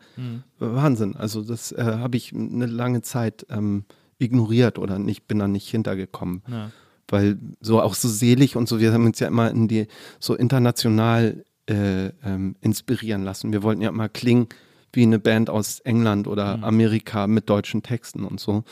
Wahnsinn. 0.58 1.16
Also 1.16 1.44
das 1.44 1.72
äh, 1.72 1.84
habe 1.84 2.18
ich 2.18 2.34
eine 2.34 2.66
lange 2.66 3.04
Zeit 3.04 3.46
ähm, 3.52 3.86
ignoriert 4.18 4.80
oder 4.80 4.98
nicht, 4.98 5.28
bin 5.28 5.38
da 5.38 5.48
nicht 5.48 5.70
hintergekommen. 5.70 6.42
Ja. 6.48 6.72
Weil 7.10 7.38
so 7.62 7.80
auch 7.80 7.94
so 7.94 8.10
selig 8.10 8.56
und 8.56 8.68
so, 8.68 8.80
wir 8.80 8.92
haben 8.92 9.06
uns 9.06 9.20
ja 9.20 9.28
immer 9.28 9.52
in 9.52 9.68
die 9.68 9.86
so 10.20 10.34
international 10.34 11.46
äh, 11.70 12.08
ähm, 12.24 12.56
inspirieren 12.62 13.24
lassen. 13.24 13.54
Wir 13.54 13.62
wollten 13.62 13.84
ja 13.84 13.90
immer 13.90 14.10
klingen 14.10 14.48
wie 14.96 15.04
eine 15.04 15.20
Band 15.20 15.50
aus 15.50 15.80
England 15.82 16.28
oder 16.28 16.64
Amerika 16.64 17.28
mit 17.28 17.50
deutschen 17.50 17.84
Texten 17.84 18.24
und 18.24 18.40
so. 18.40 18.64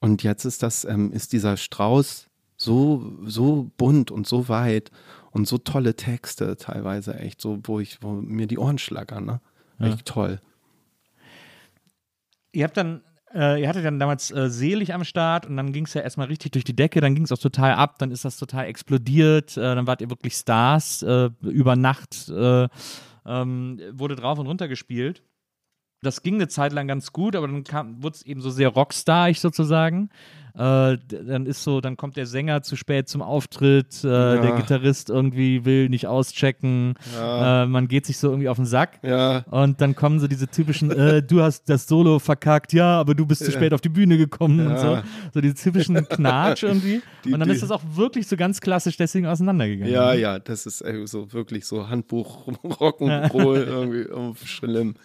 Und 0.00 0.22
jetzt 0.22 0.44
ist 0.44 0.62
das, 0.62 0.84
ähm, 0.84 1.12
ist 1.12 1.32
dieser 1.32 1.56
Strauß 1.56 2.28
so, 2.56 3.12
so 3.24 3.70
bunt 3.76 4.10
und 4.10 4.26
so 4.26 4.48
weit 4.48 4.90
und 5.30 5.48
so 5.48 5.58
tolle 5.58 5.94
Texte 5.96 6.56
teilweise 6.56 7.14
echt, 7.18 7.40
so, 7.40 7.60
wo 7.64 7.80
ich, 7.80 8.02
wo 8.02 8.12
mir 8.12 8.46
die 8.46 8.58
Ohren 8.58 8.78
schlagern, 8.78 9.24
ne? 9.24 9.40
Echt 9.78 10.06
toll. 10.06 10.40
Ihr 12.52 12.64
habt 12.64 12.76
dann, 12.76 13.02
äh, 13.34 13.60
ihr 13.60 13.68
hattet 13.68 13.84
dann 13.84 13.98
damals 13.98 14.30
äh, 14.30 14.48
Selig 14.50 14.92
am 14.92 15.04
Start 15.04 15.46
und 15.46 15.56
dann 15.56 15.72
ging 15.72 15.86
es 15.86 15.94
ja 15.94 16.02
erstmal 16.02 16.28
richtig 16.28 16.52
durch 16.52 16.64
die 16.64 16.76
Decke, 16.76 17.00
dann 17.00 17.14
ging 17.14 17.24
es 17.24 17.32
auch 17.32 17.38
total 17.38 17.72
ab, 17.74 17.98
dann 17.98 18.10
ist 18.10 18.24
das 18.24 18.36
total 18.36 18.66
explodiert, 18.66 19.56
äh, 19.56 19.60
dann 19.60 19.86
wart 19.86 20.00
ihr 20.00 20.10
wirklich 20.10 20.34
Stars, 20.34 21.02
äh, 21.02 21.30
über 21.40 21.74
Nacht 21.74 22.28
äh, 22.28 22.68
ähm, 23.24 23.80
wurde 23.92 24.16
drauf 24.16 24.38
und 24.38 24.46
runter 24.46 24.68
gespielt. 24.68 25.22
Das 26.02 26.22
ging 26.24 26.34
eine 26.34 26.48
Zeit 26.48 26.72
lang 26.72 26.88
ganz 26.88 27.12
gut, 27.12 27.36
aber 27.36 27.46
dann 27.46 27.64
wurde 28.02 28.16
es 28.16 28.22
eben 28.26 28.40
so 28.40 28.50
sehr 28.50 28.68
rockstarig 28.68 29.38
sozusagen. 29.40 30.10
Äh, 30.54 30.98
dann 31.08 31.46
ist 31.46 31.62
so, 31.62 31.80
dann 31.80 31.96
kommt 31.96 32.16
der 32.16 32.26
Sänger 32.26 32.62
zu 32.62 32.74
spät 32.76 33.08
zum 33.08 33.22
Auftritt, 33.22 34.02
äh, 34.04 34.08
der 34.08 34.44
Ja. 34.44 34.56
Gitarrist 34.56 35.08
irgendwie 35.10 35.64
will 35.64 35.88
nicht 35.88 36.08
auschecken, 36.08 36.94
äh, 37.18 37.64
man 37.66 37.86
geht 37.88 38.04
sich 38.04 38.18
so 38.18 38.28
irgendwie 38.30 38.48
auf 38.50 38.56
den 38.56 38.66
Sack. 38.66 38.98
Ja, 39.02 39.44
Und 39.50 39.80
dann 39.80 39.94
kommen 39.94 40.18
so 40.20 40.26
diese 40.26 40.48
typischen, 40.48 40.90
äh, 40.90 41.22
du 41.22 41.40
hast 41.40 41.70
das 41.70 41.86
Solo 41.86 42.18
verkackt, 42.18 42.72
ja, 42.74 42.98
aber 43.00 43.14
du 43.14 43.24
bist 43.24 43.44
zu 43.44 43.52
spät 43.52 43.72
auf 43.72 43.80
die 43.80 43.88
Bühne 43.88 44.18
gekommen 44.18 44.66
und 44.66 44.78
so. 44.78 44.86
Ja. 44.88 45.04
So 45.32 45.40
diese 45.40 45.54
typischen 45.54 45.94
Knatsch 46.08 46.64
irgendwie. 46.64 47.00
Die- 47.24 47.32
und 47.32 47.38
dann 47.40 47.48
die- 47.48 47.54
ist 47.54 47.62
das 47.62 47.70
auch 47.70 47.82
wirklich 47.94 48.26
so 48.26 48.36
ganz 48.36 48.60
klassisch 48.60 48.96
deswegen 48.98 49.26
auseinandergegangen. 49.26 49.90
ja, 49.94 50.12
ja, 50.14 50.38
das 50.40 50.66
ist 50.66 50.84
so 51.04 51.32
wirklich 51.32 51.64
so 51.64 51.88
Handbuch 51.88 52.48
Rock'n'Roll 52.64 53.66
irgendwie 53.68 54.46
schlimm. 54.46 54.96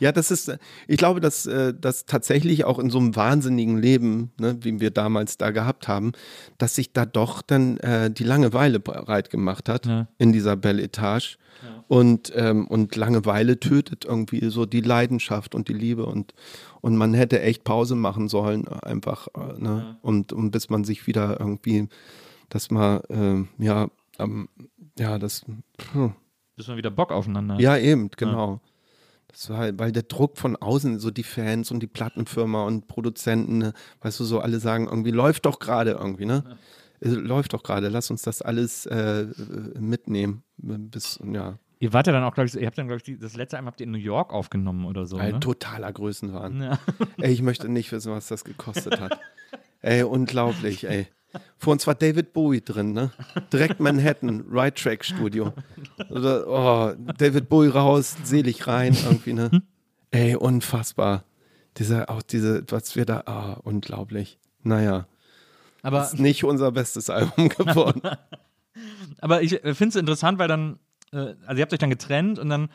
Ja, 0.00 0.12
das 0.12 0.30
ist, 0.30 0.48
äh, 0.48 0.58
ich 0.88 0.96
glaube, 0.96 1.20
dass 1.20 1.46
äh, 1.46 1.72
das 1.78 2.04
tatsächlich 2.06 2.64
auch 2.64 2.78
in 2.78 2.90
so 2.90 2.98
einem 2.98 3.14
wahnsinnigen 3.16 3.78
Leben, 3.78 4.32
ne, 4.38 4.56
wie 4.62 4.80
wir 4.80 4.90
damals 4.90 5.38
da 5.38 5.50
gehabt 5.50 5.86
haben, 5.88 6.12
dass 6.58 6.74
sich 6.74 6.92
da 6.92 7.06
doch 7.06 7.42
dann 7.42 7.76
äh, 7.78 8.10
die 8.10 8.24
Langeweile 8.24 8.80
bereit 8.80 9.30
gemacht 9.30 9.68
hat 9.68 9.86
Ja. 9.86 10.08
in 10.18 10.32
dieser 10.32 10.56
Belle 10.56 10.82
Etage. 10.82 11.38
Und, 11.86 12.32
ähm, 12.34 12.66
und 12.66 12.96
Langeweile 12.96 13.60
tötet 13.60 14.04
irgendwie 14.04 14.50
so 14.50 14.66
die 14.66 14.80
Leidenschaft 14.80 15.54
und 15.54 15.68
die 15.68 15.72
Liebe 15.74 16.04
und, 16.04 16.34
und 16.80 16.96
man 16.96 17.14
hätte 17.14 17.40
echt 17.40 17.62
Pause 17.64 17.94
machen 17.94 18.28
sollen, 18.28 18.66
einfach, 18.68 19.28
äh, 19.36 19.60
ne? 19.60 19.96
Und, 20.02 20.32
und 20.32 20.50
bis 20.50 20.68
man 20.68 20.84
sich 20.84 21.06
wieder 21.06 21.38
irgendwie, 21.38 21.88
dass 22.48 22.70
man, 22.70 23.00
ähm, 23.08 23.48
ja, 23.58 23.88
ähm, 24.18 24.48
ja, 24.98 25.18
das, 25.18 25.44
puh. 25.76 26.10
Bis 26.56 26.68
man 26.68 26.76
wieder 26.76 26.90
Bock 26.90 27.12
aufeinander 27.12 27.54
hat. 27.54 27.60
Ja, 27.60 27.76
eben, 27.76 28.10
genau. 28.16 28.60
War 29.48 29.58
halt, 29.58 29.78
weil 29.78 29.92
der 29.92 30.04
Druck 30.04 30.38
von 30.38 30.56
außen, 30.56 30.98
so 30.98 31.10
die 31.10 31.22
Fans 31.22 31.70
und 31.70 31.80
die 31.80 31.86
Plattenfirma 31.86 32.64
und 32.64 32.86
Produzenten, 32.88 33.58
ne, 33.58 33.72
weißt 34.00 34.20
du, 34.20 34.24
so 34.24 34.40
alle 34.40 34.60
sagen, 34.60 34.86
irgendwie 34.86 35.10
läuft 35.10 35.46
doch 35.46 35.58
gerade 35.58 35.92
irgendwie, 35.92 36.26
ne? 36.26 36.56
Es 37.00 37.12
läuft 37.14 37.52
doch 37.52 37.62
gerade. 37.62 37.88
Lass 37.88 38.10
uns 38.10 38.22
das 38.22 38.40
alles 38.40 38.86
äh, 38.86 39.26
mitnehmen. 39.78 40.42
Bis, 40.56 41.18
ja, 41.30 41.58
Ihr 41.80 41.92
wart 41.92 42.06
ja 42.06 42.12
dann 42.14 42.22
auch, 42.24 42.32
glaube 42.32 42.46
ich, 42.48 42.54
ihr 42.54 42.66
habt 42.66 42.78
dann, 42.78 42.86
glaube 42.86 43.02
ich, 43.04 43.18
das 43.18 43.36
letzte 43.36 43.60
Mal 43.60 43.66
habt 43.66 43.80
ihr 43.80 43.84
in 43.86 43.90
New 43.90 43.98
York 43.98 44.32
aufgenommen 44.32 44.86
oder 44.86 45.04
so. 45.04 45.16
ein 45.18 45.32
Ne? 45.34 45.40
totaler 45.40 45.92
Größenwahn. 45.92 46.62
Ja. 46.62 46.78
Ey, 47.18 47.32
ich 47.32 47.42
möchte 47.42 47.68
nicht 47.68 47.92
wissen, 47.92 48.12
was 48.12 48.28
das 48.28 48.44
gekostet 48.44 49.00
hat. 49.00 49.18
ey, 49.82 50.02
unglaublich, 50.02 50.84
ey. 50.88 51.08
Vor 51.58 51.72
uns 51.72 51.86
war 51.86 51.94
David 51.94 52.32
Bowie 52.32 52.60
drin, 52.60 52.92
ne? 52.92 53.10
Direkt 53.52 53.80
Manhattan, 53.80 54.44
Right 54.50 54.76
Track 54.76 55.04
Studio. 55.04 55.52
Oder, 56.10 56.46
oh, 56.46 56.94
David 57.18 57.48
Bowie 57.48 57.68
raus, 57.68 58.16
selig 58.24 58.66
rein, 58.66 58.96
irgendwie, 59.04 59.32
ne? 59.32 59.62
Ey, 60.10 60.36
unfassbar. 60.36 61.24
Dieser, 61.78 62.08
auch 62.10 62.22
diese, 62.22 62.64
was 62.68 62.94
wir 62.96 63.04
da, 63.04 63.22
ah, 63.26 63.60
unglaublich. 63.64 64.38
Naja, 64.62 65.06
Aber, 65.82 66.04
ist 66.04 66.18
nicht 66.18 66.44
unser 66.44 66.72
bestes 66.72 67.10
Album 67.10 67.48
geworden. 67.48 68.02
aber 69.20 69.42
ich 69.42 69.60
finde 69.60 69.88
es 69.88 69.96
interessant, 69.96 70.38
weil 70.38 70.48
dann, 70.48 70.78
äh, 71.12 71.34
also 71.46 71.58
ihr 71.58 71.62
habt 71.62 71.72
euch 71.72 71.78
dann 71.78 71.90
getrennt 71.90 72.38
und 72.38 72.48
dann 72.48 72.68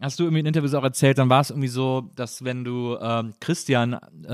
hast 0.00 0.18
du 0.18 0.24
irgendwie 0.24 0.40
in 0.40 0.46
Interviews 0.46 0.74
auch 0.74 0.82
erzählt, 0.84 1.18
dann 1.18 1.28
war 1.28 1.40
es 1.40 1.50
irgendwie 1.50 1.68
so, 1.68 2.10
dass 2.16 2.44
wenn 2.44 2.64
du 2.64 2.96
ähm, 3.00 3.34
Christian 3.40 3.94
äh, 4.26 4.32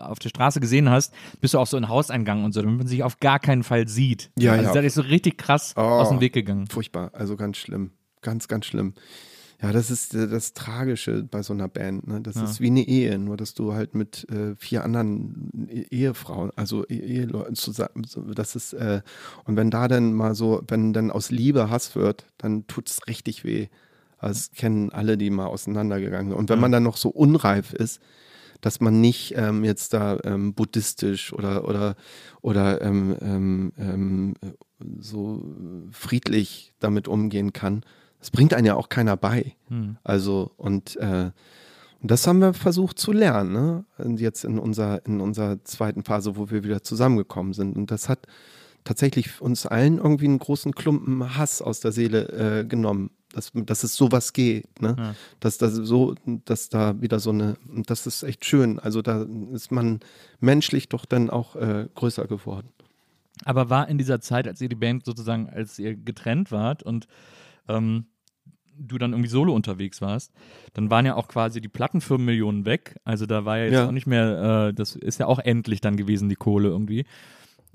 auf 0.00 0.18
der 0.18 0.28
Straße 0.28 0.60
gesehen 0.60 0.88
hast, 0.90 1.12
bist 1.40 1.54
du 1.54 1.58
auch 1.58 1.66
so 1.66 1.76
in 1.76 1.88
Hauseingang 1.88 2.44
und 2.44 2.52
so, 2.52 2.62
damit 2.62 2.78
man 2.78 2.86
sich 2.86 3.02
auf 3.02 3.18
gar 3.20 3.38
keinen 3.38 3.62
Fall 3.62 3.88
sieht. 3.88 4.30
Ja, 4.38 4.52
also 4.52 4.64
ja. 4.66 4.72
seid 4.72 4.84
ihr 4.84 4.90
so 4.90 5.02
richtig 5.02 5.38
krass 5.38 5.74
Oh. 5.76 5.80
aus 5.80 6.08
dem 6.08 6.20
Weg 6.20 6.32
gegangen. 6.32 6.66
Furchtbar, 6.68 7.10
also 7.14 7.36
ganz 7.36 7.56
schlimm. 7.58 7.92
Ganz, 8.20 8.46
ganz 8.48 8.66
schlimm. 8.66 8.94
Ja, 9.60 9.70
das 9.70 9.92
ist 9.92 10.12
äh, 10.14 10.26
das 10.28 10.54
Tragische 10.54 11.22
bei 11.22 11.42
so 11.42 11.52
einer 11.52 11.68
Band. 11.68 12.08
Ne? 12.08 12.20
Das 12.20 12.34
Ja. 12.34 12.44
ist 12.44 12.60
wie 12.60 12.66
eine 12.66 12.82
Ehe, 12.82 13.16
nur 13.18 13.36
dass 13.36 13.54
du 13.54 13.74
halt 13.74 13.94
mit 13.94 14.28
äh, 14.28 14.56
vier 14.56 14.82
anderen 14.82 15.50
E- 15.68 15.86
Ehefrauen, 15.90 16.50
also 16.56 16.84
E- 16.88 16.98
Eheleuten 16.98 17.54
zusammen, 17.54 18.04
das 18.34 18.56
ist, 18.56 18.72
äh, 18.72 19.02
und 19.44 19.56
wenn 19.56 19.70
da 19.70 19.86
dann 19.86 20.14
mal 20.14 20.34
so, 20.34 20.62
wenn 20.66 20.92
dann 20.92 21.12
aus 21.12 21.30
Liebe 21.30 21.70
Hass 21.70 21.94
wird, 21.94 22.26
dann 22.38 22.66
tut 22.66 22.88
es 22.90 23.06
richtig 23.06 23.44
weh. 23.44 23.68
Das 24.30 24.50
kennen 24.52 24.90
alle, 24.90 25.18
die 25.18 25.30
mal 25.30 25.46
auseinandergegangen 25.46 26.30
sind. 26.30 26.38
Und 26.38 26.48
wenn 26.48 26.58
Ja. 26.58 26.60
man 26.62 26.72
dann 26.72 26.82
noch 26.84 26.96
so 26.96 27.10
unreif 27.10 27.72
ist, 27.72 28.00
dass 28.60 28.80
man 28.80 29.00
nicht 29.00 29.34
ähm, 29.36 29.64
jetzt 29.64 29.92
da 29.92 30.18
ähm, 30.24 30.54
buddhistisch 30.54 31.32
oder 31.32 31.68
oder 31.68 31.96
oder 32.40 32.80
ähm, 32.80 33.16
ähm, 33.20 33.72
ähm, 33.76 34.34
so 35.00 35.42
friedlich 35.90 36.72
damit 36.78 37.08
umgehen 37.08 37.52
kann. 37.52 37.82
Das 38.20 38.30
bringt 38.30 38.54
einen 38.54 38.66
ja 38.66 38.76
auch 38.76 38.88
keiner 38.88 39.16
bei. 39.16 39.56
Hm. 39.68 39.96
Also 40.04 40.52
und 40.56 40.96
äh, 40.96 41.32
und 42.00 42.10
das 42.10 42.26
haben 42.26 42.40
wir 42.40 42.52
versucht 42.54 42.98
zu 42.98 43.12
lernen, 43.12 43.52
ne? 43.52 43.84
Und 43.98 44.20
jetzt 44.20 44.44
in 44.44 44.58
unserer 44.58 45.04
in 45.06 45.20
unserer 45.20 45.62
zweiten 45.64 46.04
Phase, 46.04 46.36
wo 46.36 46.50
wir 46.50 46.62
wieder 46.64 46.82
zusammengekommen 46.82 47.52
sind. 47.52 47.76
Und 47.76 47.90
das 47.90 48.08
hat 48.08 48.26
tatsächlich 48.84 49.40
uns 49.40 49.66
allen 49.66 49.98
irgendwie 49.98 50.26
einen 50.26 50.38
großen 50.40 50.72
Klumpen 50.72 51.36
Hass 51.36 51.62
aus 51.62 51.80
der 51.80 51.92
Seele 51.92 52.60
äh, 52.60 52.64
genommen, 52.64 53.10
dass, 53.32 53.50
dass 53.54 53.82
es 53.84 53.94
sowas 53.96 54.32
geht, 54.32 54.80
ne? 54.80 54.94
Ja. 54.98 55.14
Dass 55.40 55.58
da 55.58 55.68
so, 55.68 56.14
dass 56.44 56.68
da 56.68 57.00
wieder 57.00 57.18
so 57.20 57.30
eine, 57.30 57.56
und 57.68 57.88
das 57.90 58.06
ist 58.06 58.22
echt 58.22 58.44
schön. 58.44 58.78
Also 58.78 59.02
da 59.02 59.26
ist 59.52 59.70
man 59.72 60.00
menschlich 60.40 60.88
doch 60.88 61.04
dann 61.04 61.30
auch 61.30 61.56
äh, 61.56 61.88
größer 61.94 62.26
geworden. 62.26 62.68
Aber 63.44 63.70
war 63.70 63.88
in 63.88 63.98
dieser 63.98 64.20
Zeit, 64.20 64.46
als 64.46 64.60
ihr 64.60 64.68
die 64.68 64.76
Band 64.76 65.04
sozusagen, 65.04 65.48
als 65.50 65.78
ihr 65.78 65.94
getrennt 65.96 66.52
wart 66.52 66.82
und 66.82 67.08
ähm, 67.68 68.06
du 68.78 68.98
dann 68.98 69.12
irgendwie 69.12 69.28
solo 69.30 69.54
unterwegs 69.54 70.00
warst, 70.00 70.32
dann 70.74 70.90
waren 70.90 71.06
ja 71.06 71.14
auch 71.14 71.28
quasi 71.28 71.60
die 71.60 71.68
Plattenfirmenmillionen 71.68 72.64
weg. 72.64 72.96
Also 73.04 73.26
da 73.26 73.44
war 73.44 73.58
ja 73.58 73.64
jetzt 73.64 73.74
Ja. 73.74 73.86
auch 73.88 73.92
nicht 73.92 74.06
mehr, 74.06 74.68
äh, 74.68 74.74
das 74.74 74.96
ist 74.96 75.18
ja 75.20 75.26
auch 75.26 75.38
endlich 75.38 75.80
dann 75.80 75.96
gewesen, 75.96 76.28
die 76.28 76.36
Kohle 76.36 76.68
irgendwie. 76.68 77.04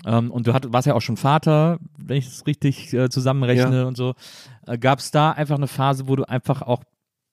Ähm, 0.06 0.30
und 0.30 0.46
du 0.46 0.54
hatt, 0.54 0.72
warst 0.72 0.86
ja 0.86 0.94
auch 0.94 1.00
schon 1.02 1.16
Vater, 1.16 1.78
wenn 1.98 2.16
ich 2.16 2.26
es 2.26 2.46
richtig 2.46 2.92
äh, 2.94 3.08
zusammenrechne 3.08 3.80
Ja. 3.80 3.84
und 3.84 3.96
so. 3.96 4.14
Äh, 4.66 4.78
Gab 4.78 5.00
es 5.00 5.10
da 5.10 5.32
einfach 5.32 5.56
eine 5.56 5.66
Phase, 5.66 6.08
wo 6.08 6.16
du 6.16 6.28
einfach 6.28 6.62
auch 6.62 6.84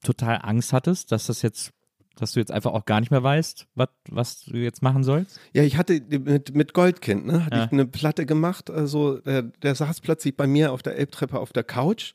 total 0.03 0.39
Angst 0.43 0.74
hattest, 0.74 1.11
dass 1.11 1.28
das 1.28 1.41
jetzt, 1.41 1.72
dass 2.16 2.32
du 2.32 2.39
jetzt 2.39 2.51
einfach 2.51 2.72
auch 2.74 2.86
gar 2.86 2.99
nicht 2.99 3.11
mehr 3.11 3.22
weißt, 3.24 3.68
wat, 3.76 3.91
was 4.09 4.41
du 4.45 4.57
jetzt 4.57 4.82
machen 4.82 5.03
sollst? 5.03 5.39
Ja, 5.53 5.63
ich 5.63 5.78
hatte 5.78 6.01
mit, 6.09 6.55
mit 6.55 6.74
Goldkind, 6.74 7.26
ne, 7.28 7.45
hatte 7.45 7.57
Ja. 7.57 7.66
ich 7.66 7.72
eine 7.72 7.86
Platte 7.86 8.26
gemacht. 8.26 8.70
Also 8.72 9.20
der, 9.20 9.43
der 9.43 9.76
saß 9.76 10.01
plötzlich 10.01 10.36
bei 10.36 10.47
mir 10.47 10.72
auf 10.72 10.82
der 10.82 10.97
Elbtreppe 10.97 11.39
auf 11.39 11.53
der 11.53 11.63
Couch. 11.63 12.13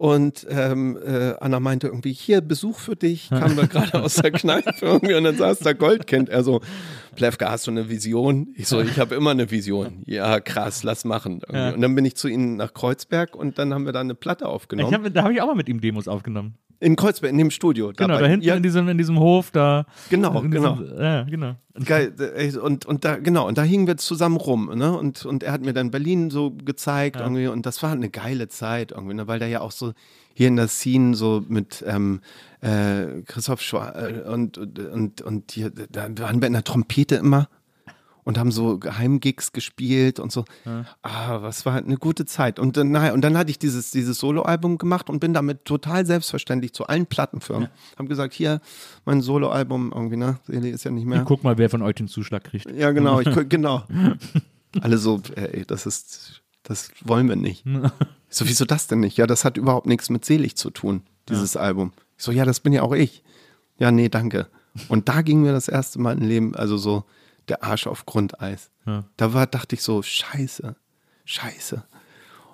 Und 0.00 0.46
ähm, 0.48 0.96
äh, 1.04 1.34
Anna 1.40 1.60
meinte 1.60 1.88
irgendwie, 1.88 2.14
hier, 2.14 2.40
Besuch 2.40 2.78
für 2.78 2.96
dich, 2.96 3.28
kam 3.28 3.54
da 3.54 3.66
gerade 3.66 4.02
aus 4.02 4.14
der 4.14 4.30
Kneipe 4.30 4.72
irgendwie 4.80 5.12
und 5.12 5.24
dann 5.24 5.36
saß 5.36 5.58
da 5.58 5.74
Goldkind. 5.74 6.30
Er 6.30 6.42
so, 6.42 6.62
Plevka, 7.16 7.50
hast 7.50 7.66
du 7.66 7.70
eine 7.70 7.90
Vision? 7.90 8.48
Ich 8.56 8.66
so, 8.66 8.80
ich 8.80 8.98
habe 8.98 9.14
immer 9.14 9.32
eine 9.32 9.50
Vision. 9.50 10.02
Ja, 10.06 10.40
krass, 10.40 10.84
lass 10.84 11.04
machen. 11.04 11.42
Ja. 11.52 11.74
Und 11.74 11.82
dann 11.82 11.94
bin 11.94 12.06
ich 12.06 12.16
zu 12.16 12.28
ihnen 12.28 12.56
nach 12.56 12.72
Kreuzberg 12.72 13.36
und 13.36 13.58
dann 13.58 13.74
haben 13.74 13.84
wir 13.84 13.92
da 13.92 14.00
eine 14.00 14.14
Platte 14.14 14.44
Ich 14.44 14.50
aufgenommen. 14.50 14.94
hab, 14.94 15.12
da 15.12 15.22
habe 15.22 15.34
ich 15.34 15.42
auch 15.42 15.48
mal 15.48 15.54
mit 15.54 15.68
ihm 15.68 15.82
Demos 15.82 16.08
aufgenommen. 16.08 16.54
In 16.80 16.96
Kreuzberg, 16.96 17.30
in 17.30 17.38
dem 17.38 17.50
Studio. 17.50 17.92
Genau, 17.94 18.18
da 18.18 18.26
hinten 18.26 18.44
Ja, 18.44 18.56
in, 18.56 18.62
diesem, 18.62 18.88
in 18.88 18.98
diesem 18.98 19.18
Hof, 19.18 19.50
da. 19.50 19.84
Genau, 20.08 20.40
in 20.40 20.50
genau. 20.50 20.76
Diesem, 20.76 20.98
ja, 20.98 21.22
genau. 21.24 21.54
Geil, 21.84 22.12
äh, 22.36 22.56
und, 22.56 22.86
und 22.86 23.04
da, 23.04 23.16
genau, 23.16 23.46
und 23.46 23.58
da 23.58 23.62
hingen 23.62 23.86
wir 23.86 23.96
zusammen 23.98 24.36
rum, 24.36 24.70
ne? 24.74 24.96
Und, 24.96 25.24
und 25.24 25.42
er 25.42 25.52
hat 25.52 25.60
mir 25.62 25.72
dann 25.72 25.90
Berlin 25.90 26.30
so 26.30 26.50
gezeigt 26.50 27.16
Ja. 27.16 27.22
irgendwie, 27.22 27.46
und 27.46 27.66
das 27.66 27.82
war 27.82 27.92
eine 27.92 28.08
geile 28.08 28.48
Zeit 28.48 28.92
irgendwie, 28.92 29.14
ne? 29.14 29.28
Weil 29.28 29.38
der 29.38 29.48
ja 29.48 29.60
auch 29.60 29.72
so 29.72 29.92
hier 30.34 30.48
in 30.48 30.56
der 30.56 30.68
Scene 30.68 31.14
so 31.14 31.44
mit 31.48 31.84
ähm, 31.86 32.20
äh, 32.62 33.22
Christoph 33.26 33.60
Schwa 33.60 33.90
äh, 33.90 34.28
und, 34.28 34.56
und, 34.58 34.78
und, 34.78 35.22
und 35.22 35.52
hier, 35.52 35.70
da 35.70 36.08
waren 36.18 36.40
wir 36.40 36.46
in 36.46 36.54
der 36.54 36.64
Trompete 36.64 37.16
immer 37.16 37.48
und 38.24 38.38
haben 38.38 38.52
so 38.52 38.78
Geheimgigs 38.78 39.52
gespielt 39.52 40.20
und 40.20 40.32
so. 40.32 40.44
Ah, 41.02 41.42
was 41.42 41.66
war 41.66 41.76
eine 41.76 41.96
gute 41.96 42.24
Zeit. 42.24 42.58
Und 42.58 42.76
dann, 42.76 42.90
naja, 42.90 43.12
und 43.12 43.22
dann 43.22 43.36
hatte 43.36 43.50
ich 43.50 43.58
dieses, 43.58 43.90
dieses 43.90 44.18
Soloalbum 44.18 44.78
gemacht 44.78 45.08
und 45.10 45.20
bin 45.20 45.34
damit 45.34 45.64
total 45.64 46.06
selbstverständlich 46.06 46.72
zu 46.72 46.86
allen 46.86 47.06
Plattenfirmen. 47.06 47.68
Hab 47.96 48.08
gesagt, 48.08 48.34
hier, 48.34 48.60
mein 49.04 49.20
Soloalbum 49.20 49.92
irgendwie, 49.94 50.16
ne? 50.16 50.38
Seele 50.46 50.68
ist 50.70 50.84
ja 50.84 50.90
nicht 50.90 51.06
mehr. 51.06 51.24
Guck 51.24 51.44
mal, 51.44 51.58
wer 51.58 51.70
von 51.70 51.82
euch 51.82 51.94
den 51.94 52.08
Zuschlag 52.08 52.44
kriegt. 52.44 52.70
Ja, 52.70 52.90
genau, 52.90 53.20
ich, 53.20 53.28
genau. 53.48 53.84
Alle 54.80 54.98
so, 54.98 55.20
ey, 55.34 55.64
das 55.66 55.86
ist, 55.86 56.42
das 56.62 56.90
wollen 57.02 57.28
wir 57.28 57.36
nicht. 57.36 57.64
Ich 57.66 58.36
so, 58.36 58.46
wieso 58.46 58.64
das 58.64 58.86
denn 58.86 59.00
nicht? 59.00 59.16
Ja, 59.16 59.26
das 59.26 59.44
hat 59.44 59.56
überhaupt 59.56 59.86
nichts 59.86 60.10
mit 60.10 60.24
selig 60.24 60.56
zu 60.56 60.70
tun, 60.70 61.02
dieses 61.28 61.56
Album. 61.56 61.92
Ich 62.16 62.24
so, 62.24 62.32
ja, 62.32 62.44
das 62.44 62.60
bin 62.60 62.72
ja 62.72 62.82
auch 62.82 62.92
ich. 62.92 63.24
Ja, 63.78 63.90
nee, 63.90 64.08
danke. 64.08 64.46
Und 64.88 65.08
da 65.08 65.22
ging 65.22 65.42
mir 65.42 65.52
das 65.52 65.68
erste 65.68 66.00
Mal 66.00 66.16
im 66.16 66.28
Leben, 66.28 66.54
also 66.54 66.76
so 66.76 67.04
der 67.48 67.62
Arsch 67.64 67.86
auf 67.86 68.06
Grundeis. 68.06 68.70
Ja. 68.86 69.04
Da 69.16 69.32
war, 69.34 69.46
dachte 69.46 69.74
ich 69.74 69.82
so, 69.82 70.02
scheiße, 70.02 70.76
scheiße. 71.24 71.84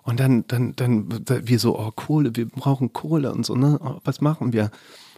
Und 0.02 0.20
dann, 0.20 0.44
dann, 0.46 0.74
dann, 0.76 1.08
da- 1.24 1.46
wir 1.46 1.58
so, 1.58 1.78
oh, 1.78 1.90
Kohle, 1.90 2.36
wir 2.36 2.46
brauchen 2.48 2.92
Kohle 2.92 3.32
und 3.32 3.44
so, 3.44 3.56
ne? 3.56 3.78
Oh, 3.82 3.98
was 4.04 4.20
machen 4.20 4.52
wir? 4.52 4.70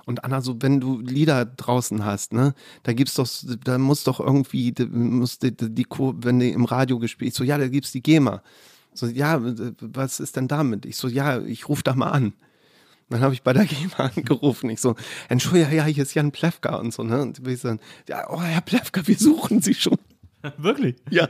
Und 0.06 0.24
Anna, 0.24 0.40
so, 0.40 0.56
wenn 0.62 0.80
du 0.80 1.00
Lieder 1.00 1.44
draußen 1.44 2.02
hast, 2.02 2.32
ne, 2.32 2.54
da 2.84 2.94
gibt's 2.94 3.12
doch, 3.12 3.28
da 3.62 3.76
muss 3.76 4.04
doch 4.04 4.20
irgendwie, 4.20 4.72
da 4.72 4.86
muss 4.86 5.38
die, 5.38 5.54
die, 5.54 5.68
die 5.74 5.86
wenn 5.90 6.38
die 6.40 6.50
im 6.52 6.64
Radio 6.64 6.98
gespielt, 6.98 7.32
ich 7.32 7.36
so, 7.36 7.44
ja, 7.44 7.58
da 7.58 7.68
gibt's 7.68 7.92
die 7.92 8.02
GEMA. 8.02 8.42
So, 8.94 9.06
ja, 9.06 9.38
was 9.80 10.18
ist 10.18 10.36
denn 10.36 10.48
damit? 10.48 10.86
Ich 10.86 10.96
so, 10.96 11.08
ja, 11.08 11.40
ich 11.40 11.68
rufe 11.68 11.82
da 11.82 11.94
mal 11.94 12.08
an. 12.08 12.32
Dann 13.10 13.20
habe 13.20 13.34
ich 13.34 13.42
bei 13.42 13.52
der 13.52 13.64
GEMA 13.66 14.10
angerufen. 14.14 14.70
Ich 14.70 14.80
so, 14.80 14.94
Entschuldigung, 15.28 15.72
ja, 15.74 15.84
hier 15.84 16.02
ist 16.02 16.14
Jan 16.14 16.30
Plewka 16.32 16.76
und 16.76 16.92
so, 16.92 17.02
ne? 17.02 17.22
Und 17.22 17.46
ich 17.46 17.60
so, 17.60 17.76
ja, 18.08 18.28
oh, 18.30 18.40
Herr 18.40 18.60
Plewka, 18.60 19.06
wir 19.06 19.16
suchen 19.16 19.60
Sie 19.62 19.74
schon. 19.74 19.96
Wirklich? 20.56 20.94
Ja, 21.10 21.26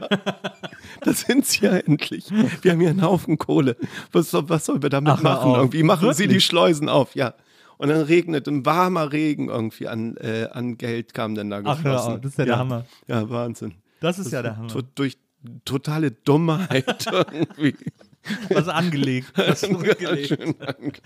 da 1.01 1.13
sind 1.13 1.43
sie 1.45 1.65
ja 1.65 1.71
endlich. 1.77 2.29
Wir 2.61 2.73
haben 2.73 2.79
hier 2.79 2.91
einen 2.91 3.01
Haufen 3.01 3.39
Kohle. 3.39 3.75
Was, 4.11 4.29
soll- 4.29 4.47
was 4.49 4.65
sollen 4.65 4.83
wir 4.83 4.89
damit 4.91 5.13
Ach, 5.13 5.21
machen? 5.23 5.53
Irgendwie 5.55 5.81
machen 5.81 6.13
sie 6.13 6.23
die 6.23 6.29
Wirklich? 6.29 6.45
Schleusen 6.45 6.89
auf, 6.89 7.15
ja. 7.15 7.33
Und 7.77 7.87
dann 7.89 8.01
regnet 8.01 8.47
ein 8.47 8.65
warmer 8.67 9.11
Regen 9.11 9.49
irgendwie 9.49 9.87
an, 9.87 10.15
äh, 10.17 10.47
an 10.51 10.77
Geld 10.77 11.13
kam 11.15 11.33
dann 11.33 11.49
da 11.49 11.61
Ach, 11.63 11.77
geflossen. 11.77 12.13
auf, 12.15 12.21
das 12.21 12.31
ist 12.33 12.37
ja 12.37 12.45
der 12.45 12.59
Hammer. 12.59 12.85
Ja, 13.07 13.27
Wahnsinn. 13.29 13.73
Das 13.99 14.19
ist 14.19 14.31
ja 14.31 14.43
der 14.43 14.57
Hammer. 14.57 14.67
Durch 14.95 15.17
totale 15.65 16.11
Dummheit 16.11 17.05
irgendwie. 17.57 17.75
Was 18.49 18.67
angelegt. 18.67 19.31
Was 19.35 19.61
Ganz 19.61 19.73
zurückgelegt. 19.73 20.27
schön 20.27 20.55
ange- 20.55 20.99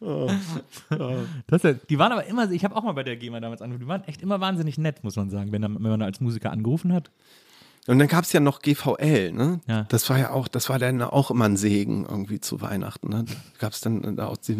Das 1.46 1.62
die 1.90 1.98
waren 1.98 2.12
aber 2.12 2.24
immer, 2.26 2.50
ich 2.50 2.64
habe 2.64 2.76
auch 2.76 2.82
mal 2.82 2.92
bei 2.92 3.02
der 3.02 3.16
GEMA 3.16 3.40
damals 3.40 3.60
angerufen, 3.62 3.84
die 3.84 3.88
waren 3.88 4.04
echt 4.04 4.22
immer 4.22 4.40
wahnsinnig 4.40 4.78
nett, 4.78 5.02
muss 5.04 5.16
man 5.16 5.28
sagen, 5.30 5.52
wenn, 5.52 5.62
wenn 5.62 5.82
man 5.82 6.02
als 6.02 6.20
Musiker 6.20 6.50
angerufen 6.52 6.92
hat. 6.92 7.10
Und 7.86 7.98
dann 7.98 8.08
gab 8.08 8.24
es 8.24 8.32
ja 8.34 8.40
noch 8.40 8.60
GVL, 8.60 9.32
ne? 9.32 9.60
Ja. 9.66 9.84
Das 9.88 10.10
war 10.10 10.18
ja 10.18 10.30
auch, 10.30 10.46
das 10.46 10.68
war 10.68 10.78
dann 10.78 11.00
auch 11.00 11.30
immer 11.30 11.46
ein 11.46 11.56
Segen 11.56 12.04
irgendwie 12.04 12.38
zu 12.38 12.60
Weihnachten. 12.60 13.08
Ne? 13.08 13.24
Gab 13.58 13.72
es 13.72 13.80
dann 13.80 14.14
da 14.16 14.26
auch 14.26 14.36
die, 14.36 14.58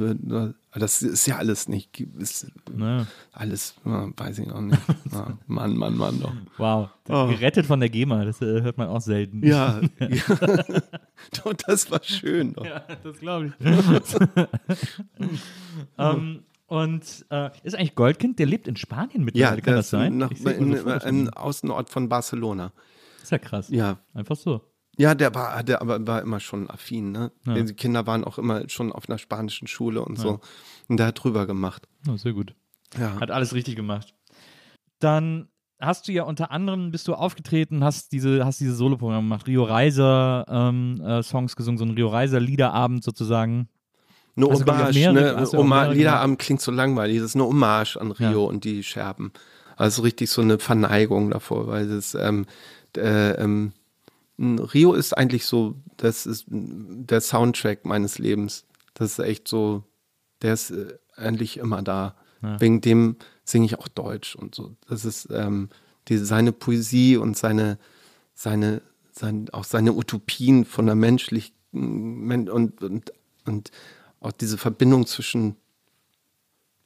das 0.73 1.03
ist 1.03 1.27
ja 1.27 1.37
alles 1.37 1.69
nicht, 1.69 2.01
ist 2.19 2.47
Ne? 2.75 3.07
alles, 3.33 3.75
ja, 3.85 4.09
weiß 4.17 4.39
ich 4.39 4.51
auch 4.51 4.63
nicht. 4.63 4.81
Ja, 5.13 5.37
Mann, 5.47 5.77
Mann, 5.77 5.99
Mann 5.99 6.21
doch. 6.21 6.33
Wow. 6.57 6.89
Oh. 7.11 7.27
Gerettet 7.29 7.67
von 7.67 7.81
der 7.81 7.91
GEMA, 7.91 8.25
das 8.25 8.41
äh, 8.41 8.63
hört 8.63 8.79
man 8.79 8.89
auch 8.89 9.03
selten. 9.03 9.47
Ja, 9.47 9.79
ja. 11.35 11.43
Doch, 11.45 11.53
das 11.55 11.91
war 11.91 12.03
schön. 12.03 12.53
Doch. 12.55 12.65
Ja, 12.65 12.85
das 13.03 13.19
glaube 13.19 13.55
ich. 13.59 13.67
ähm, 15.99 16.45
und 16.67 17.27
äh, 17.31 17.51
ist 17.63 17.75
eigentlich 17.75 17.95
Goldkind, 17.95 18.39
der 18.39 18.47
lebt 18.47 18.69
in 18.69 18.77
Spanien 18.77 19.25
mittlerweile, 19.25 19.57
Ja, 19.57 19.63
kann 19.63 19.75
das 19.75 19.91
sein? 19.91 20.19
Nach, 20.19 20.31
in, 20.31 20.73
im. 20.73 21.29
Außenort 21.31 21.89
von 21.91 22.09
Barcelona. 22.09 22.73
ist 23.23 23.33
ja 23.33 23.39
krass. 23.39 23.69
Ja, 23.71 23.99
Einfach 24.15 24.37
so. 24.37 24.63
Ja, 24.99 25.15
der 25.15 25.33
war, 25.35 25.63
der 25.63 25.81
aber 25.81 26.05
war 26.07 26.21
immer 26.23 26.41
schon 26.41 26.69
affin, 26.69 27.13
ne? 27.13 27.31
Ja. 27.47 27.55
Die 27.55 27.73
Kinder 27.75 28.07
waren 28.09 28.25
auch 28.25 28.37
immer 28.37 28.69
schon 28.69 28.91
auf 28.93 29.09
einer 29.09 29.17
spanischen 29.19 29.69
Schule 29.69 30.05
und 30.05 30.19
so. 30.19 30.41
Und 30.89 30.97
der 30.99 31.07
hat 31.07 31.23
drüber 31.23 31.47
gemacht. 31.47 31.87
Oh, 32.09 32.17
sehr 32.17 32.33
gut. 32.33 32.55
Ja. 32.99 33.19
Hat 33.21 33.31
alles 33.31 33.55
richtig 33.55 33.77
gemacht. 33.77 34.15
Dann 34.99 35.49
hast 35.81 36.09
du 36.09 36.13
ja 36.13 36.25
unter 36.25 36.51
anderem 36.51 36.91
bist 36.91 37.07
du 37.09 37.15
aufgetreten, 37.15 37.85
hast 37.85 38.13
diese, 38.13 38.45
hast 38.45 38.61
diese 38.61 38.75
Soloprogramme 38.75 39.23
gemacht, 39.23 39.47
Rio 39.47 39.65
Reiser 39.65 40.45
ähm, 40.49 41.01
äh, 41.01 41.23
Songs 41.23 41.57
gesungen, 41.57 41.79
so 41.79 41.85
ein 41.85 41.91
Rio 41.93 42.09
Reiser 42.09 42.41
Liederabend 42.41 43.05
sozusagen. 43.05 43.69
Eine 44.37 44.47
auch 44.47 44.53
Hommage, 44.61 44.95
mehrere- 44.95 45.13
ne? 45.13 45.65
mehrere 45.65 45.95
Liederabend 45.95 46.39
klingt 46.39 46.61
so 46.61 46.71
langweilig. 46.71 47.17
Das 47.19 47.27
ist 47.27 47.35
eine 47.35 47.45
Hommage 47.45 47.97
an 47.97 48.13
Rio 48.13 48.31
Ja. 48.45 48.49
und 48.49 48.65
die 48.65 48.83
Scherben. 48.85 49.33
Also 49.77 50.03
richtig 50.03 50.31
so 50.31 50.43
eine 50.43 50.59
Verneigung 50.59 51.31
davor, 51.31 51.67
weil 51.69 51.89
das 51.89 52.15
ähm, 52.15 52.47
äh, 52.97 53.31
ähm, 53.33 53.73
Rio 54.39 54.95
ist 54.95 55.17
eigentlich 55.17 55.47
so, 55.47 55.75
das 55.97 56.27
ist 56.27 56.47
der 56.49 57.21
Soundtrack 57.21 57.85
meines 57.85 58.19
Lebens. 58.19 58.65
Das 58.95 59.13
ist 59.13 59.19
echt 59.25 59.49
so, 59.49 59.83
der 60.43 60.55
ist 60.55 60.71
äh, 60.71 60.97
eigentlich 61.17 61.57
immer 61.59 61.83
da. 61.83 62.15
Ja. 62.43 62.61
Wegen 62.61 62.81
dem 62.81 63.17
singe 63.49 63.67
ich 63.67 63.79
auch 63.79 63.89
Deutsch 63.89 64.37
und 64.37 64.55
so. 64.55 64.75
Das 64.89 65.05
ist 65.05 65.29
ähm, 65.31 65.69
die, 66.09 66.19
seine 66.19 66.53
Poesie 66.53 67.17
und 67.17 67.37
seine, 67.37 67.79
seine, 68.35 68.83
sein, 69.13 69.49
auch 69.53 69.65
seine 69.65 69.95
Utopien 69.95 70.65
von 70.65 70.87
der 70.87 70.95
menschlichen 70.95 71.55
Men 71.73 72.49
und, 72.49 72.83
und, 72.83 73.13
und 73.47 73.71
auch 74.21 74.33
diese 74.33 74.59
Verbindung 74.59 75.07
zwischen 75.07 75.57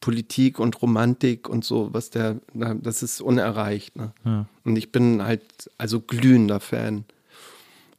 Politik 0.00 0.58
und 0.58 0.82
Romantik 0.82 1.48
und 1.48 1.64
so, 1.64 1.92
was 1.94 2.10
der, 2.10 2.40
das 2.54 3.02
ist 3.02 3.20
unerreicht. 3.20 3.96
Ne? 3.96 4.12
Ja. 4.24 4.46
Und 4.64 4.76
ich 4.76 4.90
bin 4.90 5.22
halt 5.22 5.70
also 5.78 6.00
glühender 6.00 6.58
Fan. 6.60 7.04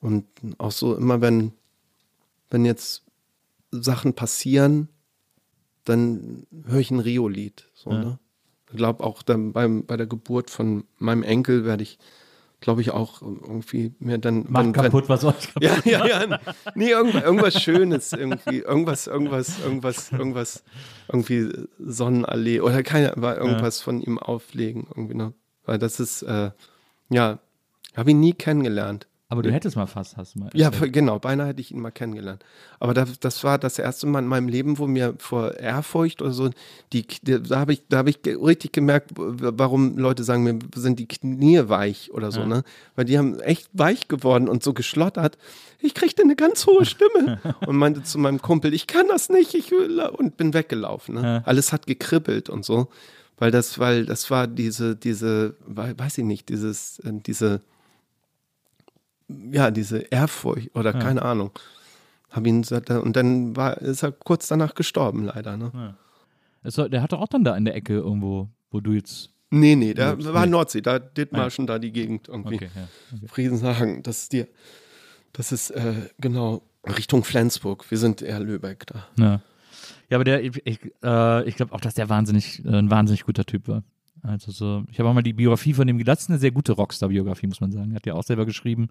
Und 0.01 0.25
auch 0.57 0.71
so 0.71 0.95
immer, 0.95 1.21
wenn, 1.21 1.53
wenn 2.49 2.65
jetzt 2.65 3.03
Sachen 3.71 4.13
passieren, 4.13 4.89
dann 5.85 6.45
höre 6.65 6.79
ich 6.79 6.91
ein 6.91 6.99
Rio-Lied. 6.99 7.69
So, 7.73 7.91
Ja. 7.91 7.97
ne? 7.99 8.19
Ich 8.73 8.77
glaube 8.77 9.03
auch 9.03 9.21
dann 9.21 9.53
beim, 9.53 9.85
bei 9.85 9.97
der 9.97 10.07
Geburt 10.07 10.49
von 10.49 10.83
meinem 10.97 11.21
Enkel 11.21 11.63
werde 11.63 11.83
ich, 11.83 11.99
glaube 12.59 12.81
ich, 12.81 12.89
auch 12.91 13.21
irgendwie 13.21 13.93
mir 13.99 14.17
dann. 14.17 14.45
Macht 14.49 14.65
wenn- 14.65 14.73
kaputt, 14.73 15.09
was 15.09 15.23
euch 15.23 15.53
kaputt 15.53 15.63
ja, 15.63 15.77
ja, 15.85 16.25
ja. 16.25 16.39
Nee, 16.73 16.89
irgendwas, 16.89 17.23
irgendwas 17.23 17.61
Schönes 17.61 18.13
irgendwie. 18.13 18.59
Irgendwas, 18.59 19.05
irgendwas, 19.05 19.59
irgendwas, 19.63 20.11
irgendwas, 20.11 20.63
irgendwie 21.07 21.49
Sonnenallee 21.77 22.61
oder 22.61 22.81
keine, 22.81 23.15
aber 23.15 23.37
irgendwas 23.37 23.79
von 23.79 24.01
ihm 24.01 24.17
auflegen 24.17 24.87
irgendwie 24.89 25.15
noch. 25.15 25.33
Weil 25.65 25.77
das 25.77 25.99
ist, 25.99 26.23
äh, 26.23 26.49
ja, 27.09 27.39
habe 27.95 28.11
ihn 28.11 28.19
nie 28.19 28.33
kennengelernt. 28.33 29.07
Aber 29.33 29.41
du 29.41 29.51
hättest 29.51 29.75
mal 29.75 29.87
fast, 29.87 30.15
hast 30.15 30.35
du 30.35 30.39
mal. 30.41 30.49
Ja, 30.53 30.69
genau, 30.69 31.17
beinahe 31.17 31.47
hätte 31.47 31.59
ich 31.61 31.71
ihn 31.71 31.79
mal 31.81 31.89
kennengelernt. 31.89 32.45
Aber 32.79 32.93
das, 32.93 33.19
das 33.19 33.43
war 33.43 33.57
das 33.57 33.79
erste 33.79 34.05
Mal 34.05 34.19
in 34.19 34.27
meinem 34.27 34.47
Leben, 34.47 34.77
wo 34.77 34.85
mir 34.85 35.15
vor 35.17 35.55
Ehrfurcht 35.55 36.21
oder 36.21 36.31
so, 36.33 36.51
die, 36.93 37.07
da 37.23 37.59
habe 37.59 37.73
ich, 37.73 37.81
da 37.89 37.97
habe 37.97 38.11
ich 38.11 38.19
richtig 38.25 38.73
gemerkt, 38.73 39.09
warum 39.15 39.97
Leute 39.97 40.23
sagen, 40.23 40.43
mir 40.43 40.59
sind 40.75 40.99
die 40.99 41.07
Knie 41.07 41.61
weich 41.67 42.11
oder 42.13 42.31
so, 42.31 42.41
Ja. 42.41 42.45
ne? 42.45 42.63
Weil 42.95 43.05
die 43.05 43.17
haben 43.17 43.39
echt 43.39 43.69
weich 43.73 44.07
geworden 44.07 44.47
und 44.47 44.61
so 44.61 44.73
geschlottert. 44.73 45.39
Ich 45.79 45.95
kriegte 45.95 46.21
eine 46.21 46.35
ganz 46.35 46.67
hohe 46.67 46.85
Stimme 46.85 47.39
und 47.65 47.75
meinte 47.75 48.03
zu 48.03 48.19
meinem 48.19 48.39
Kumpel, 48.41 48.71
ich 48.73 48.85
kann 48.85 49.07
das 49.07 49.29
nicht, 49.29 49.55
ich 49.55 49.71
will, 49.71 49.99
und 49.99 50.37
bin 50.37 50.53
weggelaufen. 50.53 51.15
Ne? 51.15 51.21
Ja. 51.23 51.41
Alles 51.45 51.73
hat 51.73 51.87
gekribbelt 51.87 52.49
und 52.49 52.63
so. 52.63 52.87
Weil 53.39 53.49
das, 53.49 53.79
weil 53.79 54.05
das 54.05 54.29
war 54.29 54.45
diese, 54.47 54.95
diese, 54.95 55.55
wei- 55.65 55.97
weiß 55.97 56.19
ich 56.19 56.23
nicht, 56.23 56.49
dieses, 56.49 56.99
äh, 56.99 57.11
diese, 57.25 57.61
ja, 59.51 59.71
diese 59.71 59.99
Ehrfurcht 59.99 60.75
oder 60.75 60.93
keine 60.93 61.21
Ahnung. 61.21 61.51
Hab 62.29 62.47
ihn 62.47 62.63
und 62.63 63.15
dann 63.15 63.55
war, 63.55 63.77
ist 63.77 64.01
er 64.03 64.11
kurz 64.11 64.47
danach 64.47 64.73
gestorben, 64.73 65.23
leider. 65.25 65.55
Ne? 65.55 65.95
Soll- 66.63 66.89
der 66.89 67.01
hatte 67.03 67.17
auch 67.19 67.27
dann 67.27 67.43
da 67.43 67.55
in 67.55 67.65
der 67.65 67.75
Ecke 67.75 67.93
irgendwo, 67.93 68.49
wo 68.71 68.79
du 68.79 68.93
jetzt. 68.93 69.29
Nee, 69.51 69.75
nee, 69.75 69.93
da 69.93 70.15
Nee. 70.15 70.25
war 70.25 70.47
Nordsee, 70.47 70.81
da 70.81 70.97
Dithmarschen, 70.97 71.67
da 71.67 71.77
die 71.77 71.91
Gegend 71.91 72.27
irgendwie. 72.27 72.55
Okay, 72.55 72.69
ja. 72.75 72.87
Friesenhagen, 73.27 74.01
das 74.01 74.23
ist 74.23 74.33
die, 74.33 74.45
das 75.31 75.51
ist 75.51 75.69
äh, 75.71 75.93
genau 76.19 76.63
Richtung 76.97 77.23
Flensburg. 77.23 77.89
Wir 77.91 77.99
sind 77.99 78.23
eher 78.23 78.39
Lübeck 78.39 78.87
da. 78.87 79.05
Ja, 79.17 79.41
ja 80.09 80.17
aber 80.17 80.23
der, 80.23 80.43
ich, 80.43 80.59
ich, 80.65 80.79
äh, 81.03 81.47
ich 81.47 81.55
glaube 81.55 81.73
auch, 81.73 81.81
dass 81.81 81.93
der 81.93 82.09
wahnsinnig, 82.09 82.65
äh, 82.65 82.69
ein 82.69 82.89
wahnsinnig 82.89 83.25
guter 83.25 83.45
Typ 83.45 83.67
war. 83.67 83.83
Also 84.23 84.51
so, 84.51 84.85
ich 84.89 84.99
habe 84.99 85.09
auch 85.09 85.13
mal 85.13 85.21
die 85.21 85.33
Biografie 85.33 85.73
von 85.73 85.85
dem 85.85 85.97
ist 85.99 86.29
eine 86.29 86.39
sehr 86.39 86.51
gute 86.51 86.71
Rockstar-Biografie, 86.71 87.47
muss 87.47 87.59
man 87.59 87.71
sagen. 87.71 87.93
Hat 87.93 88.05
ja 88.05 88.13
auch 88.13 88.23
selber 88.23 88.45
geschrieben. 88.45 88.87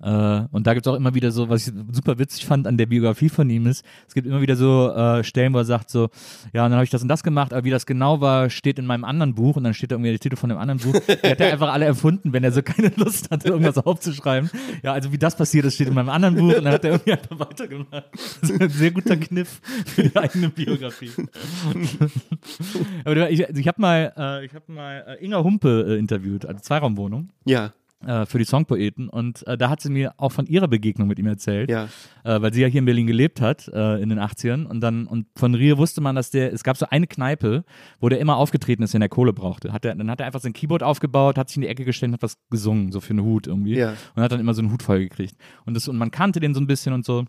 Äh, 0.00 0.42
und 0.52 0.66
da 0.66 0.74
gibt 0.74 0.86
es 0.86 0.92
auch 0.92 0.96
immer 0.96 1.14
wieder 1.14 1.30
so, 1.30 1.48
was 1.48 1.66
ich 1.66 1.74
super 1.90 2.18
witzig 2.18 2.46
fand 2.46 2.66
an 2.66 2.76
der 2.76 2.86
Biografie 2.86 3.28
von 3.28 3.48
ihm 3.50 3.66
ist, 3.66 3.84
es 4.06 4.14
gibt 4.14 4.26
immer 4.26 4.40
wieder 4.40 4.56
so 4.56 4.90
äh, 4.90 5.24
Stellen, 5.24 5.52
wo 5.52 5.58
er 5.58 5.64
sagt 5.64 5.90
so, 5.90 6.08
ja, 6.52 6.64
und 6.64 6.70
dann 6.70 6.74
habe 6.74 6.84
ich 6.84 6.90
das 6.90 7.02
und 7.02 7.08
das 7.08 7.22
gemacht, 7.22 7.52
aber 7.52 7.64
wie 7.64 7.70
das 7.70 7.86
genau 7.86 8.20
war, 8.20 8.50
steht 8.50 8.78
in 8.78 8.86
meinem 8.86 9.04
anderen 9.04 9.34
Buch 9.34 9.56
und 9.56 9.64
dann 9.64 9.74
steht 9.74 9.90
da 9.90 9.96
irgendwie 9.96 10.10
der 10.10 10.20
Titel 10.20 10.36
von 10.36 10.50
dem 10.50 10.58
anderen 10.58 10.80
Buch. 10.80 10.98
Der 11.22 11.30
hat 11.32 11.40
er 11.40 11.52
einfach 11.52 11.72
alle 11.72 11.84
erfunden, 11.84 12.32
wenn 12.32 12.44
er 12.44 12.52
so 12.52 12.62
keine 12.62 12.92
Lust 12.96 13.30
hatte, 13.30 13.48
irgendwas 13.48 13.78
aufzuschreiben. 13.78 14.50
Ja, 14.82 14.92
also 14.92 15.12
wie 15.12 15.18
das 15.18 15.36
passiert 15.36 15.64
ist, 15.64 15.74
steht 15.74 15.88
in 15.88 15.94
meinem 15.94 16.08
anderen 16.08 16.36
Buch 16.36 16.56
und 16.56 16.64
dann 16.64 16.74
hat 16.74 16.84
er 16.84 16.92
irgendwie 16.92 17.12
einfach 17.12 17.38
weitergemacht. 17.38 17.88
Das 18.40 18.50
ist 18.50 18.60
ein 18.60 18.68
sehr 18.70 18.90
guter 18.90 19.16
Kniff 19.16 19.60
für 19.86 20.04
die 20.04 20.16
eigene 20.16 20.48
Biografie. 20.48 21.10
aber 23.04 23.30
ich, 23.30 23.40
ich 23.40 23.68
habe 23.68 23.80
mal, 23.80 24.12
äh, 24.16 24.44
ich 24.44 24.54
hab 24.54 24.68
mal 24.68 25.04
äh, 25.20 25.24
Inga 25.24 25.42
Humpe 25.42 25.86
äh, 25.88 25.98
interviewt, 25.98 26.46
also 26.46 26.60
Zweiraumwohnung 26.60 27.30
Ja, 27.44 27.72
äh, 28.06 28.26
für 28.26 28.38
die 28.38 28.44
Songpoeten 28.44 29.08
und 29.08 29.46
äh, 29.46 29.58
da 29.58 29.70
hat 29.70 29.80
sie 29.80 29.90
mir 29.90 30.14
auch 30.18 30.30
von 30.32 30.46
ihrer 30.46 30.68
Begegnung 30.68 31.08
mit 31.08 31.18
ihm 31.18 31.26
erzählt, 31.26 31.70
ja. 31.70 31.88
äh, 32.24 32.40
weil 32.40 32.52
sie 32.54 32.60
ja 32.62 32.68
hier 32.68 32.78
in 32.78 32.84
Berlin 32.84 33.06
gelebt 33.06 33.40
hat 33.40 33.68
äh, 33.68 34.00
in 34.00 34.08
den 34.08 34.18
80ern 34.20 34.66
und 34.66 34.80
dann 34.80 35.06
und 35.06 35.26
von 35.36 35.54
Rio 35.54 35.78
wusste 35.78 36.00
man, 36.00 36.14
dass 36.14 36.30
der 36.30 36.52
es 36.52 36.62
gab 36.62 36.76
so 36.76 36.86
eine 36.90 37.06
Kneipe, 37.06 37.64
wo 38.00 38.08
der 38.08 38.20
immer 38.20 38.36
aufgetreten 38.36 38.82
ist, 38.82 38.94
wenn 38.94 39.02
er 39.02 39.08
Kohle 39.08 39.32
brauchte. 39.32 39.72
Hat 39.72 39.84
er, 39.84 39.94
dann 39.94 40.10
hat 40.10 40.20
er 40.20 40.26
einfach 40.26 40.40
sein 40.40 40.52
Keyboard 40.52 40.82
aufgebaut, 40.82 41.38
hat 41.38 41.48
sich 41.48 41.56
in 41.56 41.62
die 41.62 41.68
Ecke 41.68 41.84
gestellt, 41.84 42.10
und 42.10 42.14
hat 42.14 42.22
was 42.22 42.36
gesungen, 42.50 42.92
so 42.92 43.00
für 43.00 43.10
einen 43.10 43.22
Hut 43.22 43.46
irgendwie 43.46 43.76
Ja. 43.76 43.94
und 44.14 44.22
hat 44.22 44.30
dann 44.32 44.40
immer 44.40 44.54
so 44.54 44.62
einen 44.62 44.70
Hut 44.72 44.82
voll 44.82 45.00
gekriegt 45.00 45.34
und 45.66 45.74
das 45.74 45.88
und 45.88 45.96
man 45.96 46.10
kannte 46.10 46.40
den 46.40 46.54
so 46.54 46.60
ein 46.60 46.66
bisschen 46.66 46.92
und 46.92 47.04
so. 47.04 47.24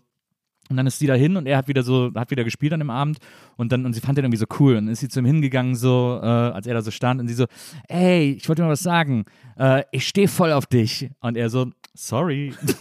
Und 0.70 0.76
dann 0.76 0.86
ist 0.86 1.00
sie 1.00 1.08
da 1.08 1.14
hin 1.14 1.36
und 1.36 1.46
er 1.46 1.56
hat 1.56 1.66
wieder 1.66 1.82
so, 1.82 2.12
hat 2.14 2.30
wieder 2.30 2.44
gespielt 2.44 2.72
an 2.72 2.78
dem 2.78 2.90
Abend 2.90 3.18
und 3.56 3.72
dann, 3.72 3.84
und 3.84 3.92
sie 3.92 4.00
fand 4.00 4.16
den 4.16 4.24
irgendwie 4.24 4.38
so 4.38 4.46
cool. 4.60 4.76
Und 4.76 4.86
dann 4.86 4.92
ist 4.92 5.00
sie 5.00 5.08
zu 5.08 5.18
ihm 5.18 5.24
hingegangen, 5.26 5.74
so, 5.74 6.20
äh, 6.22 6.26
als 6.26 6.68
er 6.68 6.74
da 6.74 6.82
so 6.82 6.92
stand 6.92 7.20
und 7.20 7.26
sie 7.26 7.34
so, 7.34 7.46
ey, 7.88 8.34
ich 8.38 8.48
wollte 8.48 8.62
dir 8.62 8.66
mal 8.66 8.72
was 8.72 8.84
sagen. 8.84 9.24
Äh, 9.58 9.82
ich 9.90 10.06
stehe 10.06 10.28
voll 10.28 10.52
auf 10.52 10.66
dich. 10.66 11.10
Und 11.20 11.36
er 11.36 11.50
so, 11.50 11.66
sorry. 11.92 12.54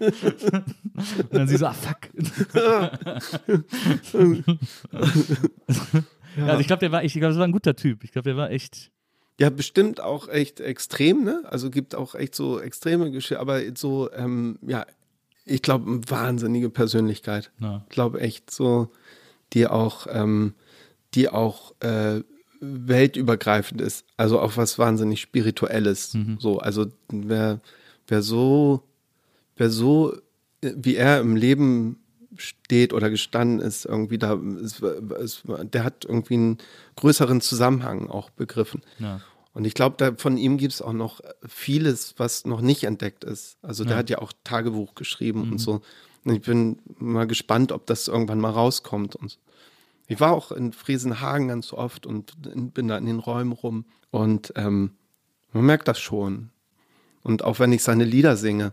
und 0.00 0.14
dann 1.30 1.46
sie 1.46 1.56
so, 1.56 1.66
ah, 1.66 1.74
fuck. 1.74 2.10
ja. 6.36 6.46
Also 6.46 6.60
ich 6.60 6.66
glaube, 6.66 6.80
der 6.80 6.90
war, 6.90 7.04
ich 7.04 7.12
glaube, 7.12 7.28
das 7.28 7.38
war 7.38 7.44
ein 7.46 7.52
guter 7.52 7.76
Typ. 7.76 8.02
Ich 8.02 8.10
glaube, 8.10 8.28
der 8.28 8.36
war 8.36 8.50
echt. 8.50 8.90
Ja, 9.38 9.48
bestimmt 9.48 10.00
auch 10.00 10.28
echt 10.28 10.58
extrem, 10.58 11.22
ne? 11.22 11.44
Also 11.44 11.70
gibt 11.70 11.94
auch 11.94 12.16
echt 12.16 12.34
so 12.34 12.60
extreme 12.60 13.12
Geschichten, 13.12 13.40
aber 13.40 13.60
so, 13.74 14.12
ähm, 14.12 14.58
ja, 14.66 14.84
ich 15.44 15.62
glaube, 15.62 15.90
eine 15.90 16.10
wahnsinnige 16.10 16.70
Persönlichkeit. 16.70 17.50
Ja. 17.60 17.84
Ich 17.88 17.94
glaube 17.94 18.20
echt 18.20 18.50
so, 18.50 18.90
die 19.52 19.66
auch, 19.66 20.06
ähm, 20.10 20.54
die 21.14 21.28
auch 21.28 21.74
äh, 21.80 22.22
weltübergreifend 22.60 23.80
ist. 23.80 24.04
Also 24.16 24.38
auch 24.40 24.56
was 24.56 24.78
wahnsinnig 24.78 25.20
Spirituelles. 25.20 26.14
So, 26.38 26.58
also 26.58 26.86
wer, 27.08 27.60
wer 28.06 28.22
so, 28.22 28.82
wer 29.56 29.70
so, 29.70 30.14
äh, 30.60 30.72
wie 30.76 30.96
er 30.96 31.20
im 31.20 31.36
Leben 31.36 31.96
steht 32.36 32.92
oder 32.92 33.10
gestanden 33.10 33.60
ist, 33.60 33.84
irgendwie 33.84 34.18
da, 34.18 34.38
ist, 34.60 34.80
ist, 34.80 35.42
der 35.72 35.84
hat 35.84 36.04
irgendwie 36.04 36.34
einen 36.34 36.58
größeren 36.96 37.40
Zusammenhang 37.40 38.08
auch 38.08 38.30
begriffen. 38.30 38.82
Ja. 38.98 39.20
Und 39.52 39.64
ich 39.64 39.74
glaube, 39.74 40.14
von 40.16 40.36
ihm 40.36 40.58
gibt 40.58 40.72
es 40.74 40.80
auch 40.82 40.92
noch 40.92 41.20
vieles, 41.46 42.14
was 42.18 42.44
noch 42.44 42.60
nicht 42.60 42.84
entdeckt 42.84 43.24
ist. 43.24 43.58
Also 43.62 43.84
der 43.84 43.94
Ja. 43.94 43.98
hat 43.98 44.10
ja 44.10 44.18
auch 44.18 44.32
Tagebuch 44.44 44.94
geschrieben 44.94 45.50
und 45.50 45.58
so. 45.58 45.82
Und 46.24 46.34
ich 46.34 46.42
bin 46.42 46.78
mal 46.98 47.26
gespannt, 47.26 47.72
ob 47.72 47.86
das 47.86 48.06
irgendwann 48.06 48.38
mal 48.40 48.50
rauskommt. 48.50 49.16
Und 49.16 49.38
ich 50.06 50.20
war 50.20 50.32
auch 50.32 50.52
in 50.52 50.72
Friesenhagen 50.72 51.48
ganz 51.48 51.72
oft 51.72 52.06
und 52.06 52.36
in, 52.46 52.70
bin 52.70 52.86
da 52.88 52.96
in 52.98 53.06
den 53.06 53.18
Räumen 53.18 53.52
rum. 53.52 53.86
Und 54.12 54.52
ähm, 54.56 54.92
man 55.52 55.66
merkt 55.66 55.88
das 55.88 55.98
schon. 55.98 56.50
Und 57.22 57.42
auch 57.42 57.58
wenn 57.58 57.72
ich 57.72 57.82
seine 57.82 58.04
Lieder 58.04 58.36
singe, 58.36 58.72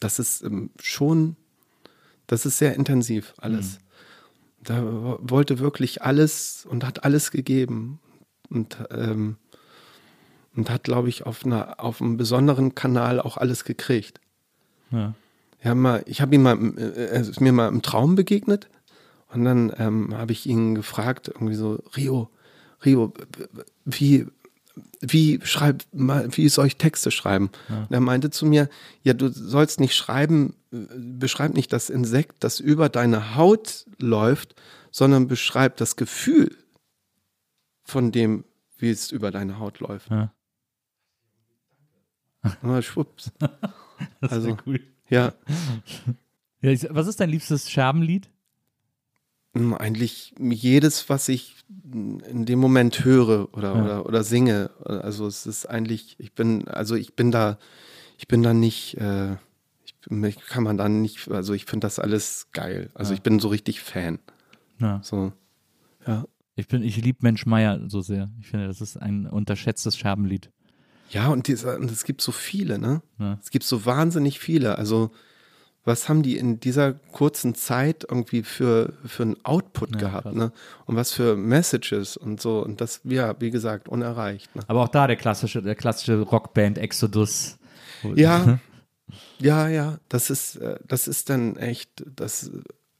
das 0.00 0.18
ist 0.18 0.42
ähm, 0.42 0.70
schon, 0.80 1.36
das 2.26 2.44
ist 2.44 2.58
sehr 2.58 2.74
intensiv 2.74 3.34
alles. 3.38 3.78
Da 4.62 4.82
w- 4.82 5.16
wollte 5.22 5.58
wirklich 5.60 6.02
alles 6.02 6.66
und 6.68 6.84
hat 6.84 7.04
alles 7.04 7.30
gegeben. 7.30 8.00
Und 8.50 8.76
ähm, 8.90 9.36
und 10.56 10.70
hat, 10.70 10.84
glaube 10.84 11.08
ich, 11.08 11.26
auf, 11.26 11.44
einer, 11.44 11.80
auf 11.82 12.00
einem 12.00 12.16
besonderen 12.16 12.74
Kanal 12.74 13.20
auch 13.20 13.36
alles 13.36 13.64
gekriegt. 13.64 14.20
Ja. 14.90 15.14
Ja, 15.62 15.74
mal, 15.74 16.02
ich 16.06 16.22
habe 16.22 16.34
ihn 16.34 16.42
mal, 16.42 16.56
äh, 16.78 17.06
er 17.06 17.20
ist 17.20 17.40
mir 17.40 17.52
mal 17.52 17.68
im 17.68 17.82
Traum 17.82 18.14
begegnet 18.14 18.68
und 19.32 19.44
dann 19.44 19.72
ähm, 19.78 20.16
habe 20.16 20.32
ich 20.32 20.46
ihn 20.46 20.74
gefragt, 20.74 21.28
irgendwie 21.28 21.54
so, 21.54 21.82
Rio, 21.96 22.30
Rio, 22.84 23.12
wie, 23.84 24.26
wie 25.00 25.38
schreib 25.42 25.84
mal, 25.92 26.28
wie 26.34 26.48
soll 26.48 26.66
ich 26.66 26.76
Texte 26.76 27.10
schreiben? 27.10 27.50
Und 27.68 27.92
er 27.92 28.00
meinte 28.00 28.30
zu 28.30 28.46
mir, 28.46 28.68
ja, 29.02 29.12
du 29.12 29.28
sollst 29.28 29.80
nicht 29.80 29.94
schreiben, 29.94 30.54
äh, 30.72 30.78
beschreib 30.96 31.54
nicht 31.54 31.72
das 31.72 31.90
Insekt, 31.90 32.36
das 32.40 32.58
über 32.58 32.88
deine 32.88 33.34
Haut 33.36 33.84
läuft, 33.98 34.54
sondern 34.90 35.28
beschreib 35.28 35.76
das 35.76 35.96
Gefühl 35.96 36.56
von 37.84 38.12
dem, 38.12 38.44
wie 38.78 38.90
es 38.90 39.12
über 39.12 39.30
deine 39.30 39.58
Haut 39.58 39.80
läuft. 39.80 40.10
Ja. 40.10 40.32
Aber 42.42 42.82
schwupps. 42.82 43.32
Das 44.20 44.32
Also- 44.32 44.56
cool. 44.66 44.80
Ja, 45.10 45.32
Ja, 46.62 46.70
ich, 46.70 46.86
was 46.90 47.06
ist 47.06 47.20
dein 47.20 47.30
liebstes 47.30 47.70
Scherbenlied? 47.70 48.28
mm, 49.54 49.74
eigentlich 49.74 50.34
jedes, 50.38 51.08
was 51.08 51.28
ich 51.28 51.56
in 51.92 52.44
dem 52.46 52.58
Moment 52.58 53.04
höre 53.04 53.52
oder, 53.54 53.74
Ja. 53.74 53.82
oder, 53.82 54.06
oder 54.06 54.24
singe. 54.24 54.70
Also 54.84 55.26
es 55.26 55.46
ist 55.46 55.66
eigentlich, 55.66 56.16
ich 56.18 56.32
bin, 56.34 56.68
also 56.68 56.94
ich 56.96 57.14
bin 57.16 57.30
da, 57.30 57.58
ich 58.18 58.28
bin 58.28 58.42
da 58.42 58.54
nicht, 58.54 58.96
äh, 58.98 59.36
ich, 59.84 60.36
kann 60.48 60.62
man 60.64 60.76
da 60.78 60.88
nicht, 60.88 61.28
also 61.30 61.52
ich 61.54 61.64
finde 61.66 61.86
das 61.86 61.98
alles 61.98 62.48
geil. 62.52 62.90
Also 62.94 63.12
Ja. 63.12 63.16
ich 63.16 63.22
bin 63.22 63.38
so 63.40 63.48
richtig 63.48 63.80
Fan. 63.80 64.18
Ja. 64.78 65.00
So, 65.02 65.32
ja. 66.06 66.24
Ich 66.56 66.68
bin, 66.68 66.82
ich 66.82 66.96
liebe 67.02 67.18
Mensch 67.22 67.44
Meier 67.46 67.80
so 67.88 68.00
sehr. 68.02 68.30
Ich 68.40 68.48
finde, 68.48 68.66
das 68.66 68.80
ist 68.80 68.96
ein 68.98 69.26
unterschätztes 69.26 69.96
Scherbenlied. 69.96 70.50
Ja, 71.10 71.28
und, 71.28 71.48
dieser, 71.48 71.76
und 71.76 71.90
es 71.90 72.04
gibt 72.04 72.20
so 72.22 72.32
viele, 72.32 72.78
ne? 72.78 73.02
Ja. 73.18 73.38
Es 73.42 73.50
gibt 73.50 73.64
so 73.64 73.84
wahnsinnig 73.84 74.38
viele. 74.40 74.78
Also, 74.78 75.10
was 75.84 76.08
haben 76.08 76.22
die 76.22 76.36
in 76.36 76.60
dieser 76.60 76.92
kurzen 76.92 77.54
Zeit 77.54 78.04
irgendwie 78.08 78.42
für, 78.42 78.92
für 79.04 79.22
einen 79.24 79.44
Output 79.44 79.92
Ja, 79.94 79.98
gehabt, 80.08 80.24
krass. 80.24 80.34
ne? 80.34 80.52
Und 80.86 80.96
was 80.96 81.12
für 81.12 81.36
Messages 81.36 82.16
und 82.16 82.40
so. 82.40 82.62
Und 82.64 82.80
das, 82.80 83.00
ja, 83.04 83.34
wie 83.40 83.50
gesagt, 83.50 83.88
unerreicht. 83.88 84.54
Ne? 84.54 84.62
Aber 84.68 84.82
auch 84.82 84.88
da 84.88 85.06
der 85.06 85.16
klassische, 85.16 85.62
der 85.62 85.74
klassische 85.74 86.20
Rockband 86.20 86.78
Exodus. 86.78 87.58
Ja, 88.14 88.60
ja, 89.38 89.68
ja. 89.68 89.98
Das 90.08 90.30
ist, 90.30 90.56
äh, 90.56 90.78
das 90.86 91.08
ist 91.08 91.28
dann 91.30 91.56
echt, 91.56 92.04
das 92.14 92.50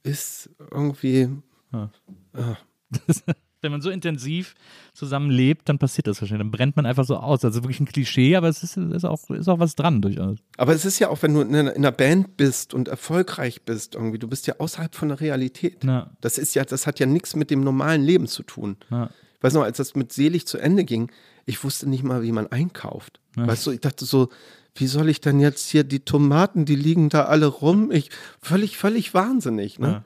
ist 0.03 0.51
irgendwie. 0.71 1.29
Ja. 1.73 1.91
Ja. 2.37 2.57
Wenn 3.63 3.73
man 3.73 3.83
so 3.83 3.91
intensiv 3.91 4.55
zusammen 4.95 5.31
lebt, 5.31 5.69
dann 5.69 5.79
passiert 5.79 6.07
das 6.07 6.21
wahrscheinlich. 6.21 6.45
Dann 6.45 6.51
brennt 6.51 6.77
man 6.77 6.87
einfach 6.87 7.05
so 7.05 7.17
aus. 7.17 7.45
Also 7.45 7.63
wirklich 7.63 7.81
ein 7.81 7.87
Klischee, 7.87 8.37
aber 8.37 8.49
es 8.49 8.63
ist, 8.63 8.77
ist, 8.77 9.05
auch, 9.05 9.29
ist 9.31 9.49
auch 9.49 9.59
was 9.59 9.75
dran 9.75 10.01
durchaus. 10.01 10.39
Aber 10.57 10.75
es 10.75 10.85
ist 10.85 10.99
ja 10.99 11.09
auch, 11.09 11.23
wenn 11.23 11.35
du 11.35 11.43
in 11.43 11.55
einer, 11.55 11.71
in 11.73 11.85
einer 11.85 11.93
Band 11.93 12.37
bist 12.37 12.73
und 12.73 12.89
erfolgreich 12.89 13.63
bist, 13.63 13.95
irgendwie, 13.95 14.19
du 14.19 14.29
bist 14.29 14.47
ja 14.47 14.55
außerhalb 14.59 14.95
von 14.95 15.09
der 15.09 15.21
Realität. 15.21 15.85
Ja. 15.85 16.11
Das 16.21 16.39
ist 16.39 16.55
ja, 16.55 16.65
das 16.65 16.87
hat 16.87 17.01
ja 17.01 17.07
nichts 17.07 17.37
mit 17.37 17.51
dem 17.51 17.63
normalen 17.63 18.03
Leben 18.03 18.27
zu 18.27 18.43
tun. 18.43 18.77
Ja. 18.91 19.11
Ich 19.37 19.43
weiß 19.43 19.55
noch, 19.55 19.63
als 19.63 19.79
das 19.79 19.95
mit 19.95 20.13
Selig 20.13 20.47
zu 20.47 20.59
Ende 20.59 20.85
ging, 20.85 21.11
ich 21.47 21.65
wusste 21.65 21.89
nicht 21.89 22.03
mal, 22.03 22.23
wie 22.23 22.33
man 22.33 22.47
einkauft. 22.47 23.21
Weißt 23.37 23.67
du, 23.67 23.71
ich 23.71 23.81
dachte 23.81 24.05
so, 24.05 24.29
wie 24.75 24.87
soll 24.87 25.09
ich 25.09 25.21
denn 25.21 25.41
jetzt 25.41 25.69
hier 25.69 25.85
die 25.85 26.01
Tomaten, 26.01 26.65
die 26.65 26.77
liegen 26.77 27.09
da 27.09 27.25
alle 27.25 27.47
rum? 27.47 27.91
Ich 27.91 28.11
völlig, 28.41 28.77
völlig 28.77 29.15
wahnsinnig, 29.15 29.79
ne? 29.79 30.05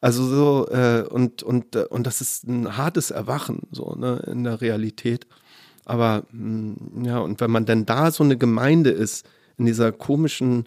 Also 0.00 0.24
so, 0.24 0.68
äh, 0.70 1.02
und, 1.08 1.42
und, 1.42 1.76
und 1.76 2.06
das 2.06 2.20
ist 2.20 2.44
ein 2.44 2.76
hartes 2.76 3.10
Erwachen, 3.10 3.62
so, 3.70 3.94
ne, 3.94 4.22
in 4.26 4.44
der 4.44 4.60
Realität. 4.60 5.26
Aber 5.84 6.24
mh, 6.32 7.06
ja, 7.06 7.18
und 7.18 7.40
wenn 7.40 7.50
man 7.50 7.64
denn 7.64 7.86
da 7.86 8.10
so 8.10 8.24
eine 8.24 8.36
Gemeinde 8.36 8.90
ist, 8.90 9.26
in 9.58 9.66
dieser 9.66 9.92
komischen 9.92 10.66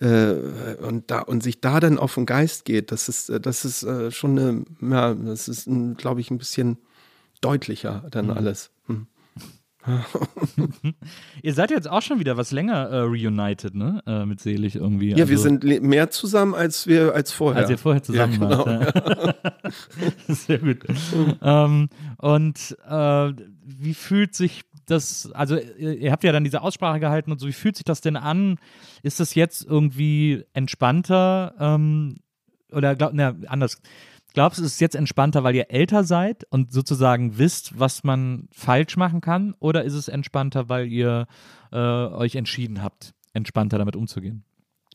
äh, 0.00 0.34
und 0.82 1.10
da 1.10 1.20
und 1.20 1.42
sich 1.42 1.60
da 1.60 1.80
dann 1.80 1.98
auf 1.98 2.14
den 2.14 2.26
Geist 2.26 2.64
geht, 2.64 2.92
das 2.92 3.08
ist, 3.08 3.30
äh, 3.30 3.40
das 3.40 3.64
ist 3.64 3.82
äh, 3.84 4.10
schon 4.10 4.38
eine, 4.38 4.64
ja, 4.80 5.14
das 5.14 5.48
ist, 5.48 5.68
glaube 5.96 6.20
ich, 6.20 6.30
ein 6.30 6.38
bisschen 6.38 6.78
deutlicher 7.40 8.04
dann 8.10 8.30
alles. 8.30 8.70
Hm. 8.86 9.06
Ihr 11.42 11.54
seid 11.54 11.70
jetzt 11.70 11.88
auch 11.88 12.02
schon 12.02 12.20
wieder 12.20 12.36
was 12.36 12.50
länger 12.52 12.88
äh, 12.88 12.98
reunited, 13.00 13.74
ne? 13.74 14.02
Äh, 14.06 14.26
mit 14.26 14.40
Selig 14.40 14.76
irgendwie. 14.76 15.10
Ja, 15.10 15.16
also, 15.16 15.28
wir 15.30 15.38
sind 15.38 15.64
mehr 15.82 16.10
zusammen 16.10 16.54
als 16.54 16.86
wir 16.86 17.14
als 17.14 17.32
vorher. 17.32 17.62
Als 17.62 17.70
ihr 17.70 17.78
vorher 17.78 18.02
zusammen 18.02 18.40
Ja, 18.40 18.48
genau. 18.48 18.66
wart. 18.66 19.36
Ja. 19.64 19.72
Sehr 20.34 20.58
gut. 20.58 20.84
ähm, 21.42 21.88
und 22.18 22.76
äh, 22.88 23.32
wie 23.64 23.94
fühlt 23.94 24.34
sich 24.34 24.62
das, 24.86 25.30
also 25.32 25.56
ihr, 25.56 25.98
ihr 25.98 26.12
habt 26.12 26.24
ja 26.24 26.32
dann 26.32 26.44
diese 26.44 26.62
Aussprache 26.62 27.00
gehalten 27.00 27.30
und 27.32 27.38
so, 27.38 27.46
wie 27.46 27.52
fühlt 27.52 27.76
sich 27.76 27.84
das 27.84 28.00
denn 28.00 28.16
an? 28.16 28.58
Ist 29.02 29.20
das 29.20 29.34
jetzt 29.34 29.64
irgendwie 29.64 30.44
entspannter? 30.54 31.54
Ähm, 31.60 32.16
oder 32.72 32.94
glaub, 32.96 33.12
na, 33.14 33.34
anders. 33.46 33.80
Glaubst 34.34 34.58
du, 34.58 34.64
es 34.64 34.72
ist 34.72 34.80
jetzt 34.80 34.94
entspannter, 34.94 35.42
weil 35.42 35.54
ihr 35.54 35.70
älter 35.70 36.04
seid 36.04 36.44
und 36.50 36.72
sozusagen 36.72 37.38
wisst, 37.38 37.78
was 37.78 38.04
man 38.04 38.48
falsch 38.52 38.96
machen 38.96 39.20
kann? 39.20 39.54
Oder 39.58 39.84
ist 39.84 39.94
es 39.94 40.08
entspannter, 40.08 40.68
weil 40.68 40.86
ihr 40.86 41.26
äh, 41.72 41.76
euch 41.76 42.36
entschieden 42.36 42.82
habt, 42.82 43.14
entspannter 43.32 43.78
damit 43.78 43.96
umzugehen? 43.96 44.44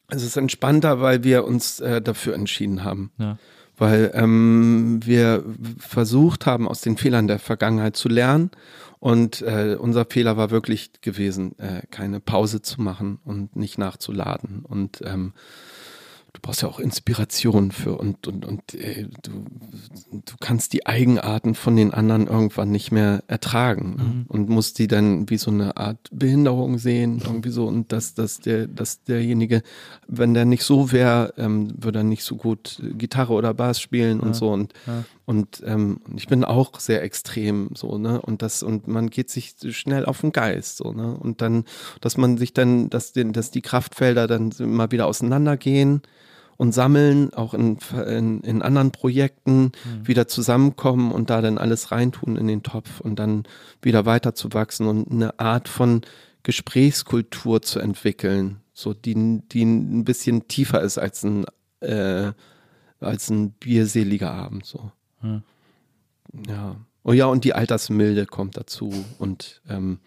Es 0.10 0.24
ist 0.24 0.38
entspannter, 0.38 1.02
weil 1.02 1.24
wir 1.24 1.46
uns 1.46 1.80
äh, 1.80 2.02
dafür 2.02 2.36
entschieden 2.36 2.84
haben. 2.84 3.12
Ja. 3.18 3.38
Weil 3.76 4.12
ähm, 4.14 5.00
wir 5.04 5.44
versucht 5.80 6.46
haben, 6.46 6.68
aus 6.68 6.82
den 6.82 6.98
Fehlern 6.98 7.28
der 7.28 7.40
Vergangenheit 7.40 7.96
zu 7.96 8.10
lernen. 8.10 8.52
Und 9.00 9.42
äh, 9.42 9.76
unser 9.80 10.06
Fehler 10.06 10.38
war 10.38 10.52
wirklich 10.52 10.92
gewesen, 11.02 11.58
äh, 11.58 11.82
keine 11.90 12.20
Pause 12.20 12.62
zu 12.62 12.82
machen 12.82 13.20
und 13.26 13.56
nicht 13.56 13.78
nachzuladen. 13.78 14.64
Und 14.64 15.02
ähm, 15.04 15.34
brauchst 16.44 16.62
ja 16.62 16.68
auch 16.68 16.80
Inspiration 16.80 17.72
für 17.72 17.98
und, 17.98 18.28
und, 18.28 18.46
und 18.46 18.74
äh, 18.74 19.08
du, 19.24 19.46
du 20.12 20.34
kannst 20.41 20.74
die 20.74 20.86
Eigenarten 20.86 21.56
von 21.56 21.78
den 21.78 21.94
anderen 21.94 22.28
irgendwann 22.28 22.70
nicht 22.70 22.91
mehr 22.91 23.24
ertragen 23.28 23.96
ne? 23.96 24.26
und 24.28 24.50
musst 24.50 24.78
die 24.78 24.88
dann 24.88 25.30
wie 25.30 25.38
so 25.38 25.50
eine 25.52 25.78
Art 25.78 26.10
Behinderung 26.12 26.78
sehen, 26.78 27.22
irgendwie 27.24 27.50
so. 27.50 27.66
Und 27.66 27.94
dass, 27.94 28.14
dass, 28.14 28.39
der, 28.39 28.68
dass 28.68 29.04
derjenige, 29.04 29.64
wenn 30.08 30.34
der 30.34 30.44
nicht 30.44 30.66
so 30.66 30.91
wäre, 30.91 31.34
ähm, 31.38 31.74
würde 31.78 32.00
er 32.00 32.04
nicht 32.04 32.26
so 32.26 32.36
gut 32.36 32.82
Gitarre 32.98 33.32
oder 33.34 33.54
Bass 33.54 33.80
spielen 33.80 34.20
und 34.20 34.36
so. 34.36 34.52
Und, 34.52 34.74
Ja. 34.86 35.06
und 35.26 35.64
ähm, 35.66 36.02
ich 36.18 36.28
bin 36.28 36.44
auch 36.44 36.78
sehr 36.78 37.04
extrem 37.04 37.70
so, 37.74 37.98
ne? 37.98 38.22
Und 38.22 38.41
das, 38.41 38.64
und 38.64 38.89
man 38.89 39.10
geht 39.10 39.30
sich 39.30 39.56
schnell 39.70 40.06
auf 40.06 40.20
den 40.20 40.34
Geist, 40.34 40.76
so, 40.78 40.91
ne? 40.91 41.16
Und 41.18 41.41
dann, 41.41 41.64
dass 42.02 42.18
man 42.18 42.38
sich 42.38 42.54
dann, 42.54 42.89
dass, 42.89 43.14
den, 43.14 43.32
dass 43.32 43.50
die 43.50 43.62
Kraftfelder 43.62 44.28
dann 44.28 44.52
mal 44.60 44.91
wieder 44.91 45.08
auseinandergehen 45.08 46.02
und 46.64 46.72
sammeln, 46.72 47.34
auch 47.34 47.53
in, 47.53 47.78
in, 48.07 48.39
in 48.39 48.61
anderen 48.61 48.91
Projekten 48.91 49.74
wieder 50.01 50.30
zusammenkommen 50.30 51.11
und 51.11 51.30
da 51.30 51.41
dann 51.41 51.57
alles 51.57 51.91
reintun 51.91 52.38
in 52.38 52.47
den 52.47 52.64
Topf 52.64 53.01
und 53.01 53.20
dann 53.20 53.43
wieder 53.82 54.05
weiterzuwachsen 54.05 54.88
und 54.88 55.11
eine 55.11 55.38
Art 55.41 55.68
von 55.68 56.03
Gesprächskultur 56.43 57.61
zu 57.64 57.80
entwickeln, 57.80 58.61
so 58.72 58.93
die, 58.93 59.41
die 59.51 59.66
ein 59.66 60.05
bisschen 60.05 60.47
tiefer 60.47 60.80
ist 60.80 60.97
als 60.97 61.24
ein, 61.24 61.43
äh, 61.82 62.32
als 63.01 63.30
ein 63.30 63.51
bierseliger 63.51 64.32
Abend, 64.32 64.66
so. 64.66 64.89
Ja. 65.22 65.41
Ja. 66.47 66.76
Oh 67.03 67.11
ja, 67.11 67.26
und 67.26 67.43
die 67.43 67.55
Altersmilde 67.55 68.26
kommt 68.26 68.55
dazu 68.55 68.89
und, 69.20 69.61
ähm, 69.68 69.99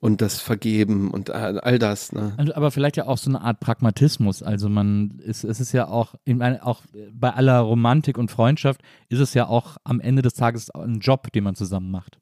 und 0.00 0.20
das 0.20 0.40
Vergeben 0.40 1.10
und 1.10 1.30
all 1.30 1.78
das, 1.78 2.12
ne? 2.12 2.34
Also, 2.36 2.54
Aber 2.54 2.70
vielleicht 2.70 2.96
ja 2.96 3.06
auch 3.06 3.18
so 3.18 3.30
eine 3.30 3.40
Art 3.40 3.60
Pragmatismus. 3.60 4.42
Also 4.42 4.68
man 4.68 5.18
ist, 5.18 5.44
es 5.44 5.60
ist 5.60 5.72
ja 5.72 5.88
auch, 5.88 6.14
ich 6.24 6.34
meine, 6.34 6.64
auch 6.64 6.82
bei 7.12 7.30
aller 7.30 7.60
Romantik 7.60 8.18
und 8.18 8.30
Freundschaft 8.30 8.82
ist 9.08 9.20
es 9.20 9.34
ja 9.34 9.46
auch 9.46 9.76
am 9.84 10.00
Ende 10.00 10.22
des 10.22 10.34
Tages 10.34 10.70
ein 10.70 11.00
Job, 11.00 11.32
den 11.32 11.44
man 11.44 11.54
zusammen 11.54 11.90
macht. 11.90 12.18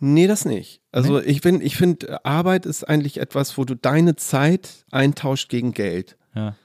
Nee, 0.00 0.26
das 0.26 0.44
nicht. 0.44 0.82
Also 0.92 1.20
ich 1.20 1.40
bin, 1.40 1.60
ich 1.60 1.76
finde, 1.76 2.24
Arbeit 2.24 2.66
ist 2.66 2.84
eigentlich 2.84 3.18
etwas, 3.18 3.56
wo 3.56 3.64
du 3.64 3.74
deine 3.74 4.16
Zeit 4.16 4.84
eintauscht 4.90 5.48
gegen 5.48 5.72
Geld. 5.72 6.16
Ja. 6.34 6.56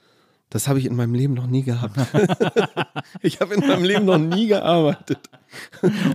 Das 0.50 0.68
habe 0.68 0.80
ich 0.80 0.86
in 0.86 0.96
meinem 0.96 1.14
Leben 1.14 1.36
noch 1.36 1.46
nie 1.46 1.64
gehabt. 1.64 1.96
ich 3.22 3.40
habe 3.40 3.54
in 3.54 3.68
meinem 3.68 3.84
Leben 3.84 4.06
noch 4.06 4.18
nie 4.18 4.48
gearbeitet. 4.48 5.30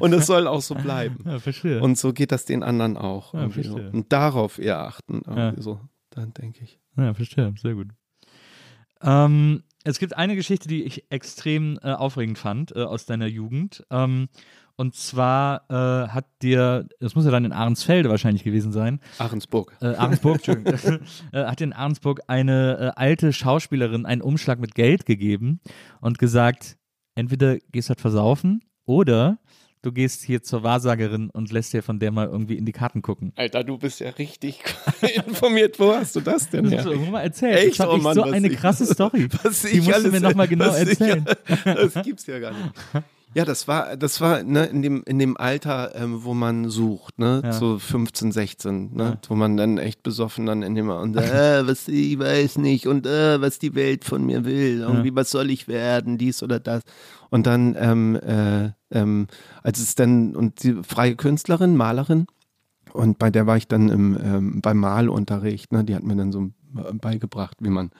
Und 0.00 0.12
es 0.12 0.26
soll 0.26 0.48
auch 0.48 0.60
so 0.60 0.74
bleiben. 0.74 1.24
Ja, 1.24 1.38
verstehe. 1.38 1.80
Und 1.80 1.98
so 1.98 2.12
geht 2.12 2.32
das 2.32 2.44
den 2.44 2.64
anderen 2.64 2.96
auch. 2.96 3.32
Ja, 3.34 3.48
so. 3.62 3.76
Und 3.76 4.12
darauf 4.12 4.58
eher 4.58 4.80
achten. 4.80 5.22
Ja. 5.26 5.54
so. 5.56 5.80
Dann 6.10 6.32
denke 6.34 6.64
ich. 6.64 6.80
Ja, 6.96 7.14
verstehe. 7.14 7.54
Sehr 7.60 7.74
gut. 7.74 7.88
Ähm, 9.02 9.62
es 9.84 9.98
gibt 9.98 10.16
eine 10.16 10.34
Geschichte, 10.34 10.66
die 10.66 10.82
ich 10.82 11.10
extrem 11.10 11.78
äh, 11.82 11.92
aufregend 11.92 12.38
fand 12.38 12.74
äh, 12.74 12.82
aus 12.82 13.06
deiner 13.06 13.26
Jugend. 13.26 13.84
Ähm, 13.90 14.28
und 14.76 14.94
zwar 14.94 15.62
äh, 15.70 16.08
hat 16.08 16.26
dir, 16.42 16.86
das 17.00 17.14
muss 17.14 17.24
ja 17.24 17.30
dann 17.30 17.44
in 17.44 17.52
Ahrensfelde 17.52 18.08
wahrscheinlich 18.10 18.42
gewesen 18.44 18.72
sein, 18.72 19.00
Ahrensburg. 19.18 19.72
äh, 19.80 19.94
Ahrensburg, 19.94 20.36
Entschuldigung, 20.46 21.00
äh, 21.32 21.44
hat 21.44 21.60
dir 21.60 21.64
in 21.64 21.72
Ahrensburg 21.72 22.20
eine 22.26 22.92
äh, 22.96 23.00
alte 23.00 23.32
Schauspielerin 23.32 24.06
einen 24.06 24.22
Umschlag 24.22 24.58
mit 24.58 24.74
Geld 24.74 25.06
gegeben 25.06 25.60
und 26.00 26.18
gesagt, 26.18 26.76
entweder 27.14 27.58
gehst 27.72 27.88
du 27.88 27.90
halt 27.90 28.00
versaufen 28.00 28.62
oder 28.84 29.38
du 29.82 29.92
gehst 29.92 30.22
hier 30.24 30.42
zur 30.42 30.62
Wahrsagerin 30.62 31.28
und 31.30 31.52
lässt 31.52 31.72
dir 31.74 31.82
von 31.82 31.98
der 31.98 32.10
mal 32.10 32.26
irgendwie 32.26 32.56
in 32.56 32.64
die 32.64 32.72
Karten 32.72 33.02
gucken. 33.02 33.32
Alter, 33.36 33.62
du 33.64 33.76
bist 33.78 34.00
ja 34.00 34.08
richtig 34.10 34.60
informiert. 35.26 35.78
Wo 35.78 35.92
hast 35.94 36.16
du 36.16 36.20
das 36.20 36.48
denn 36.48 36.68
her? 36.70 36.84
irgendwann 36.86 37.12
mal 37.12 37.20
erzählt. 37.20 37.58
Echt? 37.68 37.80
Das 37.80 37.86
Oh 37.88 37.96
ich 37.98 38.02
Mann, 38.02 38.14
so 38.14 38.22
eine 38.22 38.48
krasse 38.50 38.86
Story. 38.86 39.28
Was 39.42 39.60
Die 39.60 39.78
ich 39.78 39.84
musst 39.86 40.04
du 40.06 40.10
mir 40.10 40.20
noch 40.20 40.34
mal 40.34 40.48
genau 40.48 40.68
was 40.68 40.80
ich- 40.82 40.88
erzählen. 41.00 41.24
das 41.64 42.02
gibt's 42.02 42.26
ja 42.26 42.38
gar 42.38 42.52
nicht. 42.52 42.72
Ja, 43.34 43.44
das 43.44 43.66
war, 43.66 43.96
das 43.96 44.20
war 44.20 44.42
ne, 44.42 44.66
in, 44.66 44.82
dem, 44.82 45.02
in 45.06 45.18
dem 45.18 45.36
Alter, 45.36 45.94
ähm, 45.96 46.22
wo 46.22 46.34
man 46.34 46.70
sucht, 46.70 47.18
ne? 47.18 47.42
Ja. 47.44 47.52
So 47.52 47.78
15, 47.78 48.30
16, 48.30 48.94
ne? 48.94 49.04
Ja. 49.04 49.18
Wo 49.28 49.34
man 49.34 49.56
dann 49.56 49.78
echt 49.78 50.02
besoffen 50.04 50.46
dann 50.46 50.62
in 50.62 50.74
dem 50.74 50.88
und 50.88 51.16
äh, 51.16 51.66
was 51.66 51.88
ich 51.88 52.18
weiß 52.18 52.58
nicht 52.58 52.86
und 52.86 53.06
äh, 53.06 53.40
was 53.40 53.58
die 53.58 53.74
Welt 53.74 54.04
von 54.04 54.24
mir 54.24 54.44
will, 54.44 54.80
irgendwie, 54.80 55.14
was 55.14 55.30
soll 55.30 55.50
ich 55.50 55.66
werden, 55.66 56.16
dies 56.16 56.42
oder 56.42 56.60
das. 56.60 56.82
Und 57.30 57.46
dann, 57.46 57.74
ähm, 57.78 58.16
äh, 58.16 58.70
ähm, 58.92 59.26
als 59.62 59.80
es 59.80 59.96
dann, 59.96 60.36
und 60.36 60.62
die 60.62 60.82
freie 60.84 61.16
Künstlerin, 61.16 61.76
Malerin, 61.76 62.26
und 62.92 63.18
bei 63.18 63.30
der 63.30 63.48
war 63.48 63.56
ich 63.56 63.66
dann 63.66 63.88
im, 63.88 64.16
ähm, 64.22 64.60
beim 64.60 64.78
Malunterricht, 64.78 65.72
ne? 65.72 65.82
Die 65.82 65.96
hat 65.96 66.04
mir 66.04 66.14
dann 66.14 66.30
so 66.30 66.50
äh, 66.76 66.92
beigebracht, 66.92 67.56
wie 67.58 67.70
man 67.70 67.90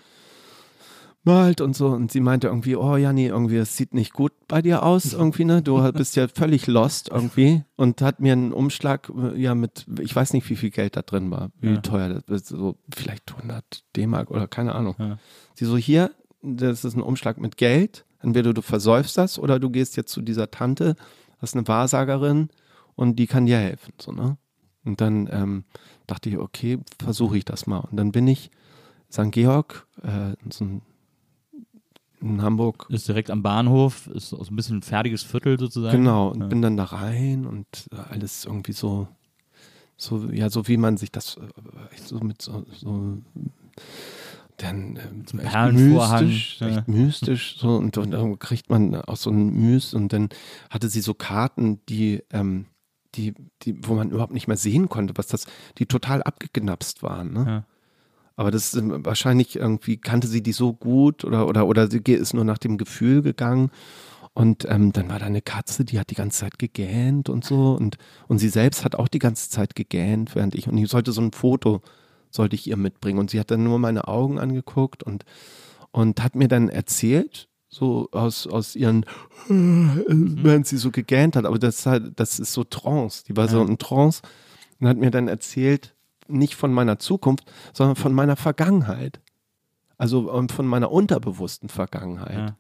malt 1.25 1.61
und 1.61 1.75
so. 1.75 1.89
Und 1.89 2.13
sie 2.13 2.21
meinte 2.21 2.47
irgendwie, 2.49 2.77
oh 2.77 2.97
Janni, 2.97 3.27
irgendwie, 3.27 3.57
es 3.57 3.77
sieht 3.77 3.95
nicht 3.95 4.13
gut 4.13 4.33
bei 4.49 4.63
dir 4.63 4.83
aus, 4.83 5.13
irgendwie, 5.13 5.45
ne? 5.45 5.63
Du 5.63 5.93
bist 5.93 6.17
ja 6.17 6.29
völlig 6.29 6.67
lost 6.67 7.09
irgendwie. 7.11 7.65
Und 7.77 8.03
hat 8.03 8.21
mir 8.21 8.33
einen 8.33 8.53
Umschlag, 8.53 9.11
äh, 9.17 9.41
ja, 9.41 9.55
mit, 9.55 9.87
ich 10.01 10.15
weiß 10.15 10.33
nicht, 10.35 10.49
wie 10.51 10.57
viel 10.57 10.71
Geld 10.71 10.97
da 10.97 11.03
drin 11.03 11.31
war, 11.31 11.51
wie 11.61 11.75
Ja. 11.75 11.81
teuer 11.81 12.09
das 12.27 12.43
ist, 12.43 12.49
so 12.49 12.77
vielleicht 12.95 13.33
100 13.35 13.85
D-Mark 13.97 14.31
oder 14.31 14.47
keine 14.47 14.75
Ahnung. 14.75 14.95
Ja. 14.99 15.19
Sie 15.55 15.65
so, 15.65 15.77
hier, 15.77 16.11
das 16.43 16.85
ist 16.85 16.95
ein 16.95 17.03
Umschlag 17.03 17.39
mit 17.39 17.57
Geld. 17.57 18.05
Entweder 18.21 18.55
du 18.55 18.63
versäufst 18.63 19.19
das 19.19 19.39
oder 19.39 19.59
du 19.59 19.69
gehst 19.71 19.97
jetzt 19.97 20.11
zu 20.13 20.23
dieser 20.23 20.51
Tante, 20.51 20.95
das 21.41 21.51
ist 21.51 21.57
eine 21.57 21.69
Wahrsagerin 21.69 22.49
und 22.95 23.19
die 23.19 23.27
kann 23.27 23.45
dir 23.47 23.59
helfen, 23.59 23.93
so, 24.01 24.13
ne? 24.13 24.39
Und 24.87 25.01
dann 25.01 25.29
ähm, 25.33 25.65
dachte 26.07 26.29
ich, 26.29 26.37
okay, 26.39 26.79
versuche 27.03 27.39
ich 27.39 27.45
das 27.47 27.67
mal. 27.67 27.79
Und 27.81 27.97
dann 27.97 28.13
bin 28.13 28.27
ich 28.29 28.51
St. 29.11 29.31
Georg, 29.31 29.87
äh, 30.03 30.35
so 30.51 30.65
ein, 30.65 30.83
in 32.25 32.43
Hamburg, 32.43 32.87
Ist 32.89 33.09
direkt 33.09 33.31
am 33.31 33.43
Bahnhof, 33.43 34.07
ist 34.09 34.31
so 34.31 34.39
ein 34.39 34.57
bisschen 34.57 34.79
ein 34.79 34.83
fertiges 34.83 35.23
Viertel 35.23 35.59
sozusagen. 35.59 35.99
genau, 35.99 36.29
und 36.31 36.41
Ja. 36.41 36.47
bin 36.47 36.63
dann 36.63 36.77
da 36.77 36.85
rein 36.85 37.47
und 37.47 37.67
alles 38.11 38.45
irgendwie 38.45 38.73
so, 38.73 39.09
so, 39.97 40.29
ja, 40.31 40.51
so 40.51 40.67
wie 40.69 40.77
man 40.77 40.97
sich 40.97 41.13
das 41.13 41.37
äh, 41.37 41.95
echt 41.95 42.09
so 42.09 42.19
mit 42.21 42.43
so, 42.43 42.65
so 42.73 43.19
dann 44.57 44.99
Zum 45.27 45.41
echt 45.41 45.57
mystisch, 45.73 46.61
ja. 46.61 46.69
echt 46.69 46.89
mystisch 46.89 47.59
so 47.59 47.77
und, 47.77 47.99
und 47.99 48.13
dann 48.13 48.39
kriegt 48.39 48.71
man 48.71 48.95
auch 48.95 49.17
so 49.17 49.31
ein 49.31 49.53
Müs 49.53 49.95
und 49.95 50.13
dann 50.13 50.29
hatte 50.71 50.89
sie 50.89 51.01
so 51.01 51.13
Karten, 51.15 51.81
die 51.89 52.23
ähm, 52.31 52.67
die, 53.17 53.35
die, 53.63 53.79
wo 53.87 53.95
man 53.95 54.11
überhaupt 54.11 54.33
nicht 54.33 54.49
mehr 54.49 54.57
sehen 54.57 54.89
konnte, 54.89 55.15
was 55.17 55.29
das, 55.29 55.47
die 55.79 55.87
total 55.87 56.23
abgeknapst 56.23 57.03
waren. 57.05 57.33
Ne? 57.33 57.45
Ja. 57.47 57.65
Aber 58.37 58.51
das 58.51 58.75
ist 58.75 58.83
wahrscheinlich 58.83 59.57
irgendwie 59.57 59.97
kannte 59.97 60.27
sie 60.27 60.43
die 60.43 60.53
so 60.53 60.73
gut 60.73 61.25
oder 61.25 61.47
oder 61.47 61.67
oder 61.67 61.91
sie 61.91 61.99
ist 61.99 62.35
nur 62.35 62.45
nach 62.45 62.59
dem 62.59 62.79
Gefühl 62.79 63.23
gegangen. 63.23 63.71
Und 64.35 64.67
ähm, 64.69 64.93
dann 64.93 65.09
war 65.09 65.21
da 65.21 65.27
eine 65.27 65.43
Katze, 65.43 65.85
die 65.85 65.99
hat 65.99 66.11
die 66.11 66.17
ganze 66.17 66.41
Zeit 66.41 66.59
gegähnt 66.59 67.29
und 67.29 67.45
so. 67.45 67.73
Und, 67.75 67.99
und 68.27 68.39
sie 68.39 68.49
selbst 68.49 68.85
hat 68.85 68.97
auch 68.97 69.07
die 69.07 69.21
ganze 69.21 69.49
Zeit 69.49 69.77
gegähnt, 69.77 70.35
während 70.35 70.57
ich. 70.57 70.69
Und 70.69 70.77
ich 70.77 70.91
sollte 70.91 71.13
so 71.13 71.21
ein 71.21 71.31
Foto, 71.31 71.83
sollte 72.31 72.57
ich 72.57 72.67
ihr 72.67 72.77
mitbringen. 72.77 73.21
Und 73.21 73.31
sie 73.31 73.39
hat 73.39 73.53
dann 73.53 73.63
nur 73.63 73.79
meine 73.79 74.09
Augen 74.09 74.41
angeguckt 74.41 75.05
und, 75.05 75.25
und 75.93 76.21
hat 76.21 76.35
mir 76.35 76.49
dann 76.49 76.69
erzählt, 76.69 77.49
so 77.69 78.09
aus, 78.11 78.49
aus 78.49 78.75
ihren, 78.75 79.07
während 79.49 80.67
sie 80.67 80.79
so 80.79 80.91
gegähnt 80.91 81.37
hat. 81.37 81.45
Aber 81.45 81.59
das, 81.61 81.87
ist 81.87 82.03
das 82.17 82.41
ist 82.41 82.53
so 82.53 82.65
Trance. 82.65 83.23
Die 83.29 83.37
war 83.37 83.47
so 83.47 83.63
in 83.63 83.79
Trance 83.79 84.23
und 84.81 84.89
hat 84.89 84.97
mir 84.97 85.13
dann 85.13 85.29
erzählt, 85.29 85.94
nicht 86.29 86.55
von 86.55 86.73
meiner 86.73 86.99
Zukunft, 86.99 87.51
sondern 87.73 87.97
von 87.97 88.13
meiner 88.13 88.37
Vergangenheit. 88.37 89.21
Also 89.97 90.33
ähm, 90.33 90.49
von 90.49 90.67
meiner 90.67 90.91
unterbewussten 90.91 91.69
Vergangenheit. 91.69 92.39
Ja. 92.39 92.57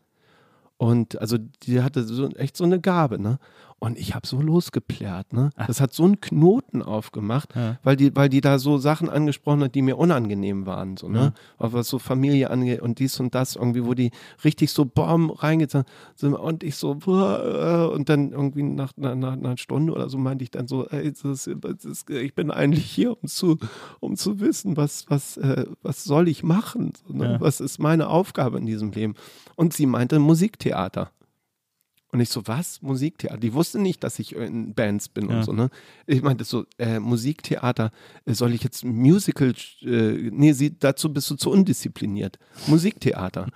Und 0.76 1.20
also 1.20 1.38
die 1.38 1.82
hatte 1.82 2.04
so 2.04 2.28
echt 2.30 2.56
so 2.56 2.64
eine 2.64 2.80
Gabe, 2.80 3.18
ne? 3.18 3.38
Und 3.85 3.98
ich 3.98 4.15
habe 4.15 4.27
so 4.27 4.40
losgeplärt, 4.40 5.35
ne? 5.35 5.51
Das 5.66 5.81
hat 5.81 5.93
so 5.93 6.05
einen 6.05 6.19
Knoten 6.20 6.81
aufgemacht, 6.82 7.55
Ja. 7.55 7.78
weil 7.82 7.97
die, 7.97 8.16
weil 8.16 8.31
die 8.31 8.40
da 8.40 8.59
so 8.59 8.78
Sachen 8.78 9.11
angesprochen 9.11 9.62
hat, 9.65 9.74
die 9.74 9.82
mir 9.82 9.98
unangenehm 9.98 10.65
waren, 10.65 10.97
so, 10.97 11.09
ne? 11.09 11.35
Auch 11.59 11.74
was 11.74 11.89
so 11.89 11.98
Familie 11.98 12.48
angeht 12.48 12.81
und 12.81 12.98
dies 12.98 13.20
und 13.20 13.35
das 13.35 13.56
irgendwie, 13.56 13.85
wo 13.85 13.93
die 13.93 14.11
richtig 14.43 14.73
so 14.73 14.86
bom 14.86 15.31
reingezogen 15.31 15.86
sind 16.15 16.32
und 16.35 16.62
ich 16.65 16.77
so 16.77 16.93
und 16.93 18.09
dann 18.09 18.32
irgendwie 18.32 18.62
nach, 18.62 18.93
nach, 18.97 19.15
nach 19.15 19.32
einer 19.35 19.56
Stunde 19.59 19.93
oder 19.93 20.09
so 20.09 20.16
meinte 20.16 20.44
ich 20.44 20.51
dann 20.51 20.66
so, 20.66 20.86
ey, 20.89 21.12
das 21.12 21.51
das 21.82 22.05
ich 22.09 22.35
bin 22.35 22.51
eigentlich 22.51 22.85
hier, 22.90 23.12
um 23.23 23.28
zu, 23.28 23.59
um 24.01 24.16
zu 24.16 24.40
wissen, 24.40 24.77
was, 24.78 25.05
was, 25.11 25.36
äh, 25.36 25.66
was 25.82 26.05
soll 26.05 26.28
ich 26.28 26.43
machen? 26.43 26.93
So, 27.06 27.12
ne? 27.15 27.32
Ja. 27.32 27.40
Was 27.40 27.61
ist 27.61 27.78
meine 27.78 28.09
Aufgabe 28.09 28.56
in 28.59 28.65
diesem 28.66 28.93
Leben? 28.93 29.15
Und 29.56 29.74
sie 29.74 29.86
meinte 29.86 30.19
Musiktheater. 30.19 31.11
Und 32.14 32.20
ich 32.20 32.28
so, 32.28 32.46
was? 32.46 32.80
Musiktheater? 32.80 33.38
Die 33.38 33.54
wusste 33.54 33.80
nicht, 33.80 34.04
dass 34.04 34.20
ich 34.20 34.36
in 34.36 34.72
Bands 34.72 35.08
bin 35.08 35.28
Ja. 35.28 35.38
und 35.38 35.44
so, 35.44 35.52
ne? 35.52 35.68
Ich 36.06 36.22
meinte 36.22 36.44
so, 36.44 36.64
äh, 36.78 37.00
Musiktheater, 37.00 37.90
äh, 38.24 38.34
soll 38.34 38.54
ich 38.54 38.62
jetzt 38.62 38.84
ein 38.84 38.94
Musical, 38.94 39.52
äh, 39.82 40.30
nee, 40.30 40.52
sie, 40.52 40.78
dazu 40.78 41.12
bist 41.12 41.28
du 41.28 41.34
zu 41.34 41.50
undiszipliniert. 41.50 42.38
Musiktheater. 42.68 43.48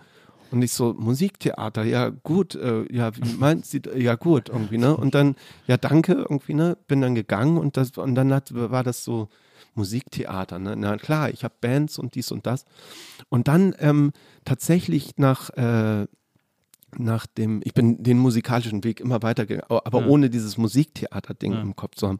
Und 0.50 0.62
ich 0.62 0.72
so, 0.72 0.92
Musiktheater, 0.92 1.84
ja 1.84 2.08
gut, 2.08 2.56
äh, 2.56 2.84
ja, 2.92 3.14
wie 3.16 3.20
meint 3.38 3.64
sie, 3.64 3.80
ja 3.94 4.16
gut, 4.16 4.48
irgendwie, 4.48 4.78
ne? 4.78 4.96
Und 4.96 5.14
dann, 5.14 5.36
ja 5.68 5.76
danke, 5.76 6.14
irgendwie, 6.28 6.54
ne? 6.54 6.76
Bin 6.88 7.00
dann 7.00 7.14
gegangen 7.14 7.58
und 7.58 7.76
das, 7.76 7.92
und 7.96 8.16
dann 8.16 8.32
hat, 8.34 8.52
war 8.52 8.82
das 8.82 9.04
so 9.04 9.28
Musiktheater, 9.76 10.58
ne? 10.58 10.74
Na 10.76 10.96
klar, 10.96 11.30
ich 11.30 11.44
habe 11.44 11.54
Bands 11.60 11.96
und 11.96 12.16
dies 12.16 12.32
und 12.32 12.44
das. 12.44 12.64
Und 13.28 13.46
dann 13.46 13.72
ähm, 13.78 14.10
tatsächlich 14.44 15.16
nach, 15.16 15.50
äh, 15.50 16.08
nach 16.96 17.26
dem, 17.26 17.60
ich 17.64 17.74
bin 17.74 18.02
den 18.02 18.18
musikalischen 18.18 18.82
Weg 18.84 19.00
immer 19.00 19.22
weitergegangen, 19.22 19.64
aber 19.84 20.00
Ja. 20.00 20.06
ohne 20.06 20.30
dieses 20.30 20.56
Musiktheater-Ding 20.56 21.52
Ja. 21.52 21.60
im 21.60 21.76
Kopf 21.76 21.96
zu 21.96 22.08
haben. 22.08 22.18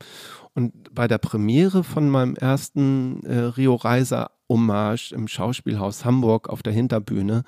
Und 0.55 0.95
bei 0.95 1.09
der 1.09 1.19
Premiere 1.19 1.85
von 1.85 2.09
meinem 2.11 2.35
ersten 2.37 3.23
äh, 3.25 3.39
Rio 3.39 3.75
Reiser 3.77 4.31
Hommage 4.49 5.13
im 5.13 5.29
Schauspielhaus 5.29 6.05
Hamburg 6.05 6.49
auf 6.49 6.63
der 6.63 6.73
Hinterbühne, 6.73 7.45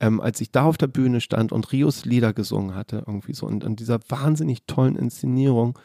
ähm, 0.00 0.20
als 0.20 0.40
ich 0.40 0.50
da 0.50 0.64
auf 0.64 0.76
der 0.76 0.88
Bühne 0.88 1.20
stand 1.20 1.52
und 1.52 1.70
Rios 1.72 2.04
Lieder 2.04 2.32
gesungen 2.32 2.74
hatte, 2.74 3.04
irgendwie 3.06 3.34
so, 3.34 3.46
und 3.46 3.64
in 3.64 3.76
dieser 3.76 4.00
wahnsinnig 4.08 4.64
tollen 4.66 4.96
Inszenierung 4.96 5.78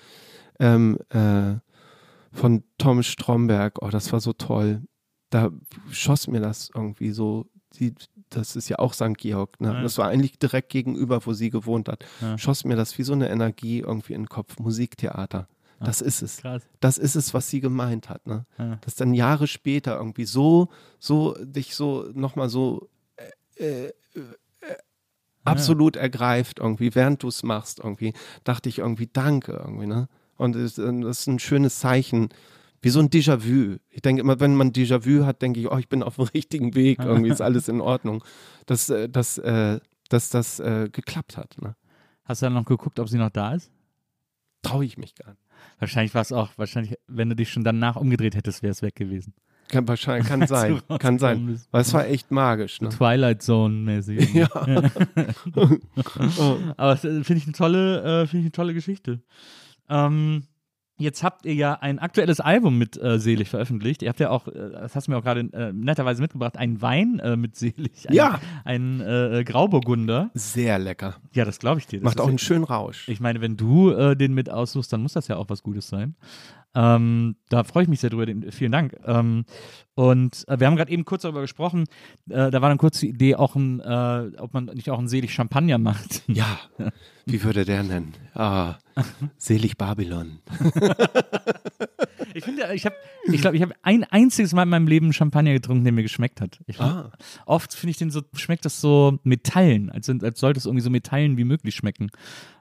ähm, 0.60 0.98
äh, 1.10 1.56
von 2.32 2.64
Tom 2.78 3.04
Stromberg, 3.04 3.82
oh, 3.82 3.90
das 3.90 4.12
war 4.12 4.20
so 4.20 4.34
toll. 4.34 4.82
Da 5.30 5.50
schoss 5.92 6.28
mir 6.28 6.40
das 6.40 6.70
irgendwie 6.74 7.12
so, 7.12 7.46
die, 7.76 7.94
das 8.30 8.56
ist 8.56 8.70
ja 8.70 8.80
auch 8.80 8.94
St. 8.94 9.18
Georg, 9.18 9.60
ne? 9.62 9.74
Ja. 9.74 9.82
Das 9.82 9.98
war 9.98 10.08
eigentlich 10.08 10.40
direkt 10.40 10.70
gegenüber, 10.70 11.26
wo 11.26 11.34
sie 11.34 11.50
gewohnt 11.50 11.90
hat. 11.90 12.06
Ja. 12.22 12.38
Schoss 12.38 12.66
mir 12.66 12.76
das 12.76 12.98
wie 12.98 13.04
so 13.04 13.14
eine 13.14 13.30
Energie 13.30 13.80
irgendwie 13.80 14.14
in 14.14 14.24
den 14.24 14.30
Kopf. 14.30 14.60
Musiktheater. 14.60 15.48
Das 15.80 16.02
ist 16.02 16.22
es. 16.22 16.38
Krass. 16.38 16.64
Das 16.80 16.98
ist 16.98 17.16
es, 17.16 17.34
was 17.34 17.50
sie 17.50 17.60
gemeint 17.60 18.10
hat, 18.10 18.26
ne? 18.26 18.46
Ja. 18.58 18.78
Dass 18.82 18.96
dann 18.96 19.14
Jahre 19.14 19.48
später 19.48 19.98
irgendwie 19.98 20.26
so, 20.26 20.70
so, 21.00 21.36
dich 21.40 21.76
so 21.76 22.10
nochmal 22.14 22.50
so 22.50 22.90
äh, 23.58 23.86
äh, 23.86 23.86
äh, 23.86 23.92
absolut 25.44 25.96
ergreift 25.96 26.60
irgendwie, 26.60 26.96
während 26.96 27.24
du 27.24 27.28
es 27.28 27.44
machst 27.44 27.80
irgendwie, 27.80 28.14
dachte 28.44 28.70
ich 28.70 28.80
irgendwie, 28.80 29.10
danke 29.12 29.54
irgendwie, 29.54 29.88
ne? 29.88 30.08
Und 30.36 30.56
äh, 30.56 30.64
das 30.64 30.78
ist 30.78 31.28
ein 31.28 31.40
schönes 31.40 31.80
Zeichen, 31.80 32.30
wie 32.82 32.90
so 32.90 33.00
ein 33.00 33.10
Déjà-vu. 33.10 33.78
Ich 33.90 34.02
denke 34.02 34.22
immer, 34.22 34.40
wenn 34.40 34.56
man 34.56 34.72
Déjà-vu 34.72 35.26
hat, 35.26 35.42
denke 35.42 35.60
ich, 35.60 35.72
oh, 35.72 35.78
ich 35.78 35.90
bin 35.90 36.04
auf 36.04 36.16
dem 36.16 36.26
richtigen 36.34 36.76
Weg, 36.76 37.00
irgendwie 37.04 37.32
ist 37.32 37.42
alles 37.42 37.68
in 37.68 37.82
Ordnung. 37.82 38.24
Dass, 38.66 38.90
äh, 38.90 39.10
dass, 39.10 39.38
äh, 39.38 39.80
dass 40.10 40.30
das 40.30 40.60
äh, 40.60 40.90
geklappt 40.92 41.38
hat, 41.38 41.62
ne? 41.62 41.76
Hast 42.24 42.42
du 42.42 42.48
dann 42.48 42.54
noch 42.54 42.66
geguckt, 42.66 43.00
ob 43.00 43.08
sie 43.08 43.18
noch 43.18 43.30
da 43.30 43.54
ist? 43.54 43.72
Traue 44.62 44.84
ich 44.84 44.98
mich 44.98 45.16
gar 45.16 45.30
nicht. 45.30 45.42
Wahrscheinlich 45.80 46.14
war 46.14 46.22
es 46.22 46.34
auch, 46.34 46.50
wahrscheinlich, 46.58 46.96
wenn 47.08 47.30
du 47.30 47.36
dich 47.38 47.50
schon 47.50 47.64
danach 47.64 47.96
umgedreht 47.96 48.36
hättest, 48.36 48.64
wäre 48.64 48.72
es 48.72 48.82
weg 48.82 48.96
gewesen. 48.96 49.34
Kann, 49.70 49.88
wahrscheinlich, 49.88 50.28
kann 50.28 50.46
sein, 50.48 50.82
kann 51.00 51.20
sein. 51.20 51.62
Weil 51.72 51.82
es 51.82 51.94
war 51.94 52.06
echt 52.06 52.32
magisch, 52.32 52.82
ne? 52.82 52.90
Twilight 52.90 53.42
Zone-mäßig. 53.42 54.34
Ja. 54.34 54.50
Aber 56.78 56.94
äh, 56.94 56.98
finde 56.98 57.36
ich 57.36 57.46
eine 57.46 57.54
tolle, 57.54 58.24
äh, 58.24 58.28
finde 58.28 58.40
ich 58.40 58.46
eine 58.46 58.52
tolle 58.52 58.74
Geschichte. 58.74 59.22
Ähm, 59.90 60.44
jetzt 60.98 61.24
habt 61.24 61.46
ihr 61.46 61.54
ja 61.54 61.74
ein 61.74 62.00
aktuelles 62.00 62.40
Album 62.40 62.78
mit 62.78 63.02
äh, 63.02 63.20
Selig 63.20 63.50
veröffentlicht. 63.50 64.02
Ihr 64.02 64.10
habt 64.10 64.20
ja 64.20 64.30
auch, 64.30 64.48
äh, 64.48 64.72
das 64.72 64.96
hast 64.96 65.08
du 65.08 65.12
mir 65.12 65.18
auch 65.18 65.24
gerade 65.24 65.42
äh, 65.42 65.72
netterweise 65.74 66.22
mitgebracht, 66.22 66.58
einen 66.58 66.82
Wein 66.82 67.20
äh, 67.20 67.36
mit 67.36 67.56
Selig. 67.56 68.08
Ein, 68.10 68.14
Ja. 68.16 68.40
Ein 68.66 69.02
äh, 69.02 69.44
Grauburgunder. 69.46 70.32
Sehr 70.34 70.80
lecker. 70.80 71.16
Ja, 71.34 71.46
das 71.46 71.60
glaube 71.60 71.80
ich 71.80 71.88
dir. 71.88 72.00
Das 72.00 72.06
Macht 72.06 72.20
auch 72.20 72.28
einen 72.28 72.40
schönen 72.40 72.64
Rausch. 72.64 73.08
Ich 73.08 73.20
meine, 73.20 73.42
wenn 73.42 73.58
du 73.58 74.16
den 74.16 74.34
mit 74.34 74.50
aussuchst, 74.50 74.92
dann 74.92 75.02
muss 75.02 75.14
das 75.14 75.28
ja 75.28 75.38
auch 75.38 75.50
was 75.50 75.64
Gutes 75.64 75.88
sein. 75.88 76.16
Ähm, 76.78 77.38
da 77.50 77.64
freue 77.64 77.84
ich 77.84 77.90
mich 77.90 78.02
sehr 78.02 78.12
drüber. 78.12 78.28
Vielen 78.52 78.72
Dank. 78.72 78.96
Ähm, 79.04 79.46
und 79.96 80.48
äh, 80.48 80.60
wir 80.60 80.68
haben 80.68 80.76
gerade 80.76 80.92
eben 80.92 81.06
kurz 81.06 81.24
darüber 81.24 81.42
gesprochen. 81.42 81.86
Äh, 82.30 82.52
da 82.52 82.62
war 82.62 82.70
dann 82.70 82.78
kurz 82.78 83.00
die 83.00 83.10
Idee, 83.10 83.34
auch 83.36 83.56
ein, 83.56 83.80
äh, 83.80 84.32
ob 84.38 84.54
man 84.54 84.66
nicht 84.66 84.92
auch 84.92 85.00
einen 85.00 85.08
selig 85.08 85.34
Champagner 85.34 85.80
macht. 85.80 86.22
Ja, 86.28 86.60
wie 87.26 87.44
würde 87.44 87.66
der 87.66 87.82
nennen? 87.82 88.14
Ah, 88.36 88.76
selig 89.38 89.76
Babylon. 89.78 90.38
Ich 92.38 92.44
finde, 92.44 92.72
ich 92.74 92.86
habe, 92.86 92.96
ich 93.26 93.42
glaube, 93.42 93.56
ich 93.56 93.64
habe 93.64 93.74
ein 93.82 94.04
einziges 94.04 94.54
Mal 94.54 94.64
in 94.64 94.70
meinem 94.70 94.88
Leben 94.88 95.12
Champagner 95.12 95.54
getrunken, 95.54 95.84
der 95.84 95.92
mir 95.92 96.04
geschmeckt 96.04 96.40
hat. 96.40 96.60
Ich, 96.68 96.80
Ah. 96.80 97.12
Oft 97.48 97.74
finde 97.74 97.92
ich 97.92 97.98
den 97.98 98.12
so, 98.12 98.22
schmeckt 98.34 98.64
das 98.64 98.80
so 98.80 99.18
Metallen, 99.24 99.90
als, 99.90 100.08
als 100.08 100.40
sollte 100.40 100.60
es 100.60 100.68
irgendwie 100.68 100.84
so 100.84 100.92
Metallen 100.92 101.38
wie 101.38 101.46
möglich 101.46 101.74
schmecken. 101.74 102.12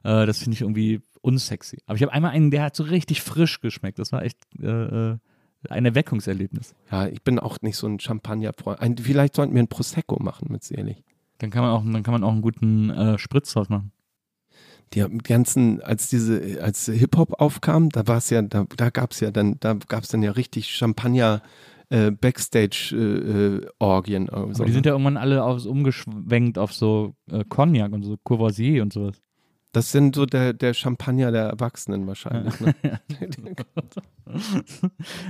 Äh, 0.02 0.24
das 0.24 0.38
finde 0.38 0.54
ich 0.54 0.62
irgendwie 0.62 1.02
unsexy. 1.20 1.78
Aber 1.84 1.96
ich 1.96 2.02
habe 2.02 2.12
einmal 2.12 2.30
einen, 2.30 2.50
der 2.50 2.62
hat 2.62 2.74
so 2.74 2.84
richtig 2.84 3.20
frisch 3.20 3.60
geschmeckt. 3.60 3.98
Das 3.98 4.12
war 4.12 4.22
echt 4.22 4.38
äh, 4.62 4.66
äh, 5.12 5.18
ein 5.68 5.84
Erweckungserlebnis. 5.84 6.74
Ja, 6.90 7.06
ich 7.08 7.22
bin 7.22 7.38
auch 7.38 7.58
nicht 7.60 7.76
so 7.76 7.86
ein 7.86 8.00
Champagner-Freund. 8.00 9.00
Vielleicht 9.00 9.34
sollten 9.34 9.54
wir 9.54 9.62
ein 9.62 9.68
Prosecco 9.68 10.22
machen 10.22 10.48
mit 10.50 10.64
Selig. 10.64 11.04
Dann 11.38 11.50
kann 11.50 11.62
man 11.62 11.72
auch, 11.72 11.84
dann 11.84 12.02
kann 12.02 12.12
man 12.12 12.24
auch 12.24 12.32
einen 12.32 12.40
guten 12.40 12.88
äh, 12.88 13.18
Spritz 13.18 13.52
draus 13.52 13.68
machen. 13.68 13.92
Die 14.94 15.04
ganzen, 15.24 15.82
als 15.82 16.08
diese, 16.08 16.62
als 16.62 16.86
Hip-Hop 16.86 17.40
aufkam, 17.40 17.90
da 17.90 18.06
war 18.06 18.18
es 18.18 18.30
ja, 18.30 18.42
da, 18.42 18.66
da 18.76 18.90
gab 18.90 19.12
es 19.12 19.20
ja 19.20 19.30
dann, 19.30 19.56
da 19.60 19.74
gab 19.74 20.04
es 20.04 20.08
dann 20.08 20.22
ja 20.22 20.30
richtig 20.30 20.74
Champagner 20.74 21.42
äh, 21.88 22.10
Backstage-Orgien. 22.10 24.28
Aber 24.30 24.64
die 24.64 24.72
sind 24.72 24.86
ja 24.86 24.92
irgendwann 24.92 25.16
alle 25.16 25.44
aufs, 25.44 25.66
umgeschwenkt 25.66 26.58
auf 26.58 26.72
so 26.72 27.14
äh, 27.30 27.44
Cognac 27.48 27.92
und 27.92 28.02
so 28.02 28.16
Courvoisier 28.22 28.82
und 28.82 28.92
sowas. 28.92 29.22
das 29.72 29.92
sind 29.92 30.16
so 30.16 30.26
der, 30.26 30.52
der 30.52 30.74
Champagner 30.74 31.30
der 31.30 31.44
Erwachsenen 31.44 32.06
wahrscheinlich. 32.06 32.58
Ne? 32.60 32.74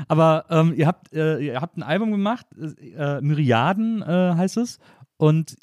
Aber 0.09 0.45
ähm, 0.51 0.75
ihr, 0.77 0.87
habt, 0.87 1.13
äh, 1.13 1.39
ihr 1.39 1.61
habt 1.61 1.77
ein 1.77 1.83
Album 1.83 2.11
gemacht, 2.11 2.47
äh, 2.97 3.21
Myriaden 3.21 4.03
äh, 4.03 4.35
heißt 4.37 4.57
es. 4.59 4.79
Und 5.19 5.57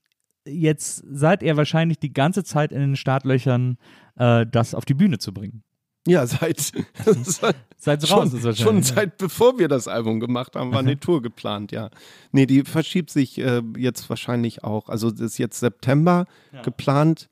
jetzt 0.47 1.03
seid 1.09 1.43
ihr 1.43 1.57
wahrscheinlich 1.57 1.99
die 1.99 2.13
ganze 2.13 2.43
Zeit 2.43 2.71
in 2.71 2.79
den 2.79 2.95
Startlöchern, 2.95 3.77
äh, 4.17 4.45
das 4.49 4.75
auf 4.75 4.85
die 4.85 4.93
Bühne 4.93 5.17
zu 5.19 5.33
bringen. 5.33 5.63
ja, 6.07 6.27
seit, 6.27 6.59
seit 7.77 8.05
schon, 8.07 8.19
raus, 8.19 8.33
ist 8.33 8.43
wahrscheinlich. 8.43 8.57
schon 8.59 8.83
seit 8.83 9.17
bevor 9.17 9.57
wir 9.57 9.67
das 9.69 9.87
Album 9.87 10.19
gemacht 10.19 10.55
haben, 10.55 10.71
war 10.71 10.79
eine 10.85 10.99
Tour 10.99 11.21
geplant, 11.21 11.71
ja. 11.71 11.89
Nee, 12.31 12.45
die 12.45 12.63
verschiebt 12.63 13.09
sich 13.09 13.37
äh, 13.39 13.61
jetzt 13.77 14.09
wahrscheinlich 14.09 14.63
auch. 14.63 14.89
Also 14.89 15.11
das 15.11 15.21
ist 15.21 15.37
jetzt 15.37 15.59
September 15.59 16.25
geplant. 16.63 17.29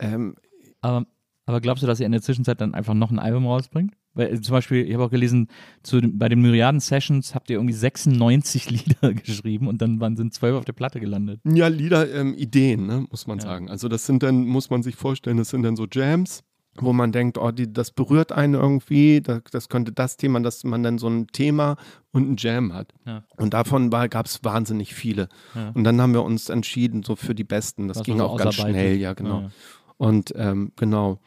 Ähm, 0.00 0.34
Aber, 0.80 1.06
aber 1.46 1.60
glaubst 1.60 1.82
du, 1.82 1.86
dass 1.86 2.00
ihr 2.00 2.06
in 2.06 2.12
der 2.12 2.22
Zwischenzeit 2.22 2.60
dann 2.60 2.74
einfach 2.74 2.94
noch 2.94 3.10
ein 3.10 3.18
Album 3.18 3.46
rausbringt? 3.46 3.94
Weil 4.14 4.34
äh, 4.34 4.40
zum 4.40 4.52
Beispiel, 4.52 4.84
ich 4.86 4.92
habe 4.94 5.04
auch 5.04 5.10
gelesen, 5.10 5.48
zu, 5.82 6.00
den- 6.00 6.18
bei 6.18 6.28
den 6.28 6.40
Myriaden-Sessions 6.40 7.34
habt 7.34 7.48
ihr 7.50 7.56
irgendwie 7.56 7.74
96 7.74 8.70
Lieder 8.70 9.14
geschrieben 9.14 9.68
und 9.68 9.80
dann 9.82 10.00
waren, 10.00 10.16
sind 10.16 10.34
zwölf 10.34 10.56
auf 10.56 10.64
der 10.64 10.72
Platte 10.72 11.00
gelandet. 11.00 11.40
Ja, 11.44 11.68
Lieder, 11.68 12.12
ähm, 12.14 12.34
Ideen, 12.34 12.86
ne, 12.86 13.06
muss 13.10 13.26
man 13.26 13.38
Ja. 13.38 13.44
sagen. 13.44 13.70
Also 13.70 13.88
das 13.88 14.06
sind 14.06 14.22
dann, 14.22 14.44
muss 14.46 14.70
man 14.70 14.82
sich 14.82 14.96
vorstellen, 14.96 15.36
das 15.36 15.50
sind 15.50 15.62
dann 15.62 15.76
so 15.76 15.86
Jams, 15.90 16.42
wo 16.76 16.92
man 16.92 17.10
denkt, 17.12 17.36
oh, 17.36 17.50
die, 17.50 17.72
das 17.72 17.90
berührt 17.90 18.32
einen 18.32 18.54
irgendwie, 18.54 19.20
das, 19.20 19.42
das 19.50 19.68
könnte 19.68 19.92
das 19.92 20.16
Thema, 20.16 20.40
dass 20.40 20.62
man 20.64 20.82
dann 20.82 20.98
so 20.98 21.08
ein 21.08 21.26
Thema 21.28 21.76
und 22.12 22.30
ein 22.30 22.36
Jam 22.38 22.72
hat. 22.72 22.92
Ja. 23.04 23.24
Und 23.36 23.54
davon 23.54 23.90
gab 23.90 24.26
es 24.26 24.42
wahnsinnig 24.44 24.94
viele. 24.94 25.28
Ja. 25.54 25.70
Und 25.74 25.84
dann 25.84 26.00
haben 26.00 26.14
wir 26.14 26.22
uns 26.22 26.48
entschieden, 26.48 27.02
so 27.02 27.16
für 27.16 27.34
die 27.34 27.44
Besten. 27.44 27.88
Das 27.88 27.98
Was 27.98 28.04
ging 28.06 28.16
man 28.16 28.26
so 28.26 28.32
auch 28.32 28.38
ganz 28.38 28.54
schnell, 28.54 28.96
ja, 28.96 29.14
genau. 29.14 29.50
Und 29.98 30.32
ähm, 30.36 30.72
genau. 30.76 31.18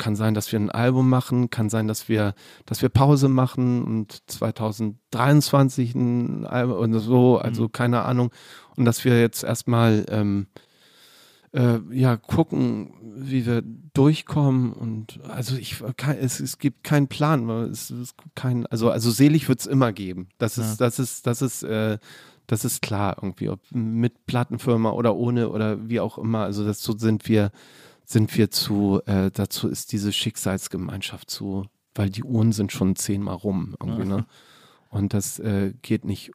Kann 0.00 0.16
sein, 0.16 0.32
dass 0.34 0.50
wir 0.50 0.58
ein 0.58 0.70
Album 0.70 1.08
machen, 1.08 1.50
kann 1.50 1.68
sein, 1.68 1.86
dass 1.86 2.08
wir, 2.08 2.34
dass 2.64 2.80
wir 2.80 2.88
Pause 2.88 3.28
machen 3.28 3.84
und 3.84 4.22
2023 4.30 5.94
ein 5.94 6.46
Album 6.46 6.78
und 6.78 6.98
so, 6.98 7.38
also 7.38 7.64
Mhm. 7.64 7.72
keine 7.72 8.02
Ahnung. 8.02 8.30
Und 8.76 8.86
dass 8.86 9.04
wir 9.04 9.20
jetzt 9.20 9.44
erstmal 9.44 10.06
ähm, 10.08 10.46
äh, 11.52 11.78
ja 11.92 12.16
gucken, 12.16 12.94
wie 13.02 13.44
wir 13.44 13.62
durchkommen 13.92 14.72
und 14.72 15.20
also 15.28 15.56
ich 15.56 15.82
kann, 15.96 16.16
es, 16.16 16.40
es 16.40 16.58
gibt 16.58 16.84
keinen 16.84 17.08
Plan, 17.08 17.48
es 17.50 17.90
ist 17.90 18.14
kein, 18.34 18.66
also 18.66 18.90
also 18.90 19.10
selig 19.10 19.48
wird 19.48 19.60
es 19.60 19.66
immer 19.66 19.92
geben. 19.92 20.28
Das 20.38 20.56
ist, 20.58 20.80
das 20.80 20.98
ist, 20.98 21.26
das 21.26 21.42
ist, 21.42 21.62
äh, 21.64 21.98
das 22.46 22.64
ist 22.64 22.82
klar 22.82 23.16
irgendwie, 23.20 23.48
ob 23.50 23.60
mit 23.72 24.26
Plattenfirma 24.26 24.90
oder 24.90 25.14
ohne 25.14 25.50
oder 25.50 25.88
wie 25.88 26.00
auch 26.00 26.18
immer. 26.18 26.40
Also 26.44 26.64
das 26.64 26.82
so 26.82 26.96
sind 26.96 27.28
wir, 27.28 27.50
sind 28.10 28.36
wir 28.36 28.50
zu, 28.50 29.00
äh, 29.06 29.30
dazu 29.30 29.68
ist 29.68 29.92
diese 29.92 30.12
Schicksalsgemeinschaft 30.12 31.30
zu, 31.30 31.66
weil 31.94 32.10
die 32.10 32.24
Uhren 32.24 32.50
sind 32.50 32.72
schon 32.72 32.96
zehnmal 32.96 33.36
rum 33.36 33.76
irgendwie, 33.80 34.06
ne? 34.06 34.26
Und 34.88 35.14
das 35.14 35.38
äh, 35.38 35.72
geht 35.82 36.04
nicht 36.04 36.32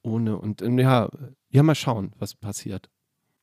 ohne 0.00 0.38
und 0.38 0.62
ja, 0.62 1.10
ja, 1.50 1.62
mal 1.62 1.74
schauen, 1.74 2.14
was 2.18 2.34
passiert. 2.34 2.88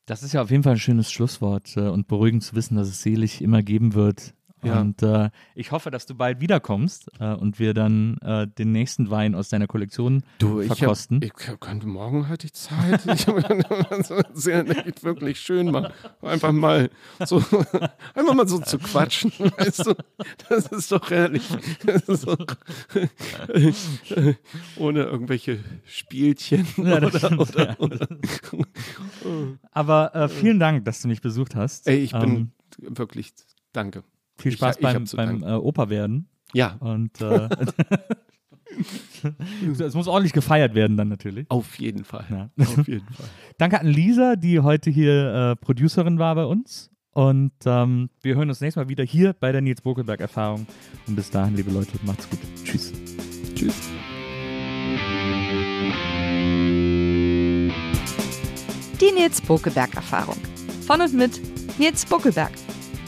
Das 0.07 0.23
ist 0.23 0.33
ja 0.33 0.41
auf 0.41 0.49
jeden 0.49 0.63
Fall 0.63 0.73
ein 0.73 0.79
schönes 0.79 1.11
Schlusswort 1.11 1.77
äh, 1.77 1.89
und 1.89 2.07
beruhigend 2.07 2.43
zu 2.43 2.55
wissen, 2.55 2.75
dass 2.75 2.87
es 2.87 3.03
selig 3.03 3.41
immer 3.43 3.61
geben 3.61 3.93
wird. 3.93 4.33
Ja. 4.63 4.81
Und 4.81 5.03
äh, 5.03 5.29
ich 5.53 5.71
hoffe, 5.71 5.91
dass 5.91 6.05
du 6.07 6.15
bald 6.15 6.41
wiederkommst 6.41 7.11
äh, 7.19 7.33
und 7.33 7.59
wir 7.59 7.73
dann 7.73 8.17
äh, 8.19 8.47
den 8.47 8.71
nächsten 8.71 9.11
Wein 9.11 9.35
aus 9.35 9.49
deiner 9.49 9.67
Kollektion 9.67 10.23
Du, 10.39 10.61
ich, 10.61 10.81
hab, 10.81 10.97
ich 11.21 11.33
könnte 11.59 11.87
morgen 11.87 12.25
hätte 12.25 12.47
ich 12.47 12.53
Zeit. 12.53 13.05
Ich 13.05 13.27
sehr 14.33 14.67
echt 14.87 15.03
wirklich 15.03 15.39
schön 15.39 15.71
mal 15.71 15.93
einfach 16.21 16.51
mal 16.51 16.89
so 17.25 17.37
einfach 18.15 18.33
mal 18.33 18.47
so 18.47 18.59
zu 18.59 18.79
quatschen, 18.79 19.31
weißt 19.57 19.85
du? 19.85 19.93
Das 20.49 20.67
ist 20.67 20.91
doch 20.91 21.11
ehrlich. 21.11 21.47
Ist 21.85 22.27
doch, 22.27 22.37
ohne 24.77 25.03
irgendwelche 25.03 25.59
Spielchen 25.85 26.65
Ja, 26.77 26.97
oder, 26.97 27.17
stimmt, 27.17 27.39
oder, 27.39 27.69
ja. 27.69 27.79
oder. 27.79 28.07
Aber 29.71 30.15
äh, 30.15 30.29
vielen 30.29 30.59
Dank, 30.59 30.85
dass 30.85 31.01
du 31.01 31.07
mich 31.07 31.21
besucht 31.21 31.55
hast. 31.55 31.87
Ey, 31.87 31.97
ich 31.97 32.11
bin 32.11 32.51
Ähm, 32.81 32.95
wirklich 32.95 33.33
danke. 33.73 34.03
Viel 34.37 34.51
ich- 34.51 34.57
Spaß 34.57 34.77
ich 34.77 34.81
beim, 34.83 35.05
zu 35.05 35.17
beim 35.17 35.43
äh, 35.43 35.53
Opa 35.53 35.89
werden. 35.89 36.27
Ja, 36.53 36.75
Und 36.79 37.19
äh, 37.21 37.49
es 39.79 39.95
muss 39.95 40.07
ordentlich 40.07 40.33
gefeiert 40.33 40.75
werden 40.75 40.97
dann 40.97 41.09
natürlich. 41.09 41.45
auf 41.49 41.77
jeden 41.79 42.03
Fall. 42.05 42.25
Ja. 42.29 42.49
Auf 42.59 42.87
jeden 42.87 43.05
Fall. 43.07 43.25
Danke 43.57 43.79
an 43.81 43.87
Lisa, 43.87 44.35
die 44.35 44.59
heute 44.59 44.89
hier 44.89 45.33
äh, 45.33 45.55
Producerin 45.57 46.19
war 46.19 46.35
bei 46.35 46.45
uns. 46.45 46.89
Und 47.11 47.51
ähm, 47.65 48.09
wir 48.21 48.35
hören 48.35 48.49
uns 48.49 48.61
nächstes 48.61 48.81
Mal 48.83 48.89
wieder 48.89 49.03
hier 49.03 49.33
bei 49.33 49.51
der 49.51 49.61
Nils 49.61 49.81
Bokelberg 49.81 50.21
Erfahrung. 50.21 50.67
Und 51.07 51.15
bis 51.15 51.31
dahin, 51.31 51.55
liebe 51.55 51.71
Leute, 51.71 51.91
macht's 52.05 52.29
gut. 52.29 52.39
Tschüss. 52.63 52.93
Tschüss. 53.55 53.89
Die 59.01 59.11
Nils 59.13 59.41
Bokelberg 59.41 59.95
Erfahrung. 59.95 60.37
Von 60.85 61.01
und 61.01 61.13
mit 61.13 61.39
Nils 61.79 62.05
Bokelberg. 62.05 62.51